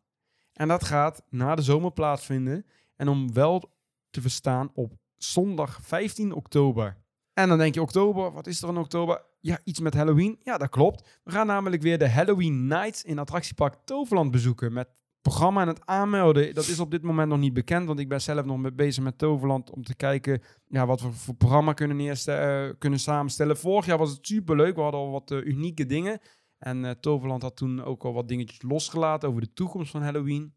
En 0.53 0.69
dat 0.69 0.85
gaat 0.85 1.23
na 1.29 1.55
de 1.55 1.63
zomer 1.63 1.93
plaatsvinden. 1.93 2.67
En 2.97 3.09
om 3.09 3.33
wel 3.33 3.71
te 4.11 4.21
verstaan 4.21 4.71
op 4.75 4.93
zondag 5.17 5.79
15 5.83 6.33
oktober. 6.33 6.97
En 7.35 7.49
dan 7.49 7.59
denk 7.59 7.75
je, 7.75 7.83
oktober, 7.83 8.33
wat 8.33 8.47
is 8.47 8.63
er 8.63 8.69
in 8.69 8.77
oktober? 8.77 9.23
Ja, 9.43 9.59
iets 9.65 9.81
met 9.81 9.95
Halloween. 9.95 10.39
Ja, 10.43 10.59
dat 10.59 10.69
klopt. 10.69 11.21
We 11.25 11.31
gaan 11.31 11.47
namelijk 11.47 11.83
weer 11.83 11.99
de 11.99 12.09
Halloween 12.11 12.67
Nights 12.67 13.03
in 13.03 13.19
attractiepark 13.19 13.75
Toverland 13.85 14.31
bezoeken. 14.31 14.73
Met 14.73 14.89
programma 15.23 15.63
en 15.63 15.69
het 15.69 15.87
aanmelden. 15.87 16.55
Dat 16.55 16.67
is 16.67 16.81
op 16.81 16.91
dit 16.91 17.03
moment 17.03 17.29
nog 17.29 17.39
niet 17.39 17.53
bekend, 17.53 17.87
want 17.87 17.99
ik 17.99 18.09
ben 18.09 18.21
zelf 18.21 18.45
nog 18.45 18.75
bezig 18.75 19.05
met 19.05 19.19
Toverland 19.19 19.71
om 19.71 19.83
te 19.83 19.95
kijken 19.95 20.43
ja, 20.69 20.87
wat 20.87 21.01
we 21.01 21.13
voor 21.13 21.35
programma 21.35 21.73
kunnen, 21.73 22.17
eh, 22.27 22.69
kunnen 22.79 22.99
samenstellen. 22.99 23.57
Vorig 23.57 23.87
jaar 23.87 23.99
was 23.99 24.11
het 24.11 24.27
superleuk. 24.27 24.75
We 24.75 24.83
hadden 24.83 25.01
al 25.01 25.11
wat 25.11 25.31
eh, 25.31 25.45
unieke 25.45 25.87
dingen. 25.87 26.21
En 26.59 26.85
eh, 26.85 26.91
Toverland 26.91 27.43
had 27.43 27.57
toen 27.57 27.85
ook 27.85 28.05
al 28.05 28.13
wat 28.13 28.29
dingetjes 28.29 28.63
losgelaten 28.63 29.29
over 29.29 29.41
de 29.41 29.53
toekomst 29.53 29.91
van 29.91 30.03
Halloween. 30.03 30.55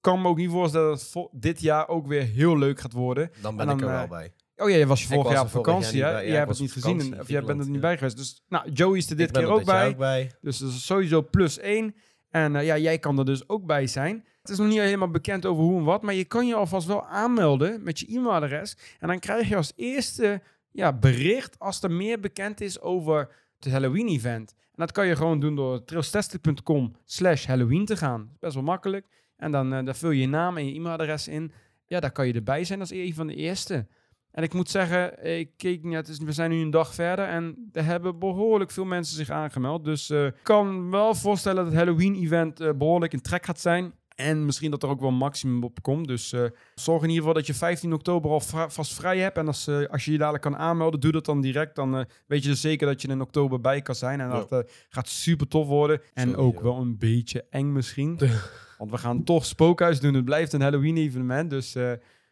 Kan 0.00 0.20
me 0.22 0.28
ook 0.28 0.36
niet 0.36 0.50
voorstellen 0.50 0.88
dat 0.88 1.10
het 1.12 1.28
dit 1.32 1.60
jaar 1.60 1.88
ook 1.88 2.06
weer 2.06 2.22
heel 2.22 2.58
leuk 2.58 2.80
gaat 2.80 2.92
worden. 2.92 3.30
Dan 3.40 3.56
ben 3.56 3.68
En 3.68 3.74
ik 3.74 3.80
er 3.80 3.88
wel 3.88 4.08
bij. 4.08 4.32
Oh 4.58 4.70
ja, 4.70 4.76
je 4.76 4.86
was 4.86 5.02
je 5.02 5.06
vorig 5.08 5.22
was 5.22 5.32
jaar 5.32 5.42
op 5.42 5.48
vakantie, 5.50 6.02
hè? 6.02 6.10
Ja, 6.10 6.24
jij 6.24 6.36
hebt 6.36 6.50
het 6.50 6.60
niet 6.60 6.72
gezien, 6.72 7.00
en- 7.00 7.20
of 7.20 7.28
jij 7.28 7.42
bent 7.42 7.60
er 7.64 7.70
niet 7.70 7.80
bij 7.80 7.96
geweest. 7.98 8.16
Dus 8.16 8.44
nou, 8.48 8.70
Joey 8.70 8.96
is 8.98 9.10
er 9.10 9.16
dit 9.16 9.30
keer 9.30 9.42
er 9.42 9.48
ook 9.48 9.64
bij. 9.64 9.88
ook 9.88 9.96
bij. 9.96 10.30
Dus 10.40 10.58
dat 10.58 10.68
is 10.70 10.86
sowieso 10.86 11.22
plus 11.22 11.58
één. 11.58 11.94
En 12.30 12.56
eh, 12.56 12.64
ja, 12.64 12.78
jij 12.78 12.98
kan 12.98 13.18
er 13.18 13.24
dus 13.24 13.48
ook 13.48 13.66
bij 13.66 13.86
zijn. 13.86 14.24
Het 14.42 14.50
is 14.50 14.58
nog 14.58 14.66
niet 14.68 14.78
helemaal 14.78 15.10
bekend 15.10 15.46
over 15.46 15.62
hoe 15.64 15.78
en 15.78 15.84
wat, 15.84 16.02
maar 16.02 16.14
je 16.14 16.24
kan 16.24 16.46
je 16.46 16.54
alvast 16.54 16.86
wel 16.86 17.06
aanmelden 17.06 17.82
met 17.82 17.98
je 17.98 18.06
e-mailadres. 18.06 18.76
En 18.98 19.08
dan 19.08 19.18
krijg 19.18 19.48
je 19.48 19.56
als 19.56 19.72
eerste 19.76 20.42
ja, 20.72 20.92
bericht 20.92 21.58
als 21.58 21.82
er 21.82 21.90
meer 21.90 22.20
bekend 22.20 22.60
is 22.60 22.80
over 22.80 23.28
het 23.58 23.72
Halloween-event. 23.72 24.54
En 24.58 24.74
dat 24.74 24.92
kan 24.92 25.06
je 25.06 25.16
gewoon 25.16 25.40
doen 25.40 25.54
door 25.56 25.84
trailstesting.com 25.84 26.96
slash 27.04 27.46
Halloween 27.46 27.84
te 27.84 27.96
gaan. 27.96 28.30
Best 28.40 28.54
wel 28.54 28.62
makkelijk. 28.62 29.06
En 29.36 29.52
dan, 29.52 29.72
eh, 29.72 29.84
dan 29.84 29.94
vul 29.94 30.10
je 30.10 30.20
je 30.20 30.28
naam 30.28 30.56
en 30.56 30.66
je 30.66 30.74
e-mailadres 30.74 31.28
in. 31.28 31.52
Ja, 31.86 32.00
daar 32.00 32.12
kan 32.12 32.26
je 32.26 32.32
erbij 32.32 32.64
zijn 32.64 32.80
als 32.80 32.90
een 32.90 33.14
van 33.14 33.26
de 33.26 33.34
eerste. 33.34 33.86
En 34.32 34.42
ik 34.42 34.54
moet 34.54 34.70
zeggen, 34.70 35.24
ik 35.38 35.50
keek 35.56 35.84
net, 35.84 36.18
we 36.24 36.32
zijn 36.32 36.50
nu 36.50 36.60
een 36.60 36.70
dag 36.70 36.94
verder 36.94 37.24
en 37.24 37.68
er 37.72 37.84
hebben 37.84 38.18
behoorlijk 38.18 38.70
veel 38.70 38.84
mensen 38.84 39.16
zich 39.16 39.30
aangemeld. 39.30 39.84
Dus 39.84 40.10
eh, 40.10 40.26
ik 40.26 40.34
kan 40.42 40.90
wel 40.90 41.14
voorstellen 41.14 41.64
dat 41.64 41.72
het 41.72 41.82
Halloween-event 41.82 42.60
eh, 42.60 42.70
behoorlijk 42.72 43.12
in 43.12 43.20
trek 43.20 43.44
gaat 43.44 43.60
zijn. 43.60 43.92
En 44.14 44.44
misschien 44.44 44.70
dat 44.70 44.82
er 44.82 44.88
ook 44.88 45.00
wel 45.00 45.08
een 45.08 45.14
maximum 45.14 45.64
op 45.64 45.82
komt. 45.82 46.08
Dus 46.08 46.32
eh, 46.32 46.44
zorg 46.74 47.02
in 47.02 47.08
ieder 47.08 47.18
geval 47.24 47.34
dat 47.38 47.46
je 47.46 47.54
15 47.54 47.92
oktober 47.92 48.30
al 48.30 48.40
va- 48.40 48.70
vast 48.70 48.94
vrij 48.94 49.18
hebt. 49.18 49.36
En 49.36 49.46
als, 49.46 49.68
als 49.90 50.04
je 50.04 50.12
je 50.12 50.18
dadelijk 50.18 50.42
kan 50.42 50.56
aanmelden, 50.56 51.00
doe 51.00 51.12
dat 51.12 51.24
dan 51.24 51.40
direct. 51.40 51.74
Dan 51.74 52.06
weet 52.26 52.42
je 52.42 52.48
dus 52.48 52.60
zeker 52.60 52.86
dat 52.86 53.02
je 53.02 53.08
in 53.08 53.20
oktober 53.20 53.60
bij 53.60 53.82
kan 53.82 53.94
zijn. 53.94 54.20
En 54.20 54.28
dat 54.30 54.64
gaat 54.88 55.08
super 55.08 55.48
tof 55.48 55.66
worden. 55.66 56.00
En 56.14 56.36
ook 56.36 56.60
wel 56.60 56.76
een 56.76 56.98
beetje 56.98 57.44
eng 57.50 57.72
misschien. 57.72 58.18
Want 58.78 58.90
we 58.90 58.98
gaan 58.98 59.24
toch 59.24 59.44
spookhuis 59.44 60.00
doen. 60.00 60.14
Het 60.14 60.24
blijft 60.24 60.52
een 60.52 60.60
Halloween-evenement. 60.60 61.50
Dus 61.50 61.76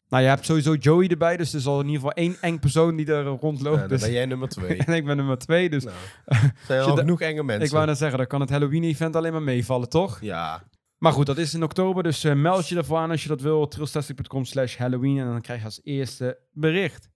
nou, 0.08 0.22
je 0.22 0.28
hebt 0.28 0.44
sowieso 0.44 0.74
Joey 0.74 1.08
erbij. 1.08 1.36
Dus 1.36 1.52
er 1.52 1.58
is 1.58 1.66
al 1.66 1.80
in 1.80 1.86
ieder 1.86 2.00
geval 2.00 2.14
één 2.16 2.36
eng 2.40 2.58
persoon 2.58 2.96
die 2.96 3.06
er 3.12 3.24
rondloopt. 3.24 3.74
Ja, 3.74 3.80
dan 3.80 3.88
dus, 3.88 4.00
ben 4.00 4.12
jij 4.12 4.26
nummer 4.26 4.48
twee. 4.48 4.76
en 4.76 4.94
ik 5.00 5.04
ben 5.04 5.16
nummer 5.16 5.38
twee. 5.38 5.70
Dus 5.70 5.84
nou, 5.84 5.96
er 6.26 6.52
zijn 6.66 6.80
al 6.82 6.96
genoeg 6.96 7.20
enge 7.20 7.42
mensen. 7.42 7.64
ik 7.64 7.70
wou 7.70 7.86
net 7.86 7.98
zeggen, 7.98 8.18
dan 8.18 8.26
kan 8.26 8.40
het 8.40 8.50
Halloween-event 8.50 9.16
alleen 9.16 9.32
maar 9.32 9.42
meevallen, 9.42 9.88
toch? 9.88 10.20
Ja, 10.20 10.62
Maar 10.98 11.12
goed, 11.12 11.26
dat 11.26 11.38
is 11.38 11.54
in 11.54 11.62
oktober. 11.62 12.02
Dus 12.02 12.24
eh, 12.24 12.34
meld 12.34 12.68
je 12.68 12.76
ervoor 12.76 12.98
aan 12.98 13.10
als 13.10 13.22
je 13.22 13.28
dat 13.28 13.40
wil. 13.40 13.68
trailstastic.com 13.68 14.44
slash 14.44 14.76
Halloween. 14.76 15.18
En 15.18 15.26
dan 15.26 15.40
krijg 15.40 15.58
je 15.58 15.64
als 15.64 15.80
eerste 15.82 16.38
bericht. 16.52 17.08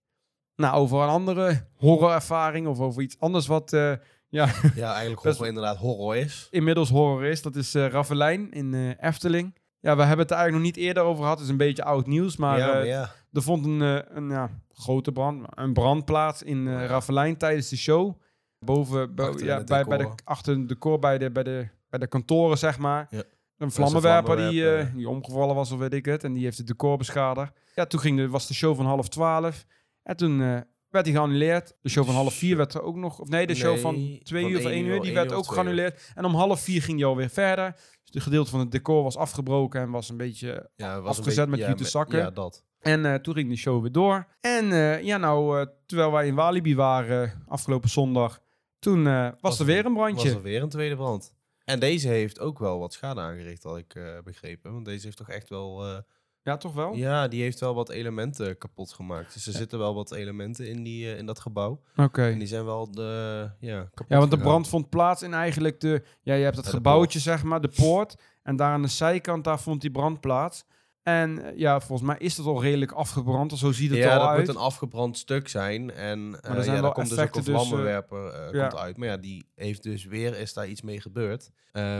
Nou, 0.57 0.75
over 0.77 1.03
een 1.03 1.09
andere 1.09 1.67
horrorervaring 1.75 2.67
of 2.67 2.79
over 2.81 3.03
iets 3.03 3.17
anders 3.19 3.47
wat 3.47 3.73
eh, 3.73 3.93
ja, 4.39 4.49
Ja, 4.75 4.91
eigenlijk 4.95 5.21
gewoon 5.21 5.47
inderdaad 5.49 5.77
horror 5.77 6.17
is. 6.17 6.47
inmiddels 6.51 6.89
horror 6.91 7.25
is. 7.25 7.43
Dat 7.43 7.57
is 7.57 7.75
eh 7.75 7.87
Ravelijn 7.87 8.51
in 8.51 8.97
Efteling. 9.01 9.59
Ja, 9.81 9.97
we 9.97 10.03
hebben 10.03 10.19
het 10.19 10.31
er 10.31 10.37
eigenlijk 10.37 10.67
nog 10.67 10.75
niet 10.77 10.87
eerder 10.87 11.03
over 11.03 11.23
gehad. 11.23 11.37
Het 11.37 11.45
is 11.47 11.53
een 11.53 11.59
beetje 11.59 11.85
oud 11.85 12.07
nieuws, 12.07 12.37
maar, 12.37 12.59
ja, 12.59 12.69
eh, 12.69 12.75
maar 12.75 12.87
ja. 12.87 13.11
er 13.33 13.43
vond 13.43 13.65
een, 13.65 13.83
eh, 13.83 14.17
een 14.17 14.29
ja, 14.31 14.51
grote 14.73 15.13
brand, 15.13 15.47
een 15.55 15.73
brand 15.73 16.05
plaats 16.05 16.43
in 16.43 16.69
eh 16.69 16.87
Ravelijn 16.87 17.37
tijdens 17.37 17.69
de 17.69 17.77
show. 17.77 18.21
Boven, 18.59 19.15
bo- 19.15 19.27
Achter 19.27 19.47
ja, 19.47 19.65
bij, 19.65 19.85
bij 19.85 19.99
de, 19.99 20.09
achter 20.25 20.59
het 20.59 20.69
decor, 20.69 20.99
bij 20.99 21.19
de, 21.19 21.31
bij, 21.31 21.43
de, 21.43 21.69
bij 21.89 21.99
de 21.99 22.07
kantoren, 22.07 22.59
zeg 22.59 22.79
maar. 22.79 23.07
Ja. 23.11 23.23
Een 23.59 23.71
vlammenwerper 23.71 24.37
die, 24.37 24.77
eh, 24.77 24.87
die 24.95 25.09
omgevallen 25.09 25.55
was, 25.55 25.73
of 25.73 25.79
weet 25.79 25.95
ik 25.95 26.05
het. 26.05 26.25
En 26.25 26.33
die 26.33 26.45
heeft 26.45 26.59
het 26.59 26.67
decor 26.67 26.97
beschadigd. 26.97 27.53
Ja, 27.75 27.87
toen 27.87 28.01
ging 28.01 28.17
de, 28.17 28.29
was 28.29 28.47
de 28.47 28.55
show 28.55 28.77
van 28.77 28.87
half 28.87 29.09
twaalf. 29.09 29.67
En 30.03 30.17
toen 30.17 30.65
werd 30.91 31.05
die 31.05 31.15
geannuleerd. 31.15 31.75
De 31.83 31.89
show 31.89 32.05
van 32.05 32.15
half 32.15 32.35
vier 32.35 32.57
werd 32.57 32.75
er 32.75 32.83
ook 32.83 32.97
nog... 32.97 33.19
Of 33.19 33.29
nee, 33.29 33.47
de 33.47 33.55
show 33.55 33.73
Nee, 33.73 33.81
van 33.81 34.19
twee 34.23 34.43
van 34.43 34.51
uur 34.51 34.59
of 34.59 34.65
één 34.65 34.85
uur, 34.85 34.95
uur, 34.95 35.01
die 35.01 35.15
werd 35.15 35.33
ook 35.33 35.53
geannuleerd. 35.53 36.13
En 36.15 36.25
om 36.25 36.35
half 36.35 36.61
vier 36.61 36.83
ging 36.83 36.97
die 36.97 37.07
alweer 37.07 37.29
verder. 37.29 37.77
Dus 38.11 38.19
de 38.19 38.21
gedeelte 38.21 38.51
van 38.51 38.61
het 38.61 38.71
decor 38.71 39.03
was 39.03 39.17
afgebroken 39.17 39.81
en 39.81 39.91
was 39.91 40.09
een 40.09 40.17
beetje 40.17 40.71
ja 40.77 40.95
het 40.95 41.03
was 41.03 41.19
een 41.19 41.23
afgezet 41.23 41.35
beetje- 41.37 41.51
met 41.51 41.61
ja, 41.61 41.69
jute 41.69 41.85
zakken. 41.85 42.19
Ja, 42.19 42.31
dat. 42.31 42.65
en 42.79 43.05
eh, 43.05 43.15
toen 43.15 43.35
ging 43.35 43.49
de 43.49 43.57
show 43.57 43.81
weer 43.81 43.93
door. 43.93 44.27
En 44.41 44.73
eh, 44.73 45.03
ja, 45.03 45.17
nou, 45.17 45.61
eh, 45.61 45.67
terwijl 45.87 46.13
wij 46.13 46.27
in 46.27 46.35
Walibi 46.35 46.75
waren 46.75 47.45
afgelopen 47.49 47.89
zondag, 47.89 48.41
toen 48.79 49.07
eh, 49.07 49.29
was, 49.41 49.59
er 49.59 49.67
weer 49.67 49.87
een 49.87 49.95
brandje. 49.95 50.27
Was 50.29 50.37
er 50.37 50.43
weer 50.43 50.63
een 50.63 50.69
tweede 50.69 50.97
brand. 50.97 51.35
En 51.65 51.81
deze 51.81 52.09
heeft 52.09 52.41
ook 52.41 52.59
wel 52.59 52.79
wat 52.79 52.93
schade 52.93 53.21
aangericht, 53.21 53.63
had 53.63 53.77
ik 53.77 54.01
begrepen. 54.25 54.73
Want 54.73 54.85
deze 54.85 55.05
heeft 55.05 55.17
toch 55.17 55.29
echt 55.29 55.49
wel... 55.49 56.03
eh, 56.43 56.53
Ja, 56.53 56.57
toch 56.57 56.75
wel? 56.75 56.95
ja, 56.95 57.29
die 57.29 57.43
heeft 57.43 57.61
wel 57.61 57.75
wat 57.75 57.89
elementen 57.89 58.59
kapot 58.59 58.93
gemaakt. 58.93 59.33
Dus 59.35 59.47
er 59.47 59.53
Ja. 59.53 59.59
zitten 59.59 59.79
wel 59.79 59.95
wat 59.95 60.13
elementen 60.13 60.69
in, 60.69 60.83
die, 60.83 61.13
eh, 61.13 61.19
in 61.19 61.27
dat 61.27 61.41
gebouw. 61.41 61.81
Oké. 61.97 62.23
En 62.27 62.39
die 62.39 62.49
zijn 62.49 62.65
wel 62.65 62.91
de, 62.91 63.51
ja, 63.61 63.81
kapot 63.83 64.07
Ja, 64.09 64.19
want 64.19 64.31
de 64.31 64.39
brand 64.39 64.69
vond 64.69 64.89
plaats 64.89 65.23
in 65.23 65.35
eigenlijk 65.35 65.81
de... 65.81 66.03
Ja, 66.23 66.35
je 66.35 66.45
hebt 66.45 66.65
de 66.65 66.71
gebouwtje, 66.71 67.19
zeg 67.19 67.43
maar, 67.43 67.61
de 67.61 67.69
poort. 67.77 68.15
En 68.43 68.57
daar 68.57 68.73
aan 68.73 68.83
de 68.83 68.89
zijkant, 68.89 69.45
daar 69.45 69.61
vond 69.61 69.81
die 69.81 69.91
brand 69.91 70.21
plaats. 70.21 70.65
En 71.03 71.45
eh, 71.45 71.59
ja, 71.59 71.81
volgens 71.81 72.09
mij 72.09 72.19
is 72.19 72.37
het 72.37 72.47
al 72.47 72.63
redelijk 72.63 72.93
afgebrand. 72.93 73.59
Zo 73.59 73.73
ziet 73.73 73.91
het 73.91 73.99
ja, 73.99 74.13
al 74.13 74.21
dat 74.21 74.29
uit. 74.29 74.39
moet 74.39 74.49
een 74.49 74.63
afgebrand 74.63 75.19
stuk 75.19 75.49
zijn. 75.49 75.91
En 75.91 76.39
er 76.41 76.57
eh 76.57 76.63
zijn 76.63 76.77
ja, 76.77 76.83
daar 76.83 76.93
komt 76.93 77.09
dus 77.09 77.19
ook 77.19 77.35
een 77.35 77.45
dus, 77.45 77.55
eh, 77.55 77.61
vlammenwerper 77.61 78.55
ja. 78.57 78.69
komt 78.69 78.81
uit. 78.81 78.97
Maar 78.97 79.09
ja, 79.09 79.17
die 79.17 79.47
heeft 79.55 79.83
dus 79.83 80.05
weer, 80.05 80.39
is 80.39 80.53
daar 80.53 80.69
iets 80.69 80.83
mee 80.83 81.01
gebeurd. 81.01 81.51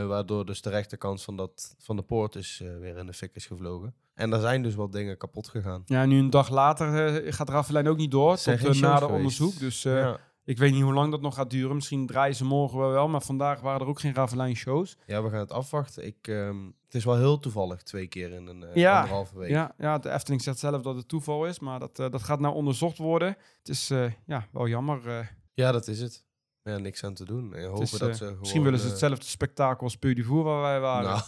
Waardoor 0.07 0.45
dus 0.45 0.61
de 0.61 0.69
rechterkant 0.69 1.21
van, 1.21 1.37
dat, 1.37 1.75
van 1.79 1.95
de 1.95 2.01
poort 2.01 2.35
is 2.35 2.61
weer 2.79 2.97
in 2.97 3.05
de 3.05 3.13
fik 3.13 3.35
is 3.35 3.45
gevlogen. 3.45 3.95
En 4.13 4.29
daar 4.29 4.39
zijn 4.39 4.63
dus 4.63 4.75
wat 4.75 4.91
dingen 4.91 5.17
kapot 5.17 5.47
gegaan. 5.47 5.83
Ja, 5.85 6.05
nu 6.05 6.19
een 6.19 6.29
dag 6.29 6.49
later 6.49 7.33
gaat 7.33 7.49
Raffelijn 7.49 7.87
ook 7.87 7.97
niet 7.97 8.11
door. 8.11 8.37
Zijn 8.37 8.57
Tot 8.57 8.67
uh, 8.67 8.73
shows 8.73 8.91
nader 8.91 9.09
onderzoek. 9.09 9.59
Dus 9.59 9.81
ja. 9.81 10.19
Ik 10.43 10.57
weet 10.57 10.71
niet 10.73 10.81
hoe 10.83 10.93
lang 10.93 11.11
dat 11.11 11.21
nog 11.21 11.35
gaat 11.35 11.49
duren. 11.49 11.75
Misschien 11.75 12.05
draaien 12.07 12.35
ze 12.35 12.45
morgen 12.45 12.79
wel 12.79 12.89
wel. 12.91 13.07
Maar 13.07 13.21
vandaag 13.21 13.61
waren 13.61 13.81
er 13.81 13.87
ook 13.87 13.99
geen 13.99 14.13
Raffelijn 14.13 14.55
shows. 14.55 14.97
ja, 15.05 15.23
we 15.23 15.29
gaan 15.29 15.39
het 15.39 15.51
afwachten. 15.51 16.05
Ik, 16.05 16.27
ehm, 16.27 16.65
het 16.85 16.95
is 16.95 17.05
wel 17.05 17.17
heel 17.17 17.39
toevallig, 17.39 17.81
twee 17.83 18.07
keer 18.07 18.31
in 18.31 18.47
een 18.47 18.65
Ja. 18.73 18.95
anderhalve 18.95 19.37
week. 19.37 19.49
Ja, 19.49 19.73
ja, 19.77 19.97
de 19.97 20.09
Efteling 20.11 20.41
zegt 20.41 20.59
zelf 20.59 20.81
dat 20.81 20.95
het 20.95 21.07
toeval 21.07 21.45
is. 21.45 21.59
Maar 21.59 21.79
dat, 21.79 21.99
eh, 21.99 22.09
dat 22.09 22.23
gaat 22.23 22.39
nou 22.39 22.55
onderzocht 22.55 22.97
worden. 22.97 23.27
Het 23.57 23.69
is 23.69 23.89
eh, 23.89 24.11
ja, 24.25 24.47
wel 24.51 24.67
jammer. 24.67 25.29
Ja, 25.53 25.71
dat 25.71 25.87
is 25.87 26.01
het. 26.01 26.25
Ja, 26.63 26.77
niks 26.77 27.03
aan 27.03 27.13
te 27.13 27.25
doen. 27.25 27.53
En 27.53 27.65
hopen 27.67 27.81
is, 27.83 27.91
dat 27.91 28.17
ze 28.17 28.23
gewoon, 28.23 28.39
misschien 28.39 28.63
willen 28.63 28.79
ze 28.79 28.87
hetzelfde 28.87 29.25
spektakel 29.25 29.83
als 29.83 29.95
Peu 29.97 30.25
waar 30.43 30.61
wij 30.61 30.79
waren. 30.79 31.09
Nou, 31.09 31.21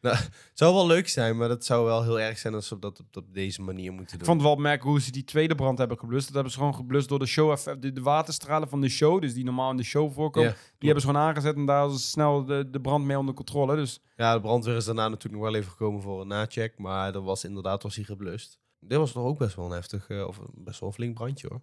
nou, 0.00 0.16
het 0.16 0.30
zou 0.54 0.74
wel 0.74 0.86
leuk 0.86 1.08
zijn, 1.08 1.36
maar 1.36 1.48
dat 1.48 1.64
zou 1.64 1.84
wel 1.84 2.02
heel 2.02 2.20
erg 2.20 2.38
zijn 2.38 2.54
als 2.54 2.66
ze 2.66 2.78
dat 2.78 3.00
op, 3.00 3.16
op 3.16 3.34
deze 3.34 3.62
manier 3.62 3.92
moeten 3.92 4.10
doen. 4.12 4.20
Ik 4.20 4.24
vond 4.24 4.36
het 4.36 4.46
wel 4.46 4.56
opmerkelijk 4.56 4.90
hoe 4.90 5.00
ze 5.00 5.10
die 5.10 5.24
tweede 5.24 5.54
brand 5.54 5.78
hebben 5.78 5.98
geblust. 5.98 6.24
Dat 6.26 6.34
hebben 6.34 6.52
ze 6.52 6.58
gewoon 6.58 6.74
geblust 6.74 7.08
door 7.08 7.18
de 7.18 7.26
show, 7.26 7.56
de, 7.80 7.92
de 7.92 8.00
waterstralen 8.02 8.68
van 8.68 8.80
de 8.80 8.88
show, 8.88 9.20
dus 9.20 9.34
die 9.34 9.44
normaal 9.44 9.70
in 9.70 9.76
de 9.76 9.82
show 9.82 10.12
voorkomen. 10.12 10.48
Ja, 10.50 10.54
die 10.56 10.88
hebben 10.90 11.00
ze 11.00 11.06
gewoon 11.06 11.22
aangezet 11.28 11.56
en 11.56 11.66
daar 11.66 11.88
is 11.90 12.10
snel 12.10 12.44
de, 12.44 12.70
de 12.70 12.80
brand 12.80 13.04
mee 13.04 13.18
onder 13.18 13.34
controle. 13.34 13.76
Dus 13.76 14.00
Ja, 14.16 14.34
de 14.34 14.40
brandweer 14.40 14.76
is 14.76 14.84
daarna 14.84 15.08
natuurlijk 15.08 15.42
nog 15.42 15.50
wel 15.50 15.60
even 15.60 15.70
gekomen 15.70 16.02
voor 16.02 16.20
een 16.20 16.28
nacheck. 16.28 16.78
Maar 16.78 17.12
dat 17.12 17.22
was 17.24 17.44
inderdaad 17.44 17.82
was 17.82 17.94
hij 17.96 18.04
geblust. 18.04 18.58
Dit 18.80 18.98
was 18.98 19.12
toch 19.12 19.24
ook 19.24 19.38
best 19.38 19.56
wel 19.56 19.64
een 19.66 19.70
heftig, 19.72 20.08
eh, 20.08 20.26
of 20.26 20.40
best 20.54 20.80
wel 20.80 20.88
een 20.88 20.94
flink 20.94 21.14
brandje 21.14 21.48
hoor. 21.50 21.62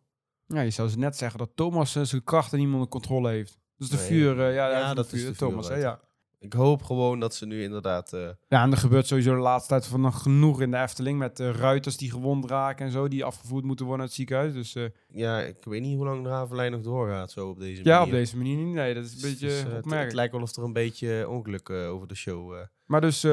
ja, 0.57 0.61
je 0.61 0.69
zou 0.69 0.89
ze 0.89 0.97
net 0.97 1.17
zeggen 1.17 1.39
dat 1.39 1.49
Thomas 1.55 1.95
eh, 1.95 2.03
zijn 2.03 2.23
krachten 2.23 2.59
niet 2.59 2.73
onder 2.73 2.87
controle 2.87 3.29
heeft. 3.29 3.59
Dus 3.77 3.89
de 3.89 3.95
Nee. 3.95 4.05
vuur, 4.05 4.39
eh, 4.47 4.55
ja, 4.55 4.93
dat 4.93 5.05
is 5.05 5.11
vuur, 5.11 5.19
de 5.19 5.25
vuur 5.25 5.47
Thomas. 5.47 5.67
Hè, 5.67 5.73
uit. 5.73 5.81
ja. 5.81 5.99
Ik 6.45 6.53
hoop 6.53 6.83
gewoon 6.83 7.19
dat 7.19 7.35
ze 7.35 7.45
nu 7.45 7.63
inderdaad... 7.63 8.13
eh, 8.13 8.27
ja, 8.47 8.61
en 8.63 8.71
er 8.71 8.77
gebeurt 8.77 9.07
sowieso 9.07 9.35
de 9.35 9.41
laatste 9.41 9.69
tijd 9.69 9.85
van 9.87 10.01
nog 10.01 10.21
genoeg 10.21 10.61
in 10.61 10.71
de 10.71 10.77
Efteling 10.77 11.19
met 11.19 11.39
eh, 11.39 11.49
ruiters 11.51 11.97
die 11.97 12.11
gewond 12.11 12.49
raken 12.49 12.85
en 12.85 12.91
zo, 12.91 13.07
die 13.07 13.23
afgevoerd 13.25 13.63
moeten 13.63 13.85
worden 13.85 13.97
naar 14.05 14.13
het 14.13 14.15
ziekenhuis. 14.15 14.53
Dus 14.53 14.75
eh, 14.75 14.83
ja, 15.09 15.39
ik 15.41 15.57
weet 15.63 15.81
niet 15.81 15.95
hoe 15.95 16.05
lang 16.05 16.23
de 16.23 16.29
Havenlijn 16.29 16.71
nog 16.71 16.81
doorgaat 16.81 17.31
zo 17.31 17.49
op 17.49 17.59
deze 17.59 17.83
ja, 17.83 17.97
manier. 17.97 18.13
op 18.13 18.19
deze 18.19 18.37
manier 18.37 18.57
niet. 18.57 18.73
Nee, 18.75 18.93
dat 18.93 19.03
is 19.05 19.13
een 19.13 19.19
Dus, 19.21 19.29
beetje 19.39 19.69
eh, 19.89 19.91
het- 20.03 20.13
lijkt 20.13 20.31
wel 20.33 20.41
of 20.41 20.55
er 20.55 20.63
een 20.63 20.73
beetje 20.73 21.29
ongeluk 21.29 21.69
over 21.69 22.07
de 22.07 22.15
show... 22.15 22.55
Maar 22.85 23.01
dus 23.01 23.25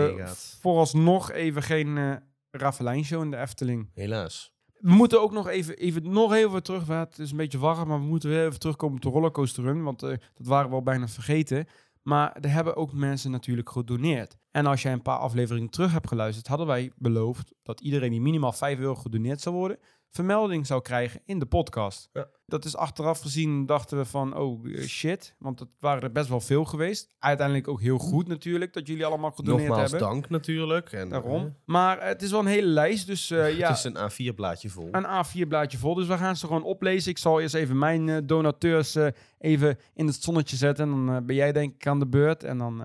vooralsnog 0.61 1.33
even 1.33 1.63
geen 1.63 1.99
eh 1.99 2.13
Ravelijn-show 2.51 3.23
in 3.23 3.31
de 3.31 3.37
Efteling. 3.37 3.91
helaas. 3.95 4.53
We 4.79 4.91
moeten 4.93 5.21
ook 5.23 5.33
nog 5.33 5.49
even, 5.49 5.77
even 5.77 6.11
nog 6.13 6.33
even 6.35 6.63
terug. 6.63 6.87
Het 6.87 7.19
is 7.19 7.31
een 7.31 7.37
beetje 7.37 7.59
warm, 7.59 7.89
maar 7.89 7.99
we 8.01 8.05
moeten 8.07 8.29
weer 8.29 8.47
even 8.47 8.59
terugkomen 8.59 8.97
op 8.97 9.03
de 9.03 9.09
rollercoaster 9.09 9.63
run. 9.65 9.83
Want 9.83 10.01
dat 10.01 10.19
waren 10.35 10.69
we 10.69 10.75
al 10.75 10.83
bijna 10.83 11.09
vergeten. 11.09 11.67
Maar 12.03 12.37
er 12.41 12.53
hebben 12.53 12.77
ook 12.77 12.93
mensen 12.93 13.31
natuurlijk 13.31 13.71
gedoneerd. 13.71 14.37
En 14.51 14.67
als 14.67 14.83
jij 14.83 14.93
een 14.93 15.03
paar 15.03 15.19
afleveringen 15.19 15.71
terug 15.71 15.93
hebt 15.93 16.09
geluisterd, 16.09 16.47
hadden 16.47 16.67
wij 16.67 16.93
beloofd 16.97 17.53
dat 17.63 17.81
iedereen 17.81 18.11
die 18.11 18.21
minimaal 18.21 18.53
5 18.53 18.79
euro 18.79 18.95
gedoneerd 18.95 19.41
zou 19.41 19.55
worden, 19.55 19.79
vermelding 20.13 20.67
zou 20.67 20.83
krijgen 20.83 21.21
in 21.25 21.39
de 21.39 21.47
podcast. 21.47 22.09
Ja. 22.13 22.27
Dat 22.47 22.65
is 22.65 22.77
achteraf 22.77 23.21
gezien, 23.21 23.67
dachten 23.67 23.99
we 23.99 24.05
van, 24.05 24.37
oh 24.37 24.67
eh, 24.67 24.83
shit, 24.83 25.35
want 25.39 25.59
het 25.59 25.69
waren 25.81 26.03
er 26.03 26.13
best 26.13 26.29
wel 26.29 26.41
veel 26.41 26.65
geweest. 26.65 27.15
Uiteindelijk 27.19 27.69
ook 27.69 27.81
heel 27.81 27.99
goed 27.99 28.29
natuurlijk, 28.29 28.73
dat 28.73 28.87
jullie 28.87 29.05
allemaal 29.07 29.31
gedoneerd 29.31 29.69
Nogmaals 29.69 29.91
hebben. 29.91 30.09
dank 30.09 30.29
natuurlijk. 30.29 30.93
En, 30.93 31.09
Daarom. 31.09 31.45
eh, 31.47 31.51
Maar 31.65 31.99
eh, 31.99 32.07
het 32.09 32.23
is 32.23 32.31
wel 32.31 32.41
een 32.41 32.47
hele 32.47 32.67
lijst, 32.67 33.07
dus 33.07 33.29
ja, 33.29 33.45
Het 33.45 33.77
is 33.77 33.85
een 33.85 33.97
A4-blaadje 34.11 34.71
vol. 34.71 34.89
een 34.93 35.07
A4-blaadje 35.25 35.79
vol. 35.79 35.95
Dus 35.95 36.07
we 36.07 36.17
gaan 36.17 36.37
ze 36.37 36.47
gewoon 36.47 36.63
oplezen. 36.65 37.11
Ik 37.11 37.19
zal 37.19 37.41
eerst 37.41 37.55
even 37.55 37.79
mijn 37.79 38.27
donateurs 38.27 38.97
even 39.39 39.79
in 39.95 40.07
het 40.07 40.23
zonnetje 40.23 40.57
zetten. 40.57 40.91
En 40.93 41.07
dan 41.07 41.27
ben 41.27 41.37
jij 41.37 41.53
denk 41.53 41.75
ik 41.75 41.87
aan 41.87 41.99
de 41.99 42.07
beurt. 42.07 42.45
En 42.45 42.59
dan, 42.59 42.81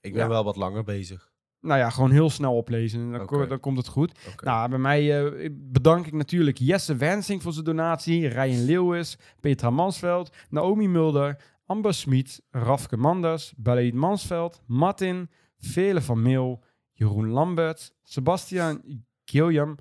ik 0.00 0.12
ben 0.12 0.22
ja. 0.22 0.28
wel 0.28 0.44
wat 0.44 0.56
langer 0.56 0.84
bezig. 0.84 1.30
Nou 1.66 1.78
ja, 1.80 1.90
gewoon 1.90 2.10
heel 2.10 2.30
snel 2.30 2.56
oplezen. 2.56 3.00
En 3.00 3.10
dan, 3.10 3.26
ko- 3.26 3.46
dan 3.46 3.60
komt 3.60 3.76
het 3.76 3.86
goed. 3.88 4.18
Nou, 4.44 4.68
bij 4.68 4.78
mij 4.78 5.24
eh, 5.24 5.50
bedank 5.52 6.06
ik 6.06 6.12
natuurlijk 6.12 6.58
Jesse 6.58 6.96
Wensing 6.96 7.42
voor 7.42 7.52
zijn 7.52 7.64
donatie. 7.64 8.28
Ryan 8.28 8.64
Leeuwis, 8.64 9.18
Petra 9.40 9.70
Mansveld, 9.70 10.30
Naomi 10.50 10.88
Mulder, 10.88 11.36
Amber 11.66 11.94
Smit, 11.94 12.42
Rafke 12.50 12.96
Manders, 12.96 13.54
Baleid 13.56 13.94
Mansveld, 13.94 14.62
Martin, 14.66 15.30
Vele 15.58 16.00
van 16.02 16.22
Meel, 16.22 16.64
Jeroen 16.92 17.28
Lambert, 17.28 17.94
Sebastian 18.02 19.04
Gilliam, 19.24 19.76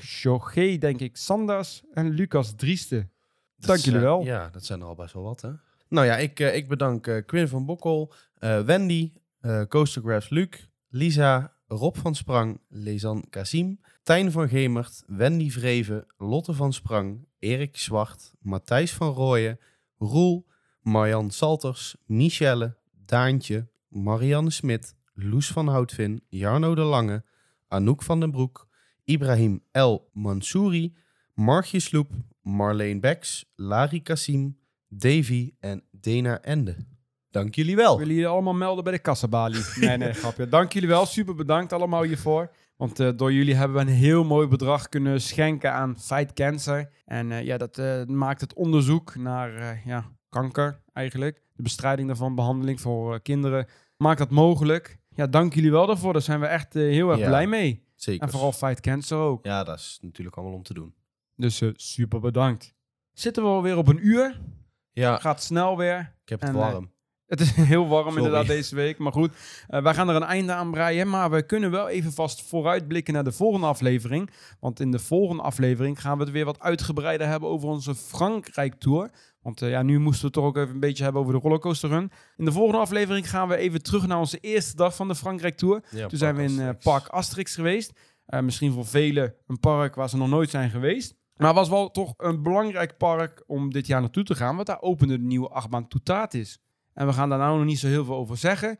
Jorge, 0.00 0.76
denk 0.78 1.00
ik, 1.00 1.16
Sanders 1.16 1.82
en 1.92 2.10
Lucas 2.10 2.54
Drieste. 2.56 3.08
Dank 3.56 3.78
jullie 3.78 4.00
wel. 4.00 4.24
Ja, 4.24 4.48
dat 4.52 4.64
zijn 4.64 4.80
er 4.80 4.86
al 4.86 4.94
best 4.94 5.14
wel 5.14 5.22
wat, 5.22 5.40
hè? 5.40 5.50
Nou 5.88 6.06
ja, 6.06 6.16
ik, 6.16 6.40
eh, 6.40 6.54
ik 6.56 6.68
bedank 6.68 7.06
eh, 7.06 7.24
Quinn 7.26 7.48
van 7.48 7.64
Bokkel, 7.66 8.12
Wendy, 8.64 9.12
eh 9.40 9.62
Coastergraphs 9.68 10.28
Luc, 10.28 10.48
Lisa, 10.90 11.52
Rob 11.66 11.96
van 11.96 12.14
Sprang, 12.14 12.60
Lezan 12.68 13.24
Kasim, 13.30 13.80
Tijn 14.02 14.32
van 14.32 14.48
Gemert, 14.48 15.02
Wendy 15.06 15.50
Vreven, 15.50 16.06
Lotte 16.18 16.52
van 16.52 16.72
Sprang, 16.72 17.26
Erik 17.38 17.76
Zwart, 17.76 18.32
Matthijs 18.40 18.92
van 18.92 19.12
Rooyen, 19.12 19.58
Roel, 19.98 20.46
Marjan 20.82 21.30
Salters, 21.30 21.96
Michelle, 22.06 22.76
Daantje, 23.06 23.68
Marianne 23.88 24.50
Smit, 24.50 24.94
Loes 25.14 25.50
van 25.50 25.68
Houtvin, 25.68 26.22
Jarno 26.28 26.74
de 26.74 26.82
Lange, 26.82 27.24
Anouk 27.68 28.02
van 28.02 28.20
den 28.20 28.30
Broek, 28.30 28.68
Ibrahim 29.04 29.62
El 29.72 30.08
Mansouri, 30.12 30.96
Margje 31.34 31.80
Sloep, 31.80 32.10
Marleen 32.42 33.00
Beks, 33.00 33.52
Lari 33.56 34.02
Kassim, 34.02 34.58
Davy 34.88 35.54
en 35.60 35.82
Dena 35.90 36.42
Ende. 36.42 36.76
Dank 37.30 37.54
jullie 37.54 37.76
wel. 37.76 37.98
Willen 37.98 38.14
jullie 38.14 38.28
allemaal 38.28 38.54
melden 38.54 38.84
bij 38.84 38.92
de 38.92 38.98
kassabalie? 38.98 39.62
Nee, 39.80 39.96
nee, 39.96 40.12
grapje. 40.12 40.48
Dank 40.48 40.72
jullie 40.72 40.88
wel. 40.88 41.06
Super 41.06 41.34
bedankt 41.34 41.72
allemaal 41.72 42.02
hiervoor. 42.02 42.50
Want 42.76 43.00
eh, 43.00 43.10
door 43.16 43.32
jullie 43.32 43.54
hebben 43.54 43.76
we 43.76 43.82
een 43.90 43.96
heel 43.96 44.24
mooi 44.24 44.46
bedrag 44.46 44.88
kunnen 44.88 45.20
schenken 45.20 45.72
aan 45.72 45.98
Fight 46.00 46.32
Cancer. 46.32 46.90
En 47.04 47.32
eh, 47.32 47.44
ja, 47.44 47.56
dat 47.56 47.78
eh, 47.78 48.04
maakt 48.04 48.40
het 48.40 48.54
onderzoek 48.54 49.16
naar 49.16 49.80
ja, 49.84 50.10
kanker 50.28 50.82
eigenlijk. 50.92 51.42
De 51.54 51.62
bestrijding 51.62 52.08
daarvan, 52.08 52.34
behandeling 52.34 52.80
voor 52.80 53.20
kinderen. 53.20 53.66
Maakt 53.96 54.18
dat 54.18 54.30
mogelijk. 54.30 54.98
Ja, 55.14 55.26
dank 55.26 55.54
jullie 55.54 55.70
wel 55.70 55.86
daarvoor. 55.86 56.12
Daar 56.12 56.22
zijn 56.22 56.40
we 56.40 56.46
echt 56.46 56.74
heel 56.74 57.10
erg 57.10 57.18
Ja. 57.18 57.26
blij 57.26 57.46
mee. 57.46 57.86
Zeker. 57.94 58.22
En 58.22 58.30
vooral 58.30 58.52
Fight 58.52 58.80
Cancer 58.80 59.18
ook. 59.18 59.44
Ja, 59.44 59.64
dat 59.64 59.78
is 59.78 59.98
natuurlijk 60.00 60.36
allemaal 60.36 60.56
om 60.56 60.62
te 60.62 60.74
doen. 60.74 60.94
Dus 61.36 61.62
super 61.74 62.20
bedankt. 62.20 62.74
Zitten 63.12 63.42
we 63.42 63.48
alweer 63.48 63.76
op 63.76 63.88
een 63.88 64.06
uur. 64.06 64.40
Ja, 64.92 65.18
Gaat 65.18 65.42
snel 65.42 65.76
weer. 65.76 66.14
ik 66.22 66.28
heb 66.28 66.40
het 66.40 66.48
en, 66.48 66.54
warm. 66.56 66.90
Het 67.28 67.40
is 67.40 67.50
heel 67.74 67.88
warm 67.88 68.04
Sorry. 68.08 68.16
inderdaad 68.24 68.46
deze 68.46 68.74
week. 68.74 68.98
Maar 68.98 69.12
goed, 69.12 69.32
eh, 69.68 69.82
wij 69.82 69.94
gaan 69.94 70.08
er 70.08 70.14
een 70.16 70.22
einde 70.22 70.52
aan 70.52 70.70
breien. 70.70 71.08
Maar 71.08 71.30
we 71.30 71.42
kunnen 71.42 71.70
wel 71.70 71.88
even 71.88 72.12
vast 72.12 72.42
vooruitblikken 72.42 73.14
naar 73.14 73.24
de 73.24 73.32
volgende 73.32 73.66
aflevering. 73.66 74.30
Want 74.60 74.80
in 74.80 74.90
de 74.90 74.98
volgende 74.98 75.42
aflevering 75.42 76.00
gaan 76.00 76.18
we 76.18 76.24
het 76.24 76.32
weer 76.32 76.44
wat 76.44 76.60
uitgebreider 76.60 77.26
hebben 77.26 77.48
over 77.48 77.68
onze 77.68 77.94
Frankrijk-tour. 77.94 79.10
Want 79.42 79.62
eh, 79.62 79.70
ja, 79.70 79.82
nu 79.82 79.98
moesten 79.98 80.20
we 80.20 80.26
het 80.26 80.34
toch 80.34 80.44
ook 80.44 80.56
even 80.56 80.74
een 80.74 80.80
beetje 80.80 81.02
hebben 81.02 81.22
over 81.22 81.34
de 81.34 81.40
rollercoaster 81.40 81.88
run. 81.88 82.10
In 82.36 82.44
de 82.44 82.52
volgende 82.52 82.80
aflevering 82.80 83.30
gaan 83.30 83.48
we 83.48 83.56
even 83.56 83.82
terug 83.82 84.06
naar 84.06 84.18
onze 84.18 84.38
eerste 84.38 84.76
dag 84.76 84.96
van 84.96 85.08
de 85.08 85.14
Frankrijk-tour. 85.14 85.82
Ja, 85.90 86.06
Toen 86.06 86.18
zijn 86.18 86.36
we 86.36 86.42
in 86.42 86.60
eh. 86.60 86.68
Park 86.82 87.06
Asterix 87.06 87.54
geweest. 87.54 87.92
Misschien 88.40 88.72
voor 88.72 88.86
velen 88.86 89.34
een 89.46 89.60
park 89.60 89.94
waar 89.94 90.08
ze 90.08 90.16
nog 90.16 90.28
nooit 90.28 90.50
zijn 90.50 90.70
geweest. 90.70 91.14
Maar 91.36 91.46
het 91.46 91.56
was 91.56 91.68
wel 91.68 91.90
toch 91.90 92.14
een 92.16 92.42
belangrijk 92.42 92.96
park 92.96 93.42
om 93.46 93.72
dit 93.72 93.86
jaar 93.86 94.00
naartoe 94.00 94.24
te 94.24 94.34
gaan. 94.34 94.54
Want 94.54 94.66
daar 94.66 94.80
opende 94.80 95.18
de 95.18 95.24
nieuwe 95.24 95.48
achtbaan 95.48 95.88
Toutatis. 95.88 96.60
En 96.98 97.06
we 97.06 97.12
gaan 97.12 97.28
daar 97.28 97.38
nou 97.38 97.56
nog 97.56 97.66
niet 97.66 97.78
zo 97.78 97.86
heel 97.86 98.04
veel 98.04 98.14
over 98.14 98.36
zeggen. 98.36 98.78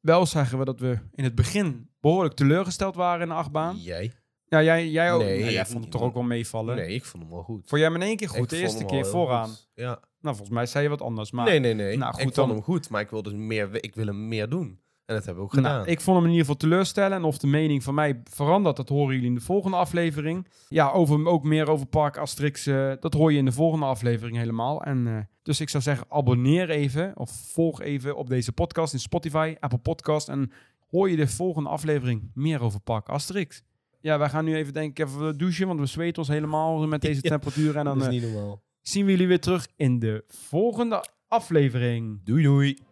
Wel 0.00 0.26
zeggen 0.26 0.58
we 0.58 0.64
dat 0.64 0.80
we 0.80 0.98
in 1.14 1.24
het 1.24 1.34
begin 1.34 1.90
behoorlijk 2.00 2.34
teleurgesteld 2.34 2.94
waren 2.94 3.22
in 3.22 3.28
de 3.28 3.34
achtbaan. 3.34 3.76
Jij? 3.76 4.12
Ja, 4.44 4.62
jij, 4.62 4.88
jij 4.88 5.12
ook. 5.12 5.22
Nee, 5.22 5.42
Nee, 5.42 5.52
jij 5.52 5.60
ik 5.60 5.66
vond 5.66 5.82
het 5.82 5.92
toch 5.92 6.02
ook 6.02 6.14
wel 6.14 6.22
meevallen. 6.22 6.76
Nee, 6.76 6.94
ik 6.94 7.04
vond 7.04 7.22
hem 7.22 7.32
wel 7.32 7.42
goed. 7.42 7.68
Vond 7.68 7.80
jij 7.80 7.90
hem 7.90 7.94
in 7.94 8.06
één 8.06 8.16
keer 8.16 8.28
goed? 8.28 8.38
Ik 8.38 8.48
de 8.48 8.56
eerste 8.56 8.84
keer 8.84 9.06
vooraan. 9.06 9.48
goed. 9.48 9.68
Ja. 9.74 9.88
Nou, 10.20 10.36
volgens 10.36 10.48
mij 10.48 10.66
zei 10.66 10.84
je 10.84 10.90
wat 10.90 11.02
anders. 11.02 11.30
Maar 11.30 11.44
nee, 11.44 11.58
nee, 11.58 11.74
nee. 11.74 11.96
Nou, 11.96 12.10
goed 12.10 12.20
ik 12.20 12.22
vond 12.34 12.34
dan. 12.34 12.48
hem 12.50 12.62
goed, 12.62 12.88
maar 12.88 13.00
ik 13.00 13.10
wilde 13.10 13.34
meer, 13.34 13.84
ik 13.84 13.94
wil 13.94 14.06
hem 14.06 14.28
meer 14.28 14.48
doen. 14.48 14.80
En 15.10 15.16
dat 15.16 15.24
hebben 15.24 15.42
we 15.44 15.48
ook 15.48 15.54
gedaan. 15.54 15.76
Nou, 15.76 15.88
ik 15.88 16.00
vond 16.00 16.16
hem 16.16 16.24
in 16.26 16.32
ieder 16.32 16.46
geval 16.46 16.60
teleurstellen. 16.60 17.16
En 17.16 17.24
of 17.24 17.38
de 17.38 17.46
mening 17.46 17.82
van 17.82 17.94
mij 17.94 18.20
verandert, 18.24 18.76
dat 18.76 18.88
horen 18.88 19.14
jullie 19.14 19.28
in 19.28 19.34
de 19.34 19.40
volgende 19.40 19.76
aflevering. 19.76 20.46
Ja, 20.68 20.90
over, 20.90 21.26
ook 21.26 21.44
meer 21.44 21.70
over 21.70 21.86
Park 21.86 22.16
Asterix, 22.16 22.66
eh, 22.66 22.92
dat 23.00 23.14
hoor 23.14 23.32
je 23.32 23.38
in 23.38 23.44
de 23.44 23.52
volgende 23.52 23.86
aflevering 23.86 24.36
helemaal. 24.36 24.82
En, 24.82 25.06
eh, 25.06 25.16
dus 25.42 25.60
ik 25.60 25.68
zou 25.68 25.82
zeggen, 25.82 26.06
abonneer 26.08 26.70
even 26.70 27.12
of 27.16 27.30
volg 27.30 27.80
even 27.80 28.16
op 28.16 28.28
deze 28.28 28.52
podcast 28.52 28.92
in 28.92 28.98
Spotify, 28.98 29.54
Apple 29.60 29.78
Podcast. 29.78 30.28
En 30.28 30.52
hoor 30.90 31.10
je 31.10 31.16
de 31.16 31.28
volgende 31.28 31.68
aflevering 31.68 32.30
meer 32.34 32.62
over 32.62 32.80
Park 32.80 33.08
Asterix. 33.08 33.62
Ja, 34.00 34.18
wij 34.18 34.28
gaan 34.28 34.44
nu 34.44 34.56
even 34.56 34.72
denk 34.72 34.98
ik 34.98 35.06
even 35.06 35.38
douchen, 35.38 35.66
want 35.66 35.80
we 35.80 35.86
zweten 35.86 36.18
ons 36.18 36.28
helemaal 36.28 36.86
met 36.86 37.00
deze 37.00 37.20
temperatuur. 37.34 37.76
En 37.76 37.84
dan 37.84 38.02
eh, 38.02 38.08
niet 38.08 38.22
normaal. 38.22 38.62
zien 38.82 39.04
we 39.04 39.10
jullie 39.10 39.26
weer 39.26 39.40
terug 39.40 39.68
in 39.76 39.98
de 39.98 40.24
volgende 40.28 41.04
aflevering. 41.28 42.20
Doei 42.24 42.42
doei. 42.42 42.88